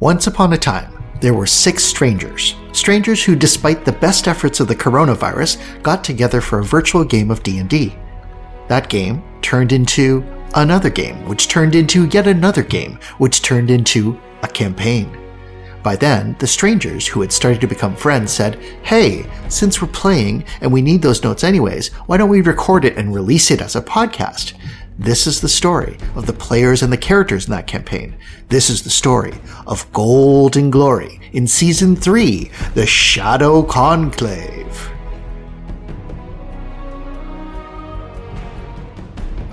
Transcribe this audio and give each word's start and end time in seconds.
Once 0.00 0.26
upon 0.26 0.54
a 0.54 0.56
time, 0.56 0.90
there 1.20 1.34
were 1.34 1.46
six 1.46 1.84
strangers. 1.84 2.54
Strangers 2.72 3.22
who, 3.22 3.36
despite 3.36 3.84
the 3.84 3.92
best 3.92 4.28
efforts 4.28 4.58
of 4.58 4.66
the 4.66 4.74
coronavirus, 4.74 5.60
got 5.82 6.02
together 6.02 6.40
for 6.40 6.58
a 6.58 6.64
virtual 6.64 7.04
game 7.04 7.30
of 7.30 7.42
D&D. 7.42 7.94
That 8.68 8.88
game 8.88 9.22
turned 9.42 9.72
into 9.72 10.24
another 10.54 10.88
game, 10.88 11.26
which 11.26 11.48
turned 11.48 11.74
into 11.74 12.06
yet 12.06 12.26
another 12.26 12.62
game, 12.62 12.98
which 13.18 13.42
turned 13.42 13.70
into 13.70 14.18
a 14.42 14.48
campaign. 14.48 15.14
By 15.82 15.96
then, 15.96 16.34
the 16.38 16.46
strangers 16.46 17.06
who 17.06 17.20
had 17.20 17.30
started 17.32 17.60
to 17.60 17.66
become 17.66 17.94
friends 17.94 18.32
said, 18.32 18.58
Hey, 18.82 19.26
since 19.48 19.82
we're 19.82 19.88
playing 19.88 20.44
and 20.62 20.72
we 20.72 20.80
need 20.80 21.02
those 21.02 21.22
notes 21.22 21.44
anyways, 21.44 21.88
why 22.06 22.16
don't 22.16 22.30
we 22.30 22.40
record 22.40 22.86
it 22.86 22.96
and 22.96 23.14
release 23.14 23.50
it 23.50 23.60
as 23.60 23.76
a 23.76 23.82
podcast? 23.82 24.54
This 24.98 25.26
is 25.26 25.40
the 25.40 25.48
story 25.48 25.96
of 26.14 26.26
the 26.26 26.32
players 26.32 26.82
and 26.82 26.92
the 26.92 26.98
characters 26.98 27.46
in 27.46 27.52
that 27.52 27.66
campaign. 27.66 28.16
This 28.48 28.68
is 28.68 28.82
the 28.82 28.90
story 28.90 29.32
of 29.66 29.90
Gold 29.92 30.56
and 30.56 30.70
Glory 30.70 31.20
in 31.32 31.46
Season 31.46 31.96
3, 31.96 32.50
The 32.74 32.86
Shadow 32.86 33.62
Conclave. 33.62 34.90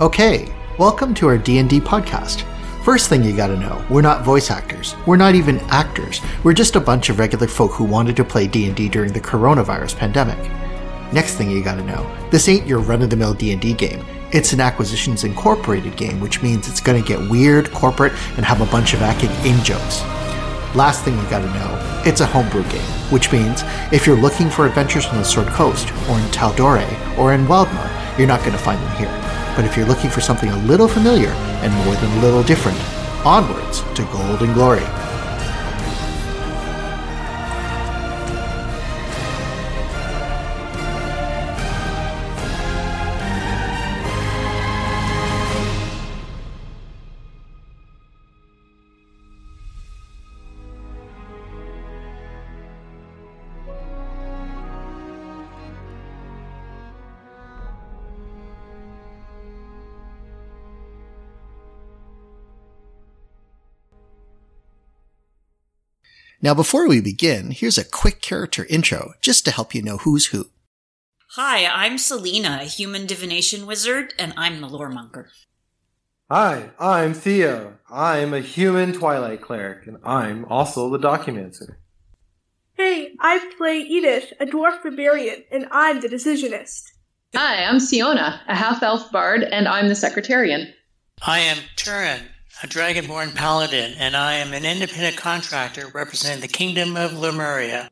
Okay, 0.02 0.54
welcome 0.78 1.14
to 1.14 1.28
our 1.28 1.38
D&D 1.38 1.80
podcast. 1.80 2.44
First 2.84 3.08
thing 3.08 3.24
you 3.24 3.36
gotta 3.36 3.58
know, 3.58 3.86
we're 3.90 4.02
not 4.02 4.26
voice 4.26 4.52
actors. 4.52 4.96
We're 5.06 5.18
not 5.18 5.36
even 5.36 5.60
actors. 5.70 6.20
We're 6.44 6.54
just 6.54 6.76
a 6.76 6.82
bunch 6.82 7.10
of 7.10 7.20
regular 7.20 7.48
folk 7.48 7.72
who 7.72 7.86
wanted 7.86 8.16
to 8.18 8.24
play 8.26 8.48
D&D 8.48 8.90
during 8.90 9.14
the 9.14 9.22
coronavirus 9.22 9.98
pandemic. 9.98 10.40
Next 11.14 11.36
thing 11.36 11.50
you 11.50 11.64
gotta 11.64 11.84
know, 11.84 12.06
this 12.32 12.50
ain't 12.50 12.68
your 12.68 12.80
run-of-the-mill 12.80 13.36
D&D 13.36 13.74
game. 13.74 14.04
It's 14.34 14.52
an 14.52 14.60
Acquisitions 14.60 15.24
Incorporated 15.24 15.96
game, 15.96 16.20
which 16.20 16.44
means 16.44 16.68
it's 16.68 16.82
gonna 16.82 17.02
get 17.02 17.30
weird, 17.30 17.72
corporate, 17.72 18.12
and 18.36 18.46
have 18.46 18.60
a 18.60 18.66
bunch 18.66 18.94
of 18.94 19.02
acting 19.02 19.30
in-jokes. 19.50 20.02
Last 20.76 21.06
thing 21.06 21.18
you 21.18 21.24
gotta 21.30 21.48
know, 21.54 22.02
it's 22.06 22.20
a 22.20 22.26
homebrew 22.26 22.64
game, 22.64 22.82
which 23.10 23.32
means 23.32 23.64
if 23.94 24.06
you're 24.06 24.20
looking 24.20 24.50
for 24.50 24.66
adventures 24.66 25.06
on 25.06 25.18
the 25.18 25.24
Sword 25.24 25.48
Coast, 25.48 25.94
or 26.10 26.20
in 26.20 26.26
Tal'Dorei, 26.32 27.18
or 27.18 27.34
in 27.34 27.46
Wildemount, 27.46 28.18
you're 28.18 28.28
not 28.28 28.44
gonna 28.44 28.58
find 28.58 28.82
them 28.82 28.98
here. 28.98 29.54
But 29.56 29.64
if 29.64 29.78
you're 29.78 29.88
looking 29.88 30.10
for 30.10 30.20
something 30.20 30.50
a 30.50 30.58
little 30.66 30.90
familiar 30.90 31.30
and 31.64 31.74
more 31.86 31.96
than 31.96 32.18
a 32.18 32.22
little 32.22 32.44
different, 32.44 32.78
onwards 33.26 33.82
to 33.96 34.04
Gold 34.12 34.42
and 34.42 34.54
Glory. 34.54 34.84
Now, 66.40 66.54
before 66.54 66.88
we 66.88 67.02
begin, 67.02 67.50
here's 67.50 67.80
a 67.80 67.84
quick 67.84 68.22
character 68.22 68.66
intro 68.70 69.14
just 69.22 69.44
to 69.46 69.52
help 69.52 69.74
you 69.74 69.82
know 69.82 69.98
who's 69.98 70.28
who. 70.28 70.46
Hi, 71.32 71.66
I'm 71.66 71.98
Selena, 71.98 72.60
a 72.62 72.66
human 72.66 73.08
divination 73.08 73.66
wizard, 73.66 74.14
and 74.20 74.34
I'm 74.38 74.62
the 74.62 74.68
lore 74.68 74.90
monger. 74.90 75.30
Hi, 76.30 76.70
I'm 76.80 77.16
Theo. 77.16 77.80
I'm 77.90 78.36
a 78.36 78.40
human 78.40 78.94
Twilight 78.94 79.42
cleric, 79.42 79.88
and 79.88 79.98
I'm 80.04 80.46
also 80.46 80.90
the 80.90 81.00
Documancer. 81.00 81.78
Hey, 82.76 83.16
I 83.20 83.52
play 83.58 83.80
Edith, 83.80 84.34
a 84.40 84.46
dwarf 84.46 84.84
barbarian, 84.84 85.44
and 85.52 85.68
I'm 85.72 86.02
the 86.02 86.08
decisionist. 86.08 86.84
Hi, 87.34 87.64
I'm 87.64 87.80
Siona, 87.80 88.42
a 88.48 88.56
half 88.56 88.84
elf 88.84 89.12
bard, 89.12 89.42
and 89.42 89.68
I'm 89.68 89.88
the 89.88 89.96
secretarian. 89.96 90.72
I 91.26 91.40
am 91.40 91.58
Turin, 91.76 92.22
a 92.64 92.68
dragonborn 92.68 93.36
paladin, 93.36 93.94
and 94.00 94.16
I 94.16 94.34
am 94.36 94.52
an 94.54 94.66
independent 94.66 95.18
contractor 95.18 95.88
representing 95.94 96.42
the 96.42 96.48
Kingdom 96.48 96.98
of 96.98 97.14
Lemuria. 97.14 97.92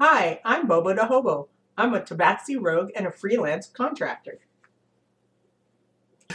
Hi, 0.00 0.40
I'm 0.44 0.66
Bobo 0.66 0.94
the 0.94 1.04
Hobo. 1.04 1.48
I'm 1.76 1.92
a 1.92 2.00
Tabaxi 2.00 2.56
rogue 2.58 2.90
and 2.96 3.06
a 3.06 3.10
freelance 3.10 3.66
contractor. 3.66 4.38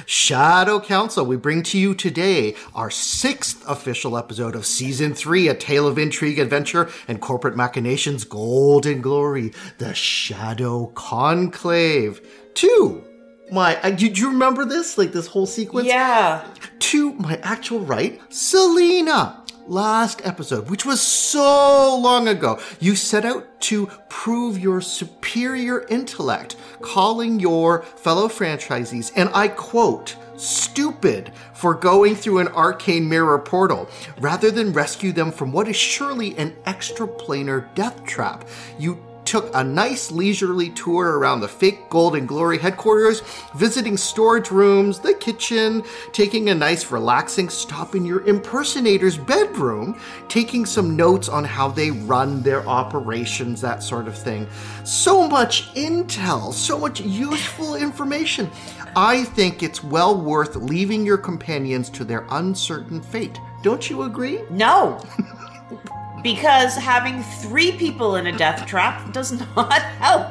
Shadow 0.06 0.79
Council, 0.79 1.25
we 1.25 1.35
bring 1.35 1.63
to 1.63 1.79
you 1.79 1.96
today 1.96 2.56
our 2.75 2.91
sixth 2.91 3.67
official 3.67 4.16
episode 4.16 4.56
of 4.56 4.67
Season 4.67 5.16
3, 5.16 5.47
A 5.47 5.56
Tale 5.56 5.88
of 5.88 5.97
Intrigue, 5.97 6.38
Adventure, 6.38 6.91
and 7.07 7.19
Corporate 7.19 7.56
Machinations, 7.56 8.23
Gold 8.23 8.85
and 8.85 9.01
Glory, 9.01 9.51
The 9.79 9.96
Shadow 9.96 10.88
Conclave. 10.94 12.22
Two, 12.53 13.03
my, 13.52 13.80
uh, 13.81 13.91
did 13.91 14.18
you 14.18 14.30
remember 14.30 14.66
this? 14.66 14.97
Like 14.97 15.12
this 15.12 15.28
whole 15.28 15.46
sequence? 15.46 15.88
Yeah. 15.88 16.46
To 16.80 17.13
my 17.13 17.40
actual 17.44 17.80
right, 17.80 18.22
Selena. 18.30 19.44
Last 19.68 20.22
episode, 20.25 20.69
which 20.69 20.85
was 20.85 21.02
so 21.02 22.00
long 22.02 22.30
ago, 22.30 22.58
you 22.80 22.96
set 22.96 23.25
out 23.25 23.59
to 23.63 23.88
prove 24.08 24.58
your 24.58 24.80
superior 24.80 25.85
intellect, 25.88 26.56
calling 26.81 27.41
your 27.41 27.81
fellow 27.81 28.30
franchisees, 28.30 29.12
and 29.18 29.30
I 29.34 29.50
quote, 29.50 30.16
stupid 30.38 31.34
for 31.53 31.74
going 31.74 32.16
through 32.16 32.40
an 32.40 32.47
arcane 32.50 33.09
mirror 33.09 33.40
portal 33.40 33.90
rather 34.19 34.52
than 34.52 34.72
rescue 34.72 35.12
them 35.12 35.31
from 35.31 35.52
what 35.52 35.68
is 35.68 35.75
surely 35.75 36.38
an 36.38 36.56
extraplanar 36.66 37.74
death 37.75 38.06
trap. 38.06 38.47
You 38.79 39.03
took 39.27 39.53
a 39.53 39.63
nice 39.63 40.09
leisurely 40.09 40.69
tour 40.69 41.19
around 41.19 41.41
the 41.41 41.47
fake 41.47 41.89
Gold 41.89 42.15
and 42.15 42.27
Glory 42.27 42.57
headquarters, 42.57 43.21
visiting 43.55 43.97
storage 43.97 44.51
rooms, 44.51 44.99
the 44.99 45.13
kitchen, 45.13 45.83
taking 46.13 46.49
a 46.49 46.55
nice 46.55 46.89
relaxing 46.91 47.49
stop 47.49 47.93
in 47.93 48.05
your 48.05 48.25
impersonator's 48.25 49.17
bedroom, 49.17 49.99
taking 50.29 50.66
some 50.66 50.95
notes 50.95 51.27
on 51.27 51.43
how 51.43 51.67
they 51.67 51.91
run 51.91 52.41
their 52.41 52.66
operations, 52.67 53.59
that 53.59 53.83
sort 53.83 54.07
of 54.07 54.17
thing. 54.17 54.47
So 54.85 55.27
much 55.27 55.73
intel, 55.73 56.53
so 56.53 56.79
much 56.79 57.01
useful 57.01 57.75
information. 57.75 58.49
I 58.95 59.25
think 59.25 59.61
it's 59.61 59.83
well 59.83 60.19
worth 60.19 60.55
leaving 60.55 61.05
your 61.05 61.17
companions 61.17 61.89
to 61.91 62.05
their 62.05 62.25
uncertain 62.31 63.01
fate. 63.01 63.37
Don't 63.61 63.89
you 63.89 64.03
agree? 64.03 64.39
No. 64.49 65.03
because 66.23 66.75
having 66.75 67.22
three 67.23 67.72
people 67.73 68.16
in 68.16 68.28
a 68.28 68.38
death 68.38 68.66
trap 68.66 69.11
does 69.13 69.31
not 69.55 69.72
help. 69.73 70.28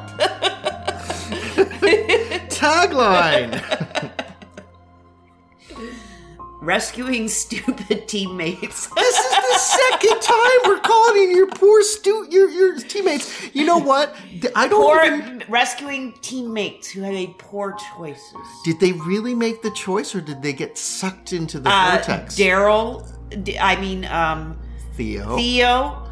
Tagline. 2.49 3.61
Rescuing 6.59 7.27
stupid 7.29 8.07
teammates. 8.07 8.87
this 8.95 9.17
is 9.19 9.29
the 9.29 9.57
second 9.59 10.21
time 10.21 10.59
we're 10.65 10.79
calling 10.79 11.23
in 11.23 11.31
your 11.31 11.47
poor 11.47 11.81
stu- 11.83 12.27
your 12.29 12.49
your 12.49 12.75
teammates. 12.79 13.55
You 13.55 13.65
know 13.65 13.77
what? 13.77 14.15
I 14.55 14.67
don't 14.67 14.81
Poor 14.81 15.03
even. 15.05 15.43
rescuing 15.47 16.13
teammates 16.21 16.89
who 16.89 17.01
have 17.03 17.13
made 17.13 17.37
poor 17.37 17.77
choices. 17.95 18.33
Did 18.65 18.79
they 18.81 18.91
really 18.93 19.33
make 19.35 19.61
the 19.61 19.71
choice, 19.71 20.13
or 20.13 20.19
did 20.19 20.41
they 20.41 20.51
get 20.51 20.77
sucked 20.77 21.31
into 21.31 21.59
the 21.59 21.69
Uh, 21.69 21.91
vortex? 21.91 22.35
Daryl, 22.35 23.07
I 23.61 23.79
mean, 23.79 24.03
um, 24.05 24.57
Theo. 24.97 25.37
Theo 25.37 26.03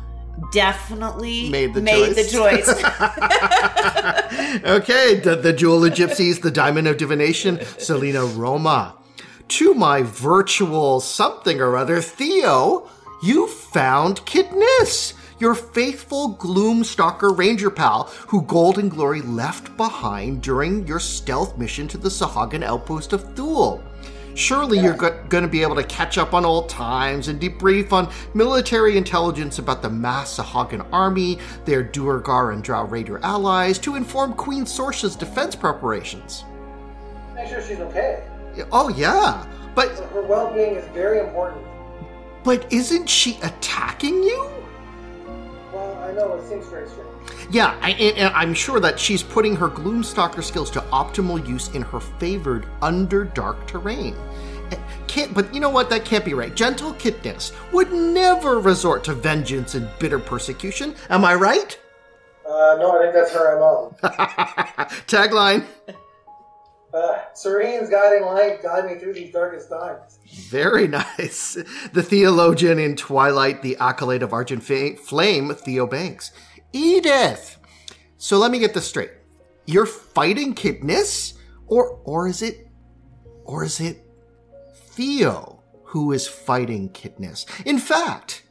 definitely 0.51 1.49
Made 1.49 1.73
the 1.73 1.81
made 1.81 2.15
choice. 2.15 2.15
the 2.15 2.31
choice. 2.31 2.69
okay, 4.65 5.19
the, 5.19 5.35
the 5.35 5.53
Jewel 5.53 5.85
of 5.85 5.93
Gypsies, 5.93 6.41
the 6.41 6.51
Diamond 6.51 6.87
of 6.87 6.97
Divination, 6.97 7.59
Selena 7.77 8.25
Roma. 8.25 8.95
To 9.47 9.73
my 9.73 10.01
virtual 10.01 10.99
something 10.99 11.61
or 11.61 11.77
other, 11.77 12.01
Theo, 12.01 12.89
you 13.23 13.47
found 13.47 14.21
Kidnis, 14.21 15.13
your 15.39 15.55
faithful 15.55 16.35
Gloomstalker 16.35 17.37
Ranger 17.37 17.69
pal 17.69 18.05
who 18.27 18.41
Gold 18.43 18.79
and 18.79 18.89
Glory 18.89 19.21
left 19.21 19.75
behind 19.77 20.41
during 20.41 20.87
your 20.87 20.99
stealth 20.99 21.57
mission 21.57 21.87
to 21.89 21.97
the 21.97 22.09
Sahuagin 22.09 22.63
outpost 22.63 23.13
of 23.13 23.35
Thule. 23.35 23.83
Surely 24.35 24.79
you're 24.79 24.93
go- 24.93 25.23
going 25.29 25.43
to 25.43 25.49
be 25.49 25.61
able 25.61 25.75
to 25.75 25.83
catch 25.83 26.17
up 26.17 26.33
on 26.33 26.43
old 26.45 26.67
times 26.67 27.29
and 27.29 27.39
debrief 27.39 27.91
on 27.93 28.11
military 28.33 28.97
intelligence 28.97 29.59
about 29.59 29.81
the 29.81 29.89
mass 29.89 30.37
Sahuagin 30.37 30.85
army, 30.91 31.39
their 31.63 31.81
Duergar 31.83 32.51
and 32.51 32.61
Drow 32.61 32.83
Raider 32.83 33.19
allies, 33.23 33.79
to 33.79 33.95
inform 33.95 34.33
Queen 34.33 34.65
Sorsha's 34.65 35.15
defense 35.15 35.55
preparations. 35.55 36.43
Make 37.33 37.47
sure 37.47 37.61
she's 37.61 37.79
okay. 37.79 38.23
Oh 38.71 38.89
yeah, 38.89 39.45
but 39.73 39.89
Her 40.13 40.21
well-being 40.21 40.75
is 40.75 40.85
very 40.93 41.19
important. 41.19 41.61
but 42.43 42.71
isn't 42.71 43.09
she 43.09 43.37
attacking 43.41 44.21
you? 44.21 44.49
Well, 45.75 45.97
I 46.03 46.13
know 46.13 46.35
it 46.35 46.47
seems 46.47 46.65
very 46.67 46.87
strange. 46.87 47.11
Yeah, 47.51 47.77
I, 47.81 47.91
and, 47.91 48.17
and 48.17 48.33
I'm 48.33 48.53
sure 48.53 48.79
that 48.79 48.97
she's 48.97 49.21
putting 49.21 49.57
her 49.57 49.67
Gloomstalker 49.67 50.41
skills 50.41 50.71
to 50.71 50.79
optimal 50.79 51.45
use 51.45 51.67
in 51.75 51.81
her 51.81 51.99
favored 51.99 52.65
Underdark 52.81 53.67
terrain. 53.67 54.15
Eh, 54.71 54.77
can't, 55.07 55.33
but 55.33 55.53
you 55.53 55.59
know 55.59 55.69
what? 55.69 55.89
That 55.89 56.05
can't 56.05 56.23
be 56.23 56.33
right. 56.33 56.55
Gentle 56.55 56.93
Kitness 56.93 57.51
would 57.73 57.91
never 57.91 58.57
resort 58.61 59.03
to 59.03 59.13
vengeance 59.13 59.75
and 59.75 59.89
bitter 59.99 60.17
persecution. 60.17 60.95
Am 61.09 61.25
I 61.25 61.35
right? 61.35 61.77
Uh, 62.47 62.77
no, 62.79 62.97
I 62.97 63.01
think 63.01 63.13
that's 63.13 63.33
her 63.33 63.59
MO. 63.59 63.93
Tagline. 65.07 65.65
Uh, 66.95 67.19
Serene's 67.33 67.89
guiding 67.89 68.25
light 68.25 68.63
guide 68.63 68.85
me 68.85 68.97
through 68.97 69.13
these 69.13 69.33
darkest 69.33 69.69
times. 69.69 70.19
Very 70.49 70.87
nice. 71.17 71.57
The 71.91 72.03
theologian 72.03 72.79
in 72.79 72.95
Twilight, 72.95 73.61
the 73.61 73.75
acolyte 73.77 74.23
of 74.23 74.31
Argent 74.31 74.63
Flame, 74.63 75.53
Theo 75.53 75.87
Banks. 75.87 76.31
Edith! 76.71 77.57
So 78.17 78.37
let 78.37 78.49
me 78.51 78.59
get 78.59 78.73
this 78.73 78.87
straight. 78.87 79.11
You're 79.65 79.85
fighting 79.85 80.55
Kitness? 80.55 81.33
Or, 81.67 81.99
or 82.05 82.27
is 82.27 82.41
it, 82.41 82.67
or 83.43 83.63
is 83.63 83.81
it 83.81 84.05
Theo 84.73 85.63
who 85.83 86.13
is 86.13 86.27
fighting 86.27 86.89
Kitness? 86.89 87.45
In 87.65 87.77
fact, 87.77 88.43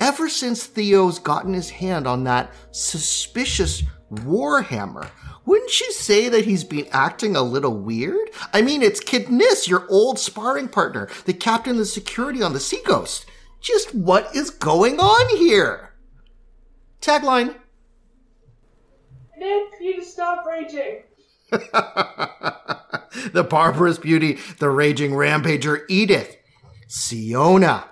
ever 0.00 0.28
since 0.28 0.64
Theo's 0.66 1.18
gotten 1.18 1.52
his 1.54 1.70
hand 1.70 2.06
on 2.06 2.24
that 2.24 2.52
suspicious 2.72 3.82
Warhammer, 4.12 5.10
wouldn't 5.44 5.80
you 5.80 5.92
say 5.92 6.28
that 6.28 6.44
he's 6.44 6.64
been 6.64 6.86
acting 6.92 7.34
a 7.34 7.42
little 7.42 7.76
weird? 7.76 8.30
I 8.52 8.62
mean, 8.62 8.82
it's 8.82 9.00
Kid 9.00 9.28
Nis, 9.28 9.66
your 9.66 9.86
old 9.90 10.18
sparring 10.18 10.68
partner, 10.68 11.08
the 11.24 11.34
captain 11.34 11.72
of 11.72 11.78
the 11.78 11.86
security 11.86 12.42
on 12.42 12.52
the 12.52 12.60
Sea 12.60 12.80
Ghost. 12.84 13.26
Just 13.60 13.94
what 13.94 14.34
is 14.34 14.50
going 14.50 15.00
on 15.00 15.36
here? 15.36 15.94
Tagline. 17.00 17.56
Nick, 19.36 19.72
you 19.80 19.94
need 19.94 20.00
to 20.00 20.04
stop 20.04 20.44
raging. 20.46 21.02
the 21.50 23.46
barbarous 23.48 23.98
beauty, 23.98 24.38
the 24.58 24.70
raging 24.70 25.10
rampager 25.10 25.82
Edith, 25.88 26.36
Siona. 26.86 27.86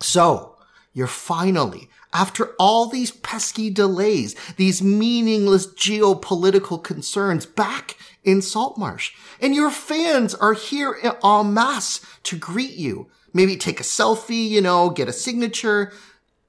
So, 0.00 0.56
you're 0.92 1.06
finally, 1.06 1.88
after 2.16 2.54
all 2.58 2.86
these 2.86 3.10
pesky 3.10 3.68
delays, 3.68 4.34
these 4.56 4.82
meaningless 4.82 5.66
geopolitical 5.66 6.82
concerns, 6.82 7.44
back 7.44 7.98
in 8.24 8.40
Saltmarsh. 8.40 9.12
And 9.38 9.54
your 9.54 9.70
fans 9.70 10.34
are 10.34 10.54
here 10.54 10.96
en 11.22 11.52
masse 11.52 12.00
to 12.22 12.38
greet 12.38 12.72
you. 12.72 13.08
Maybe 13.34 13.58
take 13.58 13.80
a 13.80 13.82
selfie, 13.82 14.48
you 14.48 14.62
know, 14.62 14.88
get 14.88 15.10
a 15.10 15.12
signature. 15.12 15.92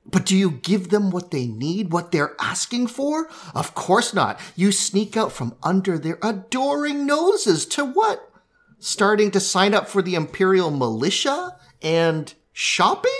But 0.10 0.26
do 0.26 0.38
you 0.38 0.52
give 0.52 0.88
them 0.88 1.12
what 1.12 1.32
they 1.32 1.48
need, 1.48 1.92
what 1.92 2.14
they're 2.14 2.38
asking 2.40 2.88
for? 2.88 3.28
Of 3.54 3.76
course 3.76 4.14
not. 4.14 4.40
You 4.56 4.72
sneak 4.72 5.18
out 5.18 5.34
from 5.34 5.58
under 5.62 5.98
their 5.98 6.18
adoring 6.24 7.06
noses 7.06 7.66
to 7.66 7.84
what? 7.84 8.32
Starting 8.80 9.32
to 9.32 9.42
sign 9.42 9.74
up 9.74 9.90
for 9.90 10.02
the 10.02 10.16
Imperial 10.16 10.72
Militia 10.72 11.58
and 11.82 12.34
shopping? 12.54 13.12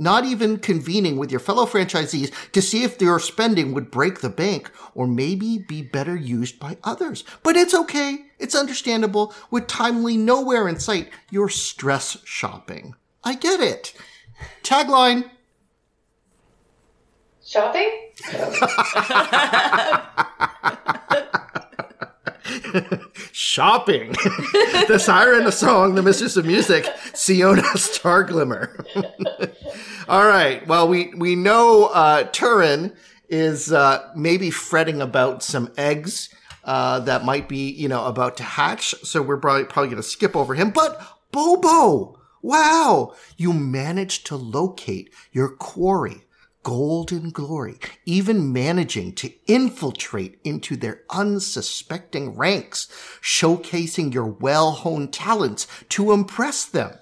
Not 0.00 0.24
even 0.24 0.58
convening 0.58 1.18
with 1.18 1.30
your 1.30 1.40
fellow 1.40 1.66
franchisees 1.66 2.32
to 2.52 2.62
see 2.62 2.84
if 2.84 2.98
your 3.02 3.20
spending 3.20 3.74
would 3.74 3.90
break 3.90 4.20
the 4.22 4.30
bank 4.30 4.70
or 4.94 5.06
maybe 5.06 5.58
be 5.58 5.82
better 5.82 6.16
used 6.16 6.58
by 6.58 6.78
others. 6.82 7.22
But 7.42 7.56
it's 7.56 7.74
okay. 7.74 8.24
It's 8.38 8.54
understandable. 8.54 9.34
With 9.50 9.66
timely 9.66 10.16
nowhere 10.16 10.66
in 10.68 10.80
sight, 10.80 11.10
you're 11.30 11.50
stress 11.50 12.16
shopping. 12.24 12.94
I 13.22 13.34
get 13.34 13.60
it. 13.60 13.92
Tagline. 14.62 15.28
Shopping? 17.44 17.90
Shopping. 23.32 24.12
the 24.88 24.98
siren 24.98 25.44
of 25.46 25.52
song, 25.52 25.94
the 25.94 26.02
mistress 26.02 26.36
of 26.36 26.46
music, 26.46 26.86
Siona 27.12 27.62
Starglimmer. 27.74 28.84
All 30.10 30.26
right. 30.26 30.66
Well, 30.66 30.88
we, 30.88 31.14
we 31.14 31.36
know, 31.36 31.84
uh, 31.84 32.24
Turin 32.24 32.96
is, 33.28 33.72
uh, 33.72 34.10
maybe 34.16 34.50
fretting 34.50 35.00
about 35.00 35.44
some 35.44 35.72
eggs, 35.78 36.34
uh, 36.64 36.98
that 36.98 37.24
might 37.24 37.48
be, 37.48 37.70
you 37.70 37.88
know, 37.88 38.04
about 38.06 38.36
to 38.38 38.42
hatch. 38.42 38.92
So 39.04 39.22
we're 39.22 39.36
probably, 39.36 39.66
probably 39.66 39.90
going 39.90 40.02
to 40.02 40.08
skip 40.08 40.34
over 40.34 40.56
him, 40.56 40.70
but 40.70 41.00
Bobo. 41.30 42.18
Wow. 42.42 43.14
You 43.36 43.52
managed 43.52 44.26
to 44.26 44.36
locate 44.36 45.14
your 45.30 45.48
quarry 45.48 46.24
Gold 46.64 47.12
and 47.12 47.32
Glory, 47.32 47.78
even 48.04 48.52
managing 48.52 49.14
to 49.14 49.32
infiltrate 49.46 50.40
into 50.42 50.74
their 50.74 51.02
unsuspecting 51.08 52.36
ranks, 52.36 52.88
showcasing 53.22 54.12
your 54.12 54.26
well-honed 54.26 55.12
talents 55.12 55.68
to 55.90 56.10
impress 56.10 56.64
them. 56.64 56.98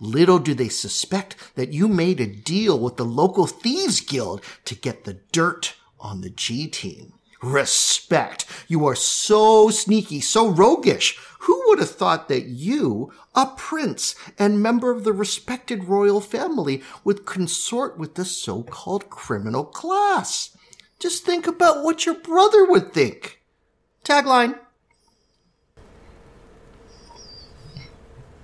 Little 0.00 0.38
do 0.38 0.54
they 0.54 0.68
suspect 0.68 1.36
that 1.56 1.72
you 1.72 1.88
made 1.88 2.20
a 2.20 2.26
deal 2.26 2.78
with 2.78 2.96
the 2.96 3.04
local 3.04 3.46
thieves 3.46 4.00
guild 4.00 4.42
to 4.64 4.74
get 4.74 5.04
the 5.04 5.20
dirt 5.32 5.74
on 5.98 6.20
the 6.20 6.30
G 6.30 6.68
team. 6.68 7.14
Respect. 7.42 8.44
You 8.66 8.86
are 8.86 8.96
so 8.96 9.70
sneaky, 9.70 10.20
so 10.20 10.48
roguish. 10.48 11.16
Who 11.40 11.62
would 11.66 11.78
have 11.78 11.90
thought 11.90 12.28
that 12.28 12.46
you, 12.46 13.12
a 13.34 13.46
prince 13.46 14.16
and 14.38 14.62
member 14.62 14.90
of 14.90 15.04
the 15.04 15.12
respected 15.12 15.84
royal 15.84 16.20
family, 16.20 16.82
would 17.04 17.26
consort 17.26 17.96
with 17.96 18.16
the 18.16 18.24
so-called 18.24 19.08
criminal 19.08 19.64
class? 19.64 20.56
Just 20.98 21.24
think 21.24 21.46
about 21.46 21.84
what 21.84 22.06
your 22.06 22.16
brother 22.16 22.64
would 22.68 22.92
think. 22.92 23.40
Tagline. 24.04 24.58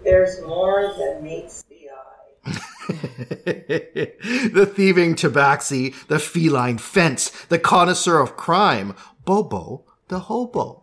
There's 0.05 0.41
more 0.43 0.95
than 0.99 1.23
meets 1.23 1.62
the 1.62 1.91
eye. 1.91 2.53
the 4.53 4.71
thieving 4.73 5.15
tabaxi, 5.15 5.95
the 6.06 6.19
feline 6.19 6.79
fence, 6.79 7.31
the 7.47 7.59
connoisseur 7.59 8.21
of 8.21 8.37
crime, 8.37 8.95
Bobo 9.25 9.85
the 10.09 10.21
hobo. 10.21 10.83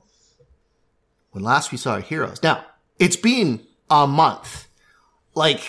When 1.31 1.43
last 1.43 1.71
we 1.71 1.77
saw 1.77 1.93
our 1.93 2.01
heroes. 2.01 2.41
Now, 2.43 2.65
it's 2.99 3.15
been 3.15 3.65
a 3.89 4.05
month. 4.05 4.67
Like, 5.33 5.61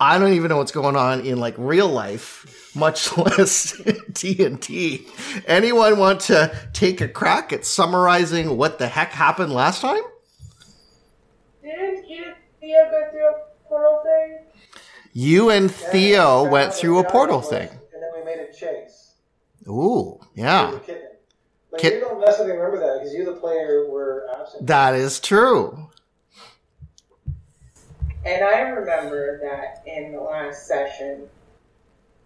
I 0.00 0.18
don't 0.18 0.32
even 0.32 0.48
know 0.48 0.56
what's 0.56 0.72
going 0.72 0.96
on 0.96 1.20
in 1.20 1.38
like 1.38 1.54
real 1.56 1.88
life, 1.88 2.74
much 2.74 3.16
less 3.16 3.80
D&D. 4.12 5.06
Anyone 5.46 5.98
want 5.98 6.20
to 6.22 6.52
take 6.72 7.00
a 7.00 7.08
crack 7.08 7.52
at 7.52 7.64
summarizing 7.64 8.56
what 8.56 8.78
the 8.78 8.88
heck 8.88 9.12
happened 9.12 9.52
last 9.52 9.80
time? 9.80 10.02
Didn't 12.60 12.70
Edith 12.70 12.90
Theo 12.90 12.90
go 12.90 13.10
through 13.10 13.28
a 13.28 13.68
portal 13.68 14.02
thing? 14.04 14.38
You 15.12 15.50
and 15.50 15.70
Theo 15.70 16.44
Yeah, 16.44 16.50
went 16.50 16.74
through 16.74 16.98
a 16.98 17.10
portal 17.10 17.40
thing. 17.40 17.68
And 17.68 18.02
then 18.02 18.10
we 18.16 18.24
made 18.24 18.38
a 18.38 18.52
chase. 18.52 19.14
Ooh, 19.68 20.20
yeah. 20.34 20.70
the 20.72 20.78
kitten. 20.80 21.08
But 21.70 21.80
Kit- 21.80 21.94
you 21.94 22.00
don't 22.00 22.20
necessarily 22.20 22.56
remember 22.56 22.80
that 22.80 22.98
because 22.98 23.14
you, 23.14 23.24
the 23.24 23.34
player, 23.34 23.88
were 23.88 24.26
absent. 24.38 24.66
That 24.66 24.94
is 24.94 25.20
true. 25.20 25.88
And 28.26 28.44
I 28.44 28.60
remember 28.60 29.40
that 29.42 29.82
in 29.86 30.12
the 30.12 30.20
last 30.20 30.66
session, 30.66 31.28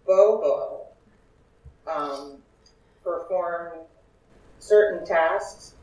Bobo 0.05 0.87
um, 1.87 2.37
performed 3.03 3.81
certain 4.59 5.05
tasks 5.05 5.74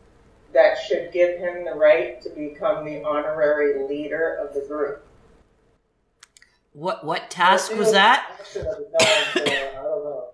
that 0.53 0.79
should 0.87 1.13
give 1.13 1.39
him 1.39 1.65
the 1.65 1.75
right 1.75 2.21
to 2.23 2.31
become 2.31 2.85
the 2.85 3.03
honorary 3.05 3.87
leader 3.89 4.39
of 4.41 4.55
the 4.55 4.61
group. 4.67 5.05
What 6.73 7.05
what 7.05 7.31
task 7.31 7.75
was 7.77 7.93
that? 7.93 8.27
Action 8.41 8.67
at 8.67 8.79
the 8.79 8.99
time, 8.99 9.25
so 9.35 9.43
I 9.43 9.73
don't 9.75 10.05
know. 10.05 10.29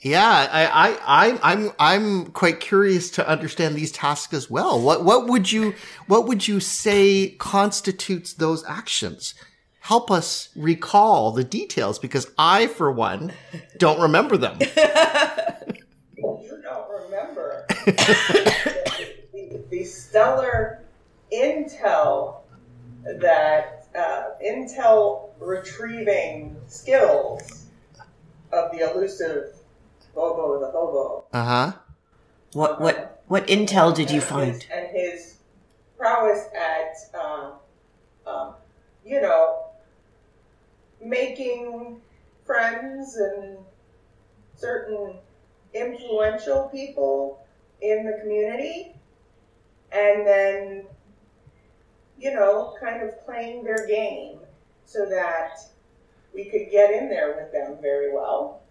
Yeah, 0.00 0.48
I, 0.52 0.66
I, 0.66 0.98
I, 1.06 1.38
I'm, 1.42 1.72
I'm 1.80 2.26
quite 2.26 2.60
curious 2.60 3.10
to 3.12 3.28
understand 3.28 3.74
these 3.74 3.90
tasks 3.90 4.32
as 4.32 4.48
well. 4.48 4.80
What, 4.80 5.04
what 5.04 5.26
would 5.26 5.50
you, 5.50 5.74
what 6.06 6.28
would 6.28 6.46
you 6.46 6.60
say 6.60 7.30
constitutes 7.30 8.32
those 8.32 8.64
actions? 8.64 9.34
Help 9.80 10.08
us 10.08 10.50
recall 10.54 11.32
the 11.32 11.42
details 11.42 11.98
because 11.98 12.30
I, 12.38 12.68
for 12.68 12.92
one, 12.92 13.32
don't 13.78 14.00
remember 14.00 14.36
them. 14.36 14.58
You 16.20 16.60
don't 16.64 16.90
remember 17.04 17.64
the, 19.78 19.84
the 19.84 19.90
stellar 19.90 20.84
intel 21.32 22.40
that 23.20 23.86
uh, 23.96 24.24
intel 24.44 25.30
retrieving 25.40 26.56
skills 26.66 27.66
of 28.52 28.70
the 28.72 28.90
elusive 28.90 29.54
Bobo 30.14 30.60
the 30.60 30.70
Hobo. 30.70 31.24
Uh 31.32 31.44
huh. 31.44 31.72
What 32.52 32.80
what 32.80 33.22
what 33.28 33.46
intel 33.46 33.94
did 33.94 34.10
you 34.10 34.20
find? 34.20 34.54
His, 34.54 34.66
and 34.74 34.86
his 34.96 35.34
prowess 35.96 36.48
at, 36.56 37.20
um, 37.20 37.52
um, 38.26 38.54
you 39.04 39.20
know, 39.20 39.66
making 41.04 42.00
friends 42.46 43.16
and 43.16 43.58
certain 44.56 45.14
influential 45.74 46.68
people 46.72 47.44
in 47.82 48.06
the 48.06 48.18
community, 48.20 48.97
and 49.92 50.26
then 50.26 50.86
you 52.18 52.34
know, 52.34 52.74
kind 52.80 53.02
of 53.02 53.24
playing 53.24 53.64
their 53.64 53.86
game 53.86 54.40
so 54.84 55.06
that 55.08 55.58
we 56.34 56.44
could 56.46 56.70
get 56.70 56.90
in 56.90 57.08
there 57.08 57.36
with 57.36 57.52
them 57.52 57.76
very 57.80 58.12
well. 58.12 58.62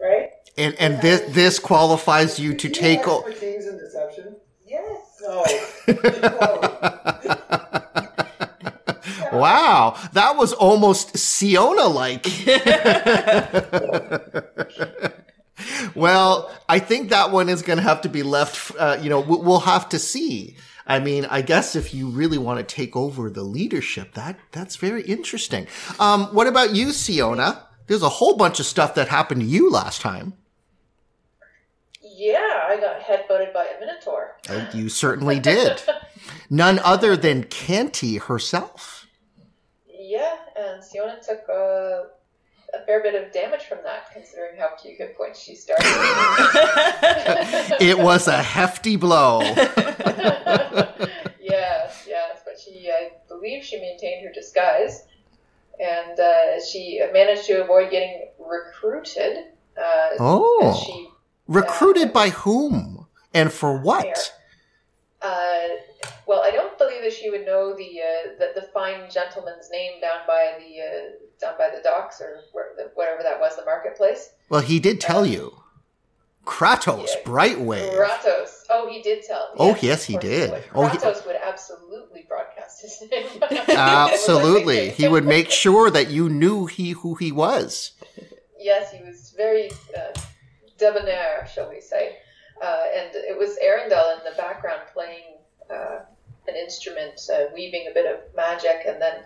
Right? 0.00 0.30
And 0.56 0.74
and 0.76 1.00
this 1.02 1.20
this 1.34 1.58
qualifies 1.58 2.38
you 2.38 2.54
to 2.54 2.68
take. 2.68 3.06
O- 3.06 3.24
Expertise 3.26 3.66
in 3.66 3.78
deception. 3.78 4.36
Yes. 4.66 5.20
No. 5.20 5.44
wow, 9.38 9.96
that 10.12 10.36
was 10.36 10.52
almost 10.52 11.16
Siona 11.16 11.86
like. 11.86 12.26
well, 15.96 16.50
I 16.68 16.78
think 16.78 17.10
that 17.10 17.30
one 17.32 17.48
is 17.48 17.62
going 17.62 17.78
to 17.78 17.82
have 17.82 18.02
to 18.02 18.08
be 18.08 18.22
left. 18.22 18.72
Uh, 18.78 18.98
you 19.00 19.08
know, 19.10 19.20
we- 19.20 19.38
we'll 19.38 19.60
have 19.60 19.88
to 19.90 19.98
see. 19.98 20.56
I 20.86 21.00
mean, 21.00 21.24
I 21.26 21.42
guess 21.42 21.74
if 21.74 21.92
you 21.92 22.08
really 22.08 22.38
want 22.38 22.58
to 22.60 22.74
take 22.74 22.94
over 22.94 23.28
the 23.28 23.42
leadership, 23.42 24.14
that 24.14 24.38
that's 24.52 24.76
very 24.76 25.02
interesting. 25.02 25.66
Um, 25.98 26.26
what 26.26 26.46
about 26.46 26.74
you, 26.74 26.92
Siona? 26.92 27.64
There's 27.88 28.02
a 28.02 28.08
whole 28.08 28.36
bunch 28.36 28.60
of 28.60 28.66
stuff 28.66 28.94
that 28.94 29.08
happened 29.08 29.40
to 29.40 29.46
you 29.46 29.70
last 29.70 30.00
time. 30.00 30.34
Yeah, 32.02 32.64
I 32.68 32.78
got 32.80 33.00
headbutted 33.00 33.52
by 33.52 33.66
a 33.66 33.80
minotaur. 33.80 34.36
Uh, 34.48 34.66
You 34.72 34.88
certainly 34.88 35.38
did. 35.40 35.82
None 36.50 36.78
other 36.80 37.16
than 37.16 37.44
Canty 37.44 38.16
herself. 38.18 39.06
Yeah, 39.92 40.36
and 40.56 40.82
Siona 40.82 41.18
took 41.20 41.40
uh, 41.48 42.08
a 42.80 42.84
fair 42.86 43.02
bit 43.02 43.14
of 43.14 43.32
damage 43.32 43.62
from 43.64 43.78
that, 43.84 44.10
considering 44.12 44.58
how 44.58 44.68
few 44.80 44.94
hit 44.96 45.16
points 45.16 45.40
she 45.40 45.54
started. 45.54 45.86
It 47.80 47.98
was 47.98 48.28
a 48.28 48.42
hefty 48.42 48.96
blow. 48.96 49.40
yes, 51.40 52.04
yes, 52.06 52.40
but 52.44 52.58
she, 52.62 52.90
I 52.90 53.10
believe, 53.28 53.64
she 53.64 53.80
maintained 53.80 54.26
her 54.26 54.32
disguise, 54.32 55.04
and 55.80 56.18
uh, 56.18 56.60
she 56.64 57.00
managed 57.12 57.44
to 57.46 57.62
avoid 57.62 57.90
getting 57.90 58.28
recruited. 58.38 59.44
Uh, 59.76 60.10
Oh. 60.18 60.82
she 60.84 61.08
Recruited 61.48 62.12
by 62.12 62.30
whom? 62.30 63.06
And 63.32 63.52
for 63.52 63.78
what? 63.78 64.32
Uh, 65.22 65.68
well, 66.26 66.42
I 66.42 66.50
don't 66.50 66.76
believe 66.78 67.02
that 67.02 67.12
she 67.12 67.30
would 67.30 67.44
know 67.46 67.74
the 67.76 68.00
uh, 68.00 68.30
the, 68.38 68.60
the 68.60 68.66
fine 68.72 69.08
gentleman's 69.10 69.68
name 69.70 70.00
down 70.00 70.20
by 70.26 70.54
the 70.58 70.80
uh, 70.80 71.10
down 71.40 71.54
by 71.58 71.70
the 71.74 71.82
docks 71.82 72.20
or 72.20 72.40
where, 72.52 72.70
the, 72.76 72.90
whatever 72.94 73.22
that 73.22 73.38
was, 73.40 73.56
the 73.56 73.64
marketplace. 73.64 74.30
Well, 74.48 74.60
he 74.60 74.80
did 74.80 75.00
tell 75.00 75.26
you. 75.26 75.54
Kratos, 76.44 77.08
Brightwave. 77.24 77.90
Kratos. 77.98 78.62
Oh, 78.70 78.88
he 78.88 79.02
did 79.02 79.24
tell. 79.24 79.50
Oh, 79.58 79.76
yes, 79.82 80.04
he 80.04 80.16
did. 80.18 80.52
Oh, 80.74 80.86
he- 80.86 80.96
Kratos 80.96 81.26
would 81.26 81.34
absolutely 81.36 82.24
broadcast 82.28 82.82
his 82.82 83.02
name. 83.10 83.26
Absolutely. 83.68 84.90
He 84.90 85.08
would 85.08 85.24
make 85.24 85.50
sure 85.50 85.90
that 85.90 86.08
you 86.08 86.28
knew 86.28 86.66
he 86.66 86.90
who 86.90 87.14
he 87.16 87.32
was. 87.32 87.92
yes, 88.60 88.92
he 88.92 89.02
was 89.02 89.34
very 89.36 89.70
uh, 89.96 90.18
debonair, 90.78 91.48
shall 91.52 91.68
we 91.68 91.80
say. 91.80 92.18
Uh, 92.62 92.84
and 92.94 93.10
it 93.14 93.36
was 93.36 93.58
Arundel 93.60 94.16
in 94.16 94.24
the 94.30 94.36
background 94.36 94.82
playing 94.92 95.38
uh, 95.68 96.00
an 96.48 96.54
instrument, 96.54 97.20
uh, 97.32 97.44
weaving 97.54 97.88
a 97.90 97.94
bit 97.94 98.06
of 98.06 98.20
magic, 98.36 98.82
and 98.86 99.02
then 99.02 99.22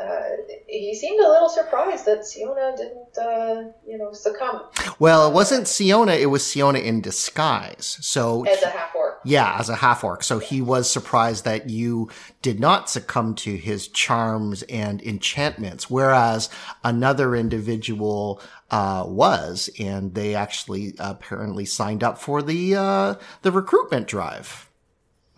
uh, 0.00 0.20
he 0.68 0.94
seemed 0.94 1.24
a 1.24 1.28
little 1.28 1.48
surprised 1.48 2.06
that 2.06 2.24
Siona 2.24 2.74
didn't, 2.76 3.18
uh, 3.18 3.72
you 3.86 3.98
know, 3.98 4.12
succumb 4.12 4.62
Well, 4.98 5.28
it 5.28 5.34
wasn't 5.34 5.66
Siona, 5.66 6.12
it 6.12 6.26
was 6.26 6.46
Siona 6.46 6.78
in 6.78 7.00
disguise. 7.00 7.98
So 8.00 8.44
as 8.44 8.62
a 8.62 8.68
half 8.68 8.94
orc. 8.94 9.20
Yeah, 9.24 9.56
as 9.58 9.68
a 9.68 9.76
half 9.76 10.04
orc. 10.04 10.22
So 10.22 10.38
he 10.38 10.62
was 10.62 10.88
surprised 10.88 11.44
that 11.44 11.68
you 11.68 12.08
did 12.42 12.60
not 12.60 12.88
succumb 12.88 13.34
to 13.36 13.56
his 13.56 13.88
charms 13.88 14.62
and 14.64 15.02
enchantments, 15.02 15.90
whereas 15.90 16.48
another 16.84 17.34
individual 17.34 18.40
uh, 18.70 19.04
was, 19.06 19.68
and 19.80 20.14
they 20.14 20.34
actually 20.34 20.94
apparently 20.98 21.64
signed 21.64 22.04
up 22.04 22.18
for 22.18 22.42
the 22.42 22.76
uh, 22.76 23.14
the 23.42 23.50
recruitment 23.50 24.06
drive. 24.06 24.70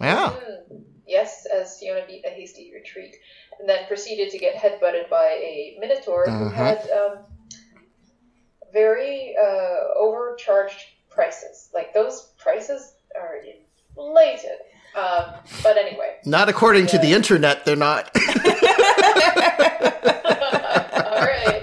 Yeah. 0.01 0.31
Mm, 0.31 0.83
yes, 1.07 1.47
as 1.55 1.79
Siona 1.79 2.07
beat 2.07 2.25
a 2.27 2.31
hasty 2.31 2.73
retreat, 2.75 3.17
and 3.61 3.69
then 3.69 3.87
proceeded 3.87 4.31
to 4.31 4.39
get 4.39 4.57
headbutted 4.57 5.09
by 5.11 5.27
a 5.27 5.77
minotaur 5.79 6.25
who 6.25 6.47
Mhm. 6.51 6.53
had 6.55 6.79
um, 6.91 7.19
very 8.73 9.35
uh, 9.41 9.77
overcharged 9.99 10.81
prices. 11.11 11.69
Like 11.75 11.93
those 11.93 12.33
prices 12.39 12.95
are 13.15 13.37
inflated. 13.37 14.59
Um, 14.97 15.35
but 15.63 15.77
anyway, 15.77 16.17
Not 16.25 16.49
according 16.49 16.87
to 16.89 16.99
the 16.99 17.13
internet, 17.13 17.65
they're 17.65 17.77
not. 17.77 18.11
all 20.95 21.21
right. 21.21 21.63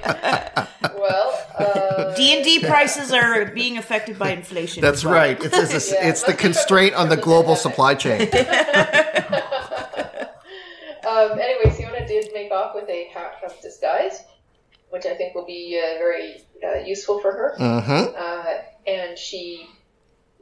Well, 0.98 1.46
uh, 1.58 2.16
D 2.16 2.36
and 2.36 2.44
D 2.46 2.60
prices 2.62 3.12
are 3.12 3.46
being 3.48 3.78
affected 3.78 4.18
by 4.18 4.30
inflation. 4.32 4.82
That's 4.82 5.04
well. 5.04 5.14
right. 5.14 5.38
It's, 5.44 5.74
it's, 5.74 5.92
Yeah, 5.98 6.08
it's 6.10 6.24
the 6.24 6.34
constraint 6.34 6.94
on 6.96 7.10
the 7.10 7.18
global 7.18 7.56
supply 7.58 7.96
chain. 7.96 8.30
Um, 11.18 11.40
anyway, 11.40 11.76
Siona 11.76 12.08
did 12.08 12.32
make 12.34 12.52
off 12.52 12.76
with 12.76 12.90
a 12.90 13.06
hat 13.14 13.36
of 13.44 13.60
disguise, 13.62 14.24
which 14.90 15.06
I 15.06 15.16
think 15.16 15.36
will 15.36 15.46
be 15.46 15.82
uh, 15.82 15.98
very 15.98 16.44
uh, 16.64 16.80
useful 16.86 17.20
for 17.20 17.32
her. 17.32 17.56
Mm-hmm. 17.60 18.16
Uh, 18.18 18.92
and 18.92 19.18
she 19.18 19.68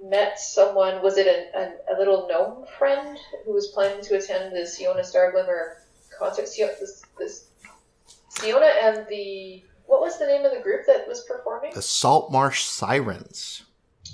met 0.02 0.40
someone. 0.40 1.02
Was 1.02 1.18
it 1.18 1.28
a, 1.28 1.58
a, 1.58 1.96
a 1.96 2.00
little 2.00 2.28
gnome 2.28 2.66
friend 2.78 3.18
who 3.46 3.54
was 3.54 3.68
planning 3.68 4.04
to 4.04 4.18
attend 4.18 4.56
the 4.56 4.66
Siona 4.66 5.02
Starglimmer 5.02 5.76
concert? 6.18 6.48
Siona, 6.48 6.74
this, 6.80 7.04
this, 7.18 7.46
Siona 8.30 8.68
and 8.82 9.06
the 9.10 9.64
what 9.88 10.02
was 10.02 10.18
the 10.18 10.26
name 10.26 10.44
of 10.46 10.52
the 10.52 10.62
group 10.62 10.86
that 10.88 11.08
was 11.08 11.22
performing? 11.22 11.72
The 11.74 11.82
Salt 11.82 12.32
Marsh 12.32 12.64
Sirens. 12.64 13.64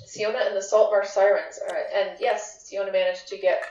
Siona 0.06 0.40
and 0.40 0.56
the 0.56 0.62
Saltmarsh 0.62 1.08
Sirens. 1.08 1.60
All 1.62 1.74
right, 1.74 1.86
and 1.96 2.20
yes, 2.20 2.66
Siona 2.66 2.92
managed 2.92 3.28
to 3.30 3.38
get. 3.38 3.64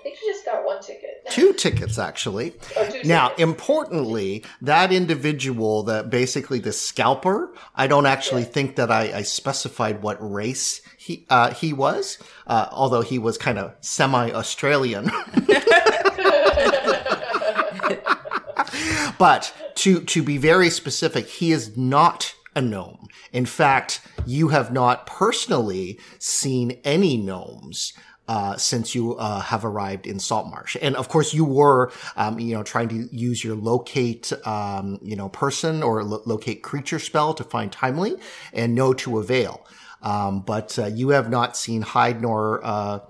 I 0.00 0.02
think 0.02 0.16
she 0.16 0.26
just 0.28 0.46
got 0.46 0.64
one 0.64 0.80
ticket. 0.80 1.26
Two 1.30 1.52
tickets, 1.52 1.98
actually. 1.98 2.54
Oh, 2.74 2.88
two 2.88 3.06
Now, 3.06 3.28
tickets. 3.28 3.42
importantly, 3.42 4.44
that 4.62 4.92
individual, 4.92 5.82
that 5.82 6.08
basically 6.08 6.58
the 6.58 6.72
scalper, 6.72 7.52
I 7.76 7.86
don't 7.86 8.06
actually 8.06 8.44
think 8.44 8.76
that 8.76 8.90
I, 8.90 9.18
I 9.18 9.22
specified 9.22 10.00
what 10.00 10.16
race 10.20 10.80
he 10.96 11.26
uh, 11.28 11.52
he 11.52 11.74
was, 11.74 12.16
uh, 12.46 12.68
although 12.72 13.02
he 13.02 13.18
was 13.18 13.36
kind 13.36 13.58
of 13.58 13.74
semi-Australian. 13.82 15.10
but 19.18 19.52
to 19.76 20.00
to 20.00 20.22
be 20.22 20.38
very 20.38 20.70
specific, 20.70 21.26
he 21.26 21.52
is 21.52 21.76
not 21.76 22.34
a 22.56 22.62
gnome. 22.62 23.06
In 23.32 23.44
fact, 23.46 24.00
you 24.26 24.48
have 24.48 24.72
not 24.72 25.06
personally 25.06 26.00
seen 26.18 26.80
any 26.84 27.16
gnomes. 27.18 27.92
Uh, 28.30 28.56
since 28.56 28.94
you 28.94 29.16
uh, 29.16 29.40
have 29.40 29.64
arrived 29.64 30.06
in 30.06 30.20
Saltmarsh, 30.20 30.76
and 30.80 30.94
of 30.94 31.08
course 31.08 31.34
you 31.34 31.44
were, 31.44 31.90
um, 32.16 32.38
you 32.38 32.54
know, 32.54 32.62
trying 32.62 32.88
to 32.88 33.08
use 33.10 33.42
your 33.42 33.56
locate, 33.56 34.32
um, 34.46 35.00
you 35.02 35.16
know, 35.16 35.28
person 35.28 35.82
or 35.82 36.04
lo- 36.04 36.22
locate 36.26 36.62
creature 36.62 37.00
spell 37.00 37.34
to 37.34 37.42
find 37.42 37.72
timely, 37.72 38.14
and 38.52 38.76
no 38.76 38.92
to 38.94 39.18
avail. 39.18 39.66
Um, 40.00 40.42
but 40.42 40.78
uh, 40.78 40.86
you 40.86 41.08
have 41.08 41.28
not 41.28 41.56
seen 41.56 41.82
hide 41.82 42.22
nor 42.22 42.64
uh, 42.64 43.00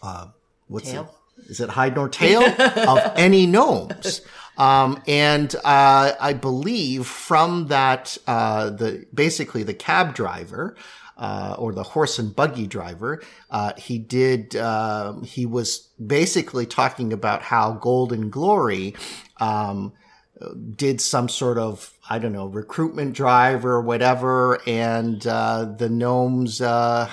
uh, 0.00 0.28
what's 0.68 0.92
Tail. 0.92 1.12
it? 1.38 1.50
Is 1.50 1.58
it 1.58 1.70
hide 1.70 1.96
nor 1.96 2.08
tail 2.08 2.42
of 2.88 3.00
any 3.16 3.46
gnomes? 3.46 4.20
Um, 4.56 5.02
and 5.08 5.54
uh, 5.56 6.12
I 6.20 6.32
believe 6.32 7.06
from 7.06 7.66
that, 7.66 8.16
uh, 8.28 8.70
the 8.70 9.06
basically 9.12 9.64
the 9.64 9.74
cab 9.74 10.14
driver. 10.14 10.76
Uh, 11.16 11.54
or 11.58 11.72
the 11.72 11.82
horse 11.82 12.18
and 12.18 12.36
buggy 12.36 12.66
driver, 12.66 13.22
uh, 13.50 13.72
he 13.78 13.98
did, 13.98 14.54
um 14.56 15.22
he 15.22 15.46
was 15.46 15.88
basically 16.06 16.66
talking 16.66 17.10
about 17.10 17.40
how 17.40 17.72
Gold 17.72 18.12
and 18.12 18.30
Glory, 18.30 18.94
um, 19.38 19.92
did 20.76 21.00
some 21.00 21.28
sort 21.28 21.58
of 21.58 21.92
I 22.08 22.18
don't 22.18 22.32
know 22.32 22.46
recruitment 22.46 23.14
drive 23.14 23.64
or 23.64 23.80
whatever, 23.80 24.60
and 24.66 25.26
uh, 25.26 25.64
the 25.64 25.88
gnomes 25.88 26.60
uh, 26.60 27.08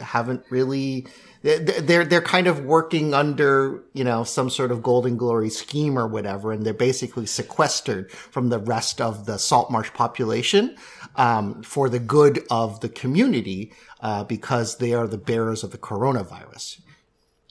haven't 0.00 0.44
really. 0.50 1.06
They're 1.46 2.04
they're 2.04 2.20
kind 2.20 2.48
of 2.48 2.64
working 2.64 3.14
under 3.14 3.84
you 3.92 4.02
know 4.02 4.24
some 4.24 4.50
sort 4.50 4.72
of 4.72 4.82
Gold 4.82 5.06
and 5.06 5.16
Glory 5.16 5.48
scheme 5.48 5.96
or 5.96 6.08
whatever, 6.08 6.50
and 6.50 6.66
they're 6.66 6.74
basically 6.74 7.26
sequestered 7.26 8.10
from 8.10 8.48
the 8.48 8.58
rest 8.58 9.00
of 9.00 9.26
the 9.26 9.38
salt 9.38 9.70
marsh 9.70 9.92
population 9.92 10.76
um, 11.14 11.62
for 11.62 11.88
the 11.88 12.00
good 12.00 12.44
of 12.50 12.80
the 12.80 12.88
community 12.88 13.72
uh, 14.00 14.24
because 14.24 14.78
they 14.78 14.92
are 14.92 15.06
the 15.06 15.18
bearers 15.18 15.62
of 15.62 15.70
the 15.70 15.78
coronavirus. 15.78 16.80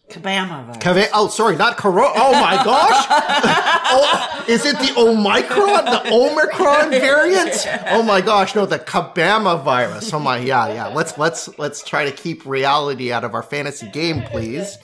Kabama 0.09 0.79
virus. 0.81 1.09
Oh, 1.13 1.27
sorry, 1.29 1.55
not 1.55 1.77
corona. 1.77 2.13
Oh 2.15 2.31
my 2.33 2.63
gosh! 2.63 3.05
oh, 3.09 4.45
is 4.47 4.63
it 4.63 4.77
the 4.77 4.93
Omicron, 4.95 5.85
the 5.85 6.13
Omicron 6.13 6.91
variant? 6.91 7.67
Oh 7.87 8.03
my 8.03 8.21
gosh, 8.21 8.53
no, 8.53 8.67
the 8.67 8.77
Kabama 8.77 9.63
virus. 9.63 10.13
Oh 10.13 10.19
my, 10.19 10.37
yeah, 10.37 10.67
yeah. 10.67 10.87
Let's 10.87 11.17
let's 11.17 11.57
let's 11.57 11.83
try 11.83 12.05
to 12.05 12.11
keep 12.11 12.45
reality 12.45 13.11
out 13.11 13.23
of 13.23 13.33
our 13.33 13.41
fantasy 13.41 13.89
game, 13.89 14.21
please. 14.21 14.77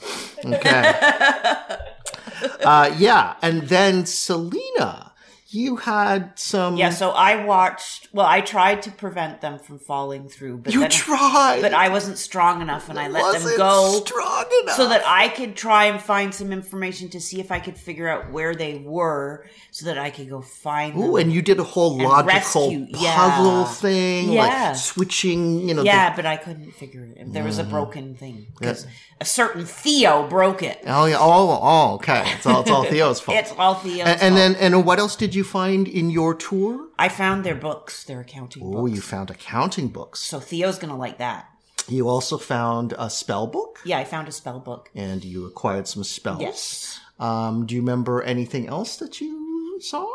Okay. 0.44 0.92
uh, 2.64 2.92
yeah, 2.98 3.36
and 3.42 3.62
then 3.62 4.04
Selena, 4.06 5.11
you 5.54 5.76
had 5.76 6.38
some. 6.38 6.76
Yeah, 6.76 6.90
so 6.90 7.10
I 7.10 7.44
watched. 7.44 8.08
Well, 8.12 8.26
I 8.26 8.40
tried 8.40 8.82
to 8.82 8.90
prevent 8.90 9.40
them 9.40 9.58
from 9.58 9.78
falling 9.78 10.28
through, 10.28 10.58
but 10.58 10.72
you 10.72 10.80
then, 10.80 10.90
tried, 10.90 11.60
but 11.62 11.72
I 11.74 11.88
wasn't 11.88 12.18
strong 12.18 12.62
enough, 12.62 12.88
and 12.88 12.98
I 12.98 13.08
let 13.08 13.40
them 13.40 13.56
go 13.56 14.00
strong 14.04 14.44
enough. 14.62 14.76
so 14.76 14.88
that 14.88 15.02
I 15.06 15.28
could 15.28 15.56
try 15.56 15.84
and 15.86 16.00
find 16.00 16.34
some 16.34 16.52
information 16.52 17.08
to 17.10 17.20
see 17.20 17.40
if 17.40 17.52
I 17.52 17.60
could 17.60 17.76
figure 17.76 18.08
out 18.08 18.30
where 18.30 18.54
they 18.54 18.78
were, 18.78 19.46
so 19.70 19.86
that 19.86 19.98
I 19.98 20.10
could 20.10 20.28
go 20.28 20.40
find 20.40 20.94
them. 20.94 21.02
Ooh, 21.10 21.16
and 21.16 21.32
you 21.32 21.42
did 21.42 21.58
a 21.60 21.64
whole 21.64 21.96
logical 21.98 22.70
rescue, 22.70 22.86
yeah. 22.90 23.16
puzzle 23.16 23.64
thing, 23.64 24.32
Yeah. 24.32 24.68
like 24.68 24.76
switching. 24.76 25.68
You 25.68 25.74
know, 25.74 25.82
yeah, 25.82 26.14
but 26.16 26.26
I 26.26 26.36
couldn't 26.36 26.72
figure 26.72 27.04
it. 27.04 27.32
There 27.32 27.44
was 27.44 27.58
a 27.58 27.64
Mhm. 27.64 27.70
broken 27.70 28.14
thing 28.14 28.46
because 28.58 28.86
a 29.22 29.24
certain 29.24 29.64
Theo 29.64 30.26
broke 30.26 30.62
it. 30.64 30.82
Oh 30.84 31.06
yeah. 31.06 31.16
Oh, 31.20 31.58
oh, 31.62 31.94
okay. 31.94 32.24
It's 32.34 32.44
all, 32.44 32.60
it's 32.62 32.70
all 32.70 32.84
Theo's 32.84 33.20
fault. 33.24 33.38
It's 33.38 33.52
all 33.56 33.74
Theo's 33.76 34.08
and, 34.08 34.20
and 34.20 34.34
fault. 34.34 34.34
then, 34.34 34.54
and 34.74 34.84
what 34.84 34.98
else 34.98 35.14
did 35.16 35.32
you 35.34 35.44
find 35.44 35.86
in 35.86 36.10
your 36.10 36.34
tour? 36.34 36.88
I 36.98 37.08
found 37.08 37.44
their 37.44 37.54
books, 37.54 38.02
their 38.04 38.20
accounting 38.20 38.62
Oh, 38.64 38.86
you 38.86 39.00
found 39.00 39.30
accounting 39.30 39.88
books. 39.88 40.18
So 40.20 40.40
Theo's 40.40 40.78
gonna 40.78 40.96
like 40.96 41.18
that. 41.18 41.46
You 41.88 42.08
also 42.08 42.36
found 42.36 42.94
a 42.98 43.08
spell 43.10 43.46
book, 43.46 43.78
Yeah, 43.84 43.98
I 43.98 44.04
found 44.04 44.26
a 44.28 44.32
spell 44.32 44.58
book. 44.58 44.90
and 44.94 45.24
you 45.24 45.46
acquired 45.46 45.86
some 45.86 46.02
spells. 46.04 46.40
Yes. 46.40 47.00
Um, 47.20 47.66
do 47.66 47.74
you 47.76 47.80
remember 47.80 48.22
anything 48.22 48.66
else 48.66 48.96
that 48.96 49.20
you 49.20 49.78
saw? 49.80 50.06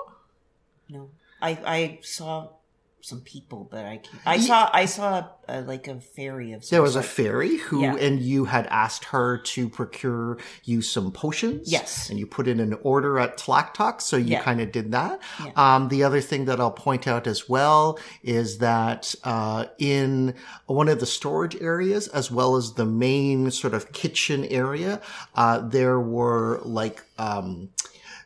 No, 0.89 1.09
I 1.41 1.51
I 1.77 1.99
saw 2.01 2.49
some 3.07 3.21
people, 3.21 3.67
but 3.71 3.85
I 3.85 3.97
can't. 3.97 4.21
I 4.25 4.37
saw 4.39 4.69
I 4.73 4.85
saw 4.85 5.27
a, 5.47 5.61
like 5.61 5.87
a 5.87 6.01
fairy 6.01 6.51
of. 6.51 6.65
Some 6.65 6.75
There 6.75 6.81
was 6.81 6.97
a 6.97 7.01
fairy 7.03 7.55
who, 7.57 7.81
Yeah. 7.81 7.95
and 7.95 8.19
you 8.19 8.45
had 8.45 8.67
asked 8.67 9.05
her 9.05 9.37
to 9.37 9.69
procure 9.69 10.37
you 10.65 10.81
some 10.81 11.11
potions. 11.13 11.71
Yes. 11.71 12.09
And 12.09 12.19
you 12.19 12.27
put 12.27 12.47
in 12.49 12.59
an 12.59 12.73
order 12.83 13.17
at 13.17 13.37
Tlaktok, 13.37 14.01
so 14.01 14.17
you 14.17 14.31
Yeah. 14.33 14.43
kind 14.43 14.59
of 14.59 14.73
did 14.73 14.91
that. 14.91 15.21
Yeah. 15.43 15.51
Um, 15.55 15.87
the 15.87 16.03
other 16.03 16.19
thing 16.19 16.45
that 16.45 16.59
I'll 16.59 16.71
point 16.71 17.07
out 17.07 17.27
as 17.27 17.47
well 17.47 17.97
is 18.23 18.57
that 18.57 19.15
uh, 19.23 19.65
in 19.77 20.35
one 20.65 20.89
of 20.89 20.99
the 20.99 21.05
storage 21.05 21.55
areas, 21.61 22.07
as 22.09 22.29
well 22.29 22.57
as 22.57 22.73
the 22.73 22.85
main 22.85 23.51
sort 23.51 23.73
of 23.73 23.93
kitchen 23.93 24.43
area, 24.45 24.99
uh, 25.33 25.59
there 25.59 25.99
were 25.99 26.59
like 26.65 27.03
um, 27.17 27.69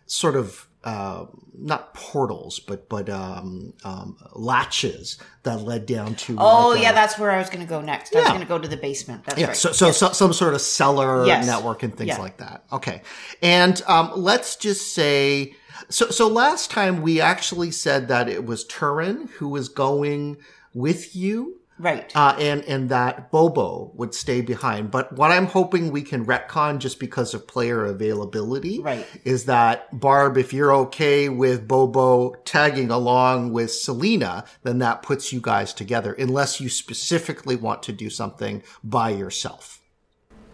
sort 0.07 0.35
of 0.35 0.67
uh, 0.83 1.25
not 1.53 1.93
portals, 1.93 2.59
but 2.59 2.89
but 2.89 3.07
um, 3.09 3.73
um, 3.83 4.17
latches 4.33 5.17
that 5.43 5.61
led 5.61 5.85
down 5.85 6.15
to. 6.15 6.35
Oh 6.39 6.69
like 6.69 6.79
a- 6.79 6.81
yeah, 6.83 6.91
that's 6.91 7.19
where 7.19 7.29
I 7.31 7.37
was 7.37 7.49
going 7.49 7.61
to 7.65 7.69
go 7.69 7.81
next. 7.81 8.15
I 8.15 8.19
was 8.19 8.29
going 8.29 8.41
to 8.41 8.47
go 8.47 8.57
to 8.57 8.67
the 8.67 8.77
basement. 8.77 9.23
That's 9.25 9.39
yeah, 9.39 9.47
right. 9.47 9.55
so, 9.55 9.71
so, 9.71 9.91
so 9.91 10.11
some 10.11 10.33
sort 10.33 10.53
of 10.55 10.61
cellar 10.61 11.25
Yes. 11.25 11.45
network 11.45 11.83
and 11.83 11.95
things 11.95 12.07
Yeah. 12.09 12.17
like 12.19 12.37
that. 12.37 12.63
Okay. 12.71 13.01
And 13.43 13.81
um, 13.87 14.11
let's 14.15 14.55
just 14.55 14.93
say 14.95 15.53
so 15.89 16.09
so 16.09 16.27
last 16.27 16.71
time 16.71 17.01
we 17.01 17.21
actually 17.21 17.71
said 17.71 18.07
that 18.07 18.27
it 18.27 18.45
was 18.45 18.63
Turin 18.65 19.27
who 19.37 19.49
was 19.49 19.69
going 19.69 20.37
with 20.73 21.15
you. 21.15 21.60
Right. 21.81 22.15
Uh, 22.15 22.35
and 22.39 22.63
and 22.65 22.89
that 22.89 23.31
Bobo 23.31 23.91
would 23.95 24.13
stay 24.13 24.41
behind. 24.41 24.91
But 24.91 25.11
what 25.13 25.31
I'm 25.31 25.47
hoping 25.47 25.91
we 25.91 26.03
can 26.03 26.25
retcon 26.25 26.77
just 26.77 26.99
because 26.99 27.33
of 27.33 27.47
player 27.47 27.85
availability 27.85 28.79
Right. 28.79 29.05
is 29.25 29.45
that 29.45 29.99
Barb, 29.99 30.37
if 30.37 30.53
you're 30.53 30.73
okay 30.73 31.27
with 31.27 31.67
Bobo 31.67 32.35
tagging 32.45 32.91
along 32.91 33.51
with 33.51 33.71
Selena, 33.71 34.45
then 34.61 34.77
that 34.77 35.01
puts 35.01 35.33
you 35.33 35.41
guys 35.41 35.73
together, 35.73 36.13
unless 36.13 36.61
you 36.61 36.69
specifically 36.69 37.55
want 37.55 37.81
to 37.83 37.91
do 37.91 38.09
something 38.11 38.61
by 38.83 39.09
yourself. 39.09 39.79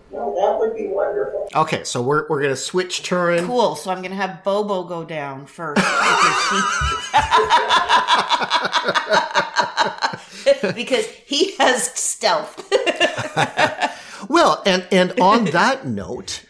No, 0.09 0.33
that 0.35 0.57
would 0.59 0.73
be 0.77 0.87
wonderful. 0.87 1.49
Okay, 1.53 1.83
so 1.83 2.01
we're 2.01 2.25
we're 2.29 2.41
gonna 2.41 2.55
switch 2.55 3.03
Turin. 3.03 3.45
Cool. 3.45 3.75
So 3.75 3.91
I'm 3.91 3.97
going 3.99 4.11
to 4.11 4.17
have 4.17 4.41
Bobo 4.43 4.83
go 4.83 5.03
down 5.03 5.45
first 5.45 5.81
because 10.75 11.05
he, 11.25 11.55
has 11.57 11.91
stealth. 11.99 12.63
Well, 14.29 14.61
and 14.65 14.85
and 14.91 15.19
on 15.21 15.45
that 15.51 15.85
note, 15.85 16.43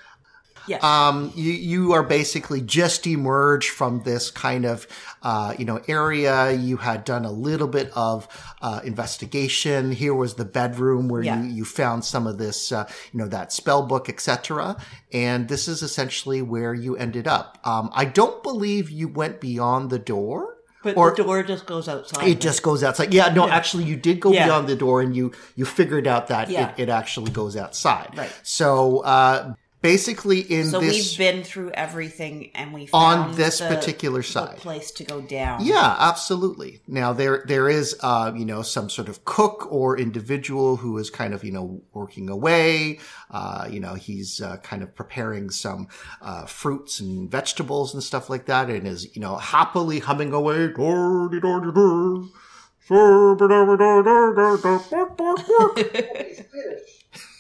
Yes. 0.68 0.84
um, 0.84 1.32
you 1.36 1.52
you 1.52 1.94
are 1.94 2.02
basically 2.04 2.60
just 2.62 3.06
emerged 3.06 3.70
from 3.70 4.04
this 4.04 4.32
kind 4.32 4.66
of 4.66 4.88
uh, 5.22 5.54
you 5.60 5.66
know 5.66 5.82
area. 5.88 6.52
You 6.54 6.78
had 6.78 7.04
done 7.04 7.24
a 7.26 7.32
little 7.32 7.68
bit 7.68 7.92
of 7.94 8.28
uh, 8.62 8.80
investigation. 8.84 9.92
Here 9.92 10.14
was 10.14 10.36
the 10.36 10.46
bedroom 10.46 11.08
where 11.10 11.22
Yeah. 11.22 11.42
you 11.42 11.50
you 11.50 11.66
found 11.66 12.04
some 12.06 12.26
of 12.26 12.38
this 12.38 12.72
uh, 12.72 12.90
you 13.12 13.20
know 13.20 13.28
that 13.28 13.52
spell 13.54 13.84
book, 13.86 14.10
etc. 14.10 14.78
And 15.14 15.48
this 15.50 15.68
is 15.68 15.84
essentially 15.84 16.42
where 16.42 16.74
you 16.74 16.96
ended 16.96 17.28
up. 17.28 17.60
Um, 17.64 17.90
I 17.94 18.06
don't 18.06 18.42
believe 18.44 18.90
you 18.90 19.08
went 19.08 19.40
beyond 19.40 19.90
the 19.90 20.00
door. 20.00 20.57
But 20.84 20.96
or- 20.98 21.12
the 21.16 21.24
door 21.24 21.44
just 21.44 21.66
goes 21.66 21.88
outside. 21.90 22.28
It 22.28 22.40
just 22.40 22.62
goes 22.64 22.84
outside. 22.84 23.14
Yeah, 23.14 23.34
no, 23.34 23.48
actually, 23.50 23.84
you 23.86 23.96
did 23.96 24.20
go 24.20 24.32
Yeah. 24.32 24.46
beyond 24.46 24.68
the 24.68 24.76
door, 24.76 25.02
and 25.02 25.16
you 25.16 25.32
you 25.56 25.66
figured 25.66 26.08
out 26.08 26.28
that 26.28 26.50
Yeah. 26.50 26.70
it, 26.78 26.84
it 26.84 26.90
actually 26.90 27.32
goes 27.32 27.58
outside. 27.58 28.10
Right. 28.16 28.32
So 28.44 29.00
uh, 29.00 29.54
basically, 29.82 30.40
in 30.42 30.70
So 30.70 30.80
this, 30.80 30.94
we've 30.94 31.18
been 31.18 31.44
through 31.44 31.72
everything, 31.72 32.52
and 32.56 32.74
we 32.74 32.90
On 32.94 33.36
this 33.36 33.60
the- 33.60 33.68
particular 33.68 34.24
side. 34.24 34.58
place 34.58 34.92
to 34.92 35.04
go 35.04 35.22
down. 35.22 35.64
yeah, 35.66 35.96
absolutely. 36.00 36.82
Now 36.88 37.14
there 37.14 37.44
there 37.48 37.70
is 37.70 37.96
uh, 38.02 38.32
you 38.36 38.46
know 38.46 38.62
some 38.62 38.90
sort 38.90 39.10
of 39.10 39.26
cook 39.26 39.68
or 39.72 39.98
individual 39.98 40.78
who 40.78 40.98
is 40.98 41.10
kind 41.10 41.34
of 41.34 41.44
you 41.44 41.52
know 41.52 41.82
working 41.94 42.30
away. 42.30 43.00
Uh, 43.30 43.68
you 43.70 43.80
know 43.80 43.96
he's 43.96 44.42
uh, 44.42 44.58
kind 44.58 44.84
of 44.84 44.96
preparing 44.96 45.50
some 45.50 45.88
uh, 46.22 46.46
fruits 46.46 47.00
and 47.00 47.30
vegetables 47.30 47.94
and 47.94 48.04
stuff 48.04 48.30
like 48.30 48.46
that, 48.46 48.70
and 48.70 48.88
is 48.88 49.16
you 49.16 49.22
know 49.22 49.38
happily 49.38 50.00
humming 50.00 50.34
away. 50.34 50.68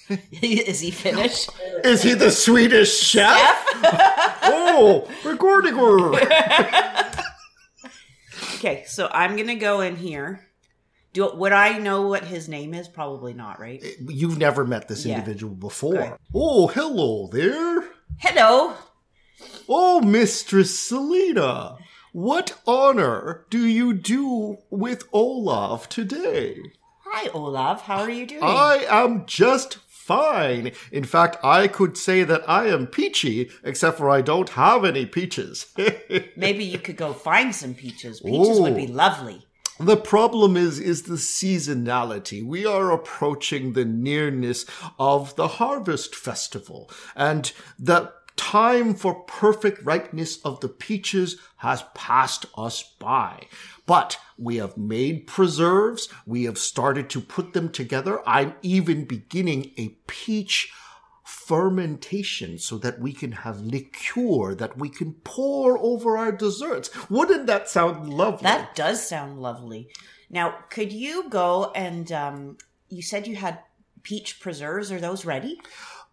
Is 0.42 0.80
he 0.80 0.92
finished? 0.92 1.50
Is 1.84 2.04
he 2.04 2.14
the 2.14 2.32
Swedish 2.32 3.00
chef? 3.00 3.36
oh, 4.44 5.10
recording 5.26 5.76
her. 5.76 6.14
okay, 8.56 8.84
so 8.88 9.10
I'm 9.12 9.36
gonna 9.36 9.56
go 9.56 9.82
in 9.82 9.96
here. 9.96 10.48
Do 11.14 11.32
would 11.36 11.52
I 11.52 11.78
know 11.78 12.08
what 12.08 12.24
his 12.24 12.48
name 12.48 12.74
is? 12.74 12.88
Probably 12.88 13.34
not, 13.34 13.60
right? 13.60 13.84
You've 14.08 14.38
never 14.38 14.64
met 14.66 14.88
this 14.88 15.06
Yeah. 15.06 15.16
individual 15.16 15.56
before. 15.56 16.18
Oh, 16.34 16.68
hello 16.68 17.28
there. 17.32 17.84
Hello. 18.20 18.74
Oh, 19.68 20.02
Mistress 20.02 20.78
Selena. 20.80 21.78
What 22.14 22.60
honor 22.66 23.46
do 23.50 23.66
you 23.66 23.94
do 23.94 24.58
with 24.70 25.04
Olaf 25.14 25.88
today? 25.90 26.58
Hi, 27.06 27.30
Olaf. 27.30 27.84
How 27.84 28.00
are 28.00 28.10
you 28.10 28.26
doing? 28.26 28.44
I 28.44 28.86
am 28.90 29.26
just 29.26 29.78
fine. 30.08 30.72
In 30.92 31.04
fact, 31.04 31.38
I 31.44 31.68
could 31.68 31.98
say 31.98 32.24
that 32.24 32.48
I 32.50 32.68
am 32.68 32.88
peachy, 32.88 33.52
except 33.64 33.98
for 33.98 34.10
I 34.10 34.22
don't 34.22 34.50
have 34.50 34.86
any 34.86 35.06
peaches. 35.06 35.68
Maybe 36.36 36.64
you 36.64 36.80
could 36.80 36.96
go 36.96 37.14
find 37.14 37.54
some 37.54 37.74
peaches. 37.74 38.22
Peaches 38.22 38.60
would 38.62 38.76
be 38.76 38.88
lovely. 38.88 39.46
The 39.80 39.98
problem 39.98 40.58
is 40.58 40.80
is 40.80 41.04
the 41.04 41.16
seasonality. 41.16 42.44
We 42.44 42.66
are 42.66 42.92
approaching 42.92 43.74
the 43.74 43.86
nearness 43.86 44.66
of 44.98 45.36
the 45.36 45.48
harvest 45.48 46.16
festival 46.16 46.90
and 47.16 47.52
the 47.78 48.12
time 48.38 48.96
for 48.96 49.14
perfect 49.26 49.84
ripeness 49.84 50.40
of 50.44 50.62
the 50.62 50.70
peaches 50.70 51.38
has 51.58 51.84
passed 51.94 52.46
us 52.56 52.82
by. 52.98 53.48
But 53.88 54.20
we 54.38 54.58
have 54.58 54.78
made 54.78 55.26
preserves. 55.26 56.10
We 56.28 56.44
have 56.44 56.60
started 56.60 57.10
to 57.10 57.22
put 57.22 57.54
them 57.54 57.70
together. 57.70 58.22
I'm 58.28 58.54
even 58.62 59.06
beginning 59.06 59.72
a 59.78 59.98
peach 60.06 60.72
fermentation 61.24 62.60
so 62.60 62.78
that 62.78 63.00
we 63.00 63.14
can 63.14 63.32
have 63.32 63.60
liqueur 63.62 64.54
that 64.56 64.78
we 64.78 64.90
can 64.90 65.14
pour 65.24 65.78
over 65.80 66.18
our 66.18 66.32
desserts. 66.32 66.90
Wouldn't 67.10 67.48
that 67.48 67.70
sound 67.70 68.14
lovely? 68.14 68.44
That 68.44 68.76
does 68.76 69.08
sound 69.08 69.42
lovely. 69.42 69.90
Now, 70.30 70.56
could 70.70 70.92
you 70.92 71.30
go 71.30 71.72
and 71.74 72.12
um, 72.12 72.58
you 72.90 73.02
said 73.02 73.28
you 73.28 73.38
had 73.38 73.60
peach 74.04 74.40
preserves? 74.40 74.92
Are 74.92 75.00
those 75.00 75.26
ready? 75.26 75.60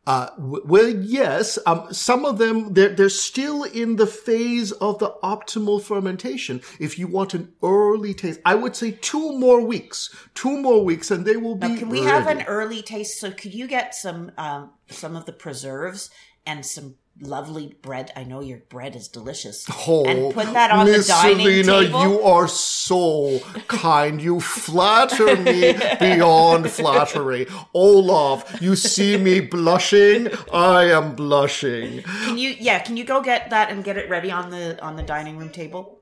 Uh, 0.07 0.29
w- 0.37 0.63
well, 0.67 0.89
yes. 0.89 1.59
Um, 1.67 1.93
some 1.93 2.25
of 2.25 2.39
them 2.39 2.75
they're 2.75 2.91
they're 2.91 3.09
still 3.09 3.65
in 3.65 3.97
the 3.97 4.07
phase 4.07 4.73
of 4.73 4.99
the 4.99 5.15
optimal 5.23 5.83
fermentation. 5.83 6.61
If 6.79 6.99
you 6.99 7.07
want 7.07 7.33
an 7.33 7.53
early 7.63 8.13
taste, 8.13 8.41
I 8.45 8.55
would 8.55 8.77
say 8.77 8.91
two 8.91 9.33
more 9.39 9.61
weeks. 9.65 10.15
Two 10.35 10.61
more 10.61 10.85
weeks, 10.85 11.11
and 11.11 11.25
they 11.25 11.37
will 11.37 11.57
be. 11.57 11.69
Now, 11.69 11.79
can 11.79 11.89
we 11.89 12.03
have 12.03 12.27
an 12.27 12.43
early 12.43 12.83
taste? 12.83 13.19
So, 13.19 13.31
could 13.31 13.55
you 13.55 13.67
get 13.67 13.95
some 13.95 14.33
um, 14.37 14.73
some 14.89 15.17
of 15.17 15.25
the 15.25 15.33
preserves 15.33 16.11
and 16.45 16.67
some 16.67 16.97
lovely 17.21 17.77
bread. 17.83 18.13
I 18.17 18.25
know 18.25 18.41
your 18.41 18.59
bread 18.69 18.97
is 18.97 19.09
delicious. 19.09 19.67
Oh, 19.87 20.05
and 20.05 20.35
put 20.35 20.53
that 20.53 20.71
on 20.71 20.87
Miss 20.87 21.07
the 21.07 21.13
dining 21.13 21.65
Selena, 21.65 21.87
table. 21.87 22.03
you 22.03 22.21
are 22.23 22.49
so 22.49 23.39
kind. 23.69 24.21
You 24.21 24.41
flatter 24.41 25.37
me 25.37 25.73
beyond 26.01 26.71
flattery. 26.71 27.47
Olaf, 27.75 28.61
you 28.61 28.77
see 28.77 29.17
me 29.17 29.41
blushing? 29.41 30.29
I 30.53 30.85
am 30.85 31.15
blushing. 31.15 32.03
Can 32.03 32.39
you? 32.39 32.55
Yeah. 32.59 32.81
Can 32.81 32.97
you 32.97 33.05
go 33.05 33.23
get 33.23 33.51
that 33.51 33.71
and 33.71 33.85
get 33.85 33.97
it 33.97 34.09
ready 34.11 34.31
on 34.31 34.51
the 34.51 34.83
on 34.83 34.97
the 34.97 35.03
dining 35.03 35.39
room 35.39 35.51
table? 35.51 36.01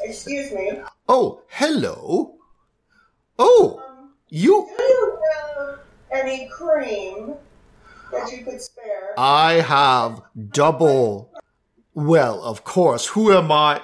Excuse 0.00 0.52
me. 0.52 0.80
Oh, 1.08 1.42
hello. 1.48 2.36
Oh, 3.38 3.82
you. 4.28 4.68
Do 4.76 4.82
you 4.84 5.18
have 5.56 5.78
any 6.12 6.48
cream 6.48 7.34
that 8.12 8.30
you 8.30 8.44
could 8.44 8.60
spare? 8.60 8.71
I 9.16 9.54
have 9.54 10.22
double. 10.50 11.32
Well, 11.94 12.42
of 12.42 12.64
course. 12.64 13.06
Who 13.08 13.32
am 13.32 13.52
I? 13.52 13.80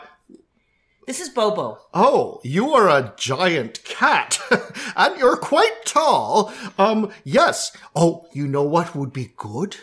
This 1.07 1.21
is 1.21 1.31
Bobo. 1.31 1.79
Oh, 1.95 2.39
you 2.45 2.75
are 2.75 2.89
a 2.89 3.15
giant 3.17 3.83
cat, 3.85 4.39
and 4.97 5.19
you're 5.19 5.39
quite 5.39 5.87
tall. 5.87 6.53
Um, 6.77 7.11
yes. 7.25 7.75
Oh, 7.97 8.27
you 8.35 8.47
know 8.47 8.65
what 8.65 8.95
would 8.95 9.13
be 9.13 9.33
good? 9.37 9.77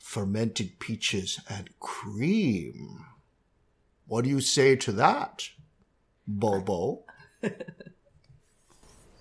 Fermented 0.00 0.80
peaches 0.80 1.40
and 1.48 1.70
cream. 1.78 3.04
What 4.08 4.24
do 4.24 4.30
you 4.30 4.40
say 4.40 4.74
to 4.74 4.92
that, 4.92 5.50
Bobo? 6.26 7.04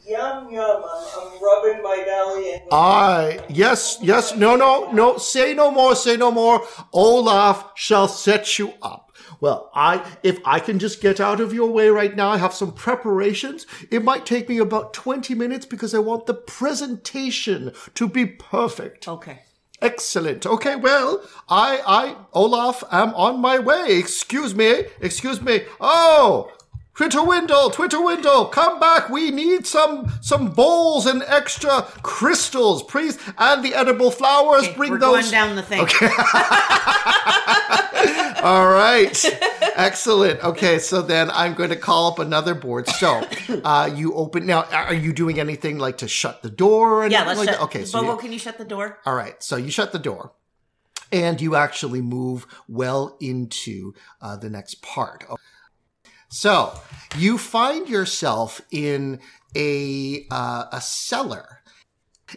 Yum 0.08 0.52
yum. 0.52 0.84
I'm, 0.84 1.08
I'm 1.20 1.41
rubbing 1.41 1.82
my 1.82 2.04
belly 2.06 2.54
and 2.54 2.62
I, 2.72 3.39
yes, 3.50 3.98
yes, 4.02 4.36
no, 4.36 4.56
no, 4.56 4.91
no, 4.91 5.18
say 5.18 5.54
no 5.54 5.72
more, 5.72 5.96
say 5.96 6.15
no 6.15 6.32
more. 6.32 6.62
Olaf 6.94 7.72
shall 7.76 8.08
set 8.08 8.60
you 8.60 8.74
up. 8.82 9.12
Well, 9.41 9.72
I, 9.74 10.18
if 10.24 10.39
I 10.46 10.60
can 10.60 10.80
just 10.80 11.02
get 11.02 11.20
out 11.20 11.39
of 11.39 11.54
your 11.54 11.70
way 11.72 11.89
right 11.89 12.15
now, 12.15 12.30
I 12.30 12.38
have 12.38 12.54
some 12.54 12.72
preparations. 12.72 13.65
It 13.91 14.04
might 14.04 14.26
take 14.26 14.48
me 14.48 14.60
about 14.60 14.94
20 14.94 15.34
minutes 15.36 15.65
because 15.65 15.94
I 15.94 16.00
want 16.00 16.26
the 16.26 16.34
presentation 16.34 17.72
to 17.96 18.08
be 18.08 18.26
perfect. 18.26 19.08
Okay. 19.08 19.41
Excellent. 19.82 20.46
Okay, 20.46 20.78
well, 20.78 21.22
I, 21.50 21.82
I, 21.86 22.15
Olaf, 22.34 22.84
am 22.91 23.13
on 23.13 23.41
my 23.41 23.60
way. 23.60 23.98
Excuse 23.98 24.56
me, 24.56 24.86
excuse 25.02 25.41
me. 25.41 25.62
Oh, 25.82 26.50
Twitterwindle, 26.95 27.73
Twitterwindle, 27.73 28.51
come 28.53 28.79
back. 28.79 29.10
We 29.10 29.29
need 29.29 29.67
some, 29.67 30.10
some 30.21 30.51
bowls 30.51 31.05
and 31.05 31.23
extra 31.27 31.81
crystals, 32.03 32.84
please. 32.84 33.19
And 33.38 33.63
the 33.65 33.75
edible 33.75 34.12
flowers, 34.12 34.63
Okay, 34.63 34.75
bring 34.77 34.91
we're 34.91 34.99
those. 34.99 35.29
going 35.29 35.31
down 35.31 35.55
the 35.58 35.62
thing. 35.62 35.81
Okay. 35.81 36.08
All 38.43 38.67
right. 38.69 39.25
Excellent. 39.75 40.41
Okay, 40.43 40.79
so 40.79 41.01
then 41.01 41.29
I'm 41.31 41.53
going 41.53 41.69
to 41.71 41.75
call 41.75 42.12
up 42.12 42.19
another 42.19 42.55
board. 42.55 42.88
So, 42.88 43.27
uh, 43.65 43.89
you 43.93 44.13
open 44.13 44.45
now. 44.45 44.63
Are 44.63 44.93
you 44.93 45.12
doing 45.12 45.39
anything 45.39 45.77
like 45.77 45.97
to 45.97 46.08
shut 46.08 46.43
the 46.43 46.49
door? 46.49 47.03
Or 47.03 47.08
Yeah. 47.08 47.25
Let's 47.25 47.39
like 47.39 47.49
shut. 47.49 47.58
that? 47.60 47.63
Okay, 47.65 47.84
so 47.86 47.99
Bobo, 48.01 48.13
you- 48.13 48.19
can 48.19 48.31
you 48.31 48.39
shut 48.39 48.58
the 48.58 48.65
door? 48.65 48.99
all 49.05 49.15
right, 49.15 49.41
so 49.43 49.58
you 49.58 49.69
shut 49.71 49.91
the 49.91 49.99
door, 49.99 50.31
and 51.12 51.41
you 51.41 51.55
actually 51.55 52.01
move 52.01 52.45
well 52.69 53.17
into 53.19 53.93
uh, 54.21 54.38
the 54.38 54.49
next 54.49 54.81
part. 54.81 55.25
So 56.29 56.79
you 57.17 57.38
find 57.38 57.88
yourself 57.88 58.61
in 58.71 59.19
a 59.55 60.25
uh, 60.31 60.65
a 60.71 60.81
cellar, 60.81 61.61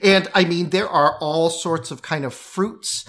and 0.02 0.28
I 0.34 0.44
mean 0.44 0.70
there 0.70 0.88
are 0.88 1.18
all 1.20 1.50
sorts 1.50 1.90
of 1.90 2.02
kind 2.02 2.24
of 2.24 2.34
fruits. 2.34 3.08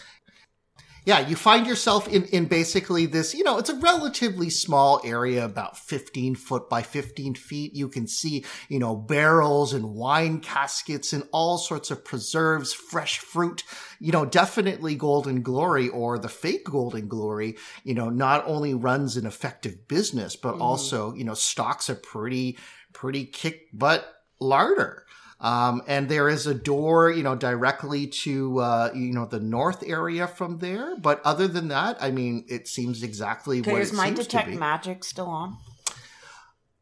Yeah, 1.05 1.27
you 1.27 1.35
find 1.35 1.65
yourself 1.65 2.07
in, 2.07 2.25
in 2.25 2.45
basically 2.45 3.05
this, 3.05 3.33
you 3.33 3.43
know, 3.43 3.57
it's 3.57 3.69
a 3.69 3.79
relatively 3.79 4.49
small 4.49 5.01
area, 5.03 5.45
about 5.45 5.77
15 5.77 6.35
foot 6.35 6.69
by 6.69 6.81
15 6.81 7.35
feet. 7.35 7.73
You 7.73 7.87
can 7.87 8.07
see, 8.07 8.45
you 8.67 8.79
know, 8.79 8.95
barrels 8.95 9.73
and 9.73 9.93
wine 9.95 10.39
caskets 10.39 11.13
and 11.13 11.23
all 11.31 11.57
sorts 11.57 11.89
of 11.91 12.03
preserves, 12.03 12.73
fresh 12.73 13.19
fruit, 13.19 13.63
you 13.99 14.11
know, 14.11 14.25
definitely 14.25 14.95
Gold 14.95 15.27
and 15.27 15.43
Glory 15.43 15.89
or 15.89 16.19
the 16.19 16.29
fake 16.29 16.65
Gold 16.65 16.95
and 16.95 17.09
Glory, 17.09 17.57
you 17.83 17.93
know, 17.93 18.09
not 18.09 18.45
only 18.45 18.73
runs 18.73 19.17
an 19.17 19.25
effective 19.25 19.87
business, 19.87 20.35
but 20.35 20.53
mm-hmm. 20.53 20.61
also, 20.61 21.13
you 21.13 21.23
know, 21.23 21.33
stocks 21.33 21.89
a 21.89 21.95
pretty, 21.95 22.57
pretty 22.93 23.25
kick 23.25 23.67
butt 23.73 24.05
larder. 24.39 25.05
Um, 25.41 25.81
and 25.87 26.09
there 26.09 26.27
is 26.27 26.47
a 26.47 26.53
door, 26.53 27.09
you 27.09 27.23
know, 27.23 27.35
directly 27.35 28.07
to, 28.07 28.59
uh, 28.59 28.91
you 28.93 29.13
know, 29.13 29.25
the 29.25 29.39
north 29.39 29.83
area 29.87 30.27
from 30.27 30.59
there. 30.59 30.97
But 30.97 31.21
other 31.23 31.47
than 31.47 31.69
that, 31.69 31.97
I 32.01 32.11
mean, 32.11 32.45
it 32.49 32.67
seems 32.67 33.03
exactly 33.03 33.59
Okay, 33.61 33.71
what 33.71 33.81
is 33.81 33.93
it 33.93 33.95
my 33.95 34.09
detect 34.09 34.49
magic 34.49 35.03
still 35.05 35.27
on? 35.27 35.57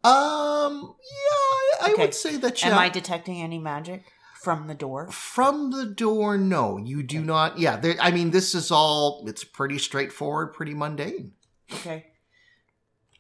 um, 0.03 0.95
yeah, 0.99 1.87
I 1.87 1.91
Okay. 1.93 2.01
would 2.01 2.15
say 2.15 2.37
that. 2.37 2.61
Yeah, 2.61 2.69
Am 2.69 2.77
I 2.79 2.89
detecting 2.89 3.41
any 3.41 3.59
magic 3.59 4.05
from 4.41 4.67
the 4.67 4.73
door? 4.75 5.11
from 5.11 5.71
the 5.71 5.85
door, 5.85 6.37
no, 6.37 6.77
you 6.77 7.03
do 7.03 7.21
not. 7.23 7.59
Yeah, 7.59 7.75
there, 7.77 7.95
I 7.99 8.11
mean, 8.11 8.31
this 8.31 8.55
is 8.55 8.71
all. 8.71 9.23
It's 9.27 9.43
pretty 9.43 9.77
straightforward, 9.77 10.53
pretty 10.53 10.73
mundane. 10.73 11.33
Okay. 11.73 12.07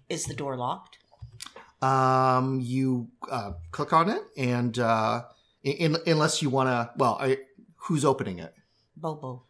Is 0.09 0.23
the 0.25 0.33
door 0.33 0.55
locked? 0.55 0.97
Um, 1.81 2.59
you 2.61 3.09
uh, 3.29 3.53
click 3.71 3.93
on 3.93 4.09
it, 4.09 4.21
and 4.35 4.77
uh, 4.79 5.23
in, 5.63 5.97
unless 6.07 6.41
you 6.41 6.49
want 6.49 6.69
to, 6.69 6.89
well, 6.97 7.17
I, 7.19 7.37
who's 7.75 8.03
opening 8.03 8.39
it? 8.39 8.53
Bobo. 8.95 9.43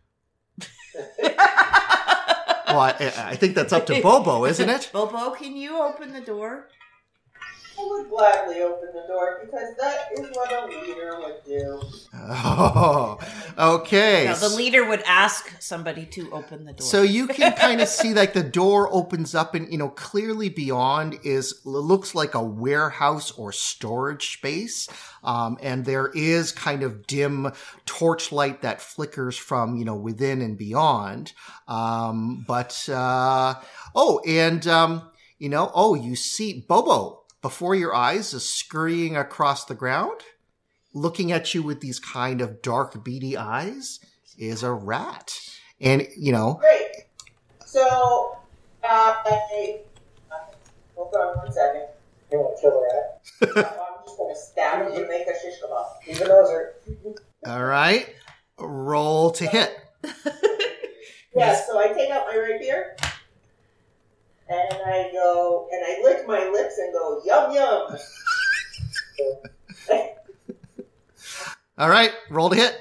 Well, 2.67 2.81
I, 2.81 3.13
I 3.17 3.35
think 3.35 3.55
that's 3.55 3.71
up 3.71 3.85
to 3.85 4.01
Bobo, 4.01 4.45
isn't 4.45 4.69
it? 4.69 4.89
Bobo, 4.93 5.31
can 5.31 5.55
you 5.55 5.81
open 5.81 6.11
the 6.11 6.19
door? 6.19 6.67
I 7.79 7.85
would 7.85 8.09
gladly 8.09 8.61
open 8.61 8.89
the 8.91 9.05
door 9.07 9.39
because 9.45 9.75
that 9.79 10.07
is 10.13 10.27
what 10.33 10.51
a 10.51 10.65
leader 10.65 11.19
would 11.19 11.43
do. 11.45 11.81
Oh, 12.13 13.19
okay. 13.57 14.25
No, 14.25 14.35
the 14.35 14.49
leader 14.49 14.83
would 14.87 15.03
ask 15.05 15.61
somebody 15.61 16.05
to 16.07 16.31
open 16.31 16.65
the 16.65 16.73
door. 16.73 16.85
So 16.85 17.03
you 17.03 17.27
can 17.27 17.53
kind 17.53 17.79
of 17.79 17.87
see 17.87 18.13
like 18.13 18.33
the 18.33 18.43
door 18.43 18.91
opens 18.91 19.35
up 19.35 19.53
and 19.53 19.71
you 19.71 19.77
know 19.77 19.89
clearly 19.89 20.49
beyond 20.49 21.19
is 21.23 21.61
looks 21.65 22.15
like 22.15 22.33
a 22.33 22.41
warehouse 22.41 23.31
or 23.31 23.51
storage 23.51 24.33
space. 24.33 24.89
Um, 25.23 25.57
and 25.61 25.85
there 25.85 26.07
is 26.07 26.51
kind 26.51 26.81
of 26.83 27.05
dim 27.05 27.51
torchlight 27.85 28.63
that 28.63 28.81
flickers 28.81 29.37
from 29.37 29.77
you 29.77 29.85
know 29.85 29.95
within 29.95 30.41
and 30.41 30.57
beyond. 30.57 31.33
Um, 31.67 32.43
but 32.47 32.89
uh, 32.89 33.55
oh, 33.93 34.19
and 34.27 34.65
um, 34.67 35.09
you 35.37 35.49
know 35.49 35.71
oh 35.75 35.93
you 35.93 36.15
see 36.15 36.65
Bobo 36.67 37.23
before 37.47 37.75
your 37.75 37.95
eyes 37.95 38.33
is 38.33 38.43
scurrying 38.43 39.15
across 39.15 39.63
the 39.63 39.73
ground, 39.73 40.19
looking 40.93 41.31
at 41.31 41.55
you 41.55 41.63
with 41.63 41.79
these 41.79 41.97
kind 41.97 42.41
of 42.41 42.61
dark 42.61 43.05
beady 43.05 43.37
eyes 43.37 44.01
is 44.37 44.63
a 44.63 44.73
rat. 44.73 45.31
And 45.79 46.05
you 46.17 46.33
know, 46.33 46.55
Great. 46.59 47.05
So, 47.65 48.37
uh, 48.83 49.15
I, 49.25 49.79
hold 50.93 51.15
on 51.15 51.37
one 51.37 51.49
second. 51.53 51.83
You 52.33 52.39
want 52.39 52.57
to 52.57 52.61
kill 52.61 52.73
a 52.73 52.83
rat? 52.83 53.65
I'm 53.65 54.05
just 54.05 54.17
going 54.17 54.35
to 54.35 54.41
stab 54.41 54.85
it 54.85 54.97
and 54.97 55.07
make 55.07 55.25
a 55.25 55.33
shish 55.41 55.55
kebab. 55.63 55.85
Even 56.05 56.27
those 56.27 56.49
are. 56.49 56.73
all 57.45 57.63
right, 57.63 58.13
roll 58.59 59.31
to 59.31 59.45
hit. 59.45 59.73
Yeah, 61.35 61.53
so 61.67 61.77
I 61.77 61.93
take 61.93 62.09
out 62.09 62.25
my 62.25 62.35
rapier 62.35 62.95
and 64.49 64.81
I 64.85 65.09
go 65.11 65.67
and 65.71 65.83
I 65.85 66.01
lick 66.03 66.27
my 66.27 66.47
lips 66.49 66.77
and 66.77 66.93
go 66.93 67.21
yum 67.25 67.51
yum. 67.51 67.97
All 71.77 71.89
right, 71.89 72.11
roll 72.29 72.49
to 72.49 72.55
hit. 72.55 72.75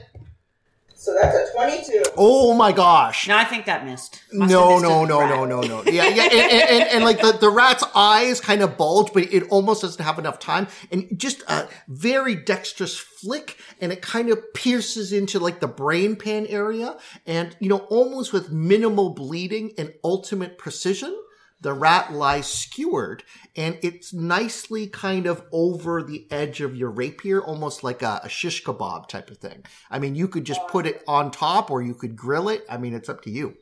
So 0.94 1.14
that's 1.14 1.37
a 1.37 1.52
twenty-two. 1.55 2.02
Oh 2.16 2.52
my 2.55 2.72
gosh. 2.72 3.29
no, 3.29 3.37
I 3.37 3.44
think 3.44 3.66
that 3.66 3.85
missed. 3.85 4.22
Must 4.33 4.50
No, 4.50 4.70
missed 4.70 4.83
no, 4.83 5.05
no, 5.05 5.29
no, 5.29 5.44
no, 5.44 5.61
no. 5.61 5.83
Yeah, 5.85 6.09
yeah, 6.09 6.24
and, 6.24 6.33
and, 6.33 6.70
and, 6.70 6.83
and 6.94 7.05
like 7.05 7.20
the, 7.20 7.31
the 7.31 7.48
rat's 7.48 7.85
eyes 7.94 8.40
kind 8.40 8.61
of 8.61 8.76
bulge, 8.76 9.12
but 9.12 9.33
it 9.33 9.44
almost 9.50 9.83
doesn't 9.83 10.02
have 10.02 10.18
enough 10.18 10.40
time. 10.40 10.66
And 10.90 11.07
just 11.16 11.42
a 11.46 11.68
very 11.87 12.35
dexterous 12.35 12.98
flick, 12.98 13.57
and 13.81 13.92
it 13.92 14.02
kind 14.02 14.31
of 14.31 14.52
pierces 14.52 15.12
into 15.12 15.38
like 15.38 15.61
the 15.61 15.68
brain 15.68 16.16
pan 16.16 16.46
area. 16.46 16.96
And, 17.24 17.55
you 17.61 17.68
know, 17.68 17.87
almost 17.88 18.33
with 18.33 18.50
minimal 18.50 19.11
bleeding 19.11 19.74
and 19.79 19.92
ultimate 20.02 20.59
precision, 20.59 21.16
the 21.61 21.73
rat 21.73 22.12
lies 22.12 22.47
skewered, 22.47 23.25
and 23.57 23.79
it's 23.83 24.12
nicely 24.12 24.87
kind 24.87 25.27
of 25.27 25.42
over 25.53 26.03
the 26.03 26.27
edge 26.31 26.61
of 26.61 26.77
your 26.77 26.90
rapier, 26.90 27.42
almost 27.42 27.83
like 27.83 28.03
a, 28.03 28.21
a 28.23 28.29
shish 28.29 28.62
kebab 28.62 29.09
type 29.09 29.31
of 29.31 29.38
thing. 29.38 29.64
I 29.90 29.99
mean, 29.99 30.14
you 30.14 30.29
could 30.29 30.45
just 30.45 30.66
put 30.69 30.87
it 30.87 31.03
on 31.09 31.31
top, 31.31 31.71
or 31.71 31.83
you 31.83 31.95
could 31.95 32.14
grill 32.14 32.49
it. 32.49 32.64
I 32.69 32.77
mean, 32.77 32.95
it's 32.95 33.09
up 33.09 33.23
to 33.23 33.31
you. 33.31 33.57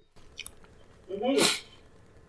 hmm 1.10 1.42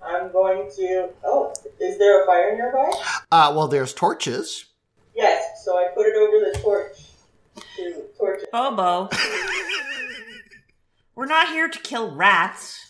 I'm 0.05 0.31
going 0.31 0.69
to. 0.75 1.09
Oh, 1.23 1.51
is 1.79 1.97
there 1.97 2.23
a 2.23 2.27
fire 2.27 2.55
nearby? 2.55 2.91
Uh, 3.31 3.51
well, 3.55 3.67
there's 3.67 3.91
torches. 3.91 4.65
Yes. 5.15 5.65
So 5.65 5.77
I 5.77 5.87
put 5.95 6.05
it 6.05 6.15
over 6.15 6.51
the 6.51 6.59
torch 6.61 6.97
to 7.77 8.03
torch 8.15 8.43
it. 8.43 8.51
Bobo. 8.51 9.09
We're 11.15 11.25
not 11.25 11.47
here 11.47 11.69
to 11.69 11.79
kill 11.79 12.13
rats. 12.13 12.84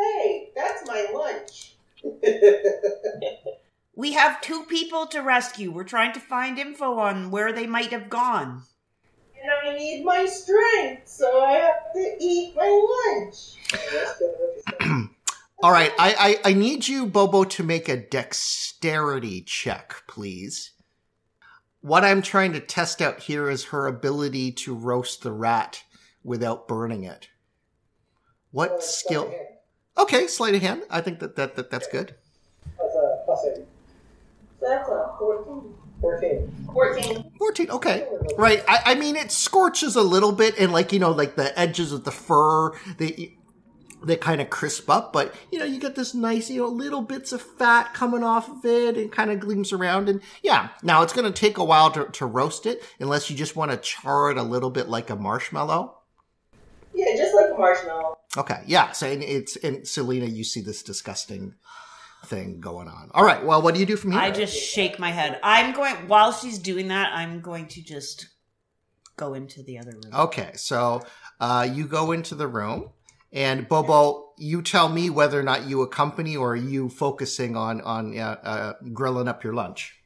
Hey, 0.00 0.50
that's 0.56 0.86
my 0.86 1.06
lunch. 1.12 1.76
We 3.96 4.12
have 4.12 4.40
two 4.40 4.62
people 4.64 5.06
to 5.08 5.20
rescue. 5.20 5.70
We're 5.70 5.84
trying 5.84 6.14
to 6.14 6.20
find 6.20 6.58
info 6.58 6.98
on 6.98 7.30
where 7.30 7.52
they 7.52 7.66
might 7.66 7.90
have 7.90 8.08
gone. 8.08 8.62
and 9.42 9.50
I 9.62 9.76
need 9.76 10.04
my 10.06 10.24
strength, 10.24 11.06
so 11.06 11.42
I 11.42 11.52
have 11.52 11.92
to 11.94 12.16
eat 12.18 12.54
my 12.56 12.70
lunch. 13.20 13.56
All 15.62 15.70
right, 15.72 15.92
I, 15.98 16.38
I 16.44 16.50
I 16.50 16.54
need 16.54 16.88
you, 16.88 17.04
Bobo, 17.04 17.44
to 17.44 17.62
make 17.62 17.90
a 17.90 17.96
dexterity 17.98 19.42
check, 19.42 19.96
please. 20.08 20.72
What 21.82 22.02
I'm 22.04 22.22
trying 22.22 22.54
to 22.54 22.60
test 22.60 23.02
out 23.02 23.20
here 23.20 23.50
is 23.50 23.64
her 23.66 23.86
ability 23.86 24.52
to 24.52 24.74
roast 24.74 25.22
the 25.22 25.32
rat 25.32 25.82
without 26.24 26.66
burning 26.66 27.04
it. 27.04 27.28
What 28.50 28.70
Uh, 28.72 28.80
skill? 28.80 29.34
Sleight 29.96 30.04
of 30.06 30.12
hand. 30.12 30.20
Okay, 30.20 30.26
sleight 30.26 30.54
of 30.54 30.62
hand. 30.62 30.82
I 30.90 31.00
think 31.00 31.20
that, 31.20 31.36
that, 31.36 31.56
that 31.56 31.70
that's 31.70 31.86
good. 31.88 32.14
That's 32.78 32.94
a 32.94 33.22
plus 33.24 33.44
eight. 33.46 33.64
That's 34.60 34.88
a 34.88 35.14
14. 35.18 35.74
14. 36.00 36.66
14. 36.72 37.30
14 37.38 37.70
okay 37.70 38.06
right 38.38 38.64
I, 38.66 38.80
I 38.86 38.94
mean 38.94 39.16
it 39.16 39.30
scorches 39.30 39.96
a 39.96 40.02
little 40.02 40.32
bit 40.32 40.58
and 40.58 40.72
like 40.72 40.92
you 40.94 40.98
know 40.98 41.10
like 41.10 41.36
the 41.36 41.58
edges 41.58 41.92
of 41.92 42.04
the 42.04 42.10
fur 42.10 42.72
they 42.96 43.36
they 44.02 44.16
kind 44.16 44.40
of 44.40 44.48
crisp 44.48 44.88
up 44.88 45.12
but 45.12 45.34
you 45.52 45.58
know 45.58 45.66
you 45.66 45.78
get 45.78 45.96
this 45.96 46.14
nice 46.14 46.48
you 46.48 46.62
know 46.62 46.68
little 46.68 47.02
bits 47.02 47.32
of 47.32 47.42
fat 47.42 47.92
coming 47.92 48.24
off 48.24 48.48
of 48.48 48.64
it 48.64 48.96
and 48.96 49.12
kind 49.12 49.30
of 49.30 49.40
gleams 49.40 49.72
around 49.74 50.08
and 50.08 50.22
yeah 50.42 50.70
now 50.82 51.02
it's 51.02 51.12
going 51.12 51.30
to 51.30 51.38
take 51.38 51.58
a 51.58 51.64
while 51.64 51.90
to, 51.90 52.06
to 52.06 52.24
roast 52.24 52.64
it 52.64 52.82
unless 52.98 53.28
you 53.28 53.36
just 53.36 53.54
want 53.56 53.70
to 53.70 53.76
char 53.76 54.30
it 54.30 54.38
a 54.38 54.42
little 54.42 54.70
bit 54.70 54.88
like 54.88 55.10
a 55.10 55.16
marshmallow 55.16 55.98
Yeah, 56.94 57.14
just 57.16 57.34
like 57.34 57.50
a 57.54 57.58
marshmallow. 57.58 58.16
Okay 58.36 58.62
yeah 58.66 58.92
so 58.92 59.06
and 59.06 59.22
it's 59.22 59.56
and 59.56 59.86
selena 59.86 60.26
you 60.26 60.44
see 60.44 60.60
this 60.60 60.82
disgusting 60.82 61.54
thing 62.26 62.60
going 62.60 62.86
on 62.86 63.10
all 63.14 63.24
right 63.24 63.44
well 63.44 63.62
what 63.62 63.74
do 63.74 63.80
you 63.80 63.86
do 63.86 63.96
from 63.96 64.12
here 64.12 64.20
I 64.20 64.30
just 64.30 64.54
shake 64.54 64.98
my 64.98 65.10
head. 65.10 65.40
I'm 65.42 65.72
going 65.72 65.94
while 66.06 66.32
she's 66.32 66.58
doing 66.58 66.88
that. 66.88 67.12
I'm 67.14 67.40
going 67.40 67.66
to 67.68 67.82
just 67.82 68.28
go 69.16 69.34
into 69.34 69.62
the 69.62 69.78
other 69.78 69.92
room. 69.92 70.14
Okay, 70.14 70.50
so 70.54 71.02
uh, 71.40 71.68
you 71.70 71.86
go 71.86 72.12
into 72.12 72.34
the 72.34 72.46
room, 72.46 72.90
and 73.32 73.68
Bobo, 73.68 74.32
you 74.38 74.62
tell 74.62 74.88
me 74.88 75.10
whether 75.10 75.38
or 75.38 75.42
not 75.42 75.68
you 75.68 75.82
accompany 75.82 76.36
or 76.36 76.52
are 76.52 76.56
you 76.56 76.88
focusing 76.88 77.56
on 77.56 77.80
on 77.82 78.18
uh, 78.18 78.36
uh, 78.42 78.72
grilling 78.92 79.28
up 79.28 79.44
your 79.44 79.54
lunch. 79.54 79.96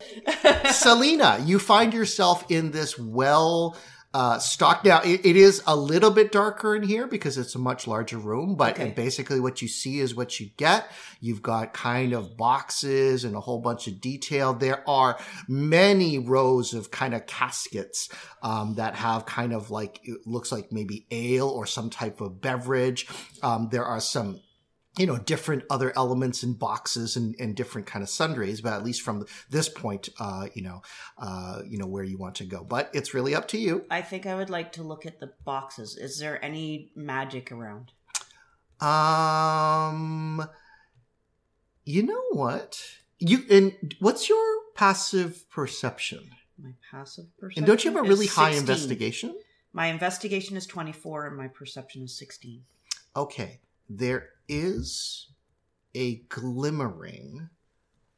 Selena, 0.70 1.42
you 1.44 1.58
find 1.58 1.92
yourself 1.92 2.44
in 2.50 2.70
this 2.70 2.98
well 2.98 3.76
uh, 4.14 4.38
stocked. 4.38 4.86
Now, 4.86 5.00
it, 5.02 5.24
it 5.24 5.36
is 5.36 5.62
a 5.66 5.76
little 5.76 6.10
bit 6.10 6.32
darker 6.32 6.74
in 6.74 6.82
here 6.82 7.06
because 7.06 7.36
it's 7.36 7.54
a 7.54 7.58
much 7.58 7.86
larger 7.86 8.16
room, 8.18 8.56
but 8.56 8.78
Okay. 8.78 8.90
basically 8.90 9.38
what 9.38 9.60
you 9.60 9.68
see 9.68 9.98
is 10.00 10.14
what 10.14 10.40
you 10.40 10.48
get. 10.56 10.90
You've 11.20 11.42
got 11.42 11.74
kind 11.74 12.14
of 12.14 12.36
boxes 12.36 13.24
and 13.24 13.36
a 13.36 13.40
whole 13.40 13.60
bunch 13.60 13.86
of 13.86 14.00
detail. 14.00 14.54
There 14.54 14.82
are 14.88 15.18
many 15.46 16.18
rows 16.18 16.72
of 16.72 16.90
kind 16.90 17.14
of 17.14 17.26
caskets 17.26 18.08
um, 18.42 18.76
that 18.76 18.94
have 18.94 19.26
kind 19.26 19.52
of 19.52 19.70
like, 19.70 20.00
it 20.02 20.26
looks 20.26 20.50
like 20.50 20.72
maybe 20.72 21.06
ale 21.10 21.48
or 21.48 21.66
some 21.66 21.90
type 21.90 22.20
of 22.20 22.40
beverage. 22.40 23.06
Um, 23.42 23.68
there 23.70 23.84
are 23.84 24.00
some 24.00 24.40
you 24.98 25.06
know 25.06 25.16
different 25.18 25.62
other 25.70 25.92
elements 25.96 26.42
in 26.42 26.52
boxes 26.54 27.16
and, 27.16 27.34
and 27.38 27.54
different 27.56 27.86
kind 27.86 28.02
of 28.02 28.08
sundries 28.08 28.60
but 28.60 28.72
at 28.72 28.82
least 28.84 29.02
from 29.02 29.24
this 29.48 29.68
point 29.68 30.08
uh 30.18 30.46
you 30.54 30.62
know 30.62 30.82
uh 31.18 31.60
you 31.66 31.78
know 31.78 31.86
where 31.86 32.04
you 32.04 32.18
want 32.18 32.34
to 32.34 32.44
go 32.44 32.64
but 32.64 32.90
it's 32.92 33.14
really 33.14 33.34
up 33.34 33.46
to 33.48 33.58
you 33.58 33.84
I 33.90 34.02
think 34.02 34.26
I 34.26 34.34
would 34.34 34.50
like 34.50 34.72
to 34.72 34.82
look 34.82 35.06
at 35.06 35.20
the 35.20 35.32
boxes. 35.44 35.96
Is 35.96 36.18
there 36.18 36.44
any 36.44 36.90
magic 36.96 37.50
around? 37.52 37.92
um 38.80 40.46
you 41.84 42.02
know 42.02 42.22
what 42.32 42.80
you 43.18 43.44
and 43.50 43.94
what's 43.98 44.28
your 44.28 44.44
passive 44.74 45.48
perception 45.50 46.30
My 46.62 46.70
passive 46.90 47.24
perception. 47.38 47.60
and 47.62 47.66
don't 47.66 47.84
you 47.84 47.90
have 47.92 48.04
a 48.04 48.08
really 48.08 48.26
high 48.26 48.52
16. 48.52 48.60
investigation 48.60 49.36
My 49.72 49.86
investigation 49.86 50.56
is 50.56 50.66
24 50.66 51.26
and 51.26 51.36
my 51.36 51.48
perception 51.48 52.02
is 52.04 52.16
16. 52.18 52.62
okay 53.16 53.60
there 53.88 54.30
is 54.48 55.28
a 55.94 56.16
glimmering 56.28 57.48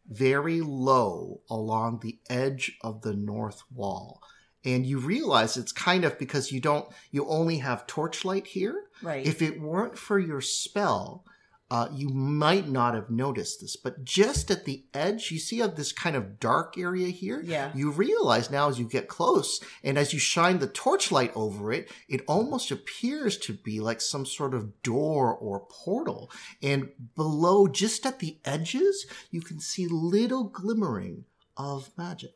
very 0.09 0.61
low 0.61 1.41
along 1.49 2.01
the 2.01 2.19
edge 2.29 2.77
of 2.83 3.03
the 3.03 3.15
north 3.15 3.63
wall 3.73 4.21
and 4.65 4.85
you 4.85 4.99
realize 4.99 5.57
it's 5.57 5.73
kind 5.73 6.05
of 6.05 6.19
because 6.19 6.51
you 6.51 6.61
don't 6.61 6.87
you 7.13 7.27
only 7.29 7.59
have 7.59 7.87
torchlight 7.87 8.47
here 8.47 8.85
Right. 9.03 9.25
if 9.25 9.41
it 9.41 9.61
weren't 9.61 9.97
for 9.97 10.19
your 10.19 10.41
spell 10.41 11.25
uh, 11.71 11.89
you 11.93 12.09
might 12.09 12.69
not 12.69 12.95
have 12.95 13.11
noticed 13.11 13.61
this 13.61 13.77
but 13.77 14.05
just 14.05 14.51
at 14.51 14.65
the 14.65 14.85
edge 14.93 15.31
you 15.31 15.39
see 15.39 15.61
of 15.61 15.77
this 15.77 15.93
kind 15.93 16.17
of 16.17 16.41
dark 16.41 16.77
area 16.77 17.09
here? 17.09 17.41
Yeah. 17.45 17.71
you 17.75 17.91
realize 17.91 18.51
now 18.51 18.69
as 18.69 18.79
you 18.79 18.89
get 18.89 19.09
close 19.09 19.61
and 19.85 19.97
as 19.97 20.13
you 20.13 20.19
shine 20.19 20.59
the 20.59 20.67
torchlight 20.67 21.33
over 21.35 21.73
it 21.73 21.91
it 22.09 22.23
almost 22.27 22.71
appears 22.71 23.39
to 23.39 23.53
be 23.53 23.81
like 23.81 24.01
some 24.01 24.27
sort 24.27 24.55
of 24.55 24.83
door 24.83 25.35
or 25.35 25.61
portal. 25.61 26.31
And 26.63 26.91
below 27.15 27.67
just 27.69 28.05
at 28.05 28.19
the 28.19 28.39
edges 28.45 29.07
you 29.31 29.41
can 29.41 29.61
see 29.61 29.87
little 29.87 30.45
glimmering 30.45 31.25
of 31.57 31.91
magic. 31.97 32.35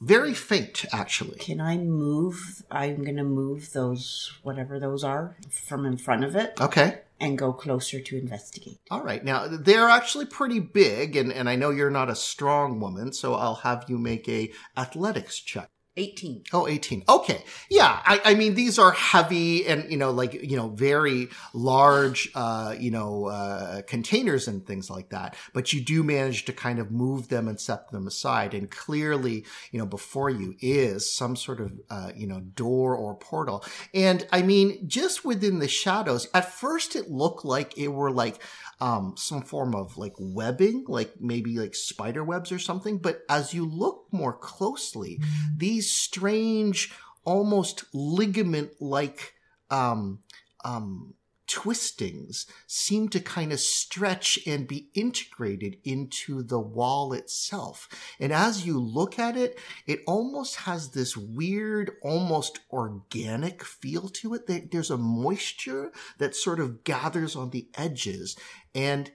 Very 0.00 0.32
faint 0.32 0.84
actually. 0.92 1.38
Can 1.38 1.60
I 1.60 1.76
move? 1.76 2.62
I'm 2.70 3.04
going 3.04 3.16
to 3.16 3.24
move 3.24 3.72
those, 3.72 4.32
whatever 4.42 4.80
those 4.80 5.04
are, 5.04 5.36
from 5.50 5.84
in 5.84 5.98
front 5.98 6.24
of 6.24 6.34
it. 6.34 6.58
Okay 6.60 7.00
and 7.20 7.38
go 7.38 7.52
closer 7.52 8.00
to 8.00 8.16
investigate. 8.16 8.80
All 8.90 9.02
right. 9.02 9.22
Now, 9.22 9.46
they're 9.46 9.88
actually 9.88 10.26
pretty 10.26 10.58
big, 10.58 11.16
and, 11.16 11.32
and 11.32 11.48
I 11.48 11.56
know 11.56 11.70
you're 11.70 11.90
not 11.90 12.10
a 12.10 12.16
strong 12.16 12.80
woman, 12.80 13.12
so 13.12 13.34
I'll 13.34 13.56
have 13.56 13.84
you 13.88 13.98
make 13.98 14.28
a 14.28 14.50
athletics 14.76 15.38
check. 15.38 15.70
18. 15.96 16.44
Oh, 16.52 16.68
18. 16.68 17.04
Okay. 17.08 17.42
Yeah. 17.68 18.00
I, 18.04 18.20
I 18.24 18.34
mean, 18.34 18.54
these 18.54 18.78
are 18.78 18.92
heavy 18.92 19.66
and, 19.66 19.90
you 19.90 19.96
know, 19.96 20.12
like, 20.12 20.34
you 20.34 20.56
know, 20.56 20.68
very 20.68 21.28
large, 21.52 22.30
uh, 22.34 22.74
you 22.78 22.90
know, 22.92 23.26
uh, 23.26 23.82
containers 23.82 24.46
and 24.46 24.64
things 24.64 24.88
like 24.88 25.10
that. 25.10 25.36
But 25.52 25.72
you 25.72 25.80
do 25.80 26.02
manage 26.04 26.44
to 26.44 26.52
kind 26.52 26.78
of 26.78 26.92
move 26.92 27.28
them 27.28 27.48
and 27.48 27.60
set 27.60 27.90
them 27.90 28.06
aside. 28.06 28.54
And 28.54 28.70
clearly, 28.70 29.44
you 29.72 29.78
know, 29.80 29.86
before 29.86 30.30
you 30.30 30.54
is 30.60 31.12
some 31.12 31.34
sort 31.34 31.60
of, 31.60 31.72
uh, 31.90 32.12
you 32.14 32.28
know, 32.28 32.40
door 32.40 32.94
or 32.94 33.16
portal. 33.16 33.64
And 33.92 34.26
I 34.32 34.42
mean, 34.42 34.88
just 34.88 35.24
within 35.24 35.58
the 35.58 35.68
shadows, 35.68 36.28
at 36.32 36.52
first 36.52 36.94
it 36.94 37.10
looked 37.10 37.44
like 37.44 37.76
it 37.76 37.88
were 37.88 38.12
like, 38.12 38.40
um, 38.80 39.14
some 39.16 39.42
form 39.42 39.74
of 39.74 39.98
like 39.98 40.14
webbing, 40.18 40.84
like 40.88 41.20
maybe 41.20 41.58
like 41.58 41.74
spider 41.74 42.24
webs 42.24 42.50
or 42.50 42.58
something. 42.58 42.98
But 42.98 43.22
as 43.28 43.52
you 43.52 43.66
look 43.66 44.06
more 44.10 44.32
closely, 44.32 45.20
these 45.56 45.90
strange, 45.90 46.92
almost 47.24 47.84
ligament 47.92 48.70
like, 48.80 49.34
um, 49.70 50.20
um, 50.64 51.14
twistings 51.50 52.46
seem 52.68 53.08
to 53.08 53.18
kind 53.18 53.52
of 53.52 53.58
stretch 53.58 54.38
and 54.46 54.68
be 54.68 54.88
integrated 54.94 55.76
into 55.82 56.44
the 56.44 56.60
wall 56.60 57.12
itself. 57.12 57.88
And 58.20 58.32
as 58.32 58.64
you 58.64 58.78
look 58.78 59.18
at 59.18 59.36
it, 59.36 59.58
it 59.84 60.00
almost 60.06 60.56
has 60.56 60.90
this 60.90 61.16
weird, 61.16 61.90
almost 62.02 62.60
organic 62.70 63.64
feel 63.64 64.08
to 64.08 64.34
it. 64.34 64.70
There's 64.70 64.92
a 64.92 64.96
moisture 64.96 65.90
that 66.18 66.36
sort 66.36 66.60
of 66.60 66.84
gathers 66.84 67.34
on 67.34 67.50
the 67.50 67.68
edges. 67.74 68.36
And, 68.72 69.10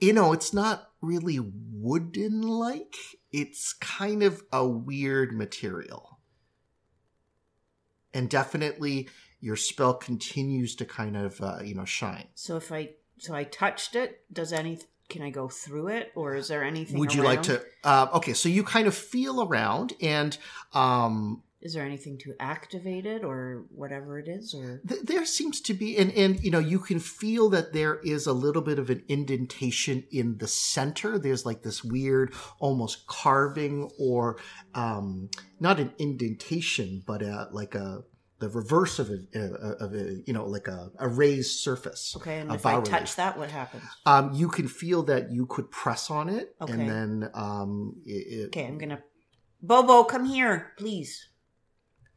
you 0.00 0.12
know, 0.12 0.34
it's 0.34 0.52
not 0.52 0.90
really 1.00 1.38
wooden 1.40 2.42
like, 2.42 2.94
it's 3.32 3.72
kind 3.72 4.22
of 4.22 4.42
a 4.52 4.66
weird 4.68 5.32
material. 5.32 6.20
And 8.12 8.28
definitely 8.28 9.08
your 9.42 9.56
spell 9.56 9.92
continues 9.92 10.74
to 10.76 10.86
kind 10.86 11.16
of, 11.16 11.38
uh, 11.42 11.58
you 11.62 11.74
know, 11.74 11.84
shine. 11.84 12.28
So 12.34 12.56
if 12.56 12.72
I 12.72 12.90
so 13.18 13.34
I 13.34 13.44
touched 13.44 13.94
it, 13.94 14.22
does 14.32 14.52
any 14.52 14.78
can 15.08 15.20
I 15.20 15.30
go 15.30 15.48
through 15.48 15.88
it 15.88 16.10
or 16.14 16.34
is 16.36 16.48
there 16.48 16.64
anything 16.64 16.98
Would 16.98 17.12
you 17.12 17.22
like 17.22 17.42
to? 17.42 17.60
Uh, 17.84 18.06
okay, 18.14 18.32
so 18.32 18.48
you 18.48 18.62
kind 18.62 18.86
of 18.86 18.94
feel 18.94 19.42
around, 19.42 19.92
and 20.00 20.38
um, 20.72 21.42
Is 21.60 21.74
there 21.74 21.84
anything 21.84 22.16
to 22.18 22.34
activate 22.40 23.04
it 23.04 23.22
or 23.22 23.64
whatever 23.74 24.18
it 24.18 24.26
is 24.26 24.54
or 24.54 24.80
th- 24.88 25.02
there 25.02 25.26
seems 25.26 25.60
to 25.62 25.74
be, 25.74 25.98
and 25.98 26.10
and 26.12 26.42
you 26.42 26.50
know, 26.50 26.60
you 26.60 26.78
can 26.78 26.98
feel 26.98 27.50
that 27.50 27.72
there 27.72 27.96
is 27.96 28.26
a 28.26 28.32
little 28.32 28.62
bit 28.62 28.78
of 28.78 28.90
an 28.90 29.02
indentation 29.08 30.04
in 30.10 30.38
the 30.38 30.48
center. 30.48 31.18
There's 31.18 31.44
like 31.44 31.62
this 31.62 31.84
weird, 31.84 32.32
almost 32.58 33.06
carving, 33.06 33.90
or 33.98 34.38
um, 34.74 35.28
not 35.60 35.78
an 35.78 35.92
indentation, 35.98 37.02
but 37.06 37.22
a, 37.22 37.48
like 37.52 37.74
a 37.74 38.04
the 38.42 38.48
reverse 38.48 38.98
of 38.98 39.08
a, 39.08 39.38
of 39.84 39.94
a 39.94 40.04
you 40.26 40.32
know 40.36 40.44
like 40.56 40.66
a, 40.66 40.90
a 40.98 41.08
raised 41.08 41.60
surface. 41.60 42.14
Okay, 42.18 42.40
and 42.40 42.50
a 42.50 42.54
if 42.54 42.66
I 42.66 42.72
bas-relief. 42.72 42.90
touch 42.90 43.16
that 43.16 43.38
what 43.38 43.50
happens? 43.50 43.84
Um, 44.04 44.32
you 44.34 44.48
can 44.48 44.66
feel 44.66 45.04
that 45.04 45.30
you 45.30 45.46
could 45.46 45.70
press 45.70 46.10
on 46.10 46.28
it, 46.28 46.54
Okay. 46.60 46.72
and 46.72 46.80
then 46.90 47.30
um, 47.34 47.94
it, 48.04 48.26
it- 48.38 48.46
Okay, 48.48 48.66
I'm 48.66 48.78
going 48.78 48.90
to 48.90 49.02
Bobo, 49.62 50.02
come 50.04 50.24
here, 50.24 50.72
please. 50.76 51.28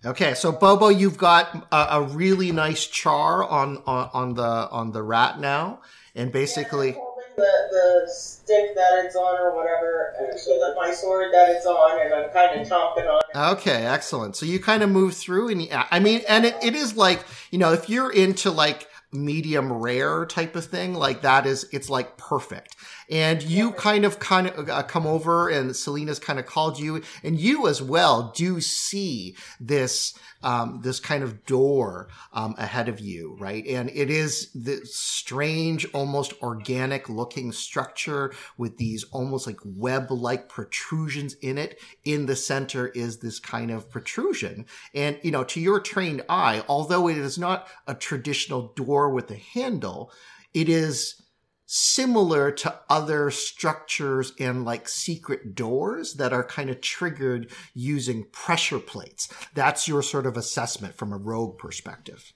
Okay, 0.04 0.34
so 0.34 0.52
Bobo, 0.52 0.90
you've 0.90 1.18
got 1.18 1.68
a, 1.72 1.98
a 1.98 2.02
really 2.02 2.52
nice 2.52 2.86
char 2.88 3.44
on, 3.44 3.78
on 3.86 4.10
on 4.14 4.34
the 4.34 4.52
on 4.80 4.92
the 4.92 5.04
rat 5.04 5.40
now, 5.40 5.82
and 6.16 6.32
basically, 6.32 6.92
holding 6.94 7.15
the, 7.36 8.06
the 8.06 8.12
stick 8.12 8.76
that 8.76 9.06
it's 9.06 9.16
on 9.16 9.40
or 9.40 9.56
whatever, 9.56 10.14
and 10.20 10.40
so 10.40 10.52
that 10.52 10.76
my 10.76 10.92
sword 10.94 11.34
that 11.34 11.50
it's 11.50 11.66
on, 11.66 12.02
and 12.02 12.14
I'm 12.14 12.30
kind 12.32 12.60
of 12.60 12.68
chomping 12.68 13.10
on 13.10 13.22
it. 13.30 13.52
okay, 13.58 13.86
excellent. 13.86 14.36
So 14.36 14.46
you 14.46 14.60
kind 14.60 14.84
of 14.84 14.90
move 14.90 15.16
through, 15.16 15.50
and 15.50 15.62
yeah, 15.62 15.82
uh, 15.82 15.86
I 15.92 16.00
mean, 16.00 16.22
and 16.28 16.46
it, 16.46 16.56
it 16.62 16.76
is 16.76 16.96
like 16.96 17.24
you 17.52 17.60
know, 17.60 17.74
if 17.74 17.90
you're 17.90 18.12
into 18.12 18.52
like 18.52 18.88
medium 19.12 19.72
rare 19.72 20.26
type 20.26 20.56
of 20.56 20.66
thing, 20.66 20.94
like 20.94 21.22
that 21.22 21.46
is 21.46 21.68
it's 21.72 21.90
like 21.90 22.18
perfect. 22.18 22.76
And 23.10 23.44
you 23.44 23.72
kind 23.72 24.06
of 24.06 24.20
kind 24.20 24.48
of 24.48 24.70
uh, 24.70 24.84
come 24.84 25.06
over, 25.06 25.50
and 25.50 25.76
Selena's 25.76 26.20
kind 26.20 26.40
of 26.40 26.46
called 26.46 26.80
you, 26.80 27.02
and 27.24 27.40
you 27.40 27.68
as 27.68 27.82
well 27.82 28.32
do 28.36 28.62
see 28.62 29.36
this 29.60 30.18
um, 30.46 30.82
this 30.84 31.00
kind 31.00 31.24
of 31.24 31.44
door 31.46 32.08
um, 32.32 32.54
ahead 32.60 32.88
of 32.88 33.00
you, 33.00 33.36
right? 33.40 33.66
And 33.66 33.90
it 33.90 34.12
is 34.12 34.52
this 34.54 34.96
strange, 34.96 35.86
almost 35.92 36.34
organic 36.42 37.10
looking 37.10 37.52
structure 37.52 38.32
with 38.56 38.78
these 38.78 39.04
almost 39.06 39.48
like 39.48 39.60
web 39.66 40.12
like 40.12 40.48
protrusions 40.48 41.34
in 41.42 41.58
it. 41.58 41.80
In 42.04 42.28
the 42.28 42.36
center 42.36 42.90
is 42.90 43.18
this 43.18 43.40
kind 43.40 43.72
of 43.72 43.90
protrusion. 43.90 44.68
And, 44.94 45.18
you 45.24 45.32
know, 45.32 45.44
to 45.46 45.60
your 45.60 45.80
trained 45.80 46.22
eye, 46.30 46.64
although 46.68 47.08
it 47.10 47.18
is 47.18 47.40
not 47.40 47.68
a 47.88 47.96
traditional 47.96 48.72
door 48.76 49.10
with 49.10 49.32
a 49.32 49.36
handle, 49.36 50.12
it 50.54 50.70
is 50.70 51.24
similar 51.66 52.52
to 52.52 52.80
other 52.90 53.32
structures 53.32 54.34
and 54.40 54.66
like 54.66 54.88
secret 54.88 55.56
doors 55.56 56.14
that 56.16 56.32
are 56.32 56.44
kind 56.44 56.70
of 56.70 56.82
triggered 56.82 57.52
using 57.74 58.26
pressure 58.32 58.80
plates. 58.80 59.28
That's 59.54 59.88
your 59.88 60.04
sort 60.04 60.26
of 60.26 60.38
assessment 60.38 60.96
from 60.96 61.12
a 61.12 61.18
rogue 61.18 61.58
perspective. 61.58 62.34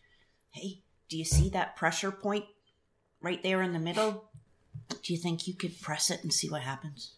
Hey, 0.51 0.81
do 1.09 1.17
you 1.17 1.25
see 1.25 1.49
that 1.49 1.75
pressure 1.75 2.11
point 2.11 2.45
right 3.21 3.41
there 3.43 3.61
in 3.61 3.73
the 3.73 3.79
middle? 3.79 4.29
Do 5.03 5.13
you 5.13 5.19
think 5.19 5.47
you 5.47 5.53
could 5.53 5.79
press 5.79 6.09
it 6.09 6.23
and 6.23 6.33
see 6.33 6.49
what 6.49 6.61
happens? 6.61 7.15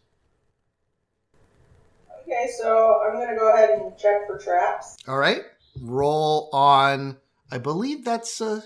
Okay, 2.22 2.50
so 2.62 3.02
I'm 3.06 3.14
gonna 3.14 3.38
go 3.38 3.54
ahead 3.54 3.70
and 3.72 3.98
check 3.98 4.28
for 4.28 4.38
traps. 4.38 4.98
All 5.08 5.18
right. 5.18 5.42
Roll 5.80 6.50
on, 6.52 7.18
I 7.52 7.58
believe 7.58 8.04
that's, 8.04 8.42
a. 8.42 8.62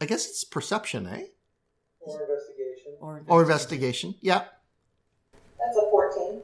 I 0.00 0.06
guess 0.06 0.26
it's 0.26 0.44
perception, 0.44 1.06
eh? 1.06 1.24
Or 2.14 2.22
investigation. 2.22 2.92
Or 3.00 3.22
Or 3.28 3.42
investigation. 3.42 4.14
Yeah. 4.20 4.44
That's 5.58 5.76
a 5.76 5.90
14. 5.90 6.42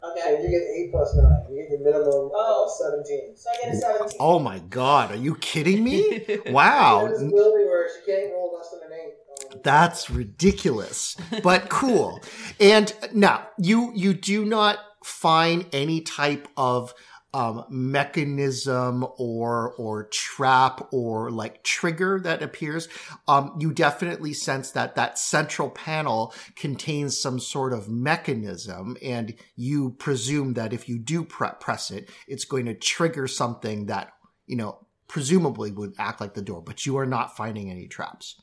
So 0.00 0.10
Okay. 0.10 0.42
you 0.42 0.48
get 0.48 0.62
8 0.62 0.90
plus 0.92 1.14
9. 1.14 1.46
You 1.50 1.56
get 1.62 1.70
your 1.70 1.80
minimum 1.80 2.30
Oh. 2.34 2.64
of 2.64 2.70
17. 2.70 3.36
So 3.36 3.50
I 3.50 3.64
get 3.64 3.74
a 3.74 3.76
17. 3.76 4.16
Oh 4.20 4.38
my 4.38 4.58
God. 4.60 5.10
Are 5.12 5.16
you 5.16 5.34
kidding 5.36 5.82
me? 5.82 6.24
Wow. 6.46 7.06
There's 7.06 7.20
an 7.20 7.28
ability 7.28 7.64
where 7.64 7.88
she 7.88 8.10
can't 8.10 8.32
roll 8.32 8.54
less 8.56 8.70
than 8.70 8.80
an 8.84 8.92
8. 8.98 9.14
Um, 9.54 9.60
That's 9.62 10.10
ridiculous, 10.10 11.16
but 11.42 11.68
cool. 11.68 12.20
And 12.60 12.92
now 13.12 13.48
you 13.58 13.92
you 13.94 14.12
do 14.14 14.44
not 14.44 14.78
find 15.04 15.66
any 15.72 16.00
type 16.02 16.48
of 16.56 16.92
um, 17.38 17.64
mechanism 17.68 19.06
or 19.16 19.72
or 19.74 20.08
trap 20.10 20.88
or 20.90 21.30
like 21.30 21.62
trigger 21.62 22.18
that 22.18 22.42
appears. 22.42 22.88
Um, 23.28 23.56
you 23.60 23.72
definitely 23.72 24.32
sense 24.32 24.72
that 24.72 24.96
that 24.96 25.20
central 25.20 25.70
panel 25.70 26.34
contains 26.56 27.16
some 27.16 27.38
sort 27.38 27.72
of 27.72 27.88
mechanism, 27.88 28.96
and 29.00 29.34
you 29.54 29.90
presume 30.00 30.54
that 30.54 30.72
if 30.72 30.88
you 30.88 30.98
do 30.98 31.22
pre- 31.22 31.50
press 31.60 31.92
it, 31.92 32.10
it's 32.26 32.44
going 32.44 32.66
to 32.66 32.74
trigger 32.74 33.28
something 33.28 33.86
that 33.86 34.14
you 34.48 34.56
know 34.56 34.84
presumably 35.06 35.70
would 35.70 35.94
act 35.96 36.20
like 36.20 36.34
the 36.34 36.42
door. 36.42 36.60
But 36.60 36.86
you 36.86 36.96
are 36.96 37.06
not 37.06 37.36
finding 37.36 37.70
any 37.70 37.86
traps. 37.86 38.42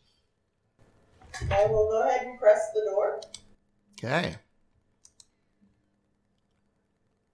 I 1.52 1.66
will 1.66 1.90
go 1.90 2.08
ahead 2.08 2.26
and 2.28 2.40
press 2.40 2.72
the 2.74 2.90
door. 2.90 3.20
Okay. 4.02 4.38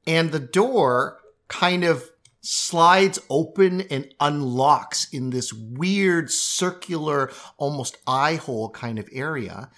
And 0.08 0.32
the 0.32 0.40
door 0.40 1.21
kind 1.52 1.84
of 1.84 2.10
slides 2.40 3.20
open 3.30 3.82
and 3.82 4.08
unlocks 4.20 5.08
in 5.14 5.30
this 5.30 5.54
weird 5.54 6.32
circular, 6.32 7.30
almost 7.58 7.98
eye 8.08 8.36
hole 8.36 8.70
kind 8.70 8.98
of 8.98 9.08
area. 9.12 9.70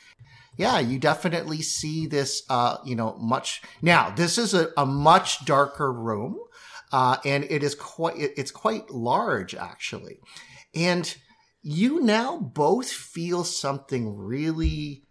Yeah, 0.55 0.79
you 0.79 0.99
definitely 0.99 1.63
see 1.63 2.05
this, 2.05 2.43
uh, 2.47 2.77
you 2.85 2.95
know, 2.95 3.17
much. 3.17 3.63
Now, 3.81 4.11
this 4.11 4.37
is 4.37 4.53
a, 4.53 4.69
a 4.77 4.85
much 4.85 5.45
darker 5.45 5.91
room, 5.91 6.37
uh, 6.91 7.17
and 7.25 7.43
it 7.45 7.63
is 7.63 7.73
quite, 7.73 8.17
it's 8.17 8.51
quite 8.51 8.91
large 8.91 9.55
actually. 9.55 10.19
And 10.75 11.13
you 11.63 12.01
now 12.01 12.37
both 12.37 12.89
feel 12.91 13.43
something 13.43 14.15
really 14.15 15.05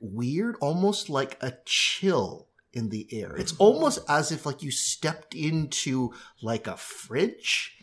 weird, 0.00 0.56
almost 0.60 1.08
like 1.08 1.38
a 1.40 1.54
chill 1.64 2.47
in 2.72 2.88
the 2.90 3.06
air. 3.12 3.30
Mm-hmm. 3.30 3.40
It's 3.40 3.56
almost 3.58 4.00
as 4.08 4.32
if 4.32 4.46
like 4.46 4.62
you 4.62 4.70
stepped 4.70 5.34
into 5.34 6.12
like 6.42 6.66
a 6.66 6.76
fridge. 6.76 7.77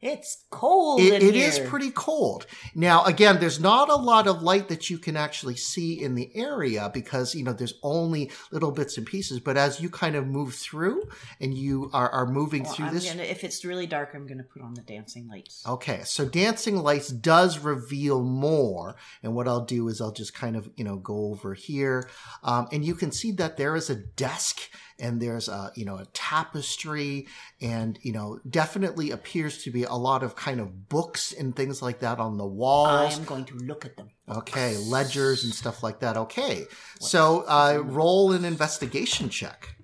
It's 0.00 0.44
cold. 0.50 1.00
It, 1.00 1.22
it 1.22 1.34
is 1.34 1.58
pretty 1.58 1.90
cold. 1.90 2.46
Now, 2.74 3.02
again, 3.04 3.40
there's 3.40 3.58
not 3.58 3.88
a 3.88 3.96
lot 3.96 4.28
of 4.28 4.42
light 4.42 4.68
that 4.68 4.88
you 4.88 4.98
can 4.98 5.16
actually 5.16 5.56
see 5.56 6.00
in 6.00 6.14
the 6.14 6.30
area 6.36 6.88
because, 6.94 7.34
you 7.34 7.42
know, 7.42 7.52
there's 7.52 7.74
only 7.82 8.30
little 8.52 8.70
bits 8.70 8.96
and 8.96 9.04
pieces. 9.04 9.40
But 9.40 9.56
as 9.56 9.80
you 9.80 9.90
kind 9.90 10.14
of 10.14 10.26
move 10.26 10.54
through 10.54 11.02
and 11.40 11.52
you 11.52 11.90
are, 11.92 12.08
are 12.10 12.26
moving 12.26 12.62
Well, 12.62 12.72
through 12.74 12.86
I'm 12.86 12.94
this. 12.94 13.10
gonna, 13.10 13.24
if 13.24 13.42
it's 13.42 13.64
really 13.64 13.86
dark, 13.86 14.12
I'm 14.14 14.26
going 14.26 14.38
to 14.38 14.44
put 14.44 14.62
on 14.62 14.74
the 14.74 14.82
dancing 14.82 15.26
lights. 15.28 15.64
Okay, 15.66 16.02
so 16.04 16.24
dancing 16.24 16.76
lights 16.76 17.08
does 17.08 17.58
reveal 17.58 18.22
more, 18.22 18.94
and 19.22 19.34
what 19.34 19.48
I'll 19.48 19.64
do 19.64 19.88
is 19.88 20.00
I'll 20.00 20.12
just 20.12 20.32
kind 20.34 20.56
of 20.56 20.70
you 20.76 20.84
know 20.84 20.96
go 20.96 21.30
over 21.32 21.54
here, 21.54 22.08
um, 22.42 22.68
and 22.72 22.84
you 22.84 22.94
can 22.94 23.10
see 23.10 23.32
that 23.32 23.56
there 23.56 23.74
is 23.74 23.90
a 23.90 23.96
desk 23.96 24.60
and 24.98 25.20
there's 25.20 25.48
a 25.48 25.70
you 25.74 25.84
know 25.84 25.96
a 25.96 26.04
tapestry, 26.06 27.26
and 27.60 27.98
you 28.02 28.12
know 28.12 28.40
definitely 28.48 29.10
appears 29.10 29.62
to 29.64 29.70
be 29.70 29.84
a 29.84 29.94
lot 29.94 30.22
of 30.22 30.36
kind 30.36 30.60
of 30.60 30.88
books 30.88 31.32
and 31.32 31.54
things 31.54 31.80
like 31.82 32.00
that 32.00 32.18
on 32.18 32.36
the 32.36 32.46
walls. 32.46 33.18
I'm 33.18 33.24
going 33.24 33.44
to 33.46 33.54
look 33.56 33.84
at 33.84 33.96
them. 33.96 34.08
Okay, 34.28 34.76
ledgers 34.76 35.44
and 35.44 35.52
stuff 35.52 35.82
like 35.82 36.00
that. 36.00 36.16
Okay, 36.16 36.64
so 37.00 37.44
uh, 37.48 37.80
roll 37.84 38.32
an 38.32 38.44
investigation 38.44 39.28
check. 39.28 39.74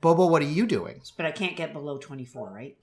Bobo, 0.00 0.26
what 0.26 0.40
are 0.42 0.46
you 0.46 0.66
doing? 0.66 1.02
But 1.16 1.26
I 1.26 1.30
can't 1.30 1.56
get 1.56 1.74
below 1.74 1.98
24, 1.98 2.50
right? 2.50 2.76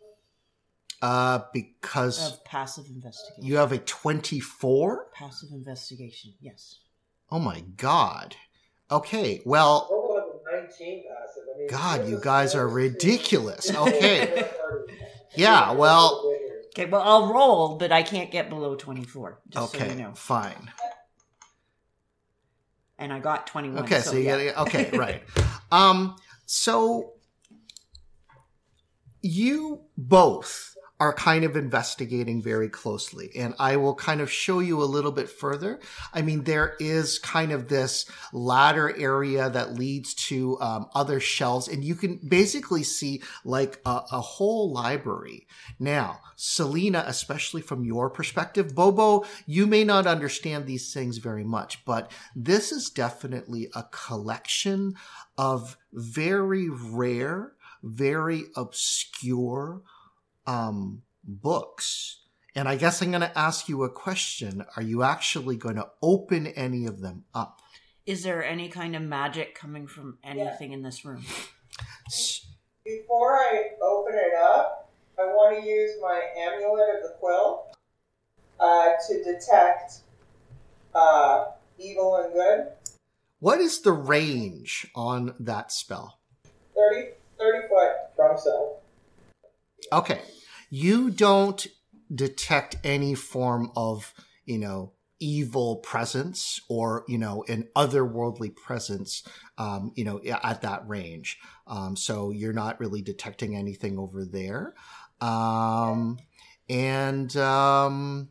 Uh, 1.02 1.40
because 1.54 2.34
Of 2.34 2.44
passive 2.44 2.86
investigation. 2.88 3.44
you 3.46 3.58
have 3.58 3.72
a 3.72 3.78
twenty-four. 3.78 5.08
Passive 5.14 5.50
investigation, 5.52 6.34
yes. 6.42 6.80
Oh 7.32 7.40
my 7.40 7.62
god. 7.76 8.36
Okay, 8.90 9.42
well, 9.46 9.88
Roll 9.92 10.16
have 10.16 10.60
a 10.60 10.62
19 10.62 11.04
passive. 11.10 11.44
God, 11.70 12.08
you 12.08 12.20
guys 12.22 12.56
are 12.56 12.68
ridiculous. 12.68 13.74
Okay. 13.74 14.50
Yeah, 15.36 15.72
well, 15.74 16.34
Okay, 16.78 16.86
well, 16.86 17.02
I'll 17.02 17.34
roll, 17.34 17.78
but 17.78 17.92
I 17.92 18.04
can't 18.04 18.30
get 18.30 18.50
below 18.50 18.76
24, 18.76 19.40
just 19.50 19.72
so 19.72 19.78
okay, 19.80 19.90
you 19.90 19.96
know. 19.96 20.14
fine. 20.14 20.72
And 23.00 23.12
I 23.12 23.20
got 23.20 23.48
21. 23.48 23.84
Okay, 23.84 24.02
so, 24.02 24.16
you 24.16 24.26
gotta, 24.26 24.62
okay, 24.62 24.92
right. 24.98 25.24
Um, 25.72 26.18
so 26.46 27.14
you 29.22 29.82
both 29.98 30.77
are 31.00 31.14
kind 31.14 31.44
of 31.44 31.56
investigating 31.56 32.42
very 32.42 32.70
closely, 32.70 33.30
and 33.36 33.54
I 33.60 33.78
will 33.78 33.94
kind 33.94 34.20
of 34.20 34.32
show 34.32 34.60
you 34.60 34.82
a 34.82 34.86
little 34.86 35.12
bit 35.12 35.30
further. 35.30 35.80
I 36.12 36.24
mean, 36.24 36.44
there 36.44 36.76
is 36.80 37.20
kind 37.20 37.52
of 37.52 37.68
this 37.68 38.06
ladder 38.34 38.96
area 38.98 39.48
that 39.50 39.76
leads 39.76 40.16
to 40.16 40.60
um, 40.60 40.88
other 40.96 41.20
shelves, 41.20 41.68
and 41.68 41.84
you 41.84 41.94
can 41.94 42.20
basically 42.28 42.82
see 42.82 43.22
like 43.46 43.80
a, 43.86 44.02
a 44.12 44.22
whole 44.22 44.72
library. 44.72 45.46
Now, 45.80 46.22
Selena, 46.36 47.04
especially 47.06 47.62
from 47.62 47.86
your 47.86 48.10
perspective, 48.10 48.74
Bobo, 48.74 49.26
you 49.46 49.68
may 49.68 49.84
not 49.84 50.08
understand 50.08 50.66
these 50.66 50.92
things 50.94 51.18
very 51.18 51.44
much, 51.44 51.86
but 51.86 52.12
this 52.36 52.72
is 52.72 52.90
definitely 52.90 53.70
a 53.76 53.84
collection 53.92 54.96
of 55.38 55.78
very 55.94 56.70
rare, 56.70 57.54
very 57.84 58.46
obscure 58.56 59.84
um, 60.48 61.04
books. 61.24 62.22
And 62.56 62.68
I 62.68 62.76
guess 62.76 63.02
I'm 63.02 63.12
going 63.12 63.22
to 63.22 63.38
ask 63.38 63.70
you 63.70 63.84
a 63.84 63.90
question. 63.90 64.66
Are 64.76 64.82
you 64.82 65.04
actually 65.04 65.58
going 65.58 65.76
to 65.76 65.90
open 66.02 66.48
any 66.48 66.88
of 66.88 67.02
them 67.02 67.26
up? 67.36 67.62
Is 68.08 68.24
there 68.24 68.44
any 68.44 68.70
kind 68.70 68.96
of 68.96 69.02
magic 69.02 69.54
coming 69.54 69.86
from 69.86 70.18
anything 70.24 70.72
in 70.72 70.82
this 70.82 71.06
room? 71.06 71.24
Before 72.84 73.38
I 73.38 73.64
open 73.82 74.16
it 74.16 74.34
up, 74.42 74.90
I 75.20 75.24
want 75.24 75.62
to 75.62 75.70
use 75.70 75.92
my 76.02 76.22
amulet 76.38 76.96
of 76.96 77.04
the 77.04 77.16
quill 77.20 77.66
uh, 78.60 78.92
to 79.08 79.24
detect 79.24 80.00
uh, 80.96 81.46
evil 81.78 82.16
and 82.16 82.34
good. 82.34 82.68
What 83.40 83.60
is 83.60 83.82
the 83.82 83.92
range 83.92 84.88
on 84.96 85.36
that 85.40 85.72
spell? 85.72 86.20
30, 86.76 87.10
30 87.38 87.68
foot. 87.68 87.92
From 88.16 88.38
self. 88.38 88.78
Okay. 89.92 90.22
You 90.70 91.10
don't 91.10 91.66
detect 92.14 92.78
any 92.84 93.16
form 93.16 93.72
of, 93.76 94.14
you 94.46 94.58
know, 94.58 94.94
evil 95.20 95.78
presence 95.78 96.62
or, 96.70 97.04
you 97.08 97.18
know, 97.18 97.44
an 97.48 97.68
otherworldly 97.76 98.56
presence, 98.56 99.24
um, 99.58 99.92
you 99.96 100.04
know, 100.04 100.22
at 100.44 100.62
that 100.62 100.88
range. 100.88 101.40
Um, 101.66 101.96
so 101.96 102.32
you're 102.32 102.54
not 102.54 102.80
really 102.80 103.02
detecting 103.02 103.56
anything 103.56 103.98
over 103.98 104.24
there. 104.26 104.76
Um, 105.20 106.20
and, 106.70 107.36
um, 107.38 108.30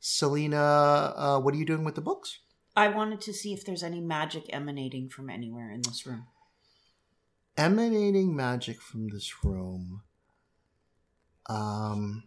Selena, 0.00 1.14
uh, 1.16 1.40
what 1.40 1.54
are 1.54 1.56
you 1.56 1.64
doing 1.64 1.84
with 1.84 1.94
the 1.94 2.02
books? 2.02 2.40
I 2.76 2.88
wanted 2.88 3.20
to 3.22 3.32
see 3.32 3.54
if 3.54 3.64
there's 3.64 3.82
any 3.82 4.00
magic 4.00 4.44
emanating 4.52 5.08
from 5.08 5.30
anywhere 5.30 5.70
in 5.70 5.82
this 5.82 6.04
room. 6.06 6.26
Emanating 7.56 8.34
magic 8.34 8.80
from 8.80 9.08
this 9.08 9.44
room. 9.44 10.02
Um, 11.48 12.24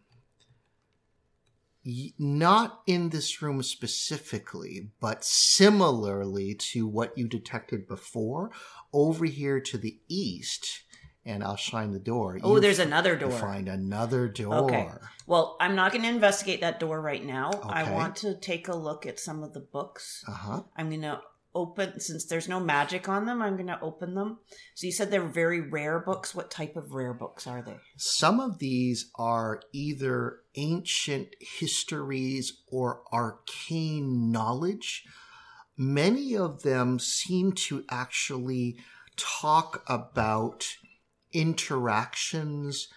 not 2.20 2.82
in 2.86 3.10
this 3.10 3.42
room 3.42 3.64
specifically, 3.64 4.90
but 5.00 5.24
similarly 5.24 6.54
to 6.56 6.86
what 6.88 7.18
you 7.18 7.28
detected 7.28 7.88
before, 7.88 8.52
over 8.94 9.26
here 9.26 9.60
to 9.62 9.78
the 9.78 10.00
east, 10.10 10.84
and 11.26 11.44
I'll 11.44 11.56
shine 11.56 11.92
the 11.92 12.00
door. 12.00 12.40
Oh, 12.44 12.60
there's 12.60 12.80
f- 12.80 12.88
another 12.88 13.16
door. 13.16 13.32
Find 13.32 13.70
another 13.70 14.28
door. 14.28 14.56
Okay. 14.66 14.90
Well, 15.26 15.56
I'm 15.60 15.76
not 15.76 15.92
going 15.92 16.04
to 16.04 16.10
investigate 16.10 16.62
that 16.62 16.80
door 16.80 17.02
right 17.02 17.24
now. 17.24 17.52
Okay. 17.54 17.70
I 17.70 17.92
want 17.92 18.18
to 18.18 18.36
take 18.36 18.68
a 18.68 18.76
look 18.76 19.06
at 19.06 19.20
some 19.20 19.44
of 19.44 19.54
the 19.54 19.60
books. 19.62 20.24
Uh 20.28 20.32
huh. 20.32 20.64
I'm 20.76 20.90
going 20.90 21.02
to 21.02 21.22
open, 21.58 22.00
since 22.00 22.26
there's 22.26 22.48
no 22.48 22.60
magic 22.60 23.10
on 23.10 23.26
them, 23.26 23.42
I'm 23.42 23.56
going 23.56 23.68
to 23.68 23.82
open 23.82 24.14
them. 24.14 24.38
So 24.76 24.86
you 24.86 24.94
said 24.94 25.10
they're 25.10 25.28
very 25.28 25.60
rare 25.60 26.00
books. 26.00 26.36
What 26.36 26.52
type 26.52 26.76
of 26.76 26.92
rare 26.94 27.16
books 27.16 27.48
are 27.48 27.64
they? 27.64 27.78
Some 27.98 28.40
of 28.40 28.60
these 28.60 29.10
are 29.16 29.62
either 29.74 30.38
ancient 30.56 31.30
histories 31.40 32.62
or 32.72 33.02
arcane 33.12 34.32
knowledge. 34.32 35.04
Many 35.76 36.38
of 36.38 36.62
them 36.62 37.00
seem 37.00 37.54
to 37.54 37.84
actually 37.90 38.78
talk 39.16 39.84
about 39.88 40.68
interactions 41.34 42.88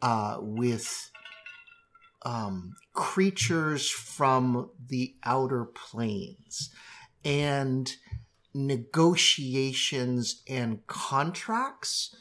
uh, 0.00 0.38
with 0.40 1.10
um, 2.24 2.74
creatures 2.94 3.90
from 3.90 4.70
the 4.88 5.14
outer 5.24 5.66
planes 5.66 6.70
and 7.24 7.94
negotiations 8.54 10.42
and 10.48 10.86
contracts 10.86 12.14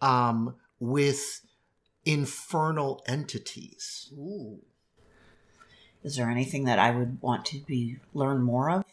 um, 0.00 0.54
with 0.78 1.40
infernal 2.04 3.02
entities. 3.06 4.10
Ooh. 4.12 4.60
Is 6.02 6.16
there 6.16 6.28
anything 6.28 6.64
that 6.64 6.78
I 6.78 6.90
would 6.90 7.20
want 7.22 7.46
to 7.46 7.58
be 7.60 7.96
learn 8.12 8.42
more 8.42 8.70
of? 8.70 8.84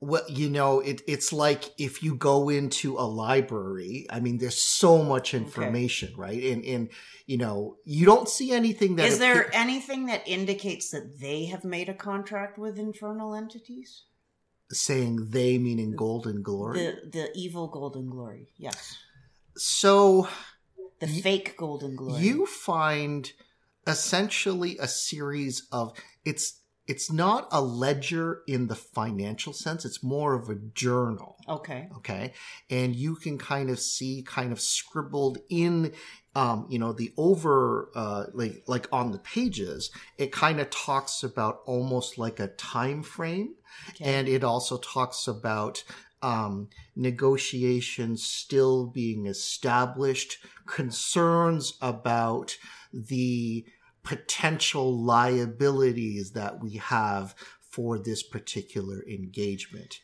Well, 0.00 0.22
you 0.28 0.48
know, 0.48 0.78
it, 0.78 1.02
it's 1.08 1.32
like 1.32 1.72
if 1.76 2.04
you 2.04 2.14
go 2.14 2.48
into 2.48 2.96
a 2.96 3.02
library. 3.02 4.06
I 4.08 4.20
mean, 4.20 4.38
there's 4.38 4.60
so 4.60 5.02
much 5.02 5.34
information, 5.34 6.14
right? 6.16 6.40
And 6.40 6.64
and 6.64 6.88
you 7.26 7.36
know, 7.36 7.78
you 7.84 8.06
don't 8.06 8.28
see 8.28 8.52
anything 8.52 8.94
that 8.96 9.06
Is 9.06 9.18
there 9.18 9.50
anything 9.52 10.06
that 10.06 10.22
indicates 10.28 10.90
that 10.90 11.18
they 11.18 11.46
have 11.46 11.64
made 11.64 11.88
a 11.88 11.94
contract 11.94 12.56
with 12.58 12.78
infernal 12.78 13.34
entities? 13.34 14.04
Saying 14.70 15.30
they 15.30 15.56
meaning 15.58 15.96
Gold 15.96 16.26
and 16.26 16.44
Glory. 16.44 16.78
The 16.78 17.10
the 17.10 17.30
evil 17.34 17.68
Gold 17.68 17.96
and 17.96 18.10
Glory. 18.10 18.48
Yes. 18.56 18.96
so 19.56 20.28
The 21.00 21.06
fake 21.06 21.56
Gold 21.56 21.82
and 21.82 21.96
Glory. 21.96 22.22
you 22.22 22.44
find 22.46 23.32
essentially 23.86 24.76
a 24.78 24.86
series 24.86 25.66
of 25.72 25.92
it's 26.24 26.57
it's 26.88 27.12
not 27.12 27.46
a 27.52 27.60
ledger 27.60 28.42
in 28.48 28.66
the 28.66 28.74
financial 28.74 29.52
sense 29.52 29.84
it's 29.84 30.02
more 30.02 30.34
of 30.34 30.48
a 30.48 30.54
journal. 30.54 31.36
Okay. 31.48 31.88
okay? 31.98 32.32
And 32.70 32.96
you 32.96 33.14
can 33.14 33.38
kind 33.38 33.68
of 33.70 33.78
see 33.78 34.24
kind 34.26 34.50
of 34.50 34.60
scribbled 34.60 35.38
in 35.50 35.92
um, 36.34 36.66
you 36.68 36.78
know 36.78 36.92
the 36.92 37.12
over 37.16 37.90
uh, 37.94 38.24
like 38.32 38.62
like 38.66 38.88
on 38.92 39.12
the 39.12 39.18
pages 39.18 39.90
it 40.16 40.32
kind 40.32 40.60
of 40.60 40.70
talks 40.70 41.22
about 41.22 41.60
almost 41.66 42.18
like 42.18 42.40
a 42.40 42.48
time 42.48 43.02
frame. 43.02 43.54
And 44.00 44.28
it 44.28 44.42
also 44.42 44.78
talks 44.78 45.28
about 45.28 45.84
um, 46.22 46.68
negotiations 46.96 48.24
still 48.24 48.86
being 48.86 49.26
established 49.26 50.38
concerns 50.66 51.74
about 51.80 52.56
the 52.92 53.64
potential 54.08 54.98
liabilities 55.04 56.30
that 56.32 56.60
we 56.62 56.72
have 56.78 57.34
for 57.60 57.98
this 57.98 58.22
particular 58.22 59.04
engagement 59.06 60.00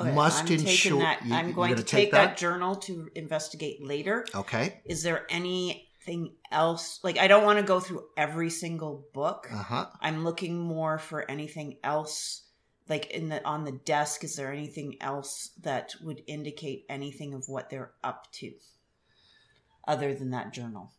Okay, 0.00 0.12
must 0.14 0.44
I'm 0.46 0.52
ensure 0.52 1.00
that. 1.00 1.26
you- 1.26 1.34
I'm 1.34 1.52
going 1.52 1.74
to 1.74 1.82
take, 1.82 2.12
that? 2.12 2.36
journal 2.36 2.76
to 2.76 3.10
investigate 3.16 3.84
later. 3.84 4.24
okay 4.32 4.80
Is 4.84 5.02
there 5.02 5.26
anything 5.28 6.34
else? 6.52 7.00
Like, 7.02 7.18
I 7.18 7.26
don't 7.26 7.44
want 7.44 7.58
to 7.58 7.64
go 7.64 7.80
through 7.80 8.04
every 8.16 8.48
single 8.50 9.08
book. 9.12 9.48
uh-huh 9.52 9.86
I'm 10.00 10.22
looking 10.22 10.56
more 10.60 10.98
for 11.00 11.28
anything 11.28 11.78
else. 11.82 12.44
Like 12.88 13.06
in 13.10 13.28
the 13.28 13.44
on 13.44 13.64
the 13.64 13.72
desk, 13.72 14.22
is 14.22 14.36
there 14.36 14.52
anything 14.52 14.90
else 15.00 15.50
that 15.62 15.96
would 16.00 16.22
indicate 16.28 16.86
anything 16.88 17.34
of 17.34 17.48
what 17.48 17.68
they're 17.68 17.90
up 18.04 18.30
to, 18.38 18.52
other 19.86 20.14
than 20.14 20.30
that 20.30 20.52
journal? 20.52 20.92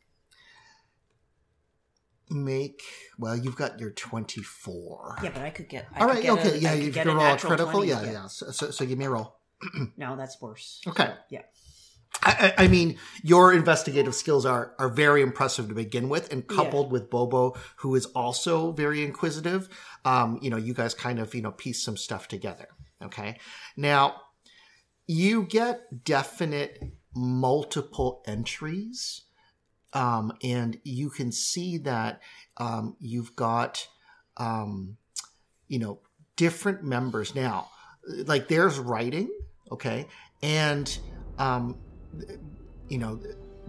Make 2.30 2.84
well 3.18 3.36
you've 3.36 3.56
got 3.56 3.80
your 3.80 3.92
24 3.92 5.18
Yeah, 5.24 5.30
but 5.34 5.42
I 5.42 5.50
could 5.50 5.70
get. 5.70 5.88
I 5.94 6.02
all 6.02 6.14
could 6.14 6.24
get 6.24 6.32
okay 6.32 6.50
a, 6.52 6.58
yeah 6.58 6.74
you've 6.74 6.96
got 6.96 7.08
a 7.08 7.38
critical 7.48 7.72
20, 7.72 7.88
yeah 7.90 8.04
yeah, 8.04 8.28
So, 8.28 8.52
so, 8.52 8.72
so 8.72 8.86
give 8.86 8.98
me 8.98 9.06
a 9.06 9.10
roll 9.10 9.40
No, 9.98 10.16
that's 10.16 10.42
worse. 10.42 10.82
okay 10.88 11.14
Yeah. 11.30 11.42
I, 12.24 12.54
I 12.58 12.64
I 12.64 12.68
mean, 12.68 12.98
your 13.24 13.54
investigative 13.54 14.16
skills 14.16 14.46
are 14.46 14.74
are 14.80 14.90
very 14.90 15.22
impressive 15.22 15.70
to 15.70 15.76
begin 15.76 16.10
with, 16.10 16.34
and 16.34 16.46
coupled 16.48 16.92
with 16.92 17.10
Bobo, 17.10 17.56
who 17.78 17.96
is 17.96 18.08
also 18.08 18.72
very 18.74 19.04
inquisitive, 19.04 19.70
um, 20.06 20.40
you 20.42 20.50
know, 20.50 20.58
you 20.58 20.74
guys 20.74 20.94
kind 20.94 21.20
of 21.20 21.34
you 21.34 21.42
know 21.42 21.52
piece 21.52 21.82
some 21.82 21.96
stuff 21.96 22.28
together. 22.28 22.68
Okay, 23.02 23.38
now 23.78 24.16
you 25.08 25.44
get 25.44 26.04
definite 26.04 26.80
multiple 27.16 28.22
entries, 28.28 29.22
um, 29.94 30.34
and 30.44 30.80
you 30.84 31.10
can 31.10 31.32
see 31.32 31.78
that 31.80 32.22
um, 32.58 32.96
you've 33.00 33.36
got, 33.36 33.88
um, 34.38 34.98
you 35.68 35.80
know, 35.80 36.00
different 36.36 36.84
members 36.84 37.36
now. 37.36 37.70
Like 38.08 38.48
there's 38.48 38.80
writing, 38.80 39.30
okay, 39.72 40.08
and 40.42 40.98
um, 41.38 41.78
you 42.88 42.98
know, 42.98 43.20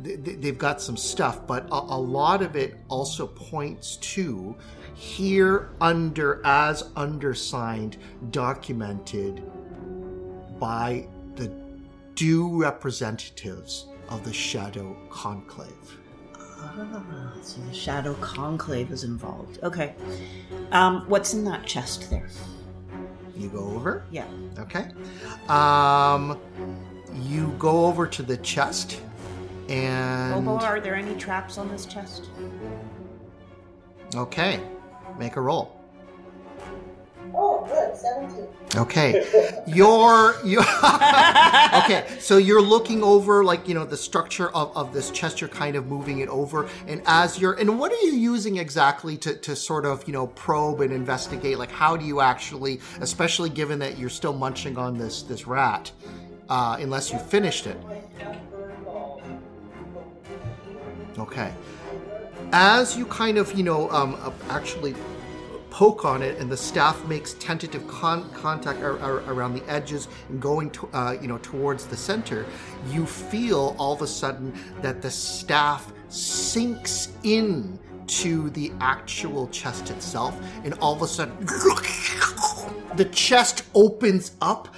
th- 0.02 0.24
th- 0.24 0.38
they've 0.40 0.58
got 0.58 0.80
some 0.80 0.96
stuff, 0.96 1.46
but 1.46 1.66
a, 1.70 1.74
a 1.74 2.00
lot 2.00 2.42
of 2.42 2.56
it 2.56 2.76
also 2.88 3.26
points 3.26 3.96
to 3.96 4.56
here 4.94 5.70
under 5.80 6.40
as 6.44 6.90
undersigned, 6.96 7.96
documented 8.30 9.42
by 10.58 11.06
the 11.36 11.50
due 12.14 12.60
representatives 12.60 13.86
of 14.08 14.24
the 14.24 14.32
Shadow 14.32 14.96
Conclave. 15.10 15.99
Ah, 16.62 17.32
so 17.42 17.60
the 17.62 17.72
Shadow 17.74 18.14
Conclave 18.14 18.90
is 18.92 19.04
involved. 19.04 19.58
Okay. 19.62 19.94
Um, 20.72 21.04
what's 21.08 21.32
in 21.34 21.44
that 21.44 21.64
chest 21.66 22.10
there? 22.10 22.28
You 23.36 23.48
go 23.48 23.60
over, 23.74 24.04
Yeah. 24.10 24.26
okay? 24.58 24.90
Um, 25.48 26.38
you 27.14 27.54
go 27.58 27.86
over 27.86 28.06
to 28.06 28.22
the 28.22 28.36
chest, 28.38 29.00
and 29.68 30.44
Bobo, 30.44 30.62
are 30.62 30.80
there 30.80 30.94
any 30.94 31.14
traps 31.16 31.56
on 31.56 31.68
this 31.68 31.86
chest? 31.86 32.28
okay, 34.14 34.60
make 35.18 35.36
a 35.36 35.40
roll. 35.40 35.79
Oh, 37.34 37.64
good, 37.66 37.96
17. 37.96 38.46
Okay. 38.76 39.62
You're 39.66 40.36
you 40.44 40.60
Okay, 41.84 42.06
so 42.18 42.38
you're 42.38 42.62
looking 42.62 43.02
over 43.02 43.44
like, 43.44 43.66
you 43.68 43.74
know, 43.74 43.84
the 43.84 43.96
structure 43.96 44.50
of, 44.50 44.76
of 44.76 44.92
this 44.92 45.10
chest, 45.10 45.40
you're 45.40 45.48
kind 45.48 45.76
of 45.76 45.86
moving 45.86 46.20
it 46.20 46.28
over. 46.28 46.68
And 46.86 47.02
as 47.06 47.38
you're 47.38 47.54
and 47.54 47.78
what 47.78 47.92
are 47.92 48.00
you 48.00 48.12
using 48.14 48.56
exactly 48.56 49.16
to, 49.18 49.34
to 49.36 49.56
sort 49.56 49.86
of, 49.86 50.06
you 50.06 50.12
know, 50.12 50.28
probe 50.28 50.80
and 50.80 50.92
investigate? 50.92 51.58
Like 51.58 51.70
how 51.70 51.96
do 51.96 52.04
you 52.04 52.20
actually, 52.20 52.80
especially 53.00 53.50
given 53.50 53.78
that 53.80 53.98
you're 53.98 54.08
still 54.08 54.32
munching 54.32 54.76
on 54.76 54.98
this 54.98 55.22
this 55.22 55.46
rat, 55.46 55.90
uh, 56.48 56.76
unless 56.80 57.12
you 57.12 57.18
finished 57.18 57.66
it. 57.66 57.76
Okay. 61.18 61.52
As 62.52 62.96
you 62.96 63.06
kind 63.06 63.38
of, 63.38 63.52
you 63.54 63.62
know, 63.62 63.90
um, 63.90 64.16
uh, 64.20 64.30
actually 64.48 64.94
poke 65.70 66.04
on 66.04 66.22
it, 66.22 66.38
and 66.38 66.50
the 66.50 66.56
staff 66.56 67.04
makes 67.06 67.34
tentative 67.34 67.86
con- 67.88 68.28
contact 68.32 68.82
ar- 68.82 68.98
ar- 68.98 69.22
around 69.32 69.54
the 69.54 69.64
edges 69.70 70.08
and 70.28 70.40
going, 70.40 70.70
to, 70.70 70.88
uh, 70.92 71.16
you 71.20 71.28
know, 71.28 71.38
towards 71.38 71.86
the 71.86 71.96
center, 71.96 72.44
you 72.88 73.06
feel 73.06 73.74
all 73.78 73.92
of 73.92 74.02
a 74.02 74.06
sudden 74.06 74.52
that 74.82 75.00
the 75.00 75.10
staff 75.10 75.92
sinks 76.08 77.12
in 77.22 77.78
to 78.06 78.50
the 78.50 78.72
actual 78.80 79.46
chest 79.48 79.90
itself, 79.90 80.36
and 80.64 80.74
all 80.74 80.94
of 80.94 81.02
a 81.02 81.06
sudden, 81.06 81.36
the 82.96 83.08
chest 83.12 83.62
opens 83.74 84.32
up. 84.40 84.74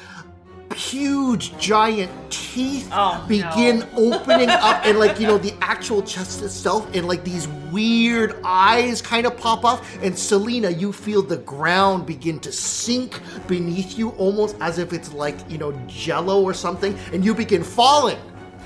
Huge, 0.74 1.56
giant 1.58 2.10
teeth 2.30 2.88
Oh, 2.92 3.24
begin 3.28 3.86
opening 3.96 4.48
up, 4.48 4.84
and 4.84 4.98
like 4.98 5.18
you 5.18 5.26
know, 5.26 5.38
the 5.38 5.54
actual 5.60 6.02
chest 6.02 6.42
itself, 6.42 6.88
and 6.94 7.06
like 7.06 7.24
these 7.24 7.48
weird 7.70 8.36
eyes 8.44 9.00
kind 9.00 9.26
of 9.26 9.36
pop 9.36 9.64
up. 9.64 9.84
And 10.02 10.18
Selena, 10.18 10.70
you 10.70 10.92
feel 10.92 11.22
the 11.22 11.38
ground 11.38 12.06
begin 12.06 12.38
to 12.40 12.52
sink 12.52 13.20
beneath 13.46 13.98
you, 13.98 14.10
almost 14.10 14.56
as 14.60 14.78
if 14.78 14.92
it's 14.92 15.12
like 15.12 15.38
you 15.50 15.58
know 15.58 15.72
jello 15.86 16.42
or 16.42 16.54
something, 16.54 16.96
and 17.12 17.24
you 17.24 17.34
begin 17.34 17.62
falling. 17.62 18.18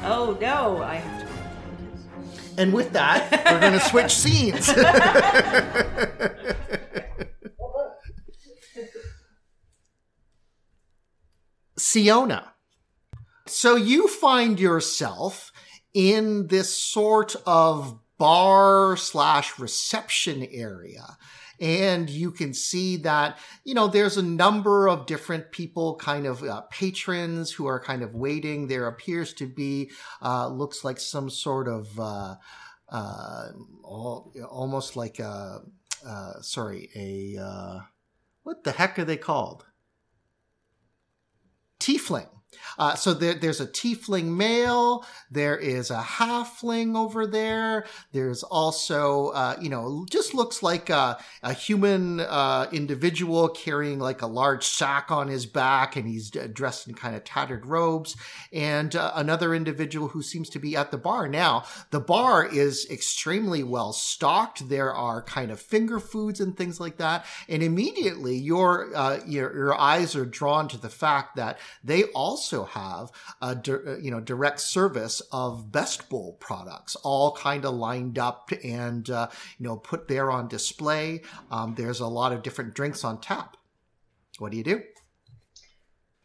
Oh 0.03 0.37
no, 0.41 0.83
I 0.83 0.97
have 0.97 1.21
to. 1.21 1.27
And 2.59 2.73
with 2.73 2.93
that, 2.93 3.31
we're 3.53 3.61
going 3.61 3.73
to 3.75 3.81
switch 3.81 4.15
scenes. 4.15 4.69
Siona. 11.97 12.53
So 13.47 13.75
you 13.75 14.07
find 14.07 14.61
yourself 14.61 15.51
in 15.95 16.49
this 16.49 16.77
sort 16.77 17.35
of 17.47 17.99
bar 18.19 18.99
slash 18.99 19.59
reception 19.59 20.47
area. 20.51 21.17
And 21.59 22.11
you 22.11 22.33
can 22.33 22.53
see 22.53 22.99
that, 22.99 23.39
you 23.65 23.73
know, 23.73 23.89
there's 23.89 24.19
a 24.19 24.23
number 24.23 24.89
of 24.89 25.07
different 25.07 25.53
people, 25.53 25.97
kind 25.97 26.27
of 26.27 26.43
uh, 26.43 26.61
patrons 26.71 27.51
who 27.51 27.67
are 27.67 27.81
kind 27.81 28.03
of 28.03 28.15
waiting. 28.15 28.67
There 28.67 28.89
appears 28.89 29.33
to 29.35 29.47
be, 29.47 29.91
uh, 30.21 30.49
looks 30.49 30.85
like 30.85 31.01
some 31.01 31.31
sort 31.31 31.67
of, 31.67 31.99
uh, 31.99 32.35
uh, 32.91 33.47
al- 33.87 34.35
almost 34.51 34.97
like 34.97 35.19
a, 35.19 35.63
uh, 36.07 36.43
sorry, 36.43 36.91
a, 36.95 37.43
uh, 37.43 37.79
what 38.43 38.65
the 38.65 38.73
heck 38.73 38.99
are 38.99 39.07
they 39.07 39.17
called? 39.17 39.65
Tiefling. 41.87 42.36
Uh, 42.79 42.95
so 42.95 43.13
there, 43.15 43.35
there's 43.35 43.61
a 43.61 43.67
tiefling 43.67 44.37
male. 44.37 45.05
There 45.31 45.57
is 45.57 45.91
a 45.91 46.01
halfling 46.01 46.97
over 46.97 47.27
there. 47.27 47.87
There's 48.13 48.43
also, 48.43 49.29
uh, 49.29 49.57
you 49.61 49.69
know, 49.69 50.07
just 50.11 50.35
looks 50.35 50.63
like 50.63 50.91
a, 50.91 51.19
a 51.43 51.53
human 51.53 52.21
uh, 52.21 52.69
individual 52.73 53.49
carrying 53.49 53.99
like 53.99 54.23
a 54.23 54.27
large 54.27 54.65
sack 54.67 55.11
on 55.11 55.29
his 55.29 55.47
back, 55.47 55.97
and 55.97 56.07
he's 56.07 56.31
dressed 56.31 56.89
in 56.89 56.95
kind 56.95 57.17
of 57.17 57.25
tattered 57.25 57.67
robes. 57.67 58.17
And 58.53 58.95
uh, 58.95 59.13
another 59.15 59.55
individual 59.55 60.09
who 60.09 60.23
seems 60.23 60.49
to 60.51 60.59
be 60.59 60.77
at 60.77 60.91
the 60.91 60.99
bar 60.99 61.29
now. 61.29 61.65
The 61.91 62.01
bar 62.01 62.47
is 62.47 62.87
extremely 62.91 63.63
well 63.63 63.93
stocked. 63.93 64.69
There 64.69 64.93
are 64.95 65.23
kind 65.23 65.51
of 65.51 65.61
finger 65.61 65.99
foods 65.99 66.41
and 66.41 66.57
things 66.57 66.81
like 66.81 66.97
that. 66.99 67.25
And 67.49 67.63
immediately 67.63 68.37
your 68.37 68.95
uh, 68.95 69.21
your, 69.27 69.55
your 69.55 69.75
eyes 69.75 70.15
are 70.15 70.25
drawn 70.25 70.69
to 70.69 70.79
the 70.79 70.89
fact 70.89 71.37
that 71.37 71.59
they 71.83 72.05
also 72.05 72.46
have 72.65 73.11
a 73.41 73.55
di- 73.55 73.73
uh, 73.73 73.97
you 73.97 74.11
know 74.11 74.21
direct 74.21 74.61
service 74.61 75.21
of 75.33 75.71
Best 75.73 76.09
Bowl 76.09 76.37
products, 76.41 76.97
all 76.97 77.33
kind 77.33 77.65
of 77.65 77.75
lined 77.75 78.19
up 78.19 78.51
and 78.65 79.09
uh, 79.11 79.29
you 79.59 79.67
know 79.67 79.77
put 79.77 80.09
there 80.09 80.31
on 80.31 80.49
display. 80.49 81.23
Um, 81.51 81.75
there's 81.75 82.01
a 82.01 82.07
lot 82.07 82.33
of 82.33 82.43
different 82.43 82.75
drinks 82.75 83.05
on 83.05 83.21
tap. 83.21 83.57
What 84.39 84.53
do 84.53 84.59
you 84.59 84.65
do? 84.65 84.83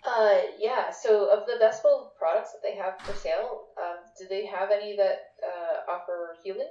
Uh, 0.06 0.42
yeah. 0.60 0.90
So, 0.90 1.30
of 1.32 1.46
the 1.46 1.58
Best 1.60 1.84
Bowl 1.84 2.14
products 2.18 2.52
that 2.52 2.62
they 2.64 2.76
have 2.76 3.00
for 3.02 3.14
sale, 3.14 3.68
um, 3.78 3.98
do 4.18 4.26
they 4.30 4.46
have 4.46 4.70
any 4.72 4.96
that 4.98 5.20
uh, 5.44 5.92
offer 5.92 6.36
healing? 6.44 6.70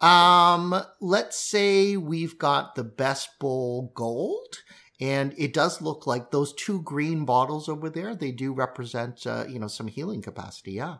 Um, 0.00 0.74
let's 1.00 1.38
say 1.38 1.96
we've 1.96 2.38
got 2.38 2.74
the 2.74 2.84
Best 2.84 3.38
Bowl 3.38 3.92
Gold. 3.94 4.56
And 4.98 5.34
it 5.36 5.52
does 5.52 5.82
look 5.82 6.06
like 6.06 6.30
those 6.30 6.54
two 6.54 6.80
green 6.80 7.26
bottles 7.26 7.68
over 7.68 7.90
there, 7.90 8.14
they 8.14 8.32
do 8.32 8.54
represent, 8.54 9.26
uh, 9.26 9.44
you 9.46 9.58
know, 9.58 9.68
some 9.68 9.88
healing 9.88 10.22
capacity. 10.22 10.72
Yeah. 10.72 10.96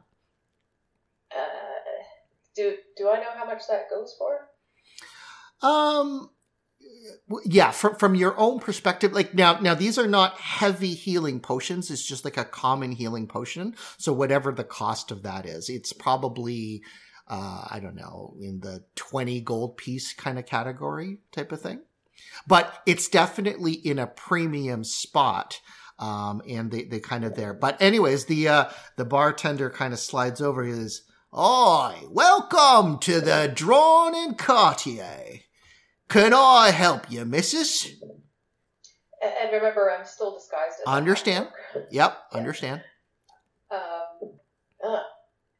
Uh, 1.32 1.38
do 2.54 2.76
Do 2.96 3.10
I 3.10 3.20
know 3.20 3.30
how 3.34 3.46
much 3.46 3.62
that 3.68 3.88
goes 3.88 4.14
for? 4.18 4.48
Um, 5.66 6.28
yeah, 7.46 7.70
from 7.70 7.96
from 7.96 8.14
your 8.14 8.38
own 8.38 8.60
perspective, 8.60 9.14
like 9.14 9.34
now, 9.34 9.58
now 9.60 9.74
these 9.74 9.96
are 9.96 10.06
not 10.06 10.38
heavy 10.38 10.92
healing 10.92 11.40
potions. 11.40 11.90
It's 11.90 12.04
just 12.04 12.24
like 12.24 12.36
a 12.36 12.44
common 12.44 12.92
healing 12.92 13.26
potion. 13.26 13.74
So 13.96 14.12
whatever 14.12 14.52
the 14.52 14.64
cost 14.64 15.10
of 15.10 15.22
that 15.22 15.46
is, 15.46 15.70
it's 15.70 15.94
probably, 15.94 16.82
uh, 17.28 17.66
I 17.70 17.80
don't 17.80 17.96
know, 17.96 18.36
in 18.38 18.60
the 18.60 18.84
twenty 18.94 19.40
gold 19.40 19.78
piece 19.78 20.12
kind 20.12 20.38
of 20.38 20.44
category 20.44 21.20
type 21.32 21.50
of 21.52 21.62
thing. 21.62 21.80
But 22.46 22.82
it's 22.86 23.08
definitely 23.08 23.72
in 23.72 23.98
a 23.98 24.06
premium 24.06 24.84
spot. 24.84 25.60
Um, 25.98 26.42
and 26.46 26.70
they, 26.70 26.84
they 26.84 27.00
kind 27.00 27.24
of 27.24 27.36
there. 27.36 27.54
But 27.54 27.80
anyways, 27.80 28.26
the, 28.26 28.48
uh, 28.48 28.70
the 28.96 29.06
bartender 29.06 29.70
kind 29.70 29.94
of 29.94 29.98
slides 29.98 30.42
over. 30.42 30.62
He 30.62 30.72
says, 30.72 31.02
Oi, 31.36 31.94
welcome 32.10 32.98
to 33.00 33.20
the 33.20 33.50
Drawn 33.54 34.14
and 34.14 34.38
Cartier. 34.38 35.40
Can 36.08 36.32
I 36.32 36.70
help 36.70 37.10
you, 37.10 37.24
missus? 37.24 37.86
And, 39.22 39.32
and 39.42 39.52
remember, 39.52 39.90
I'm 39.90 40.06
still 40.06 40.34
disguised 40.34 40.76
as. 40.80 40.86
Understand. 40.86 41.48
Yep, 41.90 42.16
understand. 42.32 42.82
Um, 43.70 44.38
uh, 44.86 45.00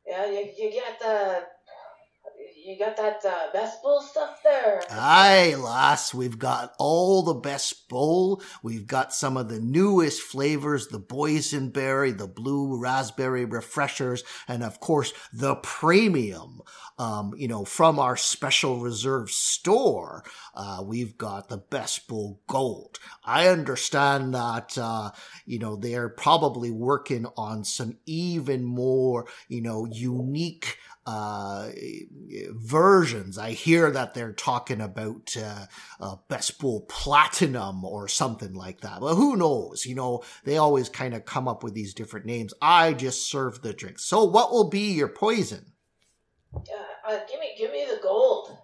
yeah, 0.07 0.27
you, 0.27 0.53
you 0.57 0.81
got 0.81 0.99
the. 1.01 1.43
You 2.67 2.77
got 2.77 2.97
that 2.97 3.25
uh, 3.25 3.53
Best 3.53 3.81
Bowl 3.81 4.01
stuff 4.01 4.41
there. 4.43 4.83
Aye, 4.91 5.55
lass, 5.57 6.13
we've 6.13 6.37
got 6.37 6.75
all 6.81 7.23
the 7.23 7.35
best 7.35 7.89
bowl. 7.89 8.43
We've 8.61 8.89
got 8.89 9.15
some 9.15 9.37
of 9.37 9.49
the 9.49 9.61
newest 9.61 10.21
flavors, 10.21 10.89
the 10.89 10.99
boysenberry, 10.99 12.19
the 12.19 12.27
blue 12.27 12.77
raspberry 12.77 13.45
refreshers, 13.45 14.25
and 14.49 14.65
of 14.65 14.81
course, 14.81 15.13
the 15.33 15.55
premium. 15.55 16.61
Um, 16.99 17.35
you 17.37 17.47
know, 17.47 17.65
from 17.65 17.99
our 17.99 18.17
special 18.17 18.81
reserve 18.81 19.31
store, 19.31 20.25
uh, 20.55 20.83
we've 20.83 21.17
got 21.19 21.49
the 21.49 21.59
Best 21.59 22.09
Bowl 22.09 22.41
Gold. 22.49 22.99
I 23.23 23.49
understand 23.49 24.35
that, 24.35 24.77
uh, 24.79 25.11
you 25.45 25.59
know, 25.59 25.77
they're 25.77 26.09
probably 26.09 26.71
working 26.71 27.27
on 27.37 27.65
some 27.65 27.99
even 28.07 28.65
more, 28.65 29.27
you 29.47 29.61
know, 29.61 29.85
unique, 29.85 30.79
uh, 31.07 31.69
versions. 32.51 33.39
I 33.39 33.53
hear 33.53 33.91
that 33.93 34.15
they're 34.15 34.33
talking 34.33 34.81
about 34.81 35.37
uh, 35.41 35.67
uh, 36.01 36.17
Best 36.29 36.59
Bowl 36.59 36.83
Platinum 36.89 37.85
or 37.85 38.09
something 38.09 38.55
like 38.55 38.81
that. 38.81 39.01
But 39.01 39.15
who 39.15 39.37
knows? 39.37 39.87
You 39.87 39.95
know, 39.95 40.25
they 40.45 40.59
always 40.59 40.89
kind 40.89 41.15
of 41.15 41.25
come 41.25 41.47
up 41.47 41.63
with 41.63 41.75
these 41.75 41.95
different 41.95 42.27
names. 42.27 42.53
I 42.61 42.93
just 42.93 43.31
serve 43.31 43.63
the 43.63 43.73
drinks. 43.73 44.05
So, 44.05 44.25
what 44.25 44.51
will 44.51 44.69
be 44.69 44.93
your 44.93 45.09
poison? 45.09 45.73
Uh, 46.55 46.61
uh, 47.09 47.21
give 47.31 47.39
me, 47.39 47.55
give 47.57 47.71
me 47.71 47.87
the 47.89 48.01
gold. 48.03 48.59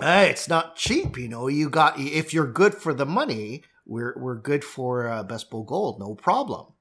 Hey, 0.00 0.30
it's 0.30 0.48
not 0.48 0.74
cheap. 0.74 1.16
You 1.16 1.28
know, 1.28 1.46
you 1.46 1.70
got 1.70 1.98
if 1.98 2.34
you're 2.34 2.50
good 2.50 2.74
for 2.74 2.92
the 2.92 3.06
money, 3.06 3.62
we're 3.86 4.14
we're 4.18 4.34
good 4.34 4.64
for 4.64 5.08
uh, 5.08 5.22
Best 5.22 5.48
Bowl 5.48 5.62
Gold. 5.62 6.00
No 6.00 6.16
problem. 6.16 6.72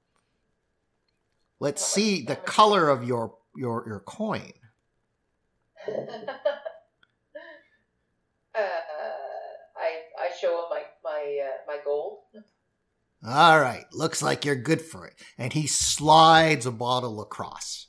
Let's 1.60 1.86
see 1.86 2.24
the 2.24 2.36
color 2.36 2.90
of 2.90 3.04
your 3.04 3.36
your 3.56 3.84
your 3.88 4.00
coin. 4.02 4.52
uh, 5.88 6.02
I 8.56 10.02
I 10.20 10.30
show 10.40 10.60
him 10.60 10.66
my 10.70 10.84
my 11.04 11.40
uh, 11.44 11.58
my 11.68 11.78
gold. 11.84 12.20
All 13.28 13.60
right, 13.60 13.86
looks 13.92 14.22
like 14.22 14.46
you're 14.46 14.56
good 14.56 14.82
for 14.82 15.08
it. 15.08 15.16
And 15.38 15.52
he 15.52 15.66
slides 15.68 16.66
a 16.66 16.72
bottle 16.72 17.22
across. 17.22 17.88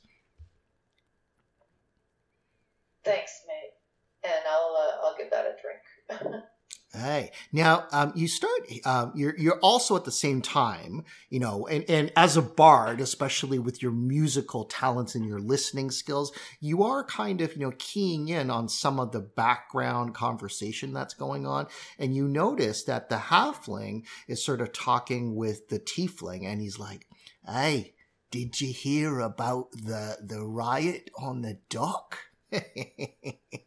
Thanks, 3.05 3.43
mate. 3.47 4.33
And 4.33 4.45
I'll 4.51 4.77
uh, 4.77 5.07
I'll 5.07 5.17
give 5.17 5.31
that 5.31 5.45
a 5.45 5.55
drink. 5.61 6.45
Hey, 6.97 7.33
now 7.53 7.87
um, 7.93 8.13
you 8.17 8.27
start. 8.27 8.71
Um, 8.87 9.13
you're 9.15 9.37
you're 9.37 9.59
also 9.61 9.97
at 9.97 10.05
the 10.05 10.11
same 10.11 10.41
time, 10.41 11.05
you 11.29 11.39
know, 11.39 11.67
and 11.67 11.85
and 11.91 12.11
as 12.17 12.39
a 12.39 12.43
bard, 12.43 13.03
especially 13.03 13.59
with 13.59 13.83
your 13.83 13.93
musical 13.93 14.65
talents 14.65 15.15
and 15.15 15.27
your 15.27 15.39
listening 15.39 15.91
skills, 15.91 16.33
you 16.59 16.83
are 16.85 17.05
kind 17.05 17.43
of 17.43 17.53
you 17.53 17.61
know 17.61 17.73
keying 17.79 18.29
in 18.29 18.51
on 18.51 18.71
some 18.71 18.99
of 18.99 19.13
the 19.13 19.21
background 19.21 20.15
conversation 20.15 20.95
that's 20.95 21.13
going 21.13 21.47
on, 21.47 21.67
and 21.99 22.17
you 22.17 22.27
notice 22.27 22.83
that 22.85 23.11
the 23.11 23.17
halfling 23.17 24.07
is 24.27 24.43
sort 24.43 24.63
of 24.63 24.73
talking 24.73 25.35
with 25.37 25.69
the 25.69 25.79
tiefling, 25.79 26.45
and 26.45 26.63
he's 26.63 26.79
like, 26.79 27.07
"Hey, 27.47 27.93
did 28.31 28.59
you 28.59 28.73
hear 28.73 29.21
about 29.21 29.71
the 29.73 30.17
the 30.23 30.43
riot 30.43 31.11
on 31.19 31.43
the 31.43 31.59
dock?" 31.69 32.17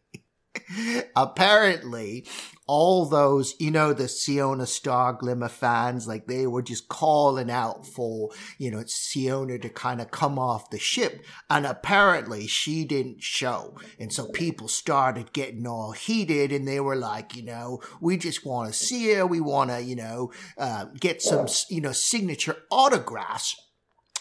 apparently 1.16 2.26
all 2.70 3.06
those, 3.08 3.56
you 3.60 3.72
know, 3.72 3.94
the 3.94 4.08
Siona 4.08 4.68
Star 4.68 5.14
Glimmer 5.14 5.50
fans, 5.50 6.08
like 6.08 6.28
they 6.28 6.46
were 6.46 6.62
just 6.62 6.88
calling 6.88 7.50
out 7.50 7.88
for, 7.88 8.30
you 8.60 8.70
know, 8.70 8.84
Siona 8.86 9.58
to 9.58 9.70
kind 9.70 10.00
of 10.00 10.12
come 10.12 10.38
off 10.38 10.70
the 10.70 10.78
ship. 10.78 11.26
And 11.50 11.66
apparently 11.66 12.46
she 12.46 12.86
didn't 12.86 13.24
show. 13.24 13.76
And 14.00 14.14
so 14.14 14.28
people 14.28 14.68
started 14.68 15.34
getting 15.34 15.66
all 15.66 15.94
heated 15.94 16.52
and 16.52 16.68
they 16.68 16.80
were 16.80 16.96
like, 16.96 17.36
you 17.36 17.44
know, 17.44 17.82
we 18.02 18.18
just 18.18 18.46
want 18.46 18.72
to 18.72 18.78
see 18.78 19.14
her. 19.14 19.26
We 19.26 19.42
want 19.42 19.72
to, 19.72 19.82
you 19.82 19.96
know, 19.96 20.32
uh, 20.56 20.86
get 21.00 21.24
some, 21.24 21.48
you 21.70 21.82
know, 21.82 21.92
signature 21.92 22.58
autographs 22.70 23.56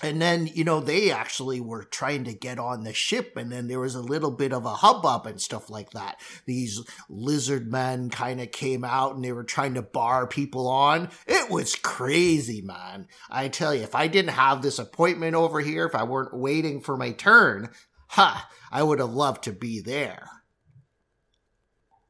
and 0.03 0.21
then 0.23 0.47
you 0.47 0.65
know 0.65 0.81
they 0.81 1.11
actually 1.11 1.61
were 1.61 1.85
trying 1.85 2.25
to 2.25 2.33
get 2.33 2.59
on 2.59 2.85
the 2.85 2.93
ship 2.93 3.37
and 3.37 3.51
then 3.51 3.69
there 3.69 3.81
was 3.81 3.95
a 3.95 4.01
little 4.03 4.31
bit 4.31 4.53
of 4.53 4.65
a 4.65 4.75
hubbub 4.75 5.27
and 5.27 5.41
stuff 5.41 5.69
like 5.71 5.91
that 5.91 6.21
these 6.47 6.81
lizard 7.09 7.71
men 7.71 8.09
kind 8.11 8.41
of 8.41 8.51
came 8.53 8.85
out 8.85 9.15
and 9.15 9.25
they 9.25 9.33
were 9.33 9.45
trying 9.45 9.75
to 9.75 9.83
bar 9.83 10.27
people 10.27 10.69
on 10.69 11.09
it 11.27 11.51
was 11.51 11.75
crazy 11.75 12.61
man 12.63 13.07
i 13.31 13.49
tell 13.49 13.75
you 13.75 13.83
if 13.83 13.95
i 13.95 14.07
didn't 14.07 14.31
have 14.33 14.63
this 14.63 14.79
appointment 14.79 15.35
over 15.35 15.61
here 15.61 15.87
if 15.87 15.95
i 15.95 16.03
weren't 16.05 16.37
waiting 16.37 16.81
for 16.81 16.97
my 16.97 17.11
turn 17.13 17.69
ha 18.09 18.49
i 18.71 18.83
would 18.83 18.99
have 19.01 19.11
loved 19.11 19.43
to 19.45 19.53
be 19.53 19.81
there 19.81 20.29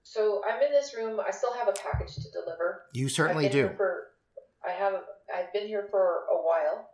So 0.03 0.43
I'm 0.49 0.61
in 0.63 0.73
this 0.73 0.95
room. 0.97 1.21
I 1.21 1.31
still 1.31 1.53
have 1.53 1.69
a 1.69 1.73
package 1.73 2.15
to 2.15 2.31
deliver. 2.33 2.85
you 2.95 3.09
certainly 3.09 3.49
do 3.49 3.71
for, 3.77 4.09
I 4.67 4.73
have. 4.73 4.95
I've 5.35 5.53
been 5.53 5.67
here 5.67 5.87
for 5.91 6.25
a 6.33 6.37
while. 6.37 6.89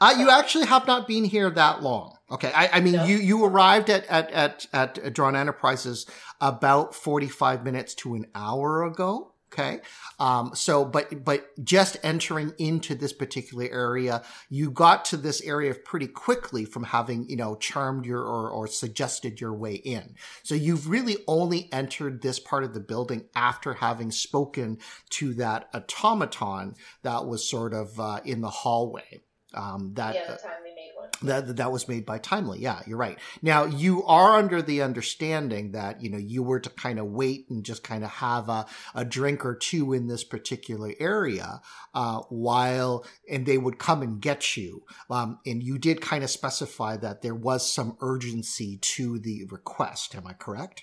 Uh, 0.00 0.14
you 0.18 0.30
actually 0.30 0.66
have 0.66 0.86
not 0.86 1.06
been 1.06 1.24
here 1.24 1.50
that 1.50 1.82
long. 1.82 2.16
Okay. 2.30 2.50
I, 2.54 2.68
I 2.74 2.80
mean, 2.80 2.94
No. 2.94 3.04
you, 3.04 3.16
you 3.16 3.44
arrived 3.44 3.90
at, 3.90 4.06
at, 4.06 4.32
at, 4.32 4.66
at 4.72 5.12
Drawn 5.12 5.36
Enterprises 5.36 6.06
about 6.40 6.94
45 6.94 7.64
minutes 7.64 7.94
to 7.96 8.14
an 8.14 8.26
hour 8.34 8.84
ago. 8.84 9.28
Okay. 9.52 9.80
Um, 10.18 10.52
so, 10.54 10.82
but, 10.82 11.24
but 11.26 11.46
just 11.62 11.98
entering 12.02 12.54
into 12.56 12.94
this 12.94 13.12
particular 13.12 13.68
area, 13.70 14.22
you 14.48 14.70
got 14.70 15.04
to 15.06 15.18
this 15.18 15.42
area 15.42 15.74
pretty 15.74 16.06
quickly 16.06 16.64
from 16.64 16.84
having, 16.84 17.28
you 17.28 17.36
know, 17.36 17.56
charmed 17.56 18.06
your 18.06 18.22
or, 18.22 18.48
or 18.48 18.66
suggested 18.66 19.42
your 19.42 19.52
way 19.52 19.74
in. 19.74 20.14
So 20.42 20.54
you've 20.54 20.88
really 20.88 21.18
only 21.28 21.68
entered 21.70 22.22
this 22.22 22.38
part 22.38 22.64
of 22.64 22.72
the 22.72 22.80
building 22.80 23.26
after 23.36 23.74
having 23.74 24.10
spoken 24.10 24.78
to 25.10 25.34
that 25.34 25.68
automaton 25.74 26.74
that 27.02 27.26
was 27.26 27.46
sort 27.46 27.74
of, 27.74 28.00
uh, 28.00 28.20
in 28.24 28.40
the 28.40 28.48
hallway. 28.48 29.20
Um, 29.54 29.92
that, 29.94 30.14
yeah, 30.16 30.26
the 30.26 30.38
time 30.38 30.62
made 30.82 30.92
one. 30.96 31.46
that 31.46 31.56
that 31.56 31.72
was 31.72 31.88
made 31.88 32.04
by 32.04 32.18
Timely. 32.18 32.60
Yeah, 32.60 32.80
you're 32.86 32.98
right. 32.98 33.18
Now 33.40 33.64
you 33.64 34.04
are 34.04 34.36
under 34.36 34.62
the 34.62 34.82
understanding 34.82 35.72
that 35.72 36.02
you 36.02 36.10
know 36.10 36.18
you 36.18 36.42
were 36.42 36.60
to 36.60 36.70
kind 36.70 36.98
of 36.98 37.06
wait 37.06 37.46
and 37.50 37.64
just 37.64 37.82
kind 37.82 38.04
of 38.04 38.10
have 38.10 38.48
a, 38.48 38.66
a 38.94 39.04
drink 39.04 39.44
or 39.44 39.54
two 39.54 39.92
in 39.92 40.06
this 40.08 40.24
particular 40.24 40.92
area 40.98 41.60
uh, 41.94 42.20
while 42.28 43.04
and 43.30 43.46
they 43.46 43.58
would 43.58 43.78
come 43.78 44.02
and 44.02 44.20
get 44.20 44.56
you. 44.56 44.82
Um, 45.10 45.38
and 45.46 45.62
you 45.62 45.78
did 45.78 46.00
kind 46.00 46.24
of 46.24 46.30
specify 46.30 46.96
that 46.98 47.22
there 47.22 47.34
was 47.34 47.68
some 47.68 47.96
urgency 48.00 48.78
to 48.78 49.18
the 49.18 49.44
request. 49.50 50.14
Am 50.14 50.26
I 50.26 50.32
correct? 50.32 50.82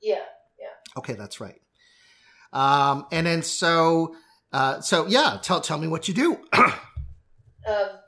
Yeah. 0.00 0.20
Yeah, 0.58 0.98
Okay, 0.98 1.14
that's 1.14 1.40
right. 1.40 1.60
Um, 2.52 3.06
and 3.12 3.26
then 3.26 3.42
so 3.42 4.14
uh, 4.52 4.80
so 4.80 5.06
yeah, 5.06 5.38
tell 5.42 5.60
tell 5.60 5.78
me 5.78 5.88
what 5.88 6.08
you 6.08 6.14
do. 6.14 6.38
Um, 7.66 7.98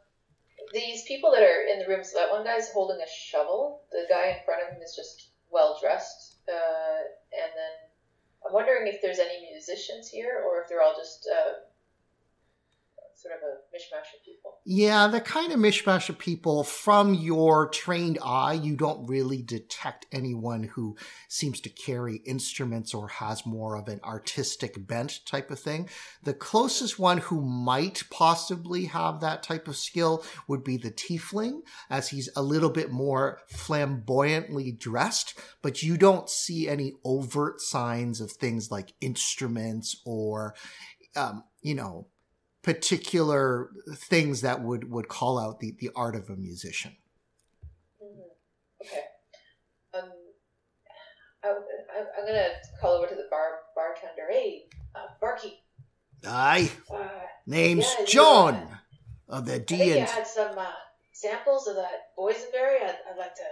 these 0.72 1.02
people 1.04 1.32
that 1.32 1.42
are 1.42 1.64
in 1.64 1.78
the 1.78 1.86
room. 1.86 2.04
So 2.04 2.18
that 2.18 2.30
one 2.30 2.44
guy's 2.44 2.70
holding 2.70 3.00
a 3.00 3.08
shovel. 3.08 3.82
The 3.90 4.06
guy 4.08 4.28
in 4.28 4.44
front 4.44 4.62
of 4.62 4.74
him 4.74 4.82
is 4.82 4.94
just 4.94 5.30
well 5.50 5.78
dressed. 5.80 6.36
Uh, 6.48 7.02
and 7.32 7.50
then 7.54 7.74
I'm 8.46 8.52
wondering 8.52 8.86
if 8.86 9.00
there's 9.02 9.18
any 9.18 9.50
musicians 9.50 10.08
here, 10.08 10.42
or 10.46 10.62
if 10.62 10.68
they're 10.68 10.82
all 10.82 10.96
just 10.96 11.28
uh, 11.28 11.52
sort 13.18 13.34
of 13.34 13.40
a 13.42 13.76
mishmash 13.76 14.14
of 14.16 14.24
people. 14.24 14.58
Yeah, 14.64 15.08
the 15.08 15.20
kind 15.20 15.50
of 15.50 15.58
mishmash 15.58 16.08
of 16.08 16.18
people 16.18 16.62
from 16.62 17.14
your 17.14 17.68
trained 17.68 18.18
eye, 18.24 18.52
you 18.52 18.76
don't 18.76 19.08
really 19.08 19.42
detect 19.42 20.06
anyone 20.12 20.62
who 20.62 20.96
seems 21.28 21.60
to 21.62 21.68
carry 21.68 22.16
instruments 22.24 22.94
or 22.94 23.08
has 23.08 23.44
more 23.44 23.76
of 23.76 23.88
an 23.88 24.00
artistic 24.04 24.86
bent 24.86 25.20
type 25.26 25.50
of 25.50 25.58
thing. 25.58 25.88
The 26.22 26.34
closest 26.34 26.98
one 26.98 27.18
who 27.18 27.40
might 27.40 28.04
possibly 28.10 28.84
have 28.84 29.20
that 29.20 29.42
type 29.42 29.66
of 29.66 29.76
skill 29.76 30.24
would 30.46 30.62
be 30.62 30.76
the 30.76 30.92
tiefling, 30.92 31.62
as 31.90 32.10
he's 32.10 32.28
a 32.36 32.42
little 32.42 32.70
bit 32.70 32.92
more 32.92 33.40
flamboyantly 33.48 34.70
dressed, 34.70 35.36
but 35.60 35.82
you 35.82 35.96
don't 35.96 36.30
see 36.30 36.68
any 36.68 36.92
overt 37.04 37.60
signs 37.60 38.20
of 38.20 38.30
things 38.30 38.70
like 38.70 38.92
instruments 39.00 40.00
or, 40.06 40.54
um, 41.16 41.42
you 41.62 41.74
know, 41.74 42.06
particular 42.62 43.70
things 43.94 44.40
that 44.42 44.62
would 44.62 44.90
would 44.90 45.08
call 45.08 45.38
out 45.38 45.60
the 45.60 45.74
the 45.78 45.90
art 45.96 46.16
of 46.16 46.28
a 46.30 46.36
musician. 46.36 46.96
hmm 48.02 48.20
Okay. 48.82 49.02
Um, 49.94 50.12
I, 51.44 51.48
I, 51.48 52.04
I'm 52.18 52.26
gonna 52.26 52.48
call 52.80 52.92
over 52.94 53.06
to 53.06 53.14
the 53.14 53.26
bar 53.30 53.60
bartender. 53.74 54.30
Hey, 54.30 54.64
uh, 54.94 55.06
barkeep. 55.20 55.54
Aye, 56.26 56.70
Uh, 56.92 57.08
name's 57.46 57.84
Yeah, 57.94 58.00
you, 58.00 58.06
John 58.06 58.78
of 59.28 59.46
the 59.46 59.54
I 59.54 59.58
D 59.58 59.76
think 59.76 59.94
you 59.94 60.04
had 60.04 60.26
some 60.26 60.58
uh, 60.58 60.66
samples 61.12 61.68
of 61.68 61.76
that 61.76 62.10
boysenberry. 62.18 62.82
I'd, 62.82 62.96
I'd 63.10 63.18
like 63.18 63.34
to 63.36 63.42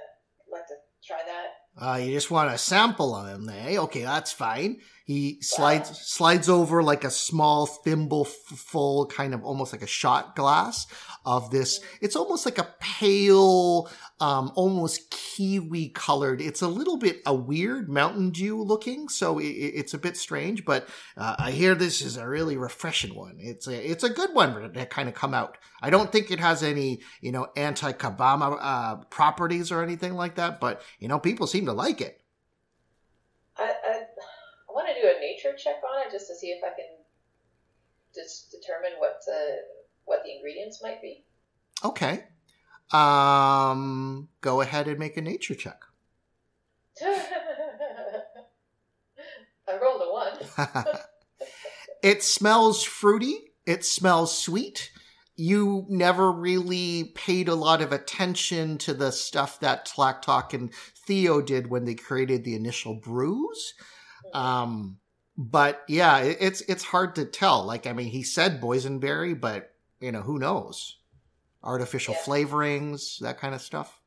like 0.51 0.67
to 0.69 0.75
try 1.07 1.19
that. 1.27 1.85
uh, 1.85 1.97
you 1.97 2.13
just 2.13 2.31
want 2.31 2.53
a 2.53 2.59
sample 2.59 3.15
of 3.15 3.27
them 3.27 3.49
eh? 3.49 3.77
Okay, 3.79 4.03
that's 4.03 4.33
fine. 4.33 4.81
He 5.07 5.41
slides 5.41 5.97
slides 6.01 6.49
over 6.49 6.83
like 6.83 7.05
a 7.05 7.11
small 7.11 7.67
thimble 7.67 8.25
full, 8.25 9.07
kind 9.07 9.35
of 9.35 9.45
almost 9.45 9.73
like 9.73 9.83
a 9.83 9.87
shot 9.87 10.35
glass 10.35 10.89
of 11.25 11.51
this. 11.51 11.79
It's 12.01 12.17
almost 12.17 12.45
like 12.45 12.59
a 12.59 12.75
pale, 12.81 13.89
um, 14.19 14.51
almost 14.57 15.13
kiwi 15.13 15.91
colored. 15.91 16.41
It's 16.41 16.61
a 16.61 16.67
little 16.67 16.97
bit 16.97 17.23
a 17.25 17.33
weird 17.33 17.89
Mountain 17.89 18.31
Dew 18.31 18.61
looking, 18.61 19.09
so 19.09 19.39
it, 19.39 19.45
it's 19.45 19.95
a 19.95 19.99
bit 19.99 20.17
strange. 20.17 20.65
But 20.65 20.89
uh, 21.17 21.37
I 21.39 21.53
hear 21.53 21.77
this 21.77 22.03
is 22.03 22.17
a 22.17 22.27
really 22.27 22.57
refreshing 22.57 23.15
one. 23.15 23.37
It's 23.39 23.69
a 23.69 23.91
it's 23.91 24.03
a 24.03 24.11
good 24.11 24.35
one 24.35 24.73
to 24.73 24.87
kind 24.87 25.09
of 25.09 25.15
come 25.15 25.35
out. 25.35 25.57
I 25.81 25.89
don't 25.89 26.11
think 26.11 26.33
it 26.33 26.41
has 26.41 26.65
any 26.65 27.01
you 27.21 27.31
know 27.31 27.47
anti 27.57 27.93
kabama 27.93 28.59
uh, 28.61 28.97
properties 29.11 29.71
or 29.71 29.85
anything 29.85 30.15
like 30.15 30.35
that, 30.35 30.59
but 30.59 30.83
you 30.99 31.07
know 31.07 31.21
people 31.21 31.47
seem 31.47 31.67
to 31.67 31.73
like 31.73 32.01
it. 32.01 32.21
I, 33.59 33.63
I, 33.63 33.93
I 34.69 34.73
want 34.73 34.89
to 34.89 35.01
do 35.01 35.09
a 35.09 35.21
nature 35.21 35.46
check 35.57 35.77
on 35.83 36.07
it 36.07 36.13
just 36.13 36.29
to 36.29 36.35
see 36.35 36.49
if 36.49 36.63
I 36.65 36.69
can 36.69 36.87
just 38.15 38.51
determine 38.51 38.93
what 38.99 39.21
uh, 39.31 39.57
what 40.05 40.23
the 40.25 40.35
ingredients 40.35 40.81
might 40.83 41.03
be. 41.03 41.25
Okay. 41.85 42.25
Um, 42.93 44.29
go 44.41 44.61
ahead 44.61 44.89
and 44.89 44.99
make 44.99 45.17
a 45.17 45.21
nature 45.21 45.55
check. 45.55 45.83
I 49.69 49.79
rolled 49.83 50.03
a 50.03 50.13
one. 50.13 50.39
it 52.03 52.23
smells 52.23 52.85
fruity. 52.85 53.53
It 53.67 53.85
smells 53.85 54.39
sweet. 54.39 54.93
You 55.35 55.85
never 55.89 56.31
really 56.33 57.13
paid 57.15 57.49
a 57.49 57.55
lot 57.55 57.83
of 57.83 57.93
attention 57.93 58.79
to 58.79 58.95
the 58.95 59.11
stuff 59.11 59.61
that 59.61 59.87
Tlaktok 59.87 60.55
and 60.55 60.73
Theo 61.07 61.43
did 61.43 61.69
when 61.69 61.85
they 61.85 61.95
created 61.95 62.45
the 62.45 62.55
initial 62.55 62.95
brews. 62.95 63.75
Um, 64.33 64.99
but 65.37 65.85
yeah, 65.89 66.19
it's 66.19 66.63
it's 66.63 66.85
hard 66.85 67.15
to 67.17 67.25
tell. 67.25 67.65
Like, 67.65 67.87
I 67.87 67.93
mean, 67.93 68.09
he 68.09 68.23
said 68.23 68.61
boysenberry, 68.61 69.39
but 69.39 69.73
you 70.01 70.13
know, 70.13 70.23
who 70.23 70.39
knows? 70.39 70.97
Artificial 71.63 72.15
Yeah. 72.15 72.21
flavorings, 72.21 73.19
that 73.21 73.39
kind 73.39 73.55
of 73.55 73.61
stuff. 73.61 74.01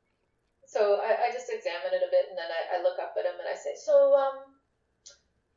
So 0.65 0.99
I, 1.01 1.29
I 1.29 1.33
just 1.33 1.49
examine 1.49 1.93
it 1.93 2.03
a 2.05 2.11
bit, 2.11 2.25
and 2.29 2.37
then 2.37 2.45
I, 2.49 2.77
I 2.79 2.83
look 2.83 2.99
up 2.99 3.15
at 3.17 3.25
him 3.25 3.33
and 3.39 3.47
I 3.51 3.55
say, 3.55 3.73
"So, 3.83 4.15
um, 4.15 4.33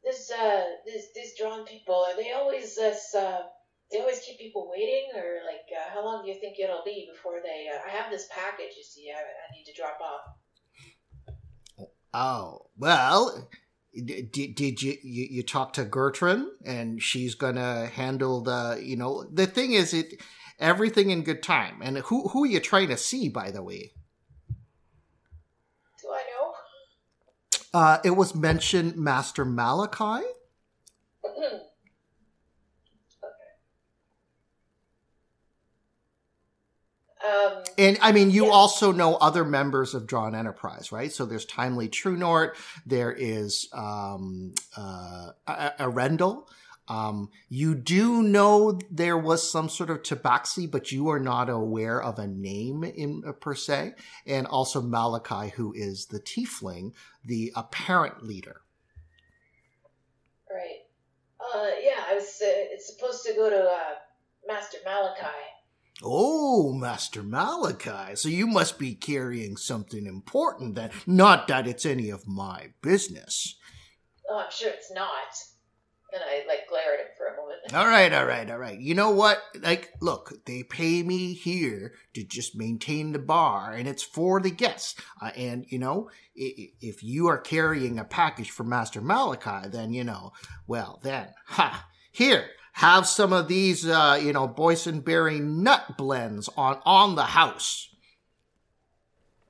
this 0.03 0.31
uh, 0.31 0.65
this 0.85 1.07
these 1.15 1.35
drawn 1.39 1.65
people 1.65 1.95
are 2.09 2.17
they 2.17 2.33
always 2.33 2.75
this 2.77 3.15
uh, 3.15 3.43
they 3.91 4.01
always 4.01 4.21
keep 4.21 4.39
people 4.39 4.71
waiting, 4.71 5.09
or 5.15 5.41
like 5.47 5.69
uh, 5.71 5.91
how 5.95 6.05
long 6.05 6.25
do 6.25 6.31
you 6.31 6.41
think 6.41 6.59
it'll 6.59 6.83
be 6.85 7.09
before 7.13 7.41
they? 7.43 7.69
Uh, 7.73 7.79
I 7.87 7.91
have 7.91 8.11
this 8.11 8.27
package, 8.31 8.75
you 8.77 8.83
see, 8.83 9.11
I, 9.11 9.21
I 9.21 9.57
need 9.57 9.65
to 9.65 9.75
drop 9.75 9.99
off. 10.01 11.87
Oh 12.15 12.67
well, 12.77 13.49
d- 13.95 14.23
d- 14.23 14.49
did 14.49 14.83
you, 14.83 14.97
you 15.03 15.27
you 15.31 15.43
talk 15.43 15.73
to 15.75 15.85
Gertrude 15.85 16.47
and 16.65 17.03
she's 17.03 17.35
gonna 17.35 17.87
handle 17.87 18.41
the 18.43 18.81
you 18.83 18.97
know 18.97 19.25
the 19.33 19.47
thing 19.47 19.73
is 19.73 19.93
it 19.93 20.21
everything 20.59 21.11
in 21.11 21.23
good 21.23 21.43
time 21.43 21.81
and 21.83 21.99
who 21.99 22.29
who 22.29 22.45
are 22.45 22.49
you 22.49 22.61
trying 22.61 22.89
to 22.89 22.97
see 22.97 23.29
by 23.29 23.51
the 23.51 23.63
way? 23.63 23.93
Do 26.01 26.09
I 26.11 26.23
know? 26.31 26.53
Uh, 27.75 27.99
it 28.05 28.11
was 28.11 28.35
mentioned 28.35 28.97
Master 28.97 29.45
Malachi. 29.45 30.25
okay. 31.25 31.63
Um, 37.25 37.63
And 37.79 37.99
I 38.01 38.11
mean, 38.13 38.31
you 38.31 38.47
Yeah. 38.47 38.51
also 38.53 38.91
know 38.93 39.15
other 39.17 39.45
members 39.45 39.95
of 39.95 40.07
Drawn 40.07 40.35
Enterprise, 40.35 40.91
right? 40.91 41.13
So 41.13 41.25
there's 41.25 41.45
Timely 41.45 41.89
True 41.89 42.17
North. 42.17 42.57
There 42.85 43.13
is 43.13 43.69
um, 43.73 44.55
uh, 44.77 45.31
A- 45.47 45.73
A- 45.79 45.85
Arendelle. 45.85 46.49
Um, 46.89 47.31
you 47.49 47.77
do 47.77 48.23
know 48.25 48.79
there 48.91 49.17
was 49.17 49.49
some 49.49 49.69
sort 49.69 49.89
of 49.89 50.03
tabaxi, 50.03 50.69
but 50.69 50.91
you 50.91 51.09
are 51.11 51.21
not 51.21 51.49
aware 51.49 52.03
of 52.03 52.19
a 52.19 52.27
name 52.27 52.83
in 52.83 53.23
uh, 53.27 53.33
per 53.33 53.55
se. 53.55 53.95
And 54.27 54.47
also 54.49 54.83
Malachi, 54.83 55.51
who 55.51 55.73
is 55.75 56.07
the 56.07 56.19
tiefling, 56.19 56.93
the 57.25 57.53
apparent 57.55 58.25
leader. 58.25 58.63
right. 60.51 60.81
Uh, 61.41 61.71
yeah, 61.81 62.05
I 62.09 62.15
was. 62.15 62.25
Uh, 62.43 62.47
it's 62.75 62.87
supposed 62.93 63.25
to 63.27 63.33
go 63.35 63.49
to 63.49 63.63
uh, 63.63 63.95
Master 64.47 64.79
Malachi. 64.85 65.25
Oh, 66.03 66.73
Master 66.73 67.23
Malachi. 67.23 68.17
So 68.17 68.29
you 68.29 68.47
must 68.47 68.79
be 68.79 68.95
carrying 68.95 69.57
something 69.57 70.07
important 70.07 70.75
then. 70.75 70.91
Not 71.07 71.49
that 71.49 71.67
it's 71.67 71.87
any 71.87 72.11
of 72.11 72.27
my 72.27 72.71
business. 72.83 73.57
Oh, 74.29 74.39
I'm 74.39 74.51
sure 74.51 74.71
it's 74.71 74.93
not. 74.93 75.11
And 76.13 76.23
I 76.23 76.47
like 76.47 76.69
glare 76.69 76.95
at 76.95 77.01
him 77.01 77.07
for 77.17 77.27
a 77.27 77.37
moment. 77.37 77.53
All 77.75 77.87
right, 77.87 78.13
all 78.13 78.27
right, 78.27 78.51
all 78.51 78.59
right. 78.59 78.79
You 78.79 78.95
know 78.95 79.13
what? 79.13 79.39
Like, 79.63 79.93
look, 80.03 80.33
they 80.47 80.63
pay 80.63 81.03
me 81.03 81.33
here 81.33 81.95
to 82.13 82.25
just 82.25 82.57
maintain 82.57 83.13
the 83.13 83.19
bar, 83.19 83.73
and 83.73 83.89
it's 83.89 84.03
for 84.03 84.41
the 84.41 84.51
guests. 84.51 84.95
Uh, 85.23 85.31
and, 85.37 85.65
you 85.69 85.79
know, 85.79 86.11
if 86.35 87.03
you 87.03 87.29
are 87.29 87.39
carrying 87.39 87.99
a 87.99 88.05
package 88.05 88.51
for 88.51 88.65
Master 88.65 89.01
Malachi, 89.01 89.69
then, 89.69 89.93
you 89.93 90.05
know, 90.05 90.33
well, 90.67 91.01
then, 91.03 91.29
ha, 91.47 91.87
here, 92.11 92.47
have 92.73 93.07
some 93.07 93.33
of 93.33 93.49
these, 93.49 93.87
uh, 93.87 94.19
you 94.21 94.33
know, 94.33 94.49
boysenberry 94.49 95.41
nut 95.41 95.97
blends 95.97 96.49
on, 96.57 96.81
on 96.85 97.15
the 97.15 97.25
house. 97.25 97.89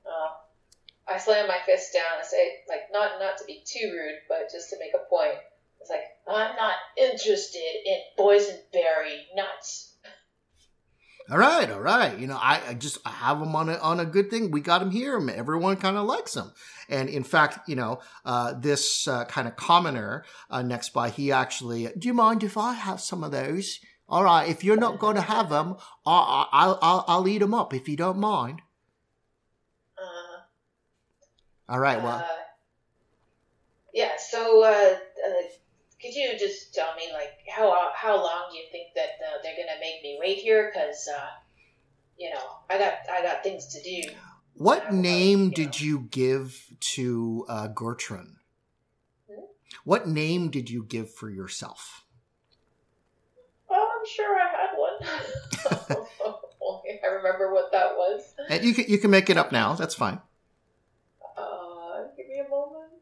Uh, 0.05 1.11
I 1.13 1.17
slam 1.17 1.47
my 1.47 1.57
fist 1.65 1.93
down 1.93 2.19
and 2.19 2.27
say, 2.27 2.57
like, 2.69 2.91
not 2.91 3.19
not 3.19 3.37
to 3.37 3.45
be 3.45 3.63
too 3.65 3.91
rude, 3.91 4.19
but 4.27 4.49
just 4.51 4.69
to 4.69 4.77
make 4.79 4.93
a 4.93 5.09
point. 5.09 5.37
It's 5.79 5.89
like, 5.89 6.03
I'm 6.27 6.55
not 6.55 6.75
interested 6.97 7.75
in 7.85 7.97
boysenberry 8.17 9.23
nuts. 9.35 9.92
All 11.31 11.37
right, 11.37 11.71
all 11.71 11.79
right. 11.79 12.17
You 12.19 12.27
know, 12.27 12.37
I, 12.39 12.61
I 12.69 12.73
just 12.73 12.97
I 13.05 13.11
have 13.11 13.41
him 13.41 13.55
on 13.55 13.69
a 13.69 13.77
on 13.77 13.99
a 13.99 14.05
good 14.05 14.29
thing. 14.29 14.51
We 14.51 14.59
got 14.59 14.81
him 14.81 14.91
here. 14.91 15.17
Everyone 15.29 15.77
kind 15.77 15.95
of 15.95 16.05
likes 16.05 16.35
him. 16.35 16.51
And 16.89 17.07
in 17.07 17.23
fact, 17.23 17.69
you 17.69 17.75
know, 17.77 17.99
uh, 18.25 18.53
this 18.59 19.07
uh, 19.07 19.23
kind 19.25 19.47
of 19.47 19.55
commoner 19.55 20.25
uh, 20.49 20.61
next 20.61 20.89
by, 20.89 21.09
he 21.09 21.31
actually, 21.31 21.87
do 21.97 22.07
you 22.07 22.13
mind 22.13 22.43
if 22.43 22.57
I 22.57 22.73
have 22.73 22.99
some 22.99 23.23
of 23.23 23.31
those? 23.31 23.79
All 24.09 24.25
right, 24.25 24.49
if 24.49 24.65
you're 24.65 24.77
not 24.77 24.99
going 24.99 25.15
to 25.15 25.21
have 25.21 25.49
them, 25.49 25.77
I'll, 26.05 26.49
I'll 26.51 26.79
I'll 26.81 27.05
I'll 27.07 27.27
eat 27.27 27.37
them 27.39 27.53
up 27.53 27.73
if 27.73 27.87
you 27.87 27.95
don't 27.95 28.17
mind. 28.19 28.61
Uh, 29.97 30.41
All 31.69 31.79
right, 31.79 32.03
well, 32.03 32.17
uh, 32.17 32.27
yeah. 33.93 34.11
So, 34.17 34.63
uh, 34.63 34.95
uh, 34.95 35.47
could 36.03 36.13
you 36.13 36.37
just 36.37 36.73
tell 36.73 36.93
me, 36.95 37.03
like, 37.13 37.31
how 37.47 37.91
how 37.95 38.17
long 38.17 38.49
do 38.51 38.57
you 38.57 38.65
think 38.71 38.87
that 38.95 39.11
uh, 39.25 39.41
they're 39.41 39.55
gonna 39.55 39.79
make 39.79 40.03
me 40.03 40.17
wait 40.19 40.37
here? 40.37 40.69
Cause, 40.73 41.07
uh, 41.07 41.29
you 42.19 42.29
know, 42.29 42.43
I 42.69 42.77
got 42.77 42.93
I 43.09 43.23
got 43.23 43.41
things 43.41 43.67
to 43.67 43.81
do. 43.81 44.11
what 44.53 44.93
name 44.93 45.51
did 45.51 45.67
know. 45.67 45.85
you 45.85 46.07
give 46.11 46.61
to 46.95 47.45
uh, 47.47 47.67
Gertrude? 47.67 48.35
Hmm? 49.31 49.45
What 49.85 50.05
name 50.05 50.49
did 50.49 50.69
you 50.69 50.83
give 50.83 51.13
for 51.13 51.29
yourself? 51.29 52.03
Oh, 53.69 53.89
I'm 53.99 54.05
sure 54.05 54.37
I 54.37 54.49
had 54.51 55.95
one. 55.95 56.05
I 57.03 57.07
remember 57.07 57.53
what 57.53 57.71
that 57.71 57.95
was. 57.95 58.33
And 58.49 58.61
you 58.61 58.73
can 58.73 58.85
you 58.89 58.97
can 58.97 59.09
make 59.09 59.29
it 59.29 59.37
up 59.37 59.53
now. 59.53 59.73
That's 59.73 59.95
fine. 59.95 60.19
Uh, 61.37 62.03
give 62.17 62.27
me 62.27 62.41
a 62.45 62.49
moment. 62.49 62.93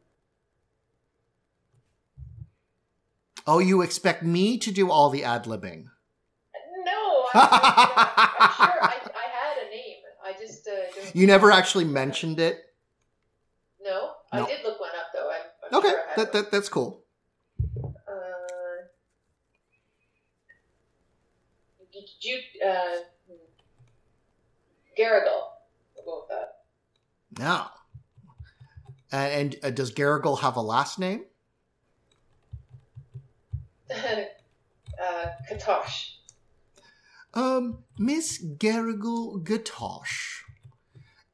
Oh, 3.46 3.58
you 3.58 3.82
expect 3.82 4.22
me 4.22 4.58
to 4.58 4.70
do 4.70 4.90
all 4.90 5.10
the 5.10 5.24
ad 5.24 5.44
libbing? 5.44 5.86
No, 6.84 7.24
I'm, 7.34 7.40
I'm 7.42 8.50
sure 8.50 8.82
I, 8.82 9.00
I 9.04 9.28
had 9.30 9.66
a 9.66 9.70
name. 9.70 9.96
I 10.24 10.32
just 10.40 10.66
uh, 10.68 11.10
You 11.14 11.26
never 11.26 11.50
actually 11.50 11.84
mentioned 11.84 12.38
it. 12.40 12.60
No, 13.82 14.12
No. 14.32 14.44
I 14.44 14.48
did 14.48 14.64
look 14.64 14.78
one 14.80 14.90
up 14.90 15.06
though. 15.12 15.30
I'm, 15.30 15.72
I'm 15.72 15.78
Okay, 15.78 15.88
sure 15.88 16.02
that, 16.16 16.32
that 16.32 16.50
that's 16.52 16.68
cool. 16.68 17.02
Uh, 17.84 18.12
Jude, 22.20 22.40
uh, 22.64 22.96
Garrigal. 24.96 25.48
With 26.04 26.28
that. 26.30 26.54
No. 27.38 27.66
And, 29.12 29.54
and 29.54 29.64
uh, 29.64 29.70
does 29.70 29.90
Garrigal 29.90 30.36
have 30.36 30.56
a 30.56 30.60
last 30.60 30.98
name? 30.98 31.24
uh, 35.02 35.26
Katosh. 35.50 36.10
Um, 37.34 37.84
Miss 37.98 38.38
Garrigal 38.38 39.40
Gatosh. 39.40 40.42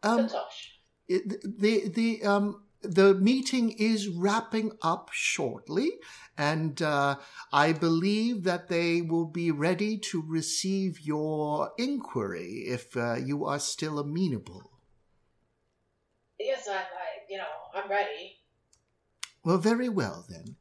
Um, 0.02 0.28
Katosh. 0.28 0.70
the 1.08 1.88
the 1.88 2.22
um 2.24 2.62
the 2.82 3.14
meeting 3.14 3.70
is 3.72 4.08
wrapping 4.08 4.72
up 4.82 5.10
shortly, 5.12 5.90
and 6.36 6.80
uh, 6.80 7.16
I 7.52 7.72
believe 7.72 8.44
that 8.44 8.68
they 8.68 9.02
will 9.02 9.26
be 9.26 9.50
ready 9.50 9.98
to 9.98 10.22
receive 10.24 11.00
your 11.00 11.72
inquiry 11.76 12.64
if 12.68 12.96
uh, 12.96 13.16
you 13.16 13.44
are 13.46 13.58
still 13.58 13.98
amenable. 13.98 14.70
Yes, 16.38 16.68
I'm. 16.68 16.76
I, 16.76 17.26
you 17.28 17.38
know, 17.38 17.44
I'm 17.74 17.90
ready. 17.90 18.38
Well, 19.44 19.58
very 19.58 19.88
well 19.88 20.24
then. 20.28 20.56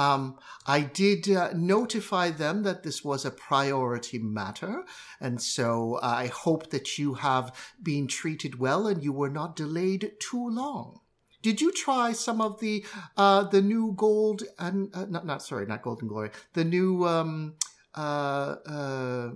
Um, 0.00 0.38
I 0.66 0.80
did 0.80 1.28
uh, 1.28 1.50
notify 1.54 2.30
them 2.30 2.62
that 2.62 2.82
this 2.82 3.04
was 3.04 3.26
a 3.26 3.30
priority 3.30 4.18
matter, 4.18 4.84
and 5.20 5.42
so 5.42 5.98
I 6.02 6.28
hope 6.28 6.70
that 6.70 6.96
you 6.98 7.14
have 7.14 7.54
been 7.82 8.06
treated 8.06 8.58
well 8.58 8.86
and 8.86 9.04
you 9.04 9.12
were 9.12 9.28
not 9.28 9.56
delayed 9.56 10.12
too 10.18 10.48
long. 10.48 11.00
Did 11.42 11.60
you 11.60 11.70
try 11.72 12.12
some 12.12 12.40
of 12.40 12.60
the 12.60 12.84
uh, 13.16 13.44
the 13.44 13.60
new 13.60 13.92
gold 13.94 14.42
and 14.58 14.88
uh, 14.94 15.06
not 15.08 15.26
not 15.26 15.42
sorry 15.42 15.66
not 15.66 15.82
Gold 15.82 16.00
and 16.00 16.08
Glory 16.08 16.30
the 16.52 16.64
new 16.64 17.06
um, 17.06 17.54
uh, 17.94 18.56
uh, 18.66 19.30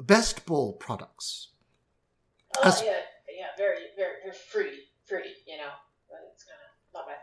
best 0.00 0.46
bowl 0.46 0.72
products? 0.74 1.48
Oh 2.56 2.68
As- 2.68 2.82
yeah, 2.82 3.00
yeah, 3.28 3.46
very, 3.58 3.84
very, 3.96 4.16
very 4.22 4.34
fruity, 4.34 4.80
fruity. 5.04 5.34
You 5.46 5.56
know, 5.58 5.64
but 5.64 5.68
it's 5.68 5.68
kind 5.68 5.83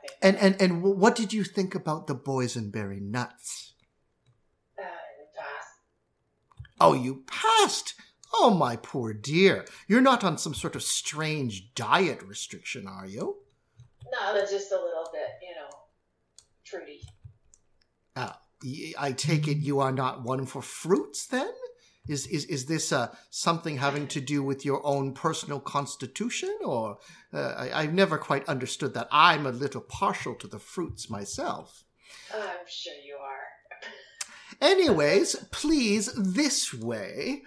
of 0.04 0.10
not 0.24 0.34
my 0.34 0.40
thing. 0.40 0.42
And 0.42 0.62
and 0.62 0.84
and 0.84 1.00
what 1.00 1.16
did 1.16 1.34
you 1.34 1.44
think 1.44 1.76
about 1.76 2.08
the 2.08 2.16
boysenberry 2.16 3.02
nuts? 3.02 3.74
uh. 4.80 4.84
Oh, 6.80 6.94
you 6.94 7.24
passed. 7.28 7.94
Oh, 8.34 8.50
my 8.52 8.76
poor 8.78 9.14
dear. 9.14 9.66
You're 9.88 10.02
not 10.02 10.24
on 10.24 10.38
some 10.38 10.54
sort 10.54 10.76
of 10.76 10.84
strange 10.84 11.74
diet 11.76 12.24
restriction, 12.24 12.88
are 12.88 13.06
you? 13.06 13.38
No, 14.12 14.34
that's 14.34 14.52
just 14.52 14.72
a 14.72 14.76
little 14.76 15.10
bit. 15.12 15.28
You 15.42 15.56
know, 15.56 15.70
fruity. 16.64 17.02
Y- 18.64 18.94
I 18.98 19.12
take 19.12 19.48
it 19.48 19.58
you 19.58 19.80
are 19.80 19.92
not 19.92 20.24
one 20.24 20.46
for 20.46 20.62
fruits, 20.62 21.26
then? 21.28 21.52
Is 22.08 22.26
is 22.28 22.46
is 22.46 22.66
this 22.66 22.92
uh, 22.92 23.14
something 23.30 23.78
having 23.78 24.08
to 24.08 24.20
do 24.20 24.42
with 24.42 24.66
your 24.66 24.86
own 24.86 25.14
personal 25.14 25.60
constitution, 25.60 26.56
or 26.64 26.98
uh, 27.32 27.54
I, 27.58 27.84
I've 27.84 27.94
never 27.94 28.18
quite 28.18 28.48
understood 28.50 28.94
that. 28.96 29.08
I'm 29.12 29.46
a 29.46 29.52
little 29.52 29.82
partial 29.82 30.34
to 30.36 30.48
the 30.48 30.60
fruits 30.60 31.10
myself. 31.10 31.84
I'm 32.34 32.66
sure 32.68 32.94
you 33.06 33.16
are. 33.16 34.62
Anyways, 34.62 35.36
please 35.52 36.12
this 36.14 36.74
way. 36.74 37.44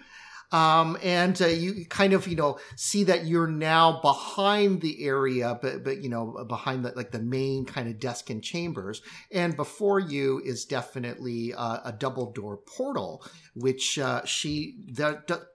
Um, 0.55 0.97
and 1.03 1.41
uh, 1.41 1.47
you 1.47 1.85
kind 1.85 2.13
of, 2.13 2.29
you 2.29 2.37
know, 2.37 2.59
see 2.77 3.03
that 3.03 3.25
you're 3.25 3.45
now 3.45 3.99
behind 3.99 4.79
the 4.79 5.03
area, 5.03 5.59
but, 5.61 5.83
but 5.83 6.01
you 6.01 6.07
know, 6.07 6.45
behind 6.47 6.85
the, 6.85 6.93
like 6.95 7.11
the 7.11 7.19
main 7.19 7.65
kind 7.65 7.89
of 7.89 7.99
desk 7.99 8.29
and 8.29 8.41
chambers. 8.41 9.01
And 9.33 9.57
before 9.57 9.99
you 9.99 10.41
is 10.45 10.63
definitely 10.63 11.53
uh, 11.53 11.79
a 11.83 11.91
double 11.91 12.31
door 12.31 12.55
portal, 12.55 13.21
which 13.53 13.99
uh, 13.99 14.23
she 14.23 14.77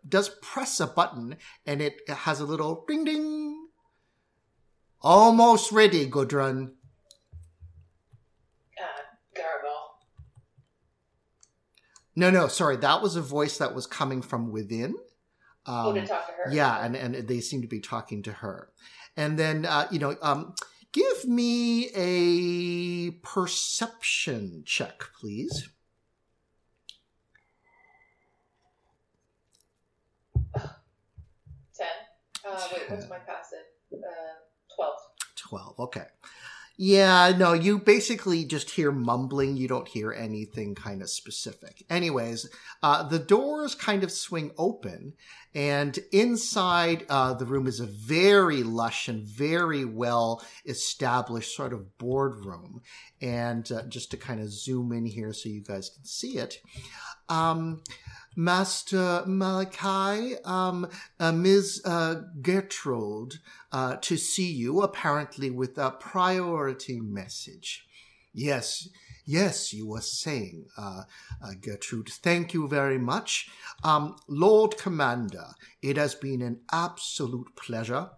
does 0.07 0.29
press 0.43 0.81
a 0.81 0.87
button 0.87 1.39
and 1.65 1.81
it 1.81 1.95
has 2.07 2.41
a 2.41 2.45
little 2.45 2.85
ding 2.87 3.05
ding. 3.05 3.69
Almost 5.01 5.73
ready, 5.73 6.05
Gudrun. 6.11 6.73
Uh, 8.79 9.03
Gargle. 9.35 9.97
No, 12.17 12.31
no, 12.31 12.49
sorry. 12.49 12.77
That 12.77 13.03
was 13.03 13.17
a 13.17 13.23
voice 13.23 13.59
that 13.59 13.75
was 13.75 13.87
coming 13.87 14.23
from 14.23 14.51
within. 14.51 14.95
Um, 15.67 15.87
oh, 15.87 15.93
to 15.95 16.07
talk 16.07 16.27
to 16.27 16.33
her. 16.33 16.53
Yeah, 16.53 16.85
and, 16.85 16.97
and 16.97 17.15
they 17.29 17.41
seem 17.41 17.63
to 17.63 17.69
be 17.69 17.81
talking 17.81 18.23
to 18.25 18.33
her. 18.33 18.71
And 19.17 19.39
then, 19.39 19.67
uh, 19.67 19.87
you 19.91 19.99
know, 19.99 20.17
um, 20.23 20.55
give 20.93 21.25
me 21.27 21.89
a 21.95 23.11
perception 23.23 24.63
check, 24.67 25.03
please. 25.21 25.69
Uh, 32.51 32.59
wait, 32.73 32.91
what's 32.91 33.09
my 33.09 33.19
passive? 33.19 33.59
Uh, 33.93 33.97
12. 34.75 34.95
12. 35.37 35.81
Okay. 35.81 36.05
Yeah, 36.83 37.35
no, 37.37 37.53
you 37.53 37.79
basically 37.79 38.47
just 38.47 38.71
hear 38.71 38.91
mumbling. 38.91 39.59
You 39.59 39.69
don't 39.69 39.87
hear 39.87 40.15
anything 40.15 40.75
kind 40.75 41.03
of 41.03 41.11
specific. 41.11 41.85
Anyways, 41.91 42.49
uh, 42.83 43.03
the 43.03 43.19
doors 43.19 43.75
kind 43.75 44.03
of 44.03 44.11
swing 44.11 44.53
open, 44.57 45.13
and 45.55 45.99
inside 46.11 47.05
uh, 47.11 47.35
the 47.35 47.45
room 47.45 47.67
is 47.67 47.81
a 47.81 47.87
very 47.87 48.63
lush 48.63 49.09
and 49.09 49.25
very 49.25 49.85
well 49.85 50.43
established 50.65 51.55
sort 51.55 51.75
of 51.75 51.99
boardroom. 51.99 52.81
And 53.21 53.71
uh, 53.71 53.83
just 53.83 54.11
to 54.13 54.17
kind 54.17 54.41
of 54.41 54.51
zoom 54.51 54.91
in 54.93 55.05
here 55.05 55.35
so 55.35 55.51
you 55.51 55.61
guys 55.61 55.91
can 55.91 56.07
see 56.07 56.39
it. 56.39 56.63
Um, 57.29 57.83
Master 58.41 59.23
Malachi, 59.27 60.37
um, 60.45 60.89
uh, 61.19 61.31
Ms. 61.31 61.83
Uh, 61.85 62.23
Gertrude, 62.41 63.35
uh, 63.71 63.97
to 63.97 64.17
see 64.17 64.51
you, 64.51 64.81
apparently 64.81 65.51
with 65.51 65.77
a 65.77 65.91
priority 65.91 67.01
message. 67.01 67.87
Yes, 68.33 68.89
yes, 69.27 69.75
you 69.75 69.87
were 69.87 70.01
saying, 70.01 70.65
uh, 70.79 71.03
uh, 71.45 71.51
Gertrude. 71.61 72.09
Thank 72.09 72.55
you 72.55 72.67
very 72.67 72.99
much. 72.99 73.51
Um, 73.85 74.17
Lord 74.27 74.79
Commander, 74.79 75.49
it 75.83 75.99
has 75.99 76.15
been 76.15 76.41
an 76.41 76.61
absolute 76.73 77.55
pleasure. 77.57 78.09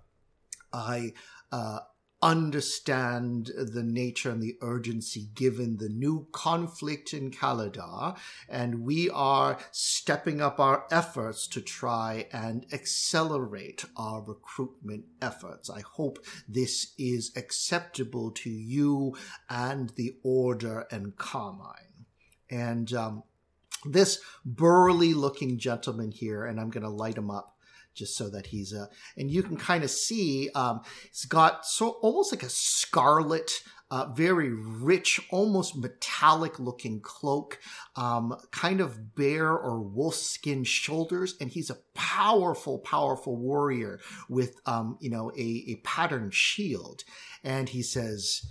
I 0.73 1.15
uh, 1.51 1.81
understand 2.23 3.51
the 3.57 3.83
nature 3.83 4.31
and 4.31 4.41
the 4.41 4.57
urgency 4.63 5.29
given 5.35 5.79
the 5.79 5.89
new 5.89 6.29
conflict 6.33 7.13
in 7.13 7.31
Kaladar, 7.31 8.17
and 8.49 8.83
we 8.83 9.11
are 9.11 9.59
stepping 9.73 10.41
up 10.41 10.61
our 10.61 10.87
efforts 10.91 11.47
to 11.49 11.61
try 11.61 12.27
and 12.33 12.65
accelerate 12.73 13.85
our 13.97 14.23
recruitment 14.23 15.05
efforts. 15.21 15.69
I 15.69 15.81
hope 15.81 16.25
this 16.49 16.95
is 16.97 17.33
acceptable 17.37 18.31
to 18.31 18.51
you 18.51 19.17
and 19.51 19.91
the 19.91 20.17
Order 20.23 20.87
and 20.91 21.17
Carmine. 21.17 22.07
And 22.49 22.93
um, 22.93 23.23
this 23.85 24.21
burly 24.45 25.15
looking 25.15 25.59
gentleman 25.59 26.13
here, 26.13 26.45
and 26.45 26.61
I'm 26.61 26.71
going 26.71 26.85
to 26.85 26.91
light 26.91 27.17
him 27.17 27.31
up 27.31 27.52
just 27.95 28.17
so 28.17 28.29
that 28.31 28.47
he's 28.47 28.73
a, 28.73 28.89
and 29.17 29.31
you 29.31 29.43
can 29.43 29.57
kind 29.57 29.85
of 29.85 29.91
see, 29.91 30.51
um, 30.55 30.81
he's 31.09 31.25
got 31.25 31.67
so 31.67 31.91
almost 32.03 32.33
like 32.33 32.43
a 32.43 32.49
scarlet, 32.49 33.63
uh, 33.91 34.07
very 34.15 34.49
rich, 34.49 35.21
almost 35.31 35.77
metallic 35.77 36.59
looking 36.59 36.99
cloak, 37.03 37.59
um, 37.95 38.35
kind 38.51 38.81
of 38.81 39.15
bear 39.15 39.51
or 39.51 39.83
wolf 39.83 40.15
skin 40.15 40.65
shoulders. 40.65 41.35
And 41.41 41.51
he's 41.51 41.69
a 41.69 41.77
powerful, 41.95 42.79
powerful 42.79 43.37
warrior 43.37 44.01
with, 44.31 44.57
um, 44.65 44.97
you 45.01 45.11
know, 45.11 45.31
a, 45.37 45.65
a 45.69 45.77
patterned 45.85 46.33
shield. 46.33 47.05
And 47.45 47.69
he 47.69 47.83
says, 47.83 48.47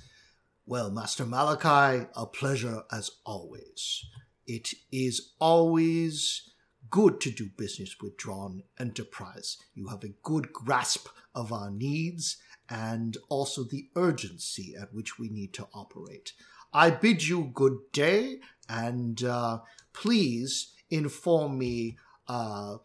well, 0.67 0.91
Master 0.91 1.25
Malachi, 1.25 2.05
a 2.15 2.27
pleasure 2.27 2.83
as 2.91 3.09
always. 3.25 4.05
It 4.45 4.75
is 4.91 5.33
always 5.39 6.50
good 6.91 7.21
to 7.21 7.31
do 7.31 7.49
business 7.57 7.95
with 8.01 8.17
Drawn 8.17 8.63
Enterprise. 8.79 9.57
You 9.73 9.87
have 9.87 10.03
a 10.03 10.13
good 10.21 10.51
grasp 10.53 11.07
of 11.33 11.51
our 11.51 11.71
needs 11.71 12.37
and 12.69 13.17
also 13.29 13.63
the 13.63 13.87
urgency 13.95 14.75
at 14.79 14.93
which 14.93 15.17
we 15.17 15.29
need 15.29 15.53
to 15.53 15.67
operate. 15.73 16.33
I 16.73 16.89
bid 16.89 17.27
you 17.27 17.49
good 17.53 17.77
day 17.93 18.39
and 18.69 19.23
uh, 19.23 19.59
please 19.93 20.73
inform 20.89 21.57
me. 21.57 21.97
Uh, 22.27 22.77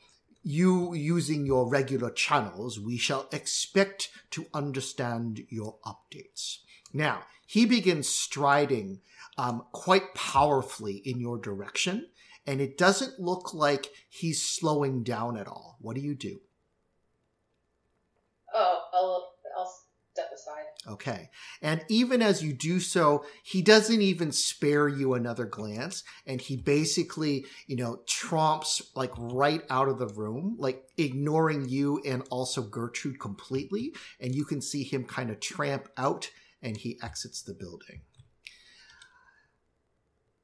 you 0.48 0.94
using 0.94 1.44
your 1.44 1.68
regular 1.68 2.10
channels, 2.10 2.78
we 2.78 2.96
shall 2.96 3.28
expect 3.32 4.10
to 4.30 4.46
understand 4.54 5.44
your 5.48 5.76
updates. 5.84 6.58
Now, 6.92 7.22
he 7.46 7.66
begins 7.66 8.08
striding 8.08 9.00
um, 9.36 9.64
quite 9.72 10.14
powerfully 10.14 11.02
in 11.04 11.20
your 11.20 11.38
direction, 11.38 12.06
and 12.46 12.60
it 12.60 12.78
doesn't 12.78 13.18
look 13.18 13.52
like 13.52 13.90
he's 14.08 14.42
slowing 14.42 15.02
down 15.02 15.36
at 15.36 15.48
all. 15.48 15.76
What 15.80 15.96
do 15.96 16.02
you 16.02 16.14
do? 16.14 16.40
Oh, 18.54 18.80
I'll, 18.92 19.32
I'll 19.58 19.74
step 20.12 20.30
aside. 20.34 20.92
Okay. 20.92 21.30
And 21.60 21.84
even 21.88 22.22
as 22.22 22.42
you 22.42 22.52
do 22.52 22.80
so, 22.80 23.24
he 23.42 23.60
doesn't 23.60 24.00
even 24.00 24.32
spare 24.32 24.88
you 24.88 25.14
another 25.14 25.44
glance. 25.44 26.04
And 26.26 26.40
he 26.40 26.56
basically, 26.56 27.44
you 27.66 27.76
know, 27.76 28.00
tromps 28.06 28.80
like 28.94 29.12
right 29.16 29.62
out 29.68 29.88
of 29.88 29.98
the 29.98 30.08
room, 30.08 30.56
like 30.58 30.84
ignoring 30.96 31.68
you 31.68 32.00
and 32.06 32.22
also 32.30 32.62
Gertrude 32.62 33.20
completely. 33.20 33.92
And 34.20 34.34
you 34.34 34.44
can 34.44 34.62
see 34.62 34.84
him 34.84 35.04
kind 35.04 35.30
of 35.30 35.40
tramp 35.40 35.88
out 35.96 36.30
and 36.62 36.76
he 36.76 36.98
exits 37.02 37.42
the 37.42 37.54
building. 37.54 38.02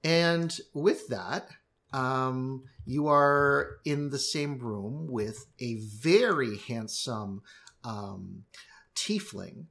And 0.05 0.59
with 0.74 1.09
that, 1.09 1.48
um, 1.93 2.64
you 2.84 3.09
are 3.09 3.78
in 3.84 4.11
the 4.11 4.18
same 4.18 4.59
room 4.59 5.07
with 5.09 5.47
a 5.59 5.76
very 5.76 6.59
handsome 6.59 7.43
um, 7.84 8.45
tiefling 8.95 9.66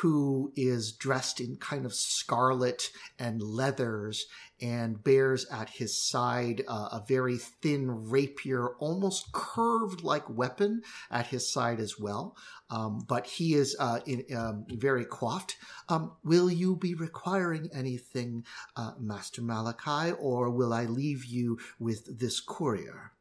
who 0.00 0.52
is 0.56 0.92
dressed 0.92 1.38
in 1.38 1.56
kind 1.56 1.84
of 1.84 1.92
scarlet 1.92 2.90
and 3.18 3.42
leathers 3.42 4.26
and 4.60 5.04
bears 5.04 5.44
at 5.50 5.68
his 5.68 6.00
side 6.00 6.62
uh, 6.66 6.88
a 6.92 7.04
very 7.06 7.36
thin 7.36 8.08
rapier, 8.08 8.70
almost 8.78 9.32
curved 9.32 10.02
like 10.02 10.28
weapon 10.30 10.80
at 11.10 11.26
his 11.26 11.52
side 11.52 11.78
as 11.78 11.98
well. 11.98 12.36
Um, 12.70 13.04
but 13.06 13.26
he 13.26 13.52
is 13.52 13.76
uh, 13.78 14.00
in, 14.06 14.24
um, 14.34 14.64
very 14.70 15.04
coiffed. 15.04 15.56
Um, 15.90 16.12
will 16.24 16.50
you 16.50 16.74
be 16.74 16.94
requiring 16.94 17.68
anything, 17.74 18.44
uh, 18.76 18.92
Master 18.98 19.42
Malachi, 19.42 20.12
or 20.12 20.50
will 20.50 20.72
I 20.72 20.84
leave 20.84 21.26
you 21.26 21.58
with 21.78 22.18
this 22.18 22.40
courier? 22.40 23.12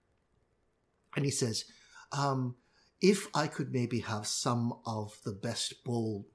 And 1.17 1.25
he 1.25 1.31
says, 1.31 1.65
um, 2.13 2.55
if 3.01 3.27
I 3.33 3.47
could 3.47 3.73
maybe 3.73 3.99
have 3.99 4.25
some 4.25 4.73
of 4.85 5.17
the 5.25 5.33
Best 5.33 5.83
Bowl 5.83 6.27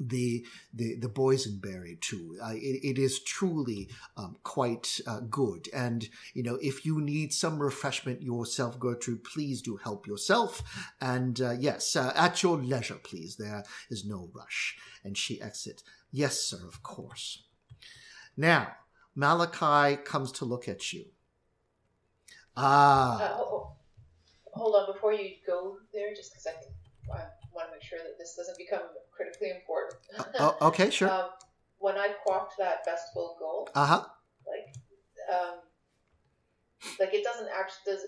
the 0.00 0.44
the 0.72 0.96
the 0.96 1.08
boysenberry 1.08 2.00
too. 2.00 2.36
Uh, 2.42 2.52
it, 2.54 2.80
it 2.84 2.98
is 2.98 3.22
truly 3.22 3.88
um, 4.16 4.36
quite 4.42 5.00
uh, 5.06 5.20
good, 5.20 5.68
and 5.72 6.08
you 6.34 6.42
know 6.42 6.58
if 6.62 6.84
you 6.84 7.00
need 7.00 7.32
some 7.32 7.58
refreshment 7.60 8.22
yourself, 8.22 8.78
Gertrude, 8.78 9.24
please 9.24 9.62
do 9.62 9.76
help 9.76 10.06
yourself. 10.06 10.62
And 11.00 11.40
uh, 11.40 11.52
yes, 11.58 11.96
uh, 11.96 12.12
at 12.14 12.42
your 12.42 12.58
leisure, 12.58 13.00
please. 13.02 13.36
There 13.36 13.64
is 13.90 14.04
no 14.04 14.30
rush. 14.34 14.76
And 15.04 15.16
she 15.16 15.40
exits. 15.40 15.82
Yes, 16.10 16.40
sir, 16.40 16.58
of 16.66 16.82
course. 16.82 17.44
Now 18.36 18.68
Malachi 19.14 19.96
comes 19.96 20.30
to 20.30 20.44
look 20.44 20.68
at 20.68 20.92
you. 20.92 21.06
Ah. 22.56 23.20
Uh, 23.20 23.36
hold, 24.52 24.74
on, 24.74 24.92
before 24.92 25.12
you 25.12 25.30
go 25.46 25.78
there, 25.92 26.14
just 26.14 26.32
because 26.32 26.46
I 26.46 27.18
I 27.18 27.24
want 27.58 27.68
to 27.68 27.74
make 27.74 27.82
sure 27.82 27.98
that 27.98 28.14
this 28.18 28.34
doesn't 28.38 28.56
become 28.56 28.86
critically 29.10 29.50
important. 29.50 29.98
oh, 30.38 30.56
okay, 30.70 30.90
sure. 30.90 31.10
um, 31.10 31.30
when 31.78 31.96
I 31.96 32.14
quaffed 32.24 32.54
that 32.58 32.84
best 32.84 33.10
festival 33.10 33.36
gold, 33.38 33.70
Uh 33.74 33.86
huh. 33.86 34.04
like, 34.46 34.68
um, 35.34 35.54
like 37.00 37.12
it 37.12 37.24
doesn't 37.24 37.48
actually 37.50 37.92
does 37.92 38.02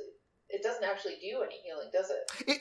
it 0.49 0.63
doesn't 0.63 0.85
actually 0.85 1.15
do 1.21 1.43
any 1.43 1.57
healing, 1.65 1.91
does 1.93 2.11
it? 2.11 2.49
It 2.49 2.59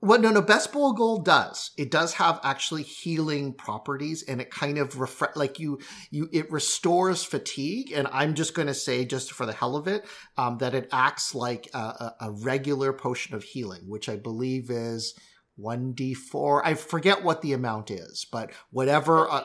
Well, 0.00 0.20
no, 0.20 0.30
no. 0.30 0.40
Best 0.40 0.72
Bowl 0.72 0.92
Gold 0.92 1.24
does. 1.24 1.72
It 1.76 1.90
does 1.90 2.14
have 2.14 2.38
actually 2.44 2.84
healing 2.84 3.52
properties, 3.54 4.22
and 4.28 4.40
it 4.40 4.50
kind 4.52 4.78
of 4.78 5.00
refresh, 5.00 5.34
like 5.34 5.58
you, 5.58 5.80
you. 6.12 6.28
It 6.32 6.52
restores 6.52 7.24
fatigue, 7.24 7.90
and 7.92 8.06
I'm 8.12 8.34
just 8.34 8.54
going 8.54 8.68
to 8.68 8.74
say, 8.74 9.04
just 9.04 9.32
for 9.32 9.46
the 9.46 9.52
hell 9.52 9.74
of 9.74 9.88
it, 9.88 10.06
um, 10.36 10.58
that 10.58 10.74
it 10.74 10.88
acts 10.92 11.34
like 11.34 11.68
a, 11.74 12.12
a 12.20 12.30
regular 12.30 12.92
potion 12.92 13.34
of 13.34 13.42
healing, 13.42 13.82
which 13.88 14.08
I 14.08 14.14
believe 14.14 14.70
is 14.70 15.14
one 15.58 15.92
d 15.92 16.14
four. 16.14 16.64
I 16.64 16.74
forget 16.74 17.24
what 17.24 17.42
the 17.42 17.52
amount 17.52 17.90
is, 17.90 18.26
but 18.30 18.50
whatever. 18.70 19.28
Uh, 19.28 19.44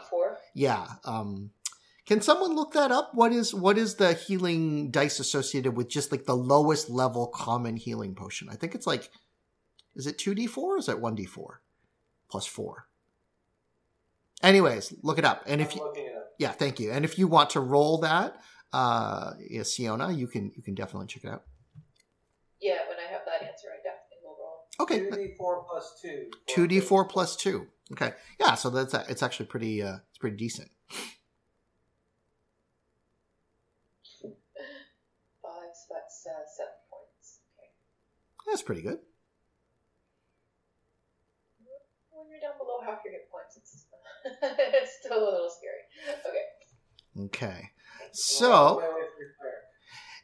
yeah. 0.54 0.88
Um, 1.04 1.52
can 2.06 2.22
someone 2.22 2.56
look 2.56 2.74
that 2.74 2.92
up? 2.92 3.12
What 3.14 3.32
is 3.32 3.54
what 3.54 3.78
is 3.78 3.96
the 3.96 4.14
healing 4.14 4.92
dice 4.92 5.20
associated 5.20 5.76
with 5.76 5.90
just 5.90 6.12
like 6.12 6.26
the 6.26 6.36
lowest 6.36 6.90
level 6.90 7.28
common 7.28 7.78
healing 7.78 8.14
potion? 8.14 8.50
I 8.52 8.56
think 8.56 8.76
it's 8.76 8.88
like 8.88 9.10
is 9.96 10.08
it 10.08 10.18
2d4 10.18 10.58
or 10.58 10.78
is 10.78 10.90
it 10.90 10.98
1d4 10.98 11.46
plus 12.30 12.46
4? 12.46 12.88
Anyways, 14.42 14.94
look 15.04 15.18
it 15.18 15.26
up. 15.26 15.44
And 15.46 15.62
if 15.62 15.76
you. 15.76 15.94
Yeah, 16.40 16.52
thank 16.52 16.80
you. 16.80 16.92
And 16.92 17.06
if 17.06 17.18
you 17.18 17.28
want 17.28 17.52
to 17.52 17.60
roll 17.60 18.00
that 18.00 18.36
uh 18.74 19.34
yeah, 19.50 19.64
Siona, 19.64 20.12
you 20.12 20.28
can 20.28 20.52
you 20.56 20.64
can 20.64 20.76
definitely 20.76 21.08
check 21.08 21.24
it 21.24 21.30
out. 21.30 21.44
Yeah, 22.60 22.80
when 22.90 22.98
I 22.98 23.12
have 23.12 23.22
that 23.26 23.48
answer, 23.48 23.68
I 23.72 23.78
definitely 23.84 24.18
will 24.24 24.36
roll. 24.40 24.68
Okay. 24.84 25.00
2d4 25.10 25.66
plus 25.68 26.02
2. 26.02 26.32
2d4 26.50 27.10
plus 27.10 27.36
2. 27.38 27.68
Okay. 27.94 28.14
Yeah, 28.40 28.56
so 28.56 28.70
that's 28.70 28.94
it's 28.94 29.24
actually 29.24 29.46
pretty 29.46 29.82
uh 29.82 29.98
it's 30.10 30.18
pretty 30.20 30.36
decent. 30.36 30.70
Five, 35.42 35.72
so 35.74 35.94
that's 35.94 36.28
uh, 36.28 36.44
seven 36.58 36.74
points. 36.90 37.40
Okay. 37.60 37.70
That's 38.48 38.62
pretty 38.62 38.82
good. 38.82 39.00
When 42.12 42.30
you're 42.30 42.40
down 42.40 42.58
below 42.58 42.80
half 42.86 43.00
your 43.06 43.14
hit 43.14 43.30
points, 43.32 43.58
it's 43.58 43.86
it's 44.42 44.92
still 45.00 45.18
a 45.18 45.32
little 45.32 45.50
scary. 45.50 45.84
Okay. 46.28 47.26
Okay. 47.26 47.70
So 48.12 48.82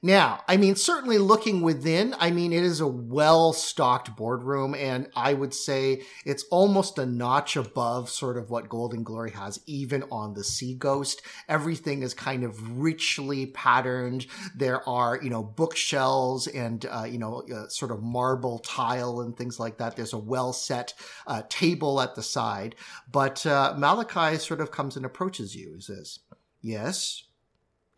now, 0.02 0.43
I 0.47 0.56
mean, 0.56 0.78
certainly 0.78 1.18
looking 1.18 1.60
within, 1.60 2.16
I 2.20 2.32
mean, 2.32 2.54
it 2.54 2.64
is 2.64 2.80
a 2.80 2.88
well 2.88 3.52
stocked 3.52 4.16
boardroom, 4.16 4.74
and 4.74 5.10
I 5.14 5.34
would 5.34 5.54
say 5.54 6.04
it's 6.26 6.45
almost 6.52 6.97
a 6.97 7.06
notch 7.06 7.58
above 7.58 8.10
sort 8.10 8.38
of 8.38 8.50
what 8.50 8.70
Gold 8.70 8.93
and 8.93 9.06
Glory 9.06 9.32
has, 9.32 9.60
even 9.66 10.04
on 10.10 10.36
the 10.36 10.43
Sea 10.43 10.74
Ghost. 10.74 11.22
Everything 11.50 12.02
is 12.02 12.14
kind 12.14 12.45
of 12.45 12.80
richly 12.80 13.47
patterned. 13.47 14.26
There 14.56 14.88
are, 14.88 15.20
you 15.22 15.30
know, 15.30 15.43
bookshelves 15.43 16.47
and, 16.47 16.86
uh, 16.86 17.04
you 17.04 17.18
know, 17.18 17.43
uh, 17.54 17.68
sort 17.68 17.91
of 17.91 18.02
marble 18.02 18.60
tile 18.60 19.20
and 19.20 19.36
things 19.36 19.60
like 19.60 19.80
that. 19.80 19.97
There's 19.97 20.14
a 20.14 20.18
well 20.18 20.54
set 20.54 20.93
uh, 21.28 21.41
table 21.50 22.00
at 22.00 22.16
the 22.16 22.24
side. 22.24 22.76
But 23.12 23.45
uh, 23.45 23.74
Malachi 23.78 24.38
sort 24.38 24.62
of 24.62 24.72
comes 24.72 24.95
and 24.95 25.06
approaches 25.06 25.58
you. 25.58 25.74
He 25.76 25.82
says, 25.82 26.20
Yes, 26.62 27.24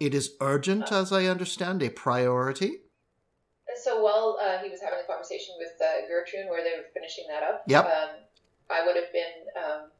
it 0.01 0.15
is 0.15 0.35
urgent, 0.41 0.91
as 0.91 1.11
I 1.13 1.25
understand, 1.25 1.83
a 1.83 1.89
priority. 1.89 2.71
So 3.83 4.01
while 4.01 4.39
uh, 4.41 4.57
he 4.63 4.69
was 4.69 4.81
having 4.81 4.97
a 5.03 5.07
conversation 5.07 5.53
with 5.59 5.73
uh, 5.79 6.07
Gertrude, 6.07 6.49
where 6.49 6.63
they 6.63 6.75
were 6.75 6.89
finishing 6.91 7.25
that 7.29 7.43
up, 7.43 7.63
Yep. 7.67 7.85
um, 7.85 8.09
I 8.71 8.83
would 8.85 8.95
have 8.95 9.13
been 9.13 9.35
um, 9.55 9.91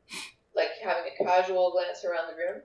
like 0.55 0.69
having 0.83 1.03
a 1.05 1.23
casual 1.23 1.71
glance 1.71 2.03
around 2.03 2.33
the 2.33 2.35
room, 2.35 2.63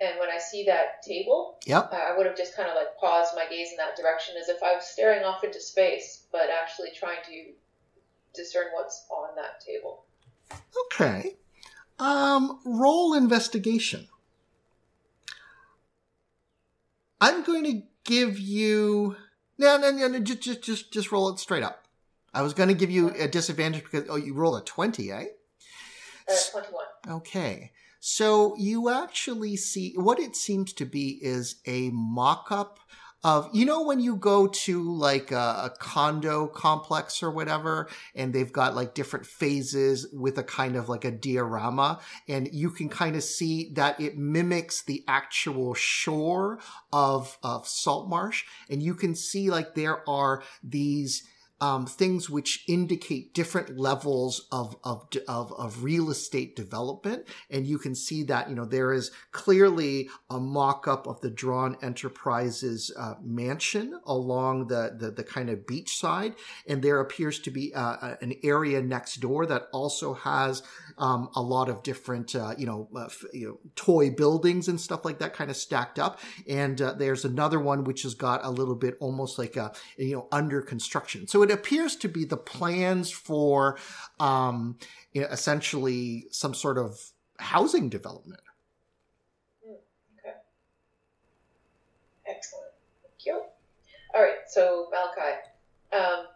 and 0.00 0.20
when 0.20 0.30
I 0.30 0.38
see 0.38 0.64
that 0.66 1.02
table, 1.02 1.58
Yep. 1.66 1.92
uh, 1.92 1.96
I 1.96 2.16
would 2.16 2.26
have 2.26 2.36
just 2.36 2.54
kind 2.54 2.68
of 2.68 2.76
like 2.76 2.96
paused 2.98 3.34
my 3.34 3.46
gaze 3.50 3.72
in 3.72 3.76
that 3.78 3.96
direction, 3.96 4.36
as 4.40 4.48
if 4.48 4.62
I 4.62 4.74
was 4.74 4.86
staring 4.86 5.24
off 5.24 5.42
into 5.42 5.60
space, 5.60 6.26
but 6.30 6.48
actually 6.50 6.90
trying 6.94 7.18
to 7.26 7.52
discern 8.32 8.66
what's 8.74 9.06
on 9.10 9.34
that 9.34 9.60
table. 9.60 10.04
Okay. 10.86 11.34
Um, 11.98 12.60
roll 12.64 13.14
investigation. 13.14 14.06
I'm 17.20 17.42
going 17.42 17.64
to 17.64 17.82
give 18.04 18.38
you 18.38 19.16
no, 19.58 19.78
no, 19.78 19.90
no, 19.90 20.08
no 20.08 20.20
just, 20.20 20.40
just, 20.40 20.62
just, 20.62 20.92
just 20.92 21.12
roll 21.12 21.30
it 21.30 21.38
straight 21.38 21.62
up. 21.62 21.84
I 22.34 22.42
was 22.42 22.52
going 22.52 22.68
to 22.68 22.74
give 22.74 22.90
you 22.90 23.10
a 23.18 23.26
disadvantage 23.26 23.84
because 23.84 24.04
oh, 24.10 24.16
you 24.16 24.34
rolled 24.34 24.60
a 24.60 24.64
twenty, 24.64 25.10
eh? 25.10 25.26
Uh, 26.28 26.34
Twenty-one. 26.50 26.84
Okay. 27.08 27.72
So 28.00 28.54
you 28.58 28.90
actually 28.90 29.56
see 29.56 29.94
what 29.96 30.18
it 30.18 30.36
seems 30.36 30.72
to 30.74 30.84
be 30.84 31.18
is 31.22 31.56
a 31.66 31.90
mock 31.90 32.48
up 32.50 32.78
of, 33.26 33.50
you 33.52 33.64
know, 33.64 33.82
when 33.82 33.98
you 33.98 34.14
go 34.14 34.46
to 34.46 34.96
like 34.96 35.32
a, 35.32 35.34
a 35.64 35.72
condo 35.80 36.46
complex 36.46 37.24
or 37.24 37.30
whatever, 37.32 37.88
and 38.14 38.32
they've 38.32 38.52
got 38.52 38.76
like 38.76 38.94
different 38.94 39.26
phases 39.26 40.06
with 40.12 40.38
a 40.38 40.44
kind 40.44 40.76
of 40.76 40.88
like 40.88 41.04
a 41.04 41.10
diorama, 41.10 41.98
and 42.28 42.48
you 42.52 42.70
can 42.70 42.88
kind 42.88 43.16
of 43.16 43.24
see 43.24 43.72
that 43.74 44.00
it 44.00 44.16
mimics 44.16 44.84
the 44.84 45.02
actual 45.08 45.74
shore 45.74 46.60
of, 46.92 47.36
of 47.42 47.66
Saltmarsh. 47.66 48.44
And 48.70 48.80
you 48.80 48.94
can 48.94 49.16
see 49.16 49.50
like 49.50 49.74
there 49.74 50.08
are 50.08 50.44
these 50.62 51.26
um, 51.60 51.86
things 51.86 52.28
which 52.28 52.64
indicate 52.68 53.32
different 53.32 53.78
levels 53.78 54.46
of, 54.52 54.76
of 54.84 55.08
of 55.26 55.52
of 55.52 55.82
real 55.82 56.10
estate 56.10 56.54
development, 56.54 57.26
and 57.50 57.66
you 57.66 57.78
can 57.78 57.94
see 57.94 58.22
that 58.24 58.48
you 58.48 58.54
know 58.54 58.66
there 58.66 58.92
is 58.92 59.10
clearly 59.32 60.08
a 60.28 60.38
mock-up 60.38 61.06
of 61.06 61.20
the 61.20 61.30
Drawn 61.30 61.76
Enterprises 61.82 62.92
uh, 62.98 63.14
mansion 63.22 63.98
along 64.06 64.68
the, 64.68 64.94
the 64.98 65.10
the 65.10 65.24
kind 65.24 65.48
of 65.48 65.66
beach 65.66 65.96
side, 65.96 66.34
and 66.68 66.82
there 66.82 67.00
appears 67.00 67.38
to 67.40 67.50
be 67.50 67.72
uh, 67.74 68.16
an 68.20 68.34
area 68.42 68.82
next 68.82 69.16
door 69.16 69.46
that 69.46 69.68
also 69.72 70.14
has 70.14 70.62
um, 70.98 71.28
a 71.36 71.42
lot 71.42 71.68
of 71.68 71.82
different 71.82 72.34
uh, 72.34 72.54
you 72.56 72.66
know 72.66 72.88
uh, 72.94 73.04
f- 73.04 73.24
you 73.32 73.48
know 73.48 73.58
toy 73.74 74.10
buildings 74.10 74.68
and 74.68 74.80
stuff 74.80 75.04
like 75.04 75.18
that 75.18 75.34
kind 75.34 75.50
of 75.50 75.56
stacked 75.56 75.98
up, 75.98 76.20
and 76.48 76.80
uh, 76.80 76.92
there's 76.92 77.24
another 77.24 77.60
one 77.60 77.84
which 77.84 78.02
has 78.02 78.14
got 78.14 78.44
a 78.44 78.50
little 78.50 78.74
bit 78.74 78.96
almost 79.00 79.38
like 79.38 79.56
a 79.56 79.72
you 79.98 80.14
know 80.14 80.28
under 80.32 80.62
construction. 80.62 81.26
So 81.26 81.42
it 81.42 81.50
appears 81.50 81.96
to 81.96 82.08
be 82.08 82.24
the 82.24 82.36
plans 82.36 83.10
for 83.10 83.78
um, 84.20 84.78
you 85.12 85.22
know, 85.22 85.28
essentially 85.28 86.26
some 86.30 86.54
sort 86.54 86.78
of 86.78 86.98
housing 87.38 87.88
development. 87.88 88.40
Okay. 90.18 90.36
Excellent. 92.26 92.72
Thank 93.02 93.26
you. 93.26 93.42
All 94.14 94.22
right. 94.22 94.38
So 94.48 94.88
Malachi. 94.90 95.36
Um. 95.92 96.26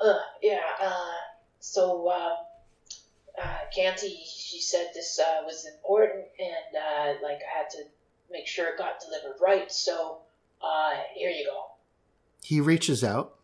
Uh. 0.00 0.18
Yeah. 0.42 0.60
Uh. 0.80 1.12
So. 1.60 2.08
Uh. 3.40 3.54
Canty. 3.74 4.20
She 4.24 4.60
said 4.60 4.88
this 4.94 5.18
uh, 5.18 5.42
was 5.44 5.66
important, 5.66 6.24
and 6.38 6.76
uh, 6.76 7.22
like 7.22 7.38
I 7.38 7.58
had 7.58 7.70
to 7.70 7.84
make 8.30 8.46
sure 8.46 8.68
it 8.68 8.78
got 8.78 9.00
delivered 9.00 9.38
right. 9.40 9.70
So. 9.70 10.18
Uh. 10.62 10.94
Here 11.14 11.30
you 11.30 11.44
go. 11.44 11.64
He 12.42 12.60
reaches 12.60 13.04
out 13.04 13.36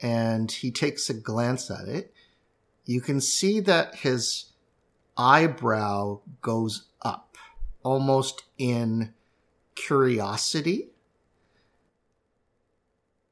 and 0.00 0.50
he 0.50 0.70
takes 0.70 1.08
a 1.08 1.14
glance 1.14 1.70
at 1.70 1.88
it. 1.88 2.12
You 2.84 3.00
can 3.00 3.20
see 3.20 3.60
that 3.60 3.94
his 3.96 4.46
eyebrow 5.16 6.20
goes 6.40 6.86
up 7.02 7.36
almost 7.84 8.42
in 8.58 9.14
curiosity. 9.74 10.88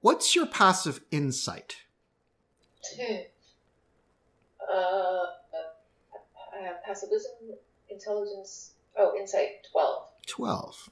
What's 0.01 0.35
your 0.35 0.47
passive 0.47 1.01
insight? 1.11 1.77
uh. 4.73 5.27
I 6.61 6.65
have 6.65 6.83
pacifism, 6.85 7.33
intelligence. 7.89 8.73
Oh, 8.97 9.17
insight 9.19 9.67
twelve. 9.71 10.05
12. 10.27 10.91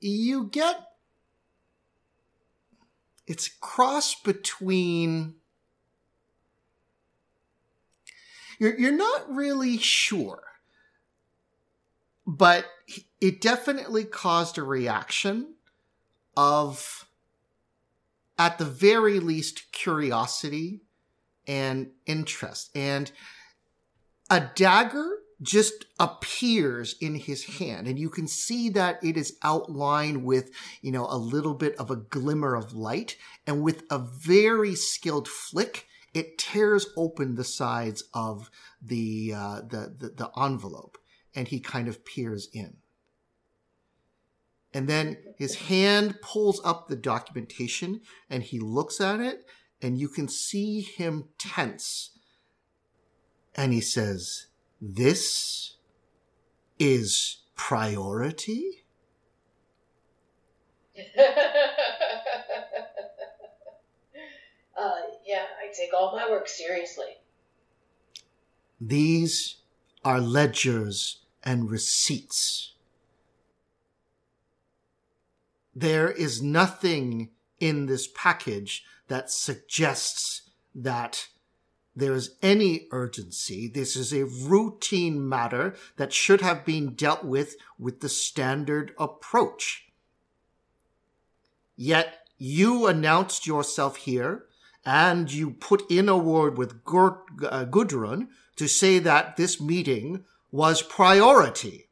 You 0.00 0.44
get. 0.44 0.76
It's 3.26 3.48
cross 3.60 4.14
between. 4.14 5.34
You're, 8.58 8.78
you're 8.78 8.92
not 8.92 9.34
really 9.34 9.78
sure, 9.78 10.42
but 12.26 12.66
it 13.20 13.40
definitely 13.40 14.04
caused 14.04 14.58
a 14.58 14.62
reaction 14.62 15.54
of, 16.36 17.08
at 18.38 18.58
the 18.58 18.64
very 18.64 19.18
least, 19.18 19.72
curiosity 19.72 20.83
and 21.46 21.90
interest. 22.06 22.70
And 22.74 23.10
a 24.30 24.48
dagger 24.54 25.18
just 25.42 25.84
appears 25.98 26.96
in 27.00 27.14
his 27.14 27.44
hand 27.44 27.86
and 27.86 27.98
you 27.98 28.08
can 28.08 28.26
see 28.26 28.68
that 28.70 29.02
it 29.02 29.16
is 29.16 29.36
outlined 29.42 30.24
with 30.24 30.50
you 30.80 30.92
know 30.92 31.06
a 31.10 31.18
little 31.18 31.54
bit 31.54 31.74
of 31.76 31.90
a 31.90 31.96
glimmer 31.96 32.54
of 32.54 32.72
light 32.72 33.16
and 33.46 33.62
with 33.62 33.82
a 33.90 33.98
very 33.98 34.74
skilled 34.74 35.28
flick 35.28 35.86
it 36.14 36.38
tears 36.38 36.86
open 36.96 37.34
the 37.34 37.44
sides 37.44 38.04
of 38.14 38.50
the 38.80 39.32
uh, 39.36 39.60
the, 39.68 39.94
the 39.98 40.08
the 40.16 40.30
envelope 40.40 40.98
and 41.34 41.48
he 41.48 41.60
kind 41.60 41.88
of 41.88 42.04
peers 42.04 42.48
in 42.52 42.76
and 44.72 44.88
then 44.88 45.16
his 45.36 45.56
hand 45.56 46.20
pulls 46.22 46.60
up 46.64 46.88
the 46.88 46.96
documentation 46.96 48.00
and 48.30 48.42
he 48.44 48.58
looks 48.58 49.00
at 49.00 49.20
it 49.20 49.44
and 49.84 50.00
you 50.00 50.08
can 50.08 50.26
see 50.28 50.80
him 50.80 51.28
tense 51.36 52.12
and 53.54 53.70
he 53.70 53.82
says, 53.82 54.46
This 54.80 55.74
is 56.78 57.42
priority? 57.54 58.84
uh, 60.96 61.02
yeah, 65.26 65.44
I 65.60 65.70
take 65.76 65.92
all 65.92 66.16
my 66.16 66.30
work 66.30 66.48
seriously. 66.48 67.18
These 68.80 69.56
are 70.02 70.18
ledgers 70.18 71.18
and 71.42 71.70
receipts. 71.70 72.72
There 75.76 76.10
is 76.10 76.40
nothing 76.40 77.28
in 77.60 77.84
this 77.84 78.08
package 78.14 78.82
that 79.08 79.30
suggests 79.30 80.50
that 80.74 81.28
there 81.96 82.14
is 82.14 82.36
any 82.42 82.88
urgency. 82.90 83.68
This 83.68 83.94
is 83.94 84.12
a 84.12 84.24
routine 84.24 85.28
matter 85.28 85.76
that 85.96 86.12
should 86.12 86.40
have 86.40 86.64
been 86.64 86.94
dealt 86.94 87.24
with 87.24 87.56
with 87.78 88.00
the 88.00 88.08
standard 88.08 88.92
approach. 88.98 89.86
Yet 91.76 92.26
you 92.36 92.86
announced 92.86 93.46
yourself 93.46 93.96
here 93.96 94.46
and 94.84 95.32
you 95.32 95.50
put 95.50 95.90
in 95.90 96.08
a 96.08 96.16
word 96.16 96.58
with 96.58 96.80
uh, 96.86 97.64
Gudrun 97.64 98.28
to 98.56 98.68
say 98.68 98.98
that 98.98 99.36
this 99.36 99.60
meeting 99.60 100.24
was 100.50 100.82
priority. 100.82 101.88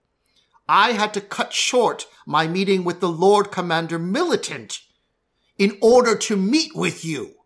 I 0.69 0.93
had 0.93 1.15
to 1.15 1.21
cut 1.21 1.53
short 1.53 2.07
my 2.27 2.47
meeting 2.47 2.85
with 2.85 3.01
the 3.01 3.09
Lord 3.09 3.51
Commander 3.51 3.99
Militant 3.99 4.81
in 5.63 5.79
order 5.81 6.17
to 6.17 6.37
meet 6.37 6.75
with 6.75 7.05
you. 7.05 7.37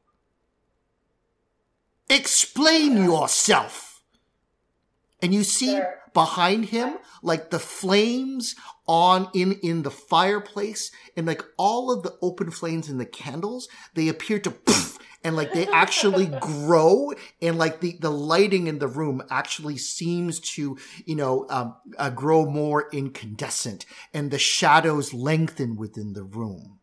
Explain 2.09 2.97
yourself. 2.97 4.01
And 5.21 5.35
you 5.35 5.45
see 5.45 5.83
behind 6.15 6.65
him, 6.67 6.97
like 7.23 7.51
the 7.51 7.59
flames 7.59 8.57
on 8.89 9.29
in 9.35 9.53
in 9.63 9.83
the 9.83 9.91
fireplace, 9.91 10.91
and 11.15 11.27
like 11.27 11.43
all 11.59 11.93
of 11.93 12.05
the 12.05 12.17
open 12.23 12.51
flames 12.51 12.89
in 12.89 12.97
the 12.97 13.05
candles, 13.05 13.69
they 13.93 14.09
appear 14.09 14.39
to 14.39 14.51
poof, 14.51 14.99
and 15.23 15.37
like 15.37 15.53
they 15.53 15.67
actually 15.67 16.27
grow, 16.41 17.13
and 17.43 17.59
like 17.59 17.81
the 17.81 17.99
the 18.01 18.11
lighting 18.11 18.67
in 18.67 18.79
the 18.79 18.89
room 18.89 19.23
actually 19.29 19.77
seems 19.77 20.41
to 20.55 20.79
you 21.05 21.17
know 21.17 21.47
um, 21.51 21.77
uh, 21.99 22.09
grow 22.09 22.47
more 22.47 22.89
incandescent, 22.93 23.85
and 24.15 24.31
the 24.31 24.39
shadows 24.39 25.13
lengthen 25.13 25.77
within 25.77 26.15
the 26.15 26.25
room. 26.25 26.79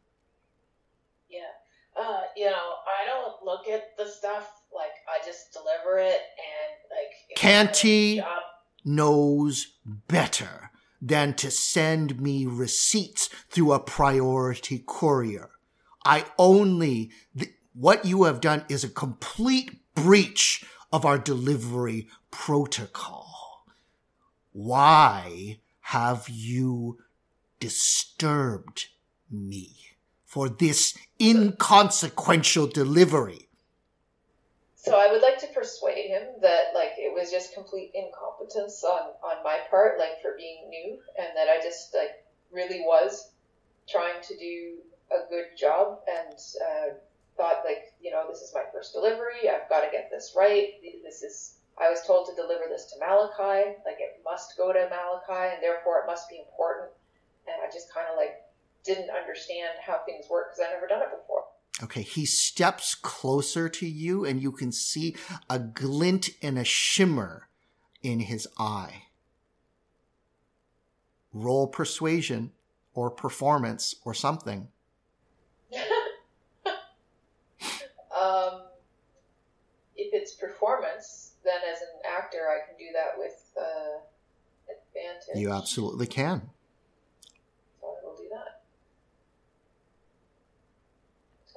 You 2.36 2.46
know, 2.46 2.76
I 2.88 3.06
don't 3.06 3.44
look 3.44 3.68
at 3.68 3.96
the 3.98 4.06
stuff 4.06 4.50
like 4.76 4.92
I 5.08 5.26
just 5.26 5.54
deliver 5.54 6.00
it 6.00 6.22
and 6.40 6.74
like 6.90 7.38
Canty 7.38 8.24
knows 8.86 9.74
better 9.86 10.72
than 11.02 11.34
to 11.36 11.52
send 11.52 12.20
me 12.20 12.46
receipts 12.46 13.28
through 13.50 13.74
a 13.74 13.80
priority 13.80 14.84
courier. 14.88 15.50
I 16.06 16.26
only, 16.38 17.12
th- 17.38 17.52
what 17.74 18.06
you 18.06 18.24
have 18.24 18.42
done 18.42 18.66
is 18.70 18.84
a 18.84 18.90
complete 18.90 19.94
breach 19.96 20.66
of 20.92 21.06
our 21.06 21.18
delivery 21.18 22.08
protocol. 22.32 23.66
Why 24.52 25.60
have 25.82 26.30
you 26.30 27.00
disturbed 27.60 28.88
me 29.30 29.93
for 30.34 30.50
this 30.50 30.98
inconsequential 31.22 32.66
delivery? 32.66 33.48
So 34.76 34.98
I 34.98 35.12
would 35.12 35.22
like 35.22 35.38
to 35.40 35.48
persuade 35.54 36.08
him 36.10 36.24
that 36.42 36.74
like 36.74 36.98
it 36.98 37.14
was 37.14 37.30
just 37.30 37.54
complete 37.54 37.92
incompetence 37.94 38.84
on 38.84 39.14
on 39.24 39.44
my 39.44 39.60
part, 39.70 40.00
like 40.00 40.22
for 40.24 40.34
being 40.36 40.68
new, 40.70 40.98
and 41.20 41.30
that 41.36 41.48
I 41.48 41.62
just 41.62 41.94
like 41.94 42.26
really 42.52 42.82
was 42.82 43.30
trying 43.88 44.22
to 44.24 44.36
do 44.36 44.80
a 45.12 45.30
good 45.30 45.56
job 45.56 46.00
and 46.10 46.34
uh, 46.34 46.94
thought 47.38 47.62
like 47.64 47.94
you 48.02 48.10
know 48.10 48.26
this 48.28 48.42
is 48.42 48.52
my 48.56 48.64
first 48.74 48.92
delivery. 48.92 49.48
I've 49.48 49.70
got 49.70 49.86
to 49.86 49.92
get 49.92 50.10
this 50.10 50.34
right. 50.36 50.82
This 51.04 51.22
is 51.22 51.58
I 51.78 51.92
was 51.92 52.02
told 52.08 52.28
to 52.28 52.36
deliver 52.36 52.66
this 52.68 52.92
to 52.92 53.00
Malachi. 53.00 53.78
Like 53.86 54.02
it 54.02 54.20
must 54.26 54.58
go 54.58 54.74
to 54.74 54.90
Malachi, 54.90 55.54
and 55.54 55.62
therefore 55.62 56.00
it 56.00 56.08
must 56.08 56.28
be 56.28 56.42
important. 56.42 56.90
And 57.46 57.56
I 57.62 57.72
just 57.72 57.94
kind 57.94 58.08
of 58.10 58.18
like 58.18 58.42
didn't 58.86 59.10
understand 59.10 59.72
how 59.86 60.00
things 60.06 60.26
work 60.30 60.52
because 60.52 60.66
I've 60.66 60.74
never 60.74 60.88
done 60.88 61.02
it 61.02 61.10
before. 61.10 61.44
Okay, 61.82 62.02
he 62.02 62.26
steps 62.26 62.96
closer 62.96 63.68
to 63.68 63.88
you, 63.88 64.26
and 64.26 64.42
you 64.42 64.52
can 64.52 64.72
see 64.72 65.16
a 65.50 65.58
glint 65.60 66.30
and 66.42 66.58
a 66.58 66.64
shimmer 66.64 67.50
in 68.02 68.20
his 68.22 68.48
eye. 68.60 69.04
Roll 71.34 71.68
persuasion 71.68 72.52
or 72.94 73.10
performance 73.10 73.96
or 74.06 74.14
something. 74.14 74.68
um, 78.16 78.62
if 79.96 80.14
it's 80.14 80.34
performance, 80.34 81.34
then 81.44 81.58
as 81.72 81.82
an 81.82 81.88
actor, 82.08 82.48
I 82.50 82.68
can 82.68 82.78
do 82.78 82.92
that 82.94 83.18
with 83.18 83.52
uh, 83.60 84.00
advantage. 84.70 85.42
You 85.42 85.52
absolutely 85.52 86.06
can. 86.06 86.52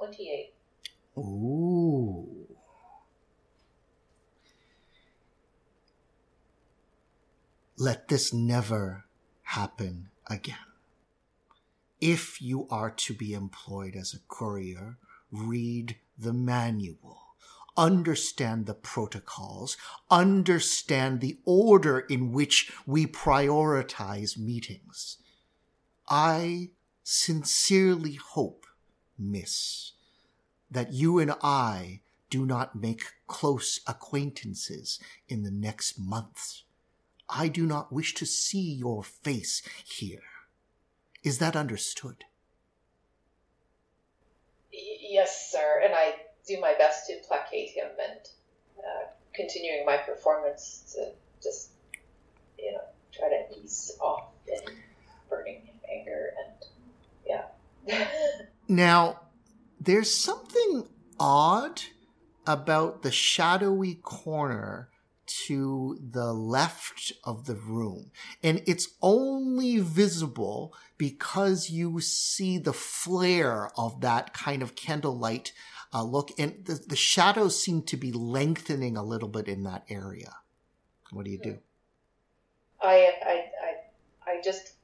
28. 0.06 0.52
Ooh. 1.18 2.46
Let 7.78 8.08
this 8.08 8.32
never 8.32 9.04
happen 9.42 10.10
again. 10.26 10.56
If 12.00 12.40
you 12.40 12.66
are 12.70 12.90
to 12.90 13.14
be 13.14 13.34
employed 13.34 13.96
as 13.96 14.14
a 14.14 14.20
courier, 14.28 14.98
read 15.30 15.96
the 16.18 16.32
manual 16.32 17.26
understand 17.76 18.66
the 18.66 18.74
protocols, 18.74 19.76
understand 20.10 21.20
the 21.20 21.38
order 21.44 22.00
in 22.00 22.32
which 22.32 22.72
we 22.86 23.06
prioritize 23.06 24.38
meetings. 24.38 25.18
I 26.08 26.70
sincerely 27.02 28.14
hope, 28.14 28.66
Miss, 29.18 29.92
that 30.70 30.92
you 30.92 31.18
and 31.18 31.32
I 31.42 32.00
do 32.30 32.44
not 32.44 32.74
make 32.74 33.04
close 33.26 33.80
acquaintances 33.86 34.98
in 35.28 35.42
the 35.42 35.50
next 35.50 35.98
months. 35.98 36.64
I 37.28 37.48
do 37.48 37.66
not 37.66 37.92
wish 37.92 38.14
to 38.14 38.26
see 38.26 38.74
your 38.74 39.02
face 39.02 39.62
here. 39.84 40.22
Is 41.22 41.38
that 41.38 41.56
understood? 41.56 42.24
Y- 44.72 44.98
yes, 45.10 45.50
sir. 45.50 45.82
And 45.84 45.94
I 45.94 46.14
do 46.46 46.60
my 46.60 46.74
best 46.78 47.06
to 47.08 47.18
placate 47.26 47.70
him 47.70 47.88
and 47.98 48.20
uh, 48.78 49.06
continuing 49.34 49.84
my 49.84 49.96
performance 49.96 50.94
to 50.94 51.12
just, 51.42 51.70
you 52.58 52.72
know, 52.72 52.84
try 53.12 53.28
to 53.28 53.58
ease 53.58 53.96
off 54.00 54.28
any 54.48 54.76
burning 55.28 55.68
anger 55.92 56.32
and 56.44 56.54
yeah. 57.26 58.08
Now, 58.68 59.20
there's 59.86 60.12
something 60.12 60.88
odd 61.18 61.80
about 62.46 63.02
the 63.02 63.10
shadowy 63.10 63.94
corner 63.94 64.90
to 65.26 65.98
the 66.10 66.32
left 66.32 67.12
of 67.24 67.46
the 67.46 67.54
room. 67.54 68.10
And 68.42 68.62
it's 68.66 68.88
only 69.02 69.78
visible 69.78 70.74
because 70.98 71.70
you 71.70 72.00
see 72.00 72.58
the 72.58 72.72
flare 72.72 73.70
of 73.76 74.00
that 74.02 74.32
kind 74.32 74.62
of 74.62 74.76
candlelight 74.76 75.52
uh, 75.92 76.04
look. 76.04 76.30
And 76.38 76.64
the, 76.64 76.74
the 76.74 76.96
shadows 76.96 77.60
seem 77.60 77.82
to 77.84 77.96
be 77.96 78.12
lengthening 78.12 78.96
a 78.96 79.02
little 79.02 79.28
bit 79.28 79.48
in 79.48 79.64
that 79.64 79.84
area. 79.88 80.34
What 81.10 81.24
do 81.24 81.30
you 81.30 81.38
do? 81.38 81.58
I, 82.80 83.12
I, 83.24 84.30
I, 84.30 84.30
I 84.30 84.40
just 84.42 84.75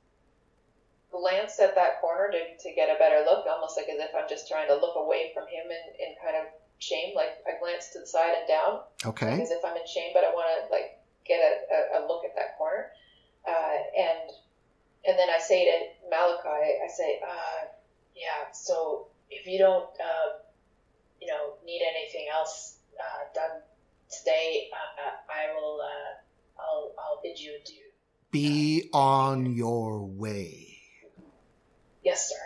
glance 1.12 1.60
at 1.60 1.74
that 1.76 2.00
corner 2.00 2.32
to, 2.32 2.40
to 2.56 2.74
get 2.74 2.88
a 2.88 2.98
better 2.98 3.22
look, 3.24 3.46
almost 3.46 3.76
like 3.76 3.86
as 3.92 4.00
if 4.00 4.10
I'm 4.16 4.28
just 4.28 4.48
trying 4.48 4.68
to 4.68 4.74
look 4.74 4.96
away 4.96 5.30
from 5.34 5.44
him 5.44 5.68
in, 5.68 5.82
in 6.00 6.16
kind 6.24 6.36
of 6.40 6.50
shame. 6.80 7.14
Like 7.14 7.44
I 7.46 7.60
glance 7.60 7.92
to 7.92 8.00
the 8.00 8.06
side 8.06 8.34
and 8.40 8.48
down, 8.48 8.80
Okay. 9.04 9.40
as 9.40 9.52
if 9.52 9.62
I'm 9.64 9.76
in 9.76 9.86
shame, 9.86 10.10
but 10.16 10.24
I 10.24 10.32
want 10.32 10.48
to 10.48 10.72
like 10.72 10.98
get 11.28 11.38
a, 11.38 11.52
a, 11.70 11.78
a 12.00 12.08
look 12.08 12.24
at 12.24 12.34
that 12.34 12.56
corner. 12.58 12.90
Uh, 13.46 13.76
and 13.98 14.32
and 15.04 15.18
then 15.18 15.28
I 15.28 15.38
say 15.38 15.64
to 15.66 16.08
Malachi, 16.08 16.48
I 16.48 16.88
say, 16.88 17.20
uh, 17.26 17.66
yeah, 18.14 18.50
so 18.52 19.08
if 19.30 19.46
you 19.46 19.58
don't, 19.58 19.90
uh, 19.98 20.38
you 21.20 21.26
know, 21.26 21.54
need 21.64 21.82
anything 21.82 22.26
else 22.32 22.78
uh, 23.00 23.24
done 23.34 23.62
today, 24.10 24.70
uh, 24.72 25.32
I 25.32 25.52
will, 25.54 25.80
uh, 25.80 26.62
I'll, 26.62 26.92
I'll 26.98 27.20
bid 27.22 27.38
you 27.40 27.58
adieu. 27.60 27.82
Be 28.30 28.88
on 28.92 29.52
your 29.54 30.04
way. 30.06 30.71
Yes, 32.04 32.28
sir. 32.28 32.36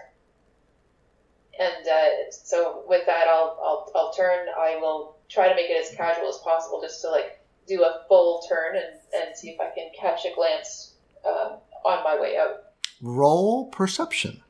And 1.59 1.89
uh, 1.89 2.31
so 2.31 2.85
with 2.87 3.07
that, 3.07 3.27
I'll, 3.29 3.59
I'll 3.63 3.93
I'll 3.95 4.13
turn. 4.13 4.47
I 4.59 4.77
will 4.77 5.17
try 5.31 5.49
to 5.49 5.55
make 5.55 5.71
it 5.71 5.87
as 5.89 5.97
casual 5.97 6.29
as 6.29 6.39
possible, 6.39 6.81
just 6.83 7.01
to 7.01 7.09
like 7.09 7.41
do 7.67 7.83
a 7.83 8.03
full 8.09 8.43
turn 8.49 8.77
and, 8.77 9.01
and 9.15 9.37
see 9.37 9.49
if 9.51 9.61
I 9.61 9.71
can 9.75 9.91
catch 9.99 10.25
a 10.27 10.35
glance 10.35 10.95
um, 11.27 11.59
on 11.85 12.05
my 12.05 12.21
way 12.21 12.37
out. 12.37 12.57
Roll 13.01 13.69
perception. 13.71 14.43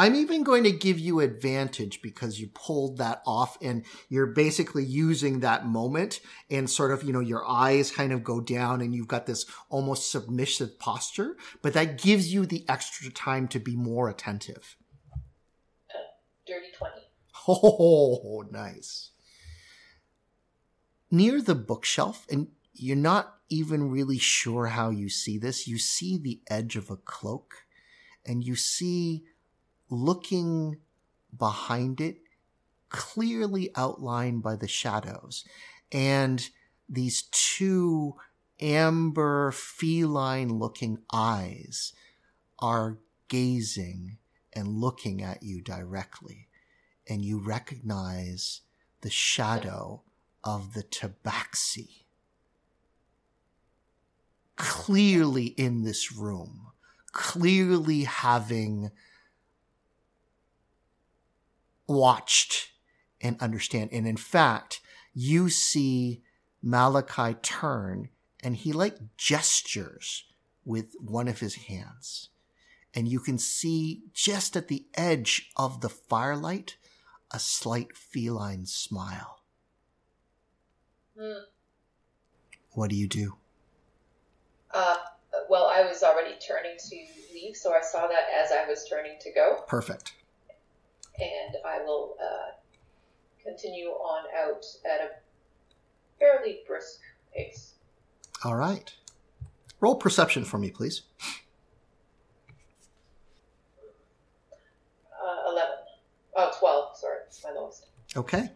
I'm 0.00 0.14
even 0.14 0.44
going 0.44 0.64
to 0.64 0.72
give 0.72 0.98
you 0.98 1.20
advantage 1.20 2.00
because 2.00 2.40
you 2.40 2.48
pulled 2.54 2.96
that 2.96 3.20
off 3.26 3.58
and 3.60 3.84
you're 4.08 4.28
basically 4.28 4.82
using 4.82 5.40
that 5.40 5.66
moment 5.66 6.20
and 6.50 6.70
sort 6.70 6.92
of, 6.92 7.02
you 7.02 7.12
know, 7.12 7.20
your 7.20 7.46
eyes 7.46 7.90
kind 7.90 8.10
of 8.10 8.24
go 8.24 8.40
down 8.40 8.80
and 8.80 8.94
you've 8.94 9.08
got 9.08 9.26
this 9.26 9.44
almost 9.68 10.10
submissive 10.10 10.78
posture, 10.78 11.36
but 11.60 11.74
that 11.74 12.00
gives 12.00 12.32
you 12.32 12.46
the 12.46 12.64
extra 12.66 13.12
time 13.12 13.46
to 13.48 13.58
be 13.58 13.76
more 13.76 14.08
attentive. 14.08 14.78
Uh, 15.94 15.98
dirty 16.46 16.68
twenty. 16.74 17.02
Oh, 17.46 18.42
nice. 18.50 19.10
Near 21.10 21.42
the 21.42 21.54
bookshelf, 21.54 22.26
and 22.30 22.48
you're 22.72 22.96
not 22.96 23.34
even 23.50 23.90
really 23.90 24.18
sure 24.18 24.68
how 24.68 24.88
you 24.88 25.10
see 25.10 25.36
this, 25.36 25.68
you 25.68 25.76
see 25.76 26.16
the 26.16 26.40
edge 26.48 26.76
of 26.76 26.88
a 26.88 26.96
cloak, 26.96 27.66
and 28.24 28.42
you 28.42 28.56
see 28.56 29.24
looking 29.90 30.78
behind 31.36 32.00
it, 32.00 32.18
clearly 32.88 33.70
outlined 33.76 34.42
by 34.42 34.56
the 34.56 34.68
shadows, 34.68 35.44
and 35.92 36.50
these 36.88 37.22
two 37.30 38.16
amber 38.60 39.52
feline 39.52 40.58
looking 40.58 40.98
eyes 41.12 41.92
are 42.58 42.98
gazing 43.28 44.18
and 44.52 44.68
looking 44.68 45.22
at 45.22 45.42
you 45.42 45.62
directly 45.62 46.48
and 47.08 47.24
you 47.24 47.38
recognize 47.38 48.60
the 49.00 49.10
shadow 49.10 50.02
of 50.44 50.74
the 50.74 50.82
tabaxi. 50.82 52.04
Clearly 54.56 55.46
in 55.46 55.82
this 55.82 56.12
room, 56.12 56.72
clearly 57.12 58.04
having 58.04 58.90
watched 61.90 62.70
and 63.20 63.36
understand. 63.40 63.90
And 63.92 64.06
in 64.06 64.16
fact, 64.16 64.80
you 65.12 65.50
see 65.50 66.22
Malachi 66.62 67.34
turn 67.42 68.08
and 68.42 68.56
he 68.56 68.72
like 68.72 68.96
gestures 69.16 70.24
with 70.64 70.94
one 71.00 71.28
of 71.28 71.40
his 71.40 71.54
hands. 71.54 72.30
And 72.94 73.06
you 73.06 73.20
can 73.20 73.38
see 73.38 74.02
just 74.12 74.56
at 74.56 74.68
the 74.68 74.86
edge 74.94 75.50
of 75.56 75.80
the 75.80 75.88
firelight 75.88 76.76
a 77.30 77.38
slight 77.38 77.96
feline 77.96 78.66
smile. 78.66 79.40
Hmm. 81.18 81.44
What 82.72 82.90
do 82.90 82.96
you 82.96 83.06
do? 83.08 83.36
Uh, 84.72 84.96
well, 85.48 85.66
I 85.66 85.82
was 85.82 86.02
already 86.02 86.34
turning 86.44 86.76
to 86.78 86.96
leave, 87.34 87.56
so 87.56 87.72
I 87.72 87.80
saw 87.82 88.06
that 88.06 88.24
as 88.34 88.50
I 88.52 88.66
was 88.66 88.88
turning 88.88 89.18
to 89.20 89.32
go, 89.32 89.64
Perfect. 89.66 90.14
And 91.20 91.56
I 91.66 91.82
will 91.84 92.16
uh, 92.20 92.52
continue 93.42 93.88
on 93.88 94.24
out 94.36 94.64
at 94.84 95.00
a 95.00 95.10
fairly 96.18 96.60
brisk 96.66 97.00
pace. 97.34 97.74
All 98.44 98.56
right. 98.56 98.92
Roll 99.80 99.96
perception 99.96 100.44
for 100.44 100.58
me, 100.58 100.70
please. 100.70 101.02
Uh, 105.12 105.50
11. 105.50 105.70
Oh, 106.36 106.52
12, 106.58 106.96
sorry, 106.96 107.18
it's 107.26 107.42
my 107.44 107.50
lowest. 107.52 107.86
Okay. 108.16 108.50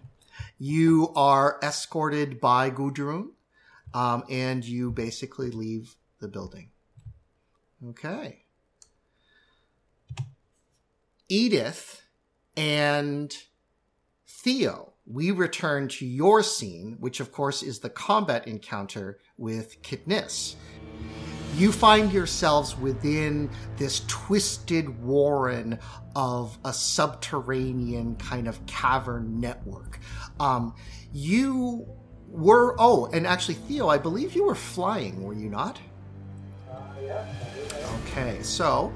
You 0.59 1.13
are 1.17 1.59
escorted 1.63 2.41
by 2.41 2.71
Gudrun, 2.71 3.31
um, 3.93 4.25
and 4.29 4.65
you 4.65 4.91
basically 4.91 5.51
leave 5.51 5.97
the 6.21 6.29
building. 6.29 6.71
Okay. 7.91 8.45
Edith 11.29 12.04
and 12.57 13.37
Theo, 14.27 14.93
we 15.07 15.31
return 15.31 15.89
to 15.89 16.07
your 16.07 16.43
scene, 16.43 16.97
which 17.01 17.21
of 17.21 17.33
course 17.33 17.63
is 17.63 17.79
the 17.79 17.91
combat 17.91 18.47
encounter 18.47 19.19
with 19.37 19.83
Kitnis. 19.83 20.57
You 21.57 21.71
find 21.71 22.13
yourselves 22.13 22.77
within 22.77 23.49
this 23.77 24.03
twisted 24.09 25.03
warren 25.03 25.79
of 26.17 26.59
a 26.65 26.73
subterranean 26.73 28.17
kind 28.17 28.49
of 28.49 28.65
cavern 28.67 29.39
network. 29.41 30.01
Um, 30.41 30.75
you 31.13 31.87
were, 32.29 32.75
oh, 32.81 33.09
and 33.13 33.27
actually, 33.27 33.55
Theo, 33.55 33.89
I 33.89 33.99
believe 33.99 34.35
you 34.35 34.45
were 34.45 34.57
flying, 34.57 35.23
were 35.23 35.35
you 35.35 35.49
not? 35.49 35.79
Okay, 38.07 38.43
so 38.43 38.93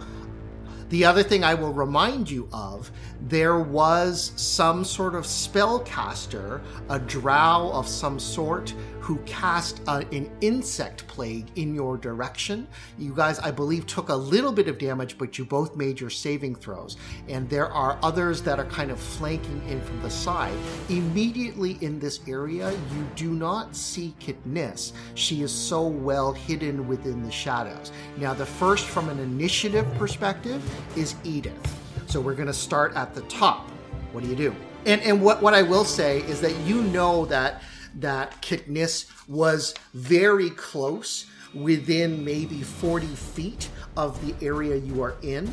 the 0.88 1.04
other 1.04 1.22
thing 1.22 1.44
I 1.44 1.54
will 1.54 1.72
remind 1.72 2.30
you 2.30 2.48
of, 2.52 2.90
there 3.20 3.58
was 3.58 4.32
some 4.36 4.84
sort 4.84 5.14
of 5.14 5.24
spellcaster, 5.24 6.60
a 6.88 6.98
drow 6.98 7.70
of 7.72 7.86
some 7.86 8.18
sort, 8.18 8.74
who 9.08 9.16
cast 9.24 9.80
a, 9.88 10.06
an 10.12 10.30
insect 10.42 11.06
plague 11.06 11.46
in 11.56 11.74
your 11.74 11.96
direction. 11.96 12.68
You 12.98 13.14
guys, 13.14 13.38
I 13.38 13.50
believe, 13.50 13.86
took 13.86 14.10
a 14.10 14.14
little 14.14 14.52
bit 14.52 14.68
of 14.68 14.76
damage, 14.76 15.16
but 15.16 15.38
you 15.38 15.46
both 15.46 15.74
made 15.76 15.98
your 15.98 16.10
saving 16.10 16.56
throws. 16.56 16.98
And 17.26 17.48
there 17.48 17.72
are 17.72 17.98
others 18.02 18.42
that 18.42 18.58
are 18.58 18.66
kind 18.66 18.90
of 18.90 19.00
flanking 19.00 19.66
in 19.66 19.80
from 19.80 20.02
the 20.02 20.10
side. 20.10 20.52
Immediately 20.90 21.78
in 21.80 21.98
this 21.98 22.20
area, 22.28 22.70
you 22.70 23.08
do 23.16 23.30
not 23.30 23.74
see 23.74 24.14
Kitnis. 24.20 24.92
She 25.14 25.40
is 25.40 25.50
so 25.50 25.86
well 25.86 26.34
hidden 26.34 26.86
within 26.86 27.22
the 27.22 27.32
shadows. 27.32 27.92
Now, 28.18 28.34
the 28.34 28.44
first 28.44 28.84
from 28.84 29.08
an 29.08 29.18
initiative 29.20 29.90
perspective 29.94 30.62
is 30.98 31.14
Edith. 31.24 31.80
So 32.08 32.20
we're 32.20 32.34
going 32.34 32.48
to 32.48 32.52
start 32.52 32.94
at 32.94 33.14
the 33.14 33.22
top. 33.22 33.70
What 34.12 34.22
do 34.22 34.28
you 34.28 34.36
do? 34.36 34.54
And 34.84 35.00
and 35.00 35.22
what 35.22 35.42
what 35.42 35.54
I 35.54 35.62
will 35.62 35.84
say 35.84 36.20
is 36.20 36.42
that 36.42 36.54
you 36.66 36.82
know 36.82 37.24
that 37.26 37.62
that 38.00 38.40
Kitnis 38.42 39.06
was 39.28 39.74
very 39.94 40.50
close 40.50 41.26
within 41.54 42.24
maybe 42.24 42.62
40 42.62 43.06
feet 43.06 43.70
of 43.96 44.24
the 44.24 44.46
area 44.46 44.76
you 44.76 45.02
are 45.02 45.16
in. 45.22 45.50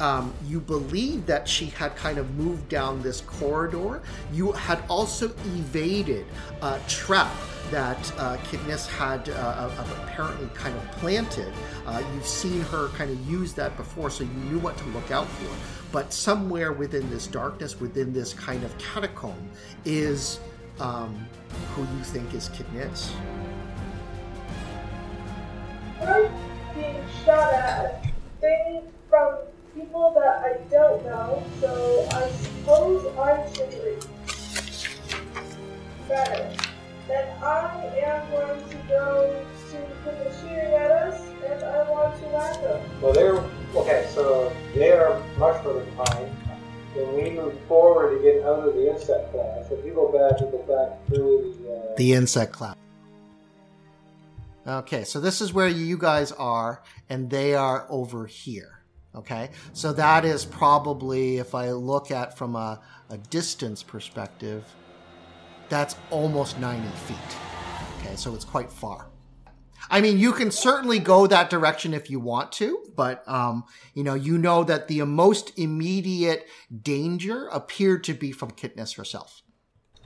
Um, 0.00 0.34
you 0.46 0.60
believe 0.60 1.26
that 1.26 1.46
she 1.48 1.66
had 1.66 1.94
kind 1.94 2.18
of 2.18 2.34
moved 2.34 2.68
down 2.68 3.00
this 3.02 3.20
corridor. 3.20 4.02
You 4.32 4.52
had 4.52 4.82
also 4.88 5.28
evaded 5.28 6.26
a 6.62 6.80
trap 6.88 7.30
that 7.70 8.12
uh, 8.18 8.36
Kitnis 8.38 8.86
had 8.86 9.28
uh, 9.28 9.70
apparently 10.02 10.48
kind 10.54 10.76
of 10.76 10.90
planted. 10.92 11.52
Uh, 11.86 12.02
you've 12.14 12.26
seen 12.26 12.60
her 12.62 12.88
kind 12.88 13.10
of 13.10 13.30
use 13.30 13.52
that 13.54 13.76
before, 13.76 14.10
so 14.10 14.24
you 14.24 14.30
knew 14.30 14.58
what 14.58 14.76
to 14.78 14.84
look 14.86 15.10
out 15.10 15.28
for. 15.28 15.54
But 15.92 16.12
somewhere 16.12 16.72
within 16.72 17.08
this 17.10 17.28
darkness, 17.28 17.80
within 17.80 18.12
this 18.12 18.34
kind 18.34 18.64
of 18.64 18.76
catacomb, 18.78 19.48
is 19.84 20.40
um, 20.80 21.26
who 21.74 21.82
you 21.82 22.04
think 22.04 22.34
is 22.34 22.48
Kitnis. 22.50 23.12
I'm 26.00 26.30
being 26.74 27.04
shot 27.24 27.52
at. 27.52 28.04
Things 28.40 28.84
from 29.08 29.38
people 29.74 30.12
that 30.16 30.44
I 30.44 30.58
don't 30.70 31.04
know, 31.04 31.42
so 31.60 32.06
I 32.12 32.28
suppose 32.30 33.06
I 33.18 33.52
should 33.54 33.72
leave. 33.82 34.06
Better. 36.08 36.50
Then 37.08 37.42
I 37.42 37.90
am 38.04 38.30
going 38.30 38.68
to 38.68 38.76
go 38.88 39.44
to 39.70 39.76
the 40.04 40.32
shooting 40.40 40.74
at 40.74 40.90
us, 40.90 41.20
and 41.46 41.62
I 41.62 41.90
want 41.90 42.18
to 42.20 42.26
whack 42.28 42.60
them. 42.62 42.80
Well, 43.00 43.12
they're 43.12 43.42
okay. 43.74 44.06
So 44.14 44.52
they 44.74 44.92
are 44.92 45.22
much 45.38 45.62
further 45.62 45.84
behind. 45.84 46.30
When 46.94 47.14
we 47.14 47.30
move 47.30 47.58
forward 47.66 48.16
to 48.16 48.22
get 48.22 48.44
out 48.44 48.68
of 48.68 48.74
the 48.74 48.92
insect 48.92 49.32
class, 49.32 49.70
if 49.70 49.84
you 49.84 49.92
go 49.92 50.12
back, 50.12 50.40
you 50.40 50.46
go 50.46 50.58
back 50.62 51.06
through 51.08 51.54
the. 51.60 51.72
Uh, 51.72 51.94
The 51.96 52.12
insect 52.12 52.52
cloud. 52.52 52.76
Okay, 54.66 55.04
so 55.04 55.20
this 55.20 55.40
is 55.40 55.52
where 55.52 55.68
you 55.68 55.98
guys 55.98 56.32
are, 56.32 56.82
and 57.10 57.28
they 57.28 57.54
are 57.54 57.86
over 57.90 58.26
here. 58.26 58.80
Okay, 59.14 59.50
so 59.72 59.92
that 59.92 60.24
is 60.24 60.44
probably, 60.44 61.38
if 61.38 61.54
I 61.54 61.70
look 61.72 62.10
at 62.10 62.36
from 62.38 62.56
a, 62.56 62.80
a 63.10 63.18
distance 63.18 63.82
perspective, 63.82 64.64
that's 65.68 65.96
almost 66.10 66.58
90 66.58 66.88
feet. 67.06 67.16
Okay, 68.00 68.16
so 68.16 68.34
it's 68.34 68.44
quite 68.44 68.70
far. 68.72 69.06
I 69.90 70.00
mean, 70.00 70.18
you 70.18 70.32
can 70.32 70.50
certainly 70.50 70.98
go 70.98 71.26
that 71.26 71.50
direction 71.50 71.94
if 71.94 72.10
you 72.10 72.20
want 72.20 72.52
to, 72.52 72.84
but 72.96 73.26
um, 73.28 73.64
you 73.94 74.02
know, 74.02 74.14
you 74.14 74.38
know 74.38 74.64
that 74.64 74.88
the 74.88 75.02
most 75.02 75.58
immediate 75.58 76.46
danger 76.82 77.48
appeared 77.48 78.04
to 78.04 78.14
be 78.14 78.32
from 78.32 78.50
Kitness 78.52 78.96
herself. 78.96 79.42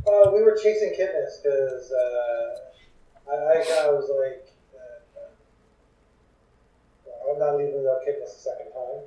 Uh, 0.06 0.30
we 0.32 0.42
were 0.42 0.56
chasing 0.56 0.94
Kitness 0.98 1.42
because 1.42 1.92
uh, 1.92 3.30
I, 3.30 3.34
I, 3.34 3.86
I 3.86 3.90
was 3.90 4.10
like, 4.10 4.52
uh, 4.74 5.20
uh, 7.06 7.32
I'm 7.32 7.38
not 7.38 7.56
leaving 7.56 7.76
without 7.76 8.00
Kitness 8.06 8.36
a 8.36 8.38
second 8.38 8.72
time. 8.72 9.02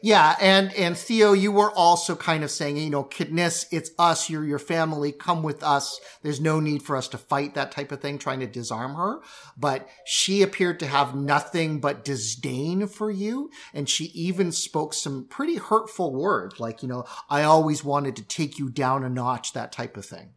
Yeah, 0.00 0.36
and 0.40 0.72
and 0.74 0.96
Theo, 0.96 1.32
you 1.32 1.50
were 1.50 1.72
also 1.72 2.14
kind 2.14 2.44
of 2.44 2.50
saying, 2.50 2.76
you 2.76 2.90
know, 2.90 3.04
Kidness, 3.04 3.66
it's 3.72 3.90
us, 3.98 4.30
you're 4.30 4.44
your 4.44 4.58
family, 4.60 5.10
come 5.10 5.42
with 5.42 5.62
us. 5.62 6.00
There's 6.22 6.40
no 6.40 6.60
need 6.60 6.82
for 6.82 6.96
us 6.96 7.08
to 7.08 7.18
fight 7.18 7.54
that 7.54 7.72
type 7.72 7.90
of 7.90 8.00
thing, 8.00 8.18
trying 8.18 8.40
to 8.40 8.46
disarm 8.46 8.94
her. 8.94 9.20
But 9.56 9.88
she 10.04 10.42
appeared 10.42 10.78
to 10.80 10.86
have 10.86 11.14
nothing 11.14 11.80
but 11.80 12.04
disdain 12.04 12.86
for 12.86 13.10
you, 13.10 13.50
and 13.74 13.88
she 13.88 14.04
even 14.14 14.52
spoke 14.52 14.94
some 14.94 15.26
pretty 15.28 15.56
hurtful 15.56 16.14
words, 16.14 16.60
like, 16.60 16.82
you 16.82 16.88
know, 16.88 17.04
I 17.28 17.42
always 17.42 17.82
wanted 17.82 18.14
to 18.16 18.22
take 18.22 18.58
you 18.58 18.70
down 18.70 19.04
a 19.04 19.08
notch, 19.08 19.52
that 19.52 19.72
type 19.72 19.96
of 19.96 20.06
thing. 20.06 20.30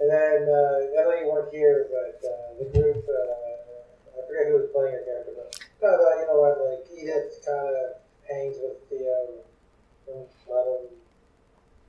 And 0.00 0.10
then 0.10 0.42
uh, 0.46 1.00
I 1.00 1.04
know 1.04 1.14
you 1.20 1.30
weren't 1.32 1.52
here, 1.52 1.88
but 1.90 2.28
uh, 2.28 2.62
the 2.62 2.78
group, 2.78 3.02
uh, 3.02 3.32
I 4.14 4.26
forget 4.28 4.46
who 4.46 4.54
was 4.60 4.68
playing 4.72 4.92
your 4.92 5.17
character, 5.80 5.80
but 5.80 5.86
no, 5.86 5.96
no, 5.96 6.20
you 6.20 6.26
know 6.26 6.40
what, 6.40 6.58
like 6.58 6.86
Edith 6.92 7.44
kind 7.46 7.68
of 7.68 8.02
hangs 8.28 8.56
with 8.60 8.88
Theo 8.88 9.44
and 10.08 10.26
let 10.48 10.66
him 10.66 10.96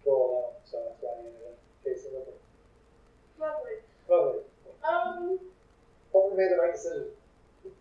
go 0.06 0.12
alone, 0.12 0.54
so 0.66 0.78
that's 0.88 1.02
why 1.02 1.10
I 1.10 1.20
ended 1.20 1.42
up 1.48 1.60
chasing 1.84 2.12
with 2.14 2.28
him. 2.28 2.40
Lovely. 3.40 3.78
Lovely. 4.10 4.42
Um, 4.88 5.40
Hope 6.12 6.32
we 6.32 6.38
made 6.38 6.52
the 6.52 6.58
right 6.58 6.74
decision. 6.74 7.06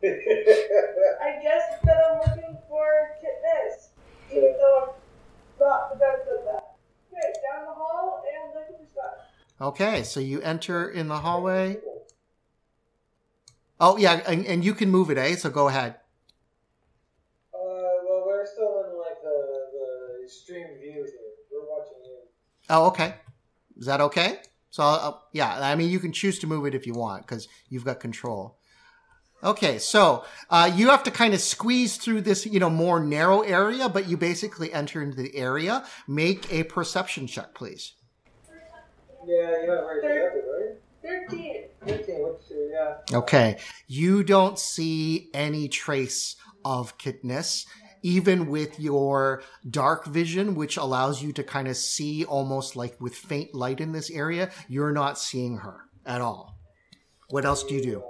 I 0.02 1.42
guess 1.42 1.80
that 1.84 1.96
I'm 2.10 2.18
looking 2.18 2.58
for 2.68 3.16
Kitness, 3.22 3.88
even 4.30 4.54
though 4.58 4.78
I'm 4.82 5.58
not 5.58 5.90
the 5.90 5.98
best 5.98 6.28
at 6.28 6.44
that. 6.44 6.76
Okay, 7.10 7.32
down 7.50 7.64
the 7.66 7.72
hall 7.72 8.22
and 8.28 8.54
looking 8.54 8.86
for 8.86 8.92
stuff. 8.92 9.14
Okay, 9.60 10.02
so 10.02 10.20
you 10.20 10.40
enter 10.42 10.88
in 10.90 11.08
the 11.08 11.16
hallway. 11.16 11.78
Oh, 13.80 13.96
yeah, 13.96 14.20
and, 14.26 14.44
and 14.46 14.64
you 14.64 14.74
can 14.74 14.90
move 14.90 15.10
it, 15.10 15.18
eh? 15.18 15.36
So 15.36 15.50
go 15.50 15.68
ahead. 15.68 15.96
Uh, 17.54 17.58
well, 18.08 18.24
we're 18.26 18.46
still 18.46 18.84
in 18.90 18.98
like 18.98 19.22
the 19.22 19.38
the 19.72 20.24
extreme 20.24 20.66
view 20.80 20.92
here. 20.92 21.04
We're 21.52 21.68
watching 21.68 22.04
you. 22.04 22.18
Oh, 22.70 22.86
okay. 22.88 23.14
Is 23.76 23.86
that 23.86 24.00
okay? 24.00 24.38
So, 24.70 24.82
uh, 24.82 25.12
yeah, 25.32 25.58
I 25.60 25.76
mean, 25.76 25.90
you 25.90 25.98
can 25.98 26.12
choose 26.12 26.38
to 26.40 26.46
move 26.46 26.66
it 26.66 26.74
if 26.74 26.86
you 26.86 26.92
want 26.94 27.26
because 27.26 27.48
you've 27.68 27.84
got 27.84 28.00
control. 28.00 28.58
Okay, 29.42 29.78
so 29.78 30.24
uh, 30.50 30.70
you 30.74 30.88
have 30.88 31.04
to 31.04 31.12
kind 31.12 31.32
of 31.32 31.40
squeeze 31.40 31.96
through 31.96 32.22
this, 32.22 32.44
you 32.44 32.58
know, 32.58 32.68
more 32.68 32.98
narrow 32.98 33.42
area, 33.42 33.88
but 33.88 34.08
you 34.08 34.16
basically 34.16 34.72
enter 34.72 35.00
into 35.00 35.16
the 35.16 35.34
area. 35.36 35.84
Make 36.08 36.52
a 36.52 36.64
perception 36.64 37.28
check, 37.28 37.54
please. 37.54 37.92
Yeah, 39.24 39.62
you 39.62 39.70
have 39.70 39.84
very 40.02 40.42
Thir- 41.02 41.28
perceptive, 41.88 42.06
13. 42.06 42.20
right? 42.20 42.36
15, 42.38 42.50
which, 42.50 42.50
uh, 42.50 42.98
yeah. 43.10 43.18
Okay, 43.18 43.58
you 43.86 44.22
don't 44.22 44.58
see 44.58 45.30
any 45.34 45.68
trace 45.68 46.36
of 46.64 46.98
Kitness, 46.98 47.66
even 48.02 48.48
with 48.48 48.78
your 48.78 49.42
dark 49.68 50.06
vision, 50.06 50.54
which 50.54 50.76
allows 50.76 51.22
you 51.22 51.32
to 51.32 51.42
kind 51.42 51.68
of 51.68 51.76
see 51.76 52.24
almost 52.24 52.76
like 52.76 53.00
with 53.00 53.14
faint 53.14 53.54
light 53.54 53.80
in 53.80 53.92
this 53.92 54.10
area. 54.10 54.50
You're 54.68 54.92
not 54.92 55.18
seeing 55.18 55.58
her 55.58 55.80
at 56.06 56.20
all. 56.20 56.58
What 57.30 57.44
else 57.44 57.62
do 57.62 57.74
you 57.74 57.82
do? 57.82 58.02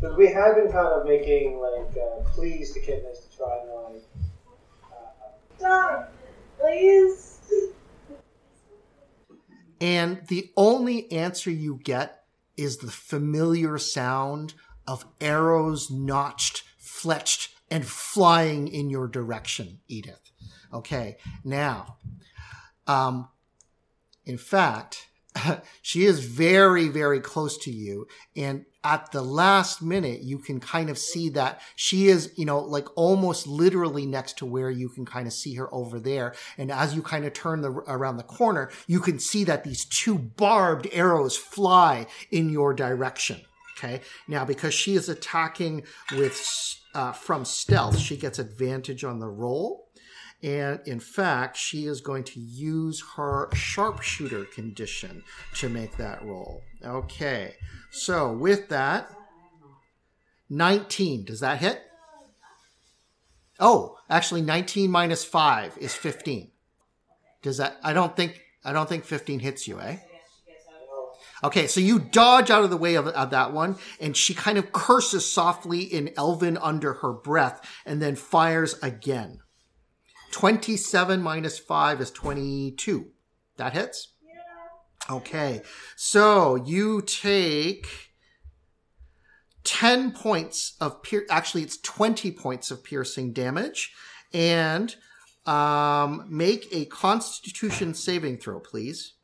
Because 0.00 0.16
we 0.16 0.32
have 0.32 0.56
been 0.56 0.70
kind 0.70 0.88
of 0.88 1.06
making 1.06 1.58
like 1.58 1.96
uh, 1.96 2.22
pleas 2.30 2.72
to 2.72 2.80
Kidness 2.80 3.30
to 3.30 3.36
try 3.36 3.58
and 3.62 3.94
like. 3.94 4.02
Uh, 5.64 6.04
please. 6.58 7.40
And 9.80 10.22
the 10.28 10.50
only 10.56 11.10
answer 11.12 11.50
you 11.50 11.80
get 11.82 12.22
is 12.56 12.78
the 12.78 12.90
familiar 12.90 13.78
sound 13.78 14.54
of 14.86 15.04
arrows 15.20 15.90
notched, 15.90 16.62
fletched, 16.80 17.48
and 17.70 17.86
flying 17.86 18.68
in 18.68 18.88
your 18.88 19.08
direction, 19.08 19.80
Edith. 19.88 20.30
Okay, 20.72 21.16
now, 21.44 21.98
um, 22.86 23.28
in 24.24 24.38
fact, 24.38 25.08
she 25.82 26.04
is 26.04 26.20
very, 26.24 26.88
very 26.88 27.20
close 27.20 27.58
to 27.58 27.70
you. 27.70 28.06
And 28.34 28.64
at 28.86 29.10
the 29.10 29.20
last 29.20 29.82
minute, 29.82 30.20
you 30.22 30.38
can 30.38 30.60
kind 30.60 30.88
of 30.88 30.96
see 30.96 31.28
that 31.30 31.60
she 31.74 32.06
is, 32.06 32.32
you 32.36 32.44
know, 32.44 32.60
like 32.60 32.86
almost 32.96 33.48
literally 33.48 34.06
next 34.06 34.38
to 34.38 34.46
where 34.46 34.70
you 34.70 34.88
can 34.88 35.04
kind 35.04 35.26
of 35.26 35.32
see 35.32 35.54
her 35.54 35.68
over 35.74 35.98
there. 35.98 36.34
And 36.56 36.70
as 36.70 36.94
you 36.94 37.02
kind 37.02 37.24
of 37.24 37.32
turn 37.32 37.62
the, 37.62 37.72
around 37.72 38.16
the 38.16 38.22
corner, 38.22 38.70
you 38.86 39.00
can 39.00 39.18
see 39.18 39.42
that 39.42 39.64
these 39.64 39.84
two 39.86 40.16
barbed 40.16 40.86
arrows 40.92 41.36
fly 41.36 42.06
in 42.30 42.48
your 42.48 42.72
direction. 42.74 43.40
Okay. 43.76 44.02
Now, 44.28 44.44
because 44.44 44.72
she 44.72 44.94
is 44.94 45.08
attacking 45.08 45.82
with, 46.12 46.40
uh, 46.94 47.10
from 47.10 47.44
stealth, 47.44 47.98
she 47.98 48.16
gets 48.16 48.38
advantage 48.38 49.02
on 49.02 49.18
the 49.18 49.28
roll. 49.28 49.85
And 50.42 50.80
in 50.86 51.00
fact, 51.00 51.56
she 51.56 51.86
is 51.86 52.00
going 52.00 52.24
to 52.24 52.40
use 52.40 53.02
her 53.16 53.48
sharpshooter 53.54 54.44
condition 54.44 55.22
to 55.54 55.68
make 55.68 55.96
that 55.96 56.22
roll. 56.24 56.62
Okay. 56.84 57.54
So 57.90 58.32
with 58.32 58.68
that, 58.68 59.10
19. 60.50 61.24
Does 61.24 61.40
that 61.40 61.58
hit? 61.58 61.82
Oh, 63.58 63.96
actually 64.10 64.42
19 64.42 64.90
minus 64.90 65.24
5 65.24 65.78
is 65.78 65.94
15. 65.94 66.50
Does 67.42 67.56
that 67.58 67.78
I 67.82 67.92
don't 67.92 68.14
think 68.16 68.42
I 68.64 68.72
don't 68.72 68.88
think 68.88 69.04
15 69.04 69.40
hits 69.40 69.66
you, 69.66 69.80
eh? 69.80 69.98
Okay, 71.44 71.66
so 71.66 71.80
you 71.80 71.98
dodge 71.98 72.50
out 72.50 72.64
of 72.64 72.70
the 72.70 72.76
way 72.78 72.94
of, 72.94 73.06
of 73.08 73.30
that 73.30 73.52
one, 73.52 73.76
and 74.00 74.16
she 74.16 74.32
kind 74.32 74.56
of 74.56 74.72
curses 74.72 75.30
softly 75.30 75.82
in 75.82 76.10
Elven 76.16 76.56
under 76.56 76.94
her 76.94 77.12
breath, 77.12 77.60
and 77.84 78.00
then 78.00 78.16
fires 78.16 78.78
again. 78.82 79.40
27 80.36 81.22
minus 81.22 81.58
5 81.58 82.02
is 82.02 82.10
22. 82.10 83.06
That 83.56 83.72
hits? 83.72 84.12
Yeah. 84.22 85.16
Okay. 85.16 85.62
So 85.96 86.56
you 86.56 87.00
take 87.00 87.86
10 89.64 90.12
points 90.12 90.76
of 90.78 91.02
pier- 91.02 91.24
actually 91.30 91.62
it's 91.62 91.78
20 91.78 92.32
points 92.32 92.70
of 92.70 92.84
piercing 92.84 93.32
damage 93.32 93.94
and 94.34 94.94
um, 95.46 96.26
make 96.28 96.68
a 96.70 96.84
constitution 96.84 97.94
saving 97.94 98.36
throw, 98.36 98.60
please. 98.60 99.14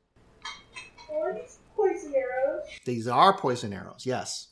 Are 1.13 1.35
these 1.35 1.59
poison 1.77 2.15
arrows? 2.17 2.65
These 2.87 3.07
are 3.07 3.37
poison 3.37 3.75
arrows, 3.75 4.07
yes. 4.07 4.49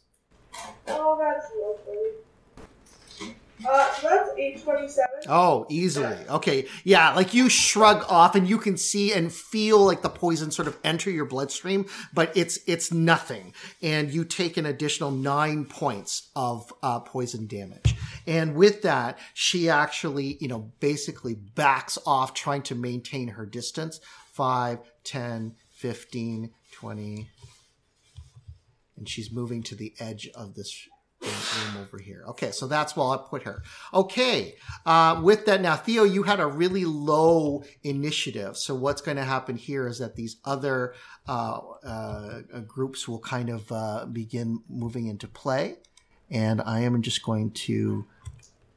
Oh, 0.89 1.19
that's 1.19 1.47
lovely. 1.59 3.35
Uh, 3.67 3.89
that's 4.03 4.31
827. 4.37 5.10
Oh, 5.29 5.67
easily. 5.69 6.17
Okay. 6.29 6.67
Yeah, 6.85 7.15
like 7.15 7.35
you 7.35 7.49
shrug 7.49 8.05
off 8.09 8.35
and 8.35 8.49
you 8.49 8.59
can 8.59 8.77
see 8.77 9.13
and 9.13 9.33
feel 9.33 9.85
like 9.85 10.03
the 10.03 10.09
poison 10.09 10.51
sort 10.51 10.69
of 10.69 10.79
enter 10.83 11.11
your 11.11 11.25
bloodstream, 11.25 11.87
but 12.13 12.37
it's 12.37 12.59
it's 12.67 12.93
nothing. 12.93 13.53
And 13.83 14.11
you 14.13 14.25
take 14.25 14.57
an 14.57 14.67
additional 14.67 15.11
9 15.11 15.67
points 15.67 16.31
of 16.35 16.73
uh, 16.83 17.01
poison 17.01 17.47
damage. 17.47 17.95
And 18.27 18.55
with 18.55 18.83
that, 18.83 19.19
she 19.35 19.69
actually, 19.69 20.37
you 20.41 20.49
know, 20.49 20.73
basically 20.81 21.35
backs 21.35 21.99
off 22.07 22.35
trying 22.35 22.63
to 22.63 22.75
maintain 22.75 23.29
her 23.29 23.47
distance. 23.47 24.01
5, 24.33 24.79
10, 25.05 25.55
15, 25.73 26.51
20 26.73 27.29
and 29.01 29.09
she's 29.09 29.33
moving 29.33 29.63
to 29.65 29.75
the 29.75 29.95
edge 29.99 30.29
of 30.35 30.55
this 30.55 30.87
room 31.23 31.83
over 31.83 31.99
here. 31.99 32.25
Okay, 32.29 32.51
so 32.51 32.67
that's 32.67 32.97
where 32.97 33.07
I 33.07 33.19
put 33.29 33.43
her. 33.43 33.63
Okay, 33.93 34.55
uh, 34.87 35.21
with 35.23 35.47
that 35.47 35.61
now, 35.61 35.77
Theo, 35.77 36.05
you 36.05 36.23
had 36.23 36.41
a 36.41 36.47
really 36.47 36.85
low 36.85 37.65
initiative. 37.83 38.57
So 38.57 38.75
what's 38.75 39.01
going 39.01 39.17
to 39.17 39.25
happen 39.25 39.57
here 39.57 39.87
is 39.87 39.99
that 39.99 40.17
these 40.17 40.37
other 40.45 40.95
uh, 41.29 41.61
uh, 41.85 42.41
groups 42.67 43.07
will 43.07 43.21
kind 43.21 43.51
of 43.51 43.71
uh, 43.71 44.07
begin 44.07 44.61
moving 44.69 45.07
into 45.07 45.29
play, 45.29 45.77
and 46.31 46.61
I 46.63 46.81
am 46.81 47.01
just 47.03 47.23
going 47.23 47.51
to 47.53 48.07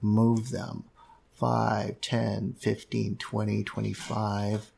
move 0.02 0.50
them 0.50 0.86
5, 1.32 2.02
10, 2.02 2.56
15, 2.60 3.18
20, 3.18 3.64
25, 3.64 4.72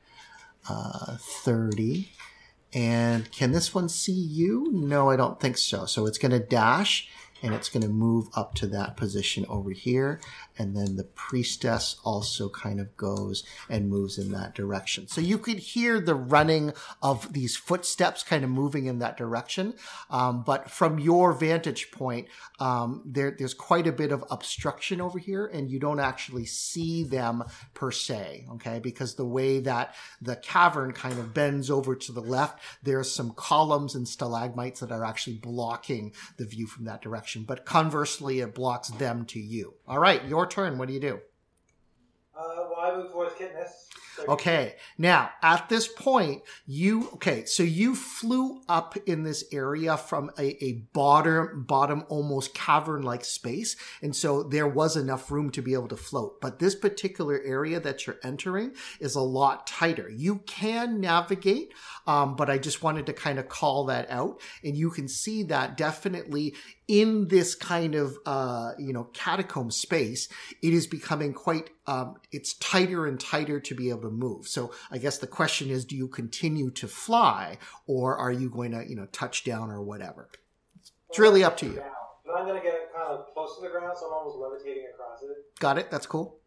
uh, 0.70 1.18
30. 1.18 2.10
And 2.74 3.32
can 3.32 3.54
this 3.54 3.74
one 3.74 3.88
see 3.88 4.12
you? 4.12 4.70
No, 4.72 5.10
I 5.10 5.16
don't 5.16 5.40
think 5.40 5.58
so. 5.58 5.86
So 5.86 6.06
it's 6.06 6.18
going 6.18 6.32
to 6.32 6.40
dash 6.40 7.08
and 7.41 7.53
it's 7.53 7.70
going 7.70 7.84
to 7.84 7.90
move 7.90 8.30
up 8.36 8.56
to 8.56 8.68
that 8.68 8.98
position 8.98 9.45
over 9.49 9.72
here. 9.72 10.20
And 10.57 10.76
then 10.76 10.95
the 10.95 11.03
priestess 11.03 11.98
also 12.03 12.49
kind 12.49 12.80
of 12.80 12.95
goes 12.98 13.44
and 13.69 13.90
moves 13.90 14.18
in 14.18 14.32
that 14.32 14.56
direction. 14.56 15.07
So 15.07 15.22
you 15.22 15.38
could 15.38 15.60
hear 15.60 15.99
the 15.99 16.15
running 16.15 16.73
of 17.02 17.34
these 17.34 17.56
footsteps 17.56 18.23
kind 18.23 18.44
of 18.44 18.49
moving 18.49 18.86
in 18.86 18.99
that 18.99 19.18
direction. 19.18 19.73
Um, 20.10 20.44
but 20.44 20.69
from 20.69 20.99
your 20.99 21.34
vantage 21.34 21.91
point, 21.91 22.27
um, 22.60 23.02
there, 23.06 23.36
there's 23.38 23.53
quite 23.53 23.88
a 23.88 23.91
bit 23.91 24.11
of 24.11 24.23
obstruction 24.32 25.02
over 25.02 25.19
here 25.19 25.45
and 25.45 25.69
you 25.69 25.80
don't 25.80 25.99
actually 25.99 26.45
see 26.45 27.03
them 27.03 27.44
per 27.73 27.91
se. 27.91 28.45
Okay. 28.53 28.80
Because 28.80 29.15
the 29.15 29.26
way 29.26 29.60
that 29.60 29.94
the 30.22 30.36
cavern 30.38 30.91
kind 30.91 31.19
of 31.19 31.34
bends 31.34 31.69
over 31.69 31.95
to 31.95 32.11
the 32.11 32.22
left, 32.22 32.60
there's 32.84 33.11
some 33.11 33.32
columns 33.32 33.95
and 33.95 34.07
stalagmites 34.07 34.80
that 34.80 34.91
are 34.91 35.03
actually 35.03 35.38
blocking 35.38 36.14
the 36.38 36.45
view 36.45 36.68
from 36.68 36.86
that 36.86 37.02
direction. 37.02 37.44
But 37.44 37.65
conversely, 37.65 38.40
it 38.40 38.56
blocks 38.56 38.90
them 38.90 39.26
to 39.26 39.40
you. 39.40 39.73
All 39.88 39.99
right. 39.99 40.23
Your 40.26 40.45
turn. 40.48 40.78
What 40.78 40.88
do 40.88 40.94
you 40.94 41.00
do? 41.00 41.20
uh, 42.38 42.66
well, 42.70 42.80
I 42.80 42.96
move 42.98 43.12
towards 43.12 43.34
Kidness. 43.36 43.70
So- 44.16 44.26
Okay. 44.30 44.76
Now, 44.98 45.32
at 45.42 45.68
this 45.68 45.88
point, 45.90 46.42
you, 46.66 47.10
okay, 47.16 47.44
so 47.46 47.64
you 47.64 47.96
flew 47.96 48.62
up 48.70 48.96
in 49.06 49.24
this 49.24 49.44
area 49.52 49.98
from 49.98 50.32
a, 50.38 50.64
a 50.64 50.74
bottom, 50.94 51.64
bottom 51.68 52.06
almost 52.08 52.54
cavern 52.54 53.02
like 53.04 53.26
space. 53.26 53.76
And 54.02 54.16
so 54.16 54.44
there 54.44 54.68
was 54.68 54.96
enough 54.96 55.32
room 55.32 55.50
to 55.52 55.62
be 55.62 55.74
able 55.74 55.90
to 55.90 55.98
float. 55.98 56.40
But 56.42 56.60
this 56.60 56.76
particular 56.76 57.42
area 57.44 57.80
that 57.82 58.08
you're 58.08 58.20
entering 58.24 58.74
is 59.02 59.16
a 59.16 59.22
lot 59.22 59.68
tighter. 59.68 60.10
You 60.10 60.38
can 60.46 61.02
navigate, 61.02 61.74
um, 62.07 62.36
but 62.36 62.49
I 62.49 62.57
just 62.57 62.84
wanted 62.84 63.06
to 63.07 63.14
kind 63.14 63.40
of 63.40 63.49
call 63.49 63.86
that 63.86 64.10
out. 64.10 64.40
And 64.64 64.76
you 64.76 64.90
can 64.90 65.07
see 65.07 65.44
that 65.44 65.77
definitely 65.77 66.56
in 66.88 67.27
this 67.27 67.56
kind 67.56 67.95
of 67.95 68.18
uh, 68.26 68.72
you 68.77 68.94
know 68.94 69.06
catacomb 69.14 69.72
space, 69.72 70.30
it 70.61 70.73
is 70.73 70.88
becoming 70.88 71.34
quite 71.34 71.69
um, 71.88 72.15
it's 72.32 72.53
tighter 72.56 73.06
and 73.06 73.19
tighter 73.19 73.60
to 73.60 73.76
be 73.76 73.90
able 73.90 74.02
to 74.02 74.10
move. 74.10 74.48
So 74.48 74.72
I 74.91 74.98
guess 74.98 75.18
the 75.18 75.27
question 75.27 75.69
is, 75.69 75.86
do 75.86 75.95
you 75.95 76.07
continue 76.07 76.72
to 76.72 76.88
fly, 76.88 77.57
or 77.88 78.18
are 78.18 78.32
you 78.32 78.49
going 78.49 78.72
to 78.72 78.88
you 78.88 78.95
know 78.95 79.07
touch 79.07 79.44
down 79.44 79.72
or 79.72 79.82
whatever? 79.82 80.30
It's 81.10 81.19
really 81.19 81.44
up 81.44 81.57
to 81.57 81.65
you. 81.65 81.82
I'm 82.36 82.45
going 82.45 82.61
to 82.61 82.64
get 82.64 82.73
it 82.73 82.90
kind 82.94 83.14
of 83.14 83.34
close 83.34 83.56
to 83.56 83.61
the 83.61 83.69
ground, 83.69 83.98
so 83.98 84.07
I'm 84.07 84.14
almost 84.14 84.38
levitating 84.38 84.88
across 84.94 85.22
it. 85.22 85.60
Got 85.60 85.77
it? 85.77 85.90
That's 85.90 86.06
cool. 86.06 86.40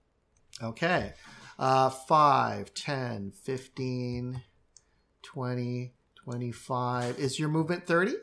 Okay. 0.62 1.14
Uh, 1.58 1.90
5, 1.90 2.74
10, 2.74 3.32
15, 3.32 4.42
20, 5.28 5.92
25. 6.24 7.18
Is 7.18 7.38
your 7.38 7.50
movement 7.50 7.86
30? 7.86 8.14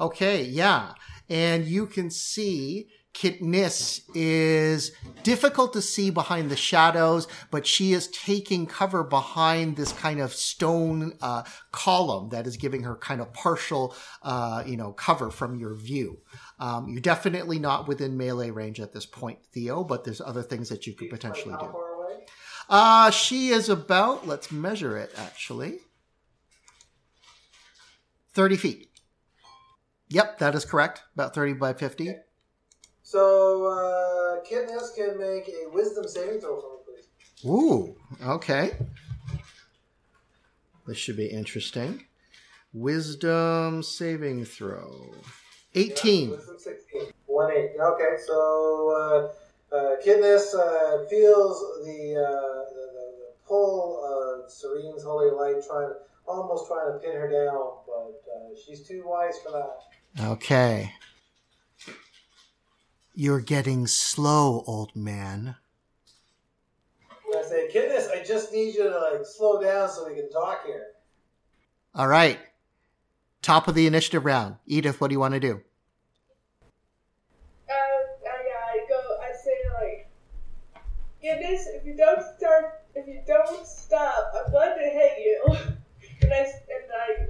Okay, 0.00 0.42
yeah. 0.42 0.92
And 1.28 1.66
you 1.66 1.86
can 1.86 2.10
see 2.10 2.88
Kitniss 3.12 4.02
is 4.14 4.92
difficult 5.22 5.74
to 5.74 5.82
see 5.82 6.08
behind 6.10 6.50
the 6.50 6.56
shadows, 6.56 7.28
but 7.50 7.66
she 7.66 7.92
is 7.92 8.08
taking 8.08 8.66
cover 8.66 9.04
behind 9.04 9.76
this 9.76 9.92
kind 9.92 10.18
of 10.20 10.32
stone 10.32 11.18
uh, 11.20 11.42
column 11.72 12.30
that 12.30 12.46
is 12.46 12.56
giving 12.56 12.84
her 12.84 12.96
kind 12.96 13.20
of 13.20 13.32
partial, 13.34 13.94
uh, 14.22 14.62
you 14.66 14.78
know, 14.78 14.92
cover 14.92 15.30
from 15.30 15.58
your 15.58 15.74
view. 15.74 16.18
Um, 16.58 16.88
you're 16.88 17.00
definitely 17.02 17.58
not 17.58 17.86
within 17.86 18.16
melee 18.16 18.50
range 18.50 18.80
at 18.80 18.92
this 18.92 19.04
point, 19.06 19.40
Theo, 19.52 19.84
but 19.84 20.04
there's 20.04 20.20
other 20.22 20.42
things 20.42 20.70
that 20.70 20.86
you 20.86 20.94
could 20.94 21.10
potentially 21.10 21.54
do. 21.60 21.74
Uh, 22.68 23.10
she 23.10 23.48
is 23.48 23.68
about, 23.68 24.26
let's 24.26 24.50
measure 24.50 24.96
it 24.98 25.12
actually, 25.16 25.78
30 28.36 28.56
feet. 28.58 28.90
Yep, 30.10 30.38
that 30.38 30.54
is 30.54 30.66
correct. 30.66 31.02
About 31.14 31.34
30 31.34 31.54
by 31.54 31.72
50. 31.72 32.14
So, 33.02 33.64
uh, 33.64 34.44
Kitness 34.44 34.94
can 34.94 35.18
make 35.18 35.48
a 35.48 35.70
wisdom 35.72 36.06
saving 36.06 36.40
throw 36.40 36.60
for 36.60 36.70
me, 36.76 36.82
please. 36.84 37.50
Ooh, 37.50 37.96
okay. 38.22 38.72
This 40.86 40.98
should 40.98 41.16
be 41.16 41.26
interesting. 41.26 42.04
Wisdom 42.74 43.82
saving 43.82 44.44
throw. 44.44 45.14
18. 45.74 46.30
Wisdom 46.30 46.56
16. 46.58 47.02
1 47.24 47.52
8. 47.52 47.70
Okay, 47.80 48.16
so 48.26 49.32
uh, 49.72 49.74
uh, 49.74 49.96
Kitness 50.04 50.54
uh, 50.54 51.08
feels 51.08 51.58
the, 51.86 52.16
uh, 52.16 52.70
the, 52.70 52.82
the, 52.92 53.06
the 53.16 53.32
pull 53.48 54.44
of 54.44 54.50
Serene's 54.50 55.02
holy 55.02 55.30
light, 55.30 55.64
trying 55.66 55.94
almost 56.26 56.66
trying 56.68 56.92
to 56.92 56.98
pin 56.98 57.16
her 57.16 57.30
down, 57.30 57.70
but 57.86 58.22
uh, 58.32 58.54
she's 58.64 58.86
too 58.86 59.02
wise 59.06 59.38
for 59.44 59.52
that. 59.52 60.26
Okay. 60.30 60.92
You're 63.14 63.40
getting 63.40 63.86
slow, 63.86 64.62
old 64.66 64.94
man. 64.94 65.56
And 67.26 67.44
I 67.44 67.48
say, 67.48 67.68
Kitness, 67.72 68.10
I 68.10 68.22
just 68.22 68.52
need 68.52 68.74
you 68.74 68.84
to 68.84 68.98
like 68.98 69.24
slow 69.24 69.60
down 69.62 69.88
so 69.88 70.06
we 70.08 70.14
can 70.14 70.30
talk 70.30 70.66
here. 70.66 70.88
All 71.94 72.08
right. 72.08 72.38
Top 73.42 73.68
of 73.68 73.74
the 73.74 73.86
initiative 73.86 74.24
round. 74.24 74.56
Edith, 74.66 75.00
what 75.00 75.08
do 75.08 75.14
you 75.14 75.20
want 75.20 75.34
to 75.34 75.40
do? 75.40 75.52
Um, 75.52 75.60
I, 77.70 78.36
yeah, 78.44 78.64
I 78.68 78.86
go, 78.88 79.00
I 79.22 79.32
say 79.32 79.56
like, 79.80 80.10
goodness, 81.22 81.66
if 81.74 81.86
you 81.86 81.96
don't 81.96 82.22
start, 82.36 82.82
if 82.94 83.06
you 83.06 83.22
don't 83.26 83.66
stop, 83.66 84.32
I'm 84.34 84.52
going 84.52 84.76
to 84.78 84.84
hit 84.84 85.12
you. 85.18 85.56
and 86.26 86.34
I, 86.34 86.44
and 86.74 86.84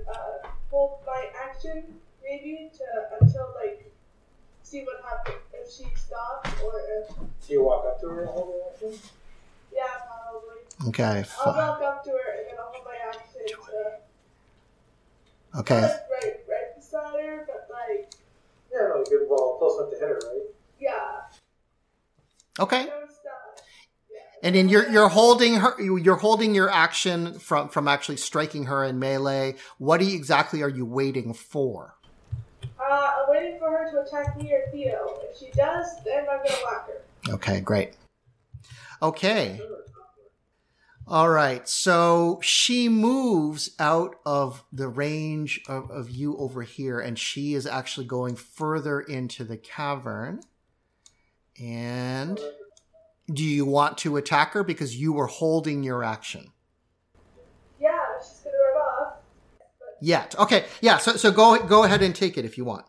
I, 0.09 0.13
uh, 0.13 0.49
hold 0.71 1.01
my 1.07 1.27
action, 1.43 2.01
maybe, 2.23 2.71
to, 2.77 2.85
uh, 2.85 3.17
until, 3.21 3.53
like, 3.55 3.93
see 4.63 4.85
what 4.85 5.03
happens, 5.05 5.43
if 5.53 5.71
she 5.73 5.85
stops, 5.95 6.51
or 6.63 6.73
if, 6.99 7.09
So 7.41 7.53
you 7.53 7.63
walk 7.65 7.85
up 7.87 8.01
to 8.01 8.09
her 8.09 8.21
and 8.23 8.31
hold 8.31 8.55
her 8.55 8.61
action? 8.73 8.99
yeah, 9.73 9.83
probably. 10.07 10.63
Okay. 10.89 11.25
I'll 11.45 11.53
fi- 11.55 11.69
walk 11.69 11.83
up 11.83 12.05
to 12.05 12.11
her, 12.11 12.33
and 12.39 12.47
then 12.49 12.57
I'll 12.59 12.73
hold 12.73 12.85
my 12.85 12.97
action 13.09 13.43
to, 13.47 13.55
Okay. 15.61 15.83
like, 15.83 16.09
right, 16.11 16.37
right 16.49 16.75
beside 16.77 17.21
her, 17.21 17.45
but, 17.47 17.69
like, 17.71 18.13
Yeah, 18.73 18.89
no, 18.89 18.97
you 18.99 19.05
could 19.21 19.29
roll 19.31 19.59
close 19.59 19.79
enough 19.79 19.91
to 19.93 19.97
hit 19.99 20.09
her, 20.09 20.21
right? 20.33 20.47
yeah, 20.79 21.23
Okay. 22.59 22.87
don't 22.87 23.11
stop. 23.11 23.23
Yeah. 23.25 23.46
And 24.47 24.55
then 24.55 24.69
you're 24.69 24.89
you're 24.89 25.09
holding 25.09 25.55
her. 25.55 25.75
You're 25.83 26.15
holding 26.15 26.55
your 26.55 26.71
action 26.71 27.37
from 27.41 27.69
from 27.69 27.89
actually 27.89 28.19
striking 28.19 28.67
her 28.67 28.85
in 28.85 29.01
melee. 29.01 29.57
What 29.79 30.01
you, 30.01 30.15
exactly 30.15 30.63
are 30.63 30.69
you 30.69 30.87
waiting 30.87 31.35
for? 31.35 31.97
Uh, 32.63 33.11
I'm 33.19 33.29
waiting 33.29 33.59
for 33.59 33.69
her 33.73 33.91
to 33.91 34.03
attack 34.03 34.37
me 34.37 34.53
or 34.53 34.71
Theo. 34.71 35.19
If 35.29 35.37
she 35.37 35.51
does, 35.51 35.89
then 36.05 36.27
I'm 36.31 36.45
gonna 36.45 36.61
block 36.63 36.87
her. 36.87 37.35
Okay, 37.35 37.61
great. 37.61 37.95
Okay. 39.03 39.61
All 41.09 41.29
right. 41.29 41.69
So 41.69 42.39
she 42.41 42.89
moves 42.89 43.71
out 43.81 44.15
of 44.25 44.63
the 44.73 44.87
range 44.87 45.61
of, 45.67 45.91
of 45.91 46.09
you 46.09 46.37
over 46.37 46.63
here, 46.63 47.01
and 47.01 47.19
she 47.19 47.55
is 47.55 47.67
actually 47.67 48.07
going 48.07 48.37
further 48.37 49.01
into 49.01 49.43
the 49.43 49.57
cavern. 49.57 50.39
And 51.61 52.39
do 53.33 53.45
you 53.45 53.65
want 53.65 53.99
to 53.99 54.17
attack 54.17 54.53
her 54.53 54.63
because 54.63 54.97
you 54.97 55.13
were 55.13 55.27
holding 55.27 55.83
your 55.83 56.05
action? 56.05 56.53
Yeah, 57.81 57.91
she's 58.21 58.41
gonna 58.45 58.57
run 58.57 58.83
off. 58.83 59.15
Yet. 60.01 60.35
Okay. 60.39 60.65
Yeah. 60.81 60.99
So 60.99 61.17
so 61.17 61.31
go 61.31 61.59
go 61.67 61.85
ahead 61.85 62.03
and 62.03 62.15
take 62.15 62.39
it 62.39 62.45
if 62.45 62.57
you 62.57 62.65
want. 62.65 62.87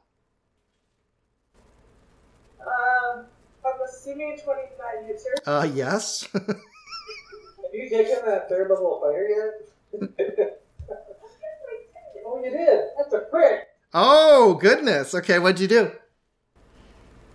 Um, 2.62 3.26
I'm 3.66 3.82
assuming 3.88 4.38
29 4.44 5.06
hits 5.06 5.26
her. 5.26 5.50
Uh 5.50 5.64
yes. 5.64 6.28
Have 6.34 7.74
you 7.74 7.90
taken 7.90 8.26
that 8.26 8.48
third 8.50 8.70
level 8.70 9.02
fire 9.02 9.28
yet? 9.28 10.14
oh, 12.26 12.42
you 12.44 12.52
did. 12.52 12.82
That's 12.98 13.14
a 13.14 13.26
crit. 13.30 13.68
oh 13.94 14.54
goodness. 14.56 15.14
Okay. 15.16 15.40
What'd 15.40 15.60
you 15.60 15.68
do? 15.68 15.92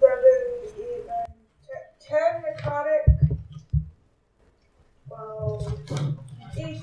7, 0.00 0.18
8, 0.78 1.06
9, 1.06 1.16
10, 2.08 2.18
10 2.18 2.42
necrotic. 2.56 3.38
Well, 5.08 5.78
18 6.56 6.82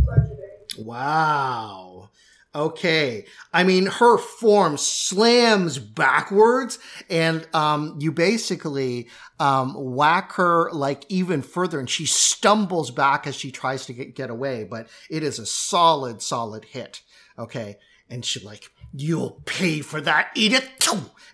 bludgeoning. 0.00 0.38
Wow. 0.78 2.10
Okay. 2.54 3.26
I 3.52 3.64
mean, 3.64 3.86
her 3.86 4.16
form 4.16 4.76
slams 4.76 5.78
backwards 5.78 6.78
and, 7.10 7.46
um, 7.52 7.98
you 8.00 8.12
basically, 8.12 9.08
um, 9.40 9.74
whack 9.76 10.32
her 10.34 10.70
like 10.72 11.04
even 11.08 11.42
further 11.42 11.80
and 11.80 11.90
she 11.90 12.06
stumbles 12.06 12.92
back 12.92 13.26
as 13.26 13.34
she 13.34 13.50
tries 13.50 13.86
to 13.86 13.92
get, 13.92 14.14
get 14.14 14.30
away, 14.30 14.64
but 14.64 14.88
it 15.10 15.24
is 15.24 15.40
a 15.40 15.46
solid, 15.46 16.22
solid 16.22 16.64
hit. 16.66 17.02
Okay. 17.38 17.76
And 18.08 18.24
she 18.24 18.38
like, 18.44 18.70
you'll 18.92 19.42
pay 19.44 19.80
for 19.80 20.00
that, 20.00 20.30
Edith. 20.36 20.68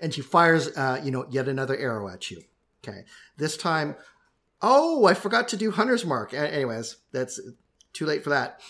And 0.00 0.14
she 0.14 0.22
fires, 0.22 0.68
uh, 0.68 1.00
you 1.04 1.10
know, 1.10 1.26
yet 1.28 1.48
another 1.48 1.76
arrow 1.76 2.08
at 2.08 2.30
you. 2.30 2.42
Okay. 2.82 3.04
This 3.36 3.56
time, 3.56 3.96
oh, 4.62 5.06
I 5.06 5.14
forgot 5.14 5.48
to 5.48 5.56
do 5.56 5.70
Hunter's 5.70 6.04
Mark. 6.04 6.32
Anyways, 6.34 6.96
that's 7.12 7.40
too 7.92 8.06
late 8.06 8.24
for 8.24 8.30
that. 8.30 8.60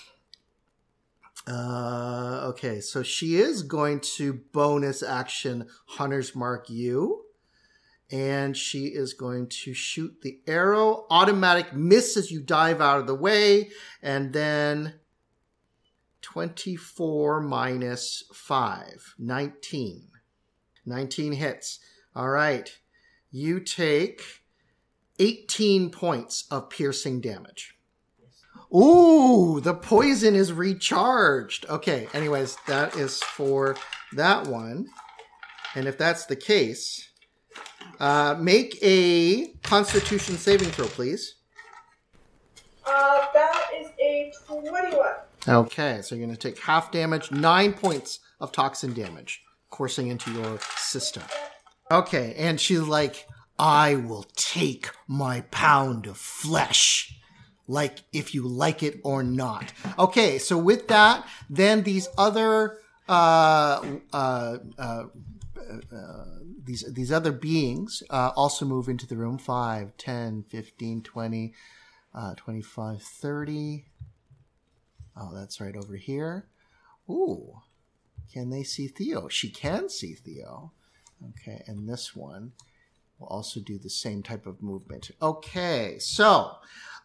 Uh, 1.47 2.43
okay, 2.45 2.81
so 2.81 3.03
she 3.03 3.37
is 3.37 3.63
going 3.63 4.01
to 4.01 4.35
bonus 4.53 5.03
action 5.03 5.67
Hunter's 5.87 6.35
Mark 6.35 6.69
you. 6.69 7.25
And 8.13 8.57
she 8.57 8.87
is 8.87 9.15
going 9.15 9.49
to 9.63 9.73
shoot 9.73 10.21
the 10.23 10.41
arrow. 10.49 11.07
Automatic 11.11 11.73
miss 11.73 12.17
as 12.17 12.31
you 12.31 12.41
dive 12.41 12.81
out 12.81 12.99
of 12.99 13.07
the 13.07 13.15
way. 13.15 13.71
And 14.03 14.33
then 14.33 14.95
24 16.21 17.41
minus 17.41 18.25
5. 18.35 19.15
19. 19.17 20.09
19 20.85 21.33
hits. 21.33 21.79
All 22.15 22.29
right. 22.29 22.77
You 23.31 23.61
take 23.61 24.23
18 25.19 25.91
points 25.91 26.45
of 26.51 26.71
piercing 26.71 27.21
damage. 27.21 27.75
Ooh, 28.75 29.61
the 29.61 29.75
poison 29.75 30.35
is 30.35 30.53
recharged. 30.53 31.67
Okay, 31.69 32.09
anyways, 32.15 32.57
that 32.67 32.97
is 32.97 33.23
for 33.23 33.77
that 34.13 34.47
one. 34.47 34.87
And 35.75 35.87
if 35.87 35.99
that's 35.99 36.27
the 36.27 36.37
case, 36.37 37.11
uh, 37.99 38.37
make 38.39 38.79
a 38.83 39.49
constitution 39.63 40.37
saving 40.37 40.71
throw, 40.71 40.87
please. 40.87 41.37
Uh, 42.87 43.27
that 43.35 43.71
is 43.77 43.89
a 44.01 44.33
21. 44.47 44.85
Okay, 45.49 46.01
so 46.03 46.15
you're 46.15 46.27
going 46.27 46.37
to 46.37 46.41
take 46.41 46.59
half 46.61 46.91
damage, 46.93 47.31
nine 47.31 47.73
points 47.73 48.21
of 48.41 48.53
toxin 48.53 48.93
damage 48.95 49.43
coursing 49.71 50.09
into 50.09 50.33
your 50.33 50.59
system. 50.77 51.23
Okay, 51.91 52.35
and 52.39 52.61
she's 52.61 52.81
like, 52.81 53.27
I 53.59 53.97
will 53.97 54.27
take 54.37 54.89
my 55.09 55.43
pound 55.51 56.07
of 56.07 56.17
flesh. 56.17 57.17
Like 57.67 58.03
if 58.13 58.35
you 58.35 58.47
like 58.47 58.83
it 58.83 59.01
or 59.05 59.23
not. 59.23 59.73
Okay, 59.99 60.39
so 60.39 60.57
with 60.57 60.89
that, 60.89 61.27
then 61.49 61.83
these 61.83 62.09
other 62.17 62.79
uh, 63.09 63.99
uh, 64.13 64.59
uh, 64.79 65.05
uh, 65.93 66.25
these 66.65 66.85
these 66.93 67.13
other 67.13 67.33
beings 67.33 68.03
uh, 68.11 68.31
also 68.37 68.65
move 68.65 68.89
into 68.89 69.07
the 69.07 69.17
room 69.17 69.39
5 69.39 69.97
10 69.97 70.45
15 70.45 71.03
20 71.03 71.55
uh, 72.15 72.35
25 72.35 73.03
30 73.03 73.85
oh 75.17 75.35
that's 75.35 75.61
right 75.61 75.77
over 75.77 75.97
here 75.97 76.47
ooh 77.09 77.61
can 78.33 78.51
they 78.51 78.63
see 78.63 78.87
theo 78.87 79.29
she 79.29 79.51
can 79.51 79.89
see 79.89 80.15
theo 80.15 80.73
okay 81.29 81.63
and 81.67 81.89
this 81.89 82.15
one 82.15 82.53
will 83.19 83.29
also 83.29 83.61
do 83.61 83.79
the 83.79 83.91
same 83.91 84.23
type 84.23 84.47
of 84.47 84.63
movement 84.63 85.11
okay 85.21 85.97
so 85.99 86.53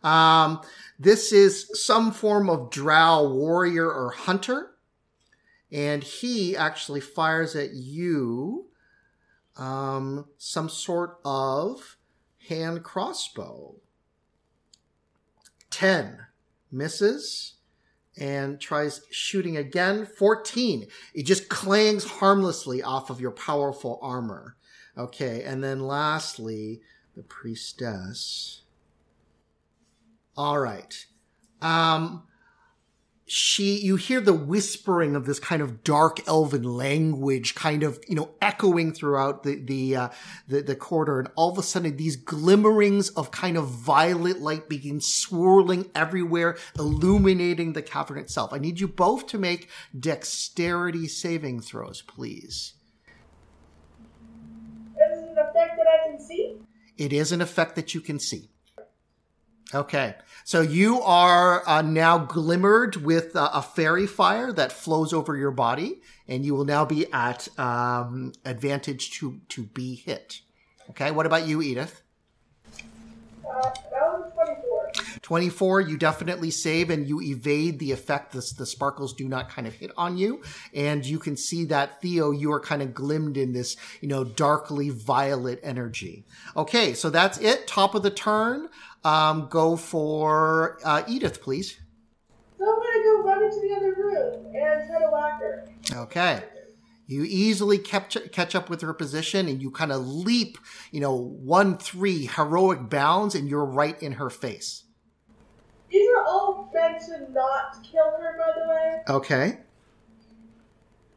um, 0.03 0.61
this 0.99 1.31
is 1.31 1.69
some 1.73 2.11
form 2.11 2.49
of 2.49 2.69
drow 2.69 3.27
warrior 3.27 3.91
or 3.91 4.11
hunter 4.11 4.71
and 5.71 6.03
he 6.03 6.55
actually 6.55 7.01
fires 7.01 7.55
at 7.55 7.73
you 7.73 8.67
um, 9.57 10.25
some 10.37 10.69
sort 10.69 11.17
of 11.23 11.97
hand 12.47 12.83
crossbow. 12.83 13.75
10 15.71 16.19
misses 16.71 17.55
and 18.17 18.59
tries 18.59 19.01
shooting 19.11 19.57
again. 19.57 20.05
14. 20.05 20.87
It 21.13 21.25
just 21.25 21.49
clangs 21.49 22.03
harmlessly 22.05 22.81
off 22.81 23.09
of 23.09 23.19
your 23.19 23.31
powerful 23.31 23.99
armor. 24.01 24.55
Okay, 24.97 25.43
and 25.43 25.63
then 25.63 25.81
lastly, 25.81 26.81
the 27.15 27.23
priestess. 27.23 28.63
All 30.37 30.59
right. 30.59 31.05
Um, 31.61 32.23
she 33.27 33.80
you 33.80 33.95
hear 33.95 34.22
the 34.22 34.34
whispering 34.34 35.15
of 35.15 35.26
this 35.26 35.39
kind 35.39 35.61
of 35.61 35.84
dark 35.84 36.26
elven 36.27 36.64
language 36.64 37.56
kind 37.56 37.81
of 37.81 37.99
you 38.07 38.15
know 38.15 38.30
echoing 38.41 38.93
throughout 38.93 39.41
the 39.43 39.56
the 39.56 39.95
uh, 39.95 40.10
the, 40.47 40.61
the 40.61 40.76
corridor. 40.76 41.19
And 41.19 41.30
all 41.35 41.52
of 41.52 41.57
a 41.57 41.64
sudden 41.64 41.97
these 41.97 42.15
glimmerings 42.15 43.10
of 43.10 43.31
kind 43.31 43.57
of 43.57 43.68
violet 43.68 44.41
light 44.41 44.69
begin 44.69 45.02
swirling 45.02 45.89
everywhere 45.95 46.57
illuminating 46.77 47.73
the 47.73 47.81
cavern 47.81 48.19
itself. 48.19 48.53
I 48.53 48.60
need 48.60 48.80
you 48.80 48.88
both 48.88 49.26
to 49.27 49.39
make 49.39 49.69
dexterity 49.99 51.07
saving 51.07 51.61
throws 51.61 52.03
please. 52.03 52.73
This 54.95 55.18
is 55.18 55.23
an 55.23 55.38
effect 55.38 55.77
that 55.77 55.88
I 55.88 56.10
can 56.10 56.19
see. 56.19 56.57
it 56.97 57.11
is 57.11 57.31
an 57.31 57.41
effect 57.41 57.76
that 57.76 57.95
you 57.95 58.02
can 58.02 58.19
see 58.19 58.49
Okay, 59.73 60.13
so 60.43 60.61
you 60.61 61.01
are 61.01 61.67
uh, 61.67 61.81
now 61.81 62.19
glimmered 62.19 62.97
with 62.97 63.35
uh, 63.35 63.49
a 63.51 63.61
fairy 63.63 64.05
fire 64.05 64.53
that 64.53 64.71
flows 64.71 65.11
over 65.11 65.35
your 65.35 65.51
body, 65.51 66.01
and 66.27 66.45
you 66.45 66.53
will 66.53 66.65
now 66.65 66.85
be 66.85 67.11
at 67.11 67.47
um, 67.57 68.31
advantage 68.45 69.11
to 69.19 69.41
to 69.49 69.63
be 69.63 69.95
hit. 69.95 70.41
Okay, 70.91 71.09
what 71.09 71.25
about 71.25 71.47
you, 71.47 71.63
Edith? 71.63 72.03
Uh, 72.77 73.61
that 73.61 73.73
was 73.91 74.31
24. 74.33 74.91
24, 75.21 75.81
you 75.81 75.97
definitely 75.97 76.51
save 76.51 76.89
and 76.91 77.07
you 77.07 77.21
evade 77.21 77.79
the 77.79 77.91
effect. 77.91 78.31
The, 78.31 78.53
the 78.57 78.65
sparkles 78.65 79.13
do 79.13 79.27
not 79.27 79.49
kind 79.49 79.67
of 79.67 79.73
hit 79.73 79.91
on 79.97 80.17
you. 80.17 80.43
And 80.73 81.05
you 81.05 81.19
can 81.19 81.35
see 81.35 81.65
that, 81.65 82.01
Theo, 82.01 82.31
you 82.31 82.51
are 82.51 82.59
kind 82.59 82.81
of 82.81 82.89
glimmed 82.89 83.37
in 83.37 83.53
this, 83.53 83.75
you 84.01 84.07
know, 84.07 84.23
darkly 84.23 84.89
violet 84.89 85.59
energy. 85.63 86.25
Okay, 86.55 86.93
so 86.93 87.09
that's 87.09 87.39
it. 87.39 87.65
Top 87.67 87.95
of 87.95 88.03
the 88.03 88.11
turn. 88.11 88.69
Um, 89.06 89.48
go 89.49 89.76
for 89.76 90.80
uh, 90.84 91.03
Edith, 91.07 91.41
please. 91.41 91.77
So 92.57 92.65
I'm 92.65 92.76
gonna 92.76 93.03
go 93.03 93.23
run 93.23 93.44
into 93.44 93.61
the 93.61 93.76
other 93.76 93.94
room 93.94 94.45
and 94.48 94.90
try 94.90 94.99
to 94.99 95.10
whack 95.11 95.40
her. 95.40 95.69
Okay. 95.94 96.44
You 97.07 97.23
easily 97.23 97.77
catch, 97.77 98.18
catch 98.32 98.56
up 98.56 98.68
with 98.69 98.82
her 98.82 98.94
position 98.94 99.48
and 99.48 99.61
you 99.61 99.69
kind 99.69 99.91
of 99.91 100.07
leap, 100.07 100.57
you 100.91 100.99
know, 100.99 101.15
one, 101.15 101.77
three 101.77 102.26
heroic 102.26 102.90
bounds 102.90 103.36
and 103.36 103.48
you're 103.48 103.64
right 103.64 104.02
in 104.02 104.14
her 104.14 104.32
face. 104.32 104.86
These 105.91 106.10
are 106.18 106.23
all 106.26 106.72
meant 106.73 106.99
to 107.02 107.32
not 107.32 107.77
kill 107.84 108.10
her, 108.19 108.36
by 108.40 108.60
the 108.60 108.68
way. 108.68 109.02
Okay. 109.07 109.60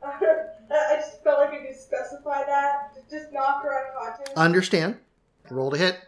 I 0.05 0.45
I 0.71 0.97
just 0.97 1.25
felt 1.25 1.41
like 1.41 1.59
I 1.59 1.67
could 1.67 1.77
specify 1.77 2.45
that. 2.45 2.93
Just 3.11 3.33
knock 3.33 3.63
her 3.63 3.87
unconscious. 3.87 4.35
Understand. 4.37 4.99
Roll 5.51 5.71
to 5.71 5.79
hit. 5.79 5.99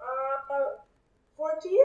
Uh, 0.00 0.76
14? 1.62 1.78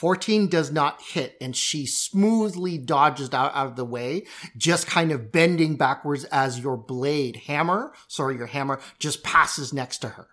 14 0.00 0.46
does 0.46 0.72
not 0.72 1.02
hit 1.02 1.36
and 1.42 1.54
she 1.54 1.84
smoothly 1.84 2.78
dodges 2.78 3.34
out, 3.34 3.54
out 3.54 3.66
of 3.66 3.76
the 3.76 3.84
way, 3.84 4.24
just 4.56 4.86
kind 4.86 5.12
of 5.12 5.30
bending 5.30 5.76
backwards 5.76 6.24
as 6.24 6.58
your 6.58 6.78
blade 6.78 7.36
hammer, 7.46 7.92
sorry, 8.08 8.36
your 8.36 8.46
hammer 8.46 8.80
just 8.98 9.22
passes 9.22 9.74
next 9.74 9.98
to 9.98 10.08
her. 10.08 10.28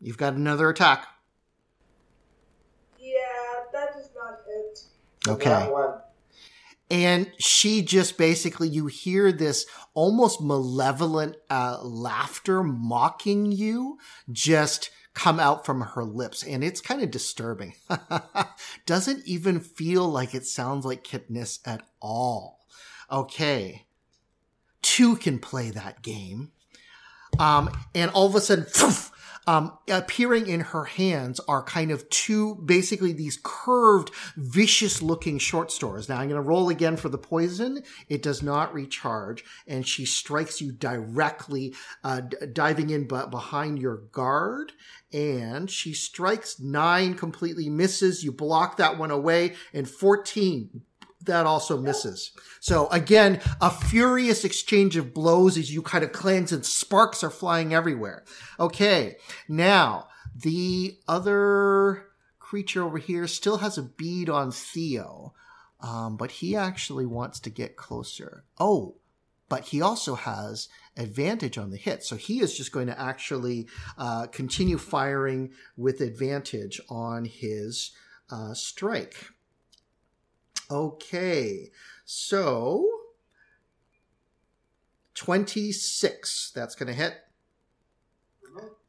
You've 0.00 0.18
got 0.18 0.34
another 0.34 0.68
attack. 0.68 1.06
Yeah, 3.00 3.12
that 3.72 3.94
does 3.94 4.10
not 4.14 4.40
hit. 4.46 4.80
Okay. 5.26 5.72
And 6.90 7.32
she 7.38 7.82
just 7.82 8.16
basically, 8.18 8.68
you 8.68 8.86
hear 8.86 9.32
this 9.32 9.66
almost 9.94 10.40
malevolent 10.40 11.36
uh, 11.50 11.78
laughter 11.82 12.62
mocking 12.62 13.50
you 13.50 13.98
just 14.30 14.90
come 15.16 15.40
out 15.40 15.64
from 15.64 15.80
her 15.80 16.04
lips. 16.04 16.44
And 16.44 16.62
it's 16.62 16.80
kind 16.80 17.02
of 17.02 17.10
disturbing. 17.10 17.74
Doesn't 18.86 19.26
even 19.26 19.60
feel 19.60 20.06
like 20.08 20.34
it 20.34 20.46
sounds 20.46 20.84
like 20.84 21.02
Kitness 21.02 21.58
at 21.64 21.82
all. 22.00 22.60
Okay. 23.10 23.86
Two 24.82 25.16
can 25.16 25.38
play 25.38 25.70
that 25.70 26.02
game. 26.02 26.52
Um, 27.38 27.70
and 27.94 28.10
all 28.10 28.26
of 28.26 28.34
a 28.34 28.40
sudden, 28.40 28.66
um, 29.46 29.78
appearing 29.88 30.48
in 30.48 30.60
her 30.60 30.84
hands 30.84 31.40
are 31.46 31.62
kind 31.62 31.90
of 31.90 32.08
two, 32.10 32.56
basically 32.56 33.12
these 33.12 33.38
curved, 33.42 34.10
vicious 34.36 35.00
looking 35.00 35.38
short 35.38 35.70
stores. 35.70 36.08
Now 36.08 36.16
I'm 36.16 36.28
going 36.28 36.42
to 36.42 36.48
roll 36.48 36.68
again 36.68 36.96
for 36.96 37.08
the 37.08 37.18
poison. 37.18 37.82
It 38.08 38.22
does 38.22 38.42
not 38.42 38.74
recharge 38.74 39.44
and 39.66 39.86
she 39.86 40.04
strikes 40.04 40.60
you 40.60 40.72
directly, 40.72 41.74
uh, 42.02 42.20
d- 42.20 42.36
diving 42.52 42.90
in 42.90 43.06
b- 43.06 43.22
behind 43.30 43.78
your 43.78 43.98
guard 44.12 44.72
and 45.12 45.70
she 45.70 45.94
strikes 45.94 46.58
nine, 46.60 47.14
completely 47.14 47.68
misses. 47.68 48.24
You 48.24 48.32
block 48.32 48.76
that 48.78 48.98
one 48.98 49.10
away 49.10 49.54
and 49.72 49.88
14 49.88 50.82
that 51.26 51.46
also 51.46 51.78
misses. 51.78 52.32
So 52.60 52.88
again, 52.88 53.40
a 53.60 53.70
furious 53.70 54.44
exchange 54.44 54.96
of 54.96 55.14
blows 55.14 55.56
as 55.58 55.72
you 55.72 55.82
kind 55.82 56.04
of 56.04 56.12
cleanse 56.12 56.52
and 56.52 56.64
sparks 56.64 57.22
are 57.22 57.30
flying 57.30 57.74
everywhere. 57.74 58.24
Okay. 58.58 59.16
Now 59.48 60.08
the 60.34 60.98
other 61.06 62.06
creature 62.38 62.82
over 62.84 62.98
here 62.98 63.26
still 63.26 63.58
has 63.58 63.76
a 63.76 63.82
bead 63.82 64.30
on 64.30 64.52
Theo. 64.52 65.34
Um, 65.80 66.16
but 66.16 66.30
he 66.30 66.56
actually 66.56 67.06
wants 67.06 67.38
to 67.40 67.50
get 67.50 67.76
closer. 67.76 68.44
Oh, 68.58 68.96
but 69.48 69.66
he 69.66 69.82
also 69.82 70.14
has 70.14 70.68
advantage 70.96 71.58
on 71.58 71.70
the 71.70 71.76
hit. 71.76 72.02
So 72.02 72.16
he 72.16 72.40
is 72.40 72.56
just 72.56 72.72
going 72.72 72.86
to 72.86 73.00
actually 73.00 73.68
uh, 73.98 74.26
continue 74.26 74.78
firing 74.78 75.52
with 75.76 76.00
advantage 76.00 76.80
on 76.88 77.26
his 77.26 77.92
uh, 78.30 78.54
strike. 78.54 79.26
Okay, 80.70 81.70
so 82.04 82.88
26. 85.14 86.52
That's 86.54 86.74
going 86.74 86.88
to 86.88 86.94
hit. 86.94 87.14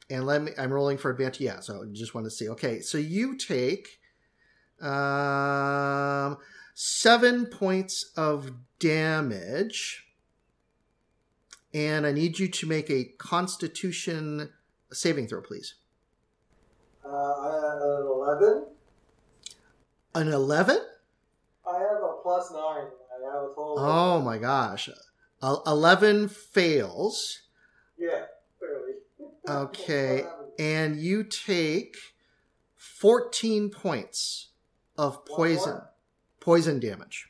And 0.10 0.26
let 0.26 0.42
me, 0.42 0.52
I'm 0.58 0.72
rolling 0.72 0.98
for 0.98 1.12
advantage. 1.12 1.42
Yeah, 1.42 1.60
so 1.60 1.84
I 1.84 1.86
just 1.92 2.16
want 2.16 2.26
to 2.26 2.32
see. 2.32 2.50
Okay, 2.50 2.80
so 2.80 2.98
you 2.98 3.36
take 3.36 4.00
um, 4.82 6.38
seven 6.74 7.46
points 7.48 8.12
of 8.16 8.52
damage. 8.80 10.06
And 11.74 12.06
I 12.06 12.12
need 12.12 12.40
you 12.40 12.48
to 12.48 12.68
make 12.68 12.90
a 12.90 13.04
constitution 13.18 14.52
saving 14.92 15.28
throw, 15.28 15.42
please. 15.42 15.76
Uh, 17.06 17.10
I 17.10 17.72
have 17.74 17.82
an 17.82 18.08
11. 18.08 18.66
An 20.16 20.28
11? 20.30 20.78
I 22.38 22.52
have 22.52 22.52
a 22.52 22.52
plus 22.52 22.52
9. 22.52 22.62
I 22.62 23.34
have 23.34 23.44
a 23.44 23.48
total. 23.56 23.76
Oh 23.80 24.22
my 24.22 24.38
gosh. 24.38 24.90
Uh, 25.42 25.58
11 25.66 26.30
fails. 26.30 27.42
Yeah, 27.98 28.26
barely. 28.60 28.94
Okay. 29.50 30.24
And 30.60 30.98
you 30.98 31.24
take 31.24 31.96
14 32.76 33.70
points 33.70 34.50
of 34.98 35.26
poison 35.26 35.82
poison 36.48 36.80
damage. 36.80 37.28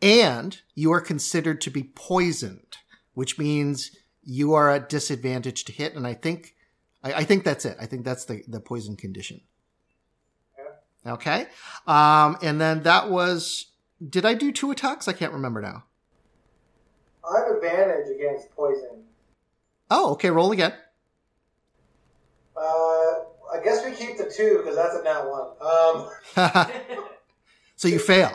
And 0.00 0.60
you 0.76 0.92
are 0.92 1.00
considered 1.00 1.60
to 1.62 1.70
be 1.70 1.82
poisoned, 1.82 2.78
which 3.14 3.36
means 3.36 3.90
you 4.22 4.54
are 4.54 4.70
at 4.70 4.88
disadvantage 4.88 5.64
to 5.64 5.72
hit. 5.72 5.96
And 5.96 6.06
I 6.06 6.14
think, 6.14 6.54
I, 7.02 7.12
I 7.14 7.24
think 7.24 7.44
that's 7.44 7.64
it. 7.64 7.76
I 7.80 7.86
think 7.86 8.04
that's 8.04 8.24
the, 8.26 8.44
the 8.46 8.60
poison 8.60 8.96
condition. 8.96 9.40
Okay. 11.04 11.46
Um, 11.86 12.38
and 12.42 12.60
then 12.60 12.84
that 12.84 13.10
was, 13.10 13.69
did 14.08 14.24
I 14.24 14.34
do 14.34 14.52
two 14.52 14.70
attacks? 14.70 15.08
I 15.08 15.12
can't 15.12 15.32
remember 15.32 15.60
now. 15.60 15.84
I 17.28 17.40
have 17.40 17.56
advantage 17.56 18.08
against 18.14 18.50
poison. 18.52 19.04
Oh, 19.90 20.12
okay. 20.12 20.30
Roll 20.30 20.52
again. 20.52 20.72
Uh, 22.56 22.60
I 22.60 23.60
guess 23.62 23.84
we 23.84 23.92
keep 23.92 24.16
the 24.16 24.32
two 24.34 24.58
because 24.58 24.76
that's 24.76 24.94
a 24.94 25.02
nat 25.02 25.24
one. 25.24 25.48
Um, 25.60 26.68
so 27.76 27.88
you 27.88 27.98
fail. 27.98 28.32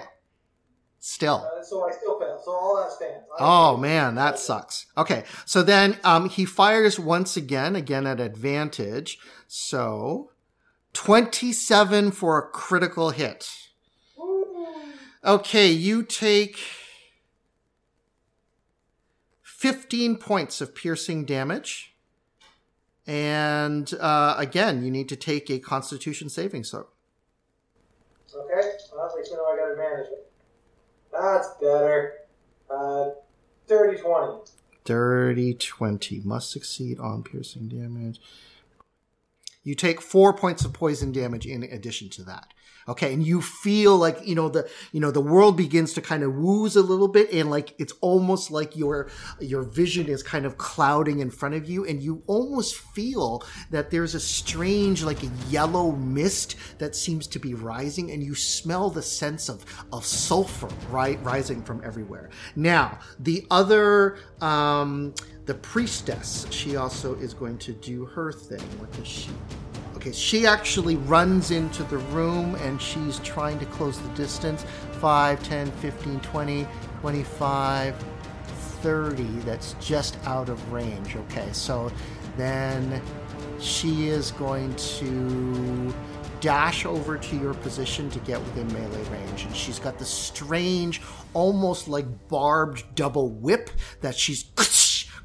Still. 0.99 1.47
uh, 1.55 1.63
so 1.63 1.87
I 1.87 1.91
still 1.91 2.19
fail. 2.19 2.41
So 2.43 2.51
all 2.51 2.81
that 2.81 2.91
stands. 2.91 3.25
I 3.31 3.37
Oh 3.39 3.77
man, 3.77 4.15
that 4.15 4.39
sucks. 4.39 4.87
Okay, 4.97 5.23
so 5.45 5.61
then 5.61 5.99
um, 6.03 6.29
he 6.29 6.45
fires 6.45 6.99
once 6.99 7.37
again, 7.37 7.75
again 7.75 8.07
at 8.07 8.19
advantage. 8.19 9.19
So 9.47 10.31
twenty-seven 10.93 12.11
for 12.11 12.39
a 12.39 12.47
critical 12.49 13.11
hit. 13.11 13.47
Okay, 15.25 15.71
you 15.71 16.03
take 16.03 16.59
15 19.41 20.17
points 20.17 20.61
of 20.61 20.75
piercing 20.75 21.25
damage. 21.25 21.95
And 23.07 23.91
uh, 23.99 24.35
again, 24.37 24.83
you 24.83 24.91
need 24.91 25.09
to 25.09 25.15
take 25.15 25.49
a 25.49 25.57
constitution 25.57 26.29
saving 26.29 26.63
throw. 26.63 26.85
Okay, 28.35 28.67
well, 28.93 29.07
at 29.07 29.15
least 29.15 29.31
you 29.31 29.37
know 29.37 29.45
I 29.45 29.57
got 29.57 29.71
advantage. 29.71 30.11
That's 31.11 31.47
better. 31.59 32.13
Uh, 32.69 33.09
dirty 33.67 33.99
20. 33.99 34.41
Dirty 34.83 35.53
20. 35.55 36.21
Must 36.23 36.51
succeed 36.51 36.99
on 36.99 37.23
piercing 37.23 37.69
damage. 37.69 38.19
You 39.63 39.73
take 39.73 40.01
four 40.01 40.33
points 40.33 40.65
of 40.65 40.73
poison 40.73 41.11
damage 41.11 41.47
in 41.47 41.63
addition 41.63 42.09
to 42.09 42.23
that. 42.23 42.53
Okay. 42.87 43.13
And 43.13 43.25
you 43.25 43.41
feel 43.41 43.97
like, 43.97 44.25
you 44.25 44.35
know, 44.35 44.47
the, 44.47 44.69
you 44.91 44.99
know, 44.99 45.09
the 45.09 45.21
world 45.21 45.57
begins 45.57 45.93
to 45.93 46.01
kind 46.01 46.21
of 46.21 46.35
wooze 46.35 46.75
a 46.75 46.81
little 46.81 47.07
bit 47.07 47.31
and 47.33 47.49
like, 47.49 47.73
it's 47.79 47.93
almost 48.01 48.51
like 48.51 48.75
your, 48.75 49.09
your 49.39 49.63
vision 49.63 50.07
is 50.07 50.21
kind 50.21 50.45
of 50.45 50.57
clouding 50.57 51.19
in 51.19 51.31
front 51.31 51.55
of 51.55 51.67
you. 51.67 51.85
And 51.85 52.01
you 52.01 52.21
almost 52.27 52.75
feel 52.75 53.43
that 53.71 53.89
there's 53.89 54.13
a 54.13 54.19
strange, 54.19 55.03
like 55.03 55.23
a 55.23 55.31
yellow 55.49 55.93
mist 55.93 56.57
that 56.77 56.95
seems 56.95 57.25
to 57.27 57.39
be 57.39 57.55
rising 57.55 58.11
and 58.11 58.21
you 58.23 58.35
smell 58.35 58.91
the 58.91 59.01
sense 59.01 59.49
of, 59.49 59.65
of 59.91 60.05
sulfur, 60.05 60.69
right? 60.91 61.21
Rising 61.23 61.63
from 61.63 61.81
everywhere. 61.83 62.29
Now, 62.55 62.99
the 63.19 63.47
other, 63.49 64.19
um, 64.41 65.15
the 65.45 65.55
priestess, 65.55 66.45
she 66.51 66.75
also 66.75 67.15
is 67.15 67.33
going 67.33 67.57
to 67.59 67.73
do 67.73 68.05
her 68.05 68.31
thing. 68.31 68.61
What 68.79 68.91
does 68.93 69.07
she? 69.07 69.29
Okay, 70.05 70.11
she 70.11 70.45
actually 70.45 70.97
runs 70.97 71.49
into 71.49 71.81
the 71.85 71.97
room 71.97 72.53
and 72.61 72.79
she's 72.79 73.17
trying 73.21 73.57
to 73.57 73.65
close 73.65 73.99
the 73.99 74.09
distance 74.09 74.63
5, 74.99 75.41
10, 75.41 75.71
15, 75.71 76.19
20, 76.19 76.67
25, 77.01 78.05
30. 78.45 79.23
That's 79.23 79.73
just 79.81 80.19
out 80.27 80.49
of 80.49 80.71
range. 80.71 81.15
Okay, 81.15 81.49
so 81.53 81.91
then 82.37 83.01
she 83.59 84.07
is 84.09 84.29
going 84.29 84.75
to 84.75 85.91
dash 86.39 86.85
over 86.85 87.17
to 87.17 87.35
your 87.37 87.55
position 87.55 88.07
to 88.11 88.19
get 88.19 88.39
within 88.39 88.67
melee 88.73 89.09
range. 89.09 89.45
And 89.45 89.55
she's 89.55 89.79
got 89.79 89.97
this 89.97 90.09
strange, 90.09 91.01
almost 91.33 91.87
like 91.87 92.05
barbed 92.27 92.83
double 92.93 93.31
whip 93.31 93.71
that 94.01 94.13
she's 94.13 94.43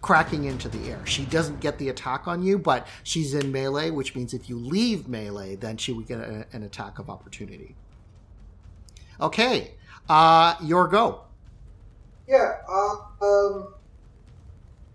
cracking 0.01 0.45
into 0.45 0.69
the 0.69 0.91
air. 0.91 1.05
She 1.07 1.25
doesn't 1.25 1.61
get 1.61 1.79
the 1.79 1.89
attack 1.89 2.27
on 2.27 2.43
you, 2.43 2.59
but 2.59 2.87
she's 3.03 3.35
in 3.35 3.53
melee, 3.53 3.91
which 3.91 4.15
means 4.15 4.33
if 4.33 4.49
you 4.49 4.57
leave 4.57 5.09
melee, 5.09 5.57
then 5.57 5.77
she 5.77 5.93
would 5.93 6.07
get 6.07 6.21
a, 6.21 6.47
an 6.53 6.63
attack 6.63 6.99
of 6.99 7.11
opportunity. 7.11 7.75
Okay, 9.21 9.73
uh, 10.09 10.55
your 10.63 10.89
go. 10.89 11.23
Yeah, 12.27 12.59
uh, 12.69 12.97
um, 13.23 13.75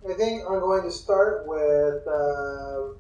I 0.10 0.14
think 0.14 0.44
I'm 0.50 0.60
going 0.60 0.84
to 0.84 0.92
start 0.92 1.46
with 1.48 2.08
uh, 2.08 2.96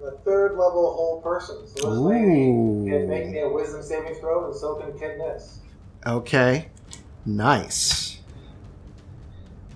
the 0.00 0.12
third 0.24 0.52
level 0.52 0.94
hold 0.94 1.24
person. 1.24 1.66
So 1.66 1.90
this 1.90 1.98
lady 1.98 2.90
can 2.90 3.08
make 3.08 3.28
me 3.30 3.40
a 3.40 3.48
wisdom 3.48 3.82
saving 3.82 4.14
throw, 4.16 4.46
and 4.46 4.54
so 4.54 4.76
can 4.76 4.92
Kidness. 4.92 5.56
Okay, 6.06 6.68
nice. 7.26 8.19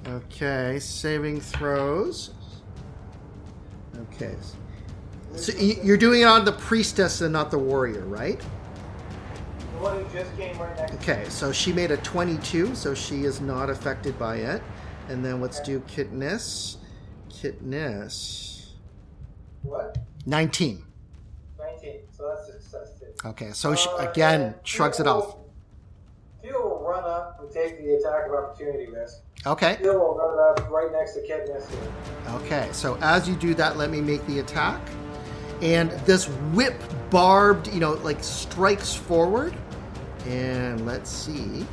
Okay, 0.06 0.78
saving 0.80 1.40
throws. 1.40 2.30
Okay. 4.12 4.34
So 5.36 5.52
y- 5.58 5.78
you're 5.82 5.96
doing 5.96 6.20
it 6.20 6.24
on 6.24 6.44
the 6.44 6.52
priestess 6.52 7.20
and 7.20 7.32
not 7.32 7.50
the 7.50 7.58
warrior, 7.58 8.02
right? 8.04 8.38
The 8.38 9.82
one 9.82 10.04
who 10.04 10.12
just 10.12 10.36
came 10.36 10.58
right 10.58 10.76
next. 10.76 10.94
Okay, 10.94 11.26
so 11.28 11.52
she 11.52 11.72
made 11.72 11.90
a 11.90 11.96
22, 11.98 12.74
so 12.74 12.94
she 12.94 13.24
is 13.24 13.40
not 13.40 13.70
affected 13.70 14.18
by 14.18 14.36
it. 14.36 14.62
And 15.08 15.24
then 15.24 15.40
let's 15.40 15.60
do 15.60 15.80
Kitness. 15.80 16.76
Kitness. 17.28 18.72
What? 19.62 19.98
19. 20.26 20.84
19. 21.58 22.00
So 22.16 22.28
that's 22.28 22.46
success 22.62 22.90
too. 23.00 23.28
Okay, 23.30 23.52
so 23.52 23.74
she, 23.74 23.88
Uh, 23.88 24.08
again, 24.10 24.54
shrugs 24.64 25.00
it 25.00 25.06
off. 25.06 25.26
will- 25.26 25.50
Theo 26.42 26.62
will 26.62 26.86
run 26.86 27.04
up 27.04 27.40
and 27.40 27.43
take 27.54 27.82
the 27.82 27.94
attack 27.94 28.26
of 28.26 28.34
opportunity 28.34 28.86
risk. 28.86 29.20
Okay, 29.46 29.76
Theo 29.76 29.98
will 29.98 30.16
run 30.16 30.58
up 30.58 30.70
right 30.70 30.90
next 30.92 31.14
to 31.14 31.20
Kidness 31.20 31.66
okay, 32.28 32.68
so 32.72 32.98
as 33.00 33.28
you 33.28 33.34
do 33.36 33.54
that, 33.54 33.76
let 33.76 33.90
me 33.90 34.00
make 34.00 34.24
the 34.26 34.40
attack. 34.40 34.80
And 35.62 35.90
this 36.06 36.26
whip 36.52 36.74
barbed, 37.10 37.68
you 37.68 37.80
know, 37.80 37.92
like 37.92 38.22
strikes 38.22 38.94
forward. 38.94 39.54
And 40.26 40.84
let's 40.86 41.10
see. 41.10 41.66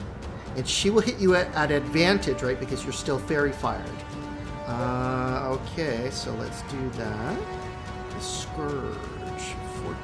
And 0.56 0.68
she 0.68 0.90
will 0.90 1.02
hit 1.02 1.18
you 1.20 1.36
at, 1.36 1.54
at 1.56 1.72
advantage, 1.72 2.42
right? 2.42 2.60
Because 2.60 2.84
you're 2.84 2.94
still 2.94 3.20
fairy 3.20 3.52
fired. 3.52 3.90
Uh, 4.68 5.58
okay, 5.58 6.10
so 6.12 6.34
let's 6.36 6.62
do 6.64 6.90
that. 6.92 7.40
The 8.10 8.20
Scourge. 8.20 8.98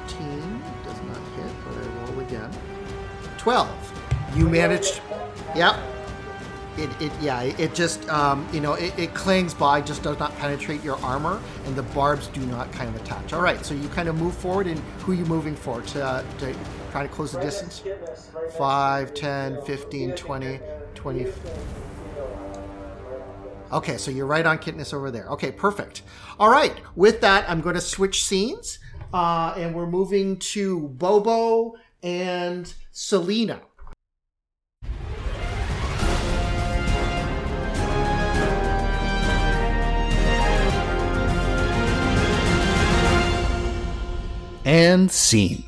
14 0.08 0.62
does 0.84 1.00
not 1.02 1.16
hit, 1.36 1.52
but 1.64 1.74
I 1.76 2.10
roll 2.10 2.20
again. 2.20 2.50
12. 3.38 4.34
You 4.36 4.48
managed. 4.48 5.00
Yep. 5.56 5.76
It, 6.76 7.02
it 7.02 7.12
yeah 7.20 7.42
it 7.42 7.74
just 7.74 8.08
um, 8.08 8.46
you 8.52 8.60
know 8.60 8.74
it, 8.74 8.96
it 8.96 9.12
clings 9.12 9.52
by 9.52 9.80
just 9.80 10.04
does 10.04 10.16
not 10.20 10.32
penetrate 10.36 10.84
your 10.84 10.96
armor 10.98 11.42
and 11.66 11.74
the 11.74 11.82
barbs 11.82 12.28
do 12.28 12.40
not 12.46 12.70
kind 12.70 12.88
of 12.88 13.02
attach 13.02 13.32
all 13.32 13.40
right 13.40 13.66
so 13.66 13.74
you 13.74 13.88
kind 13.88 14.08
of 14.08 14.14
move 14.14 14.36
forward 14.36 14.68
and 14.68 14.78
who 15.00 15.10
are 15.10 15.16
you 15.16 15.24
moving 15.24 15.56
for 15.56 15.82
to, 15.82 16.04
uh, 16.04 16.22
to 16.38 16.54
try 16.92 17.02
to 17.02 17.08
close 17.08 17.32
the 17.32 17.40
distance 17.40 17.80
to 17.80 17.88
Kidness, 17.88 18.32
right 18.32 18.44
next 18.44 18.52
to 18.52 18.58
5 18.58 19.14
10 19.14 19.64
15 19.64 20.14
20 20.14 20.46
uh, 20.46 20.58
20 20.94 21.24
Theo 21.24 21.32
can, 21.32 21.42
you 22.06 22.12
know, 22.14 22.26
uh, 22.26 23.00
right 23.00 23.20
on 23.22 23.32
Kidness. 23.42 23.72
Okay, 23.72 23.96
so 23.96 24.10
you're 24.10 24.26
right 24.26 24.46
on 24.46 24.58
Kitness 24.58 24.94
over 24.94 25.10
there. 25.10 25.26
Okay, 25.30 25.52
perfect. 25.52 26.02
All 26.38 26.50
right, 26.50 26.74
with 26.96 27.20
that, 27.22 27.48
I'm 27.48 27.60
going 27.60 27.74
to 27.74 27.80
switch 27.80 28.24
scenes, 28.24 28.78
uh, 29.12 29.54
and 29.56 29.74
we're 29.74 29.86
moving 29.86 30.38
to 30.38 30.88
Bobo 30.88 31.74
and 32.02 32.72
Selena. 32.92 33.60
And 44.68 45.10
scene. 45.10 45.64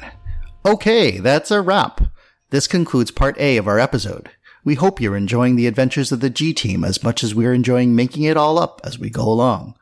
Okay, 0.66 1.20
that's 1.20 1.50
a 1.50 1.62
wrap. 1.62 2.02
This 2.50 2.66
concludes 2.66 3.10
part 3.10 3.40
A 3.40 3.56
of 3.56 3.66
our 3.66 3.78
episode. 3.78 4.28
We 4.62 4.74
hope 4.74 5.00
you're 5.00 5.16
enjoying 5.16 5.56
the 5.56 5.66
adventures 5.66 6.12
of 6.12 6.20
the 6.20 6.28
G 6.28 6.52
Team 6.52 6.84
as 6.84 7.02
much 7.02 7.24
as 7.24 7.34
we're 7.34 7.54
enjoying 7.54 7.96
making 7.96 8.24
it 8.24 8.36
all 8.36 8.58
up 8.58 8.78
as 8.84 8.98
we 8.98 9.08
go 9.08 9.22
along. 9.22 9.74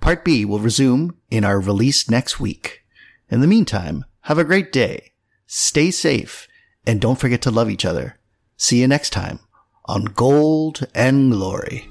Part 0.00 0.24
B 0.24 0.44
will 0.44 0.60
resume 0.60 1.16
in 1.28 1.44
our 1.44 1.58
release 1.58 2.08
next 2.08 2.38
week. 2.38 2.84
In 3.28 3.40
the 3.40 3.48
meantime, 3.48 4.04
have 4.20 4.38
a 4.38 4.44
great 4.44 4.70
day, 4.70 5.10
stay 5.48 5.90
safe, 5.90 6.46
and 6.86 7.00
don't 7.00 7.18
forget 7.18 7.42
to 7.42 7.50
love 7.50 7.68
each 7.68 7.84
other. 7.84 8.20
See 8.56 8.80
you 8.80 8.86
next 8.86 9.10
time 9.10 9.40
on 9.86 10.04
Gold 10.04 10.86
and 10.94 11.32
Glory. 11.32 11.88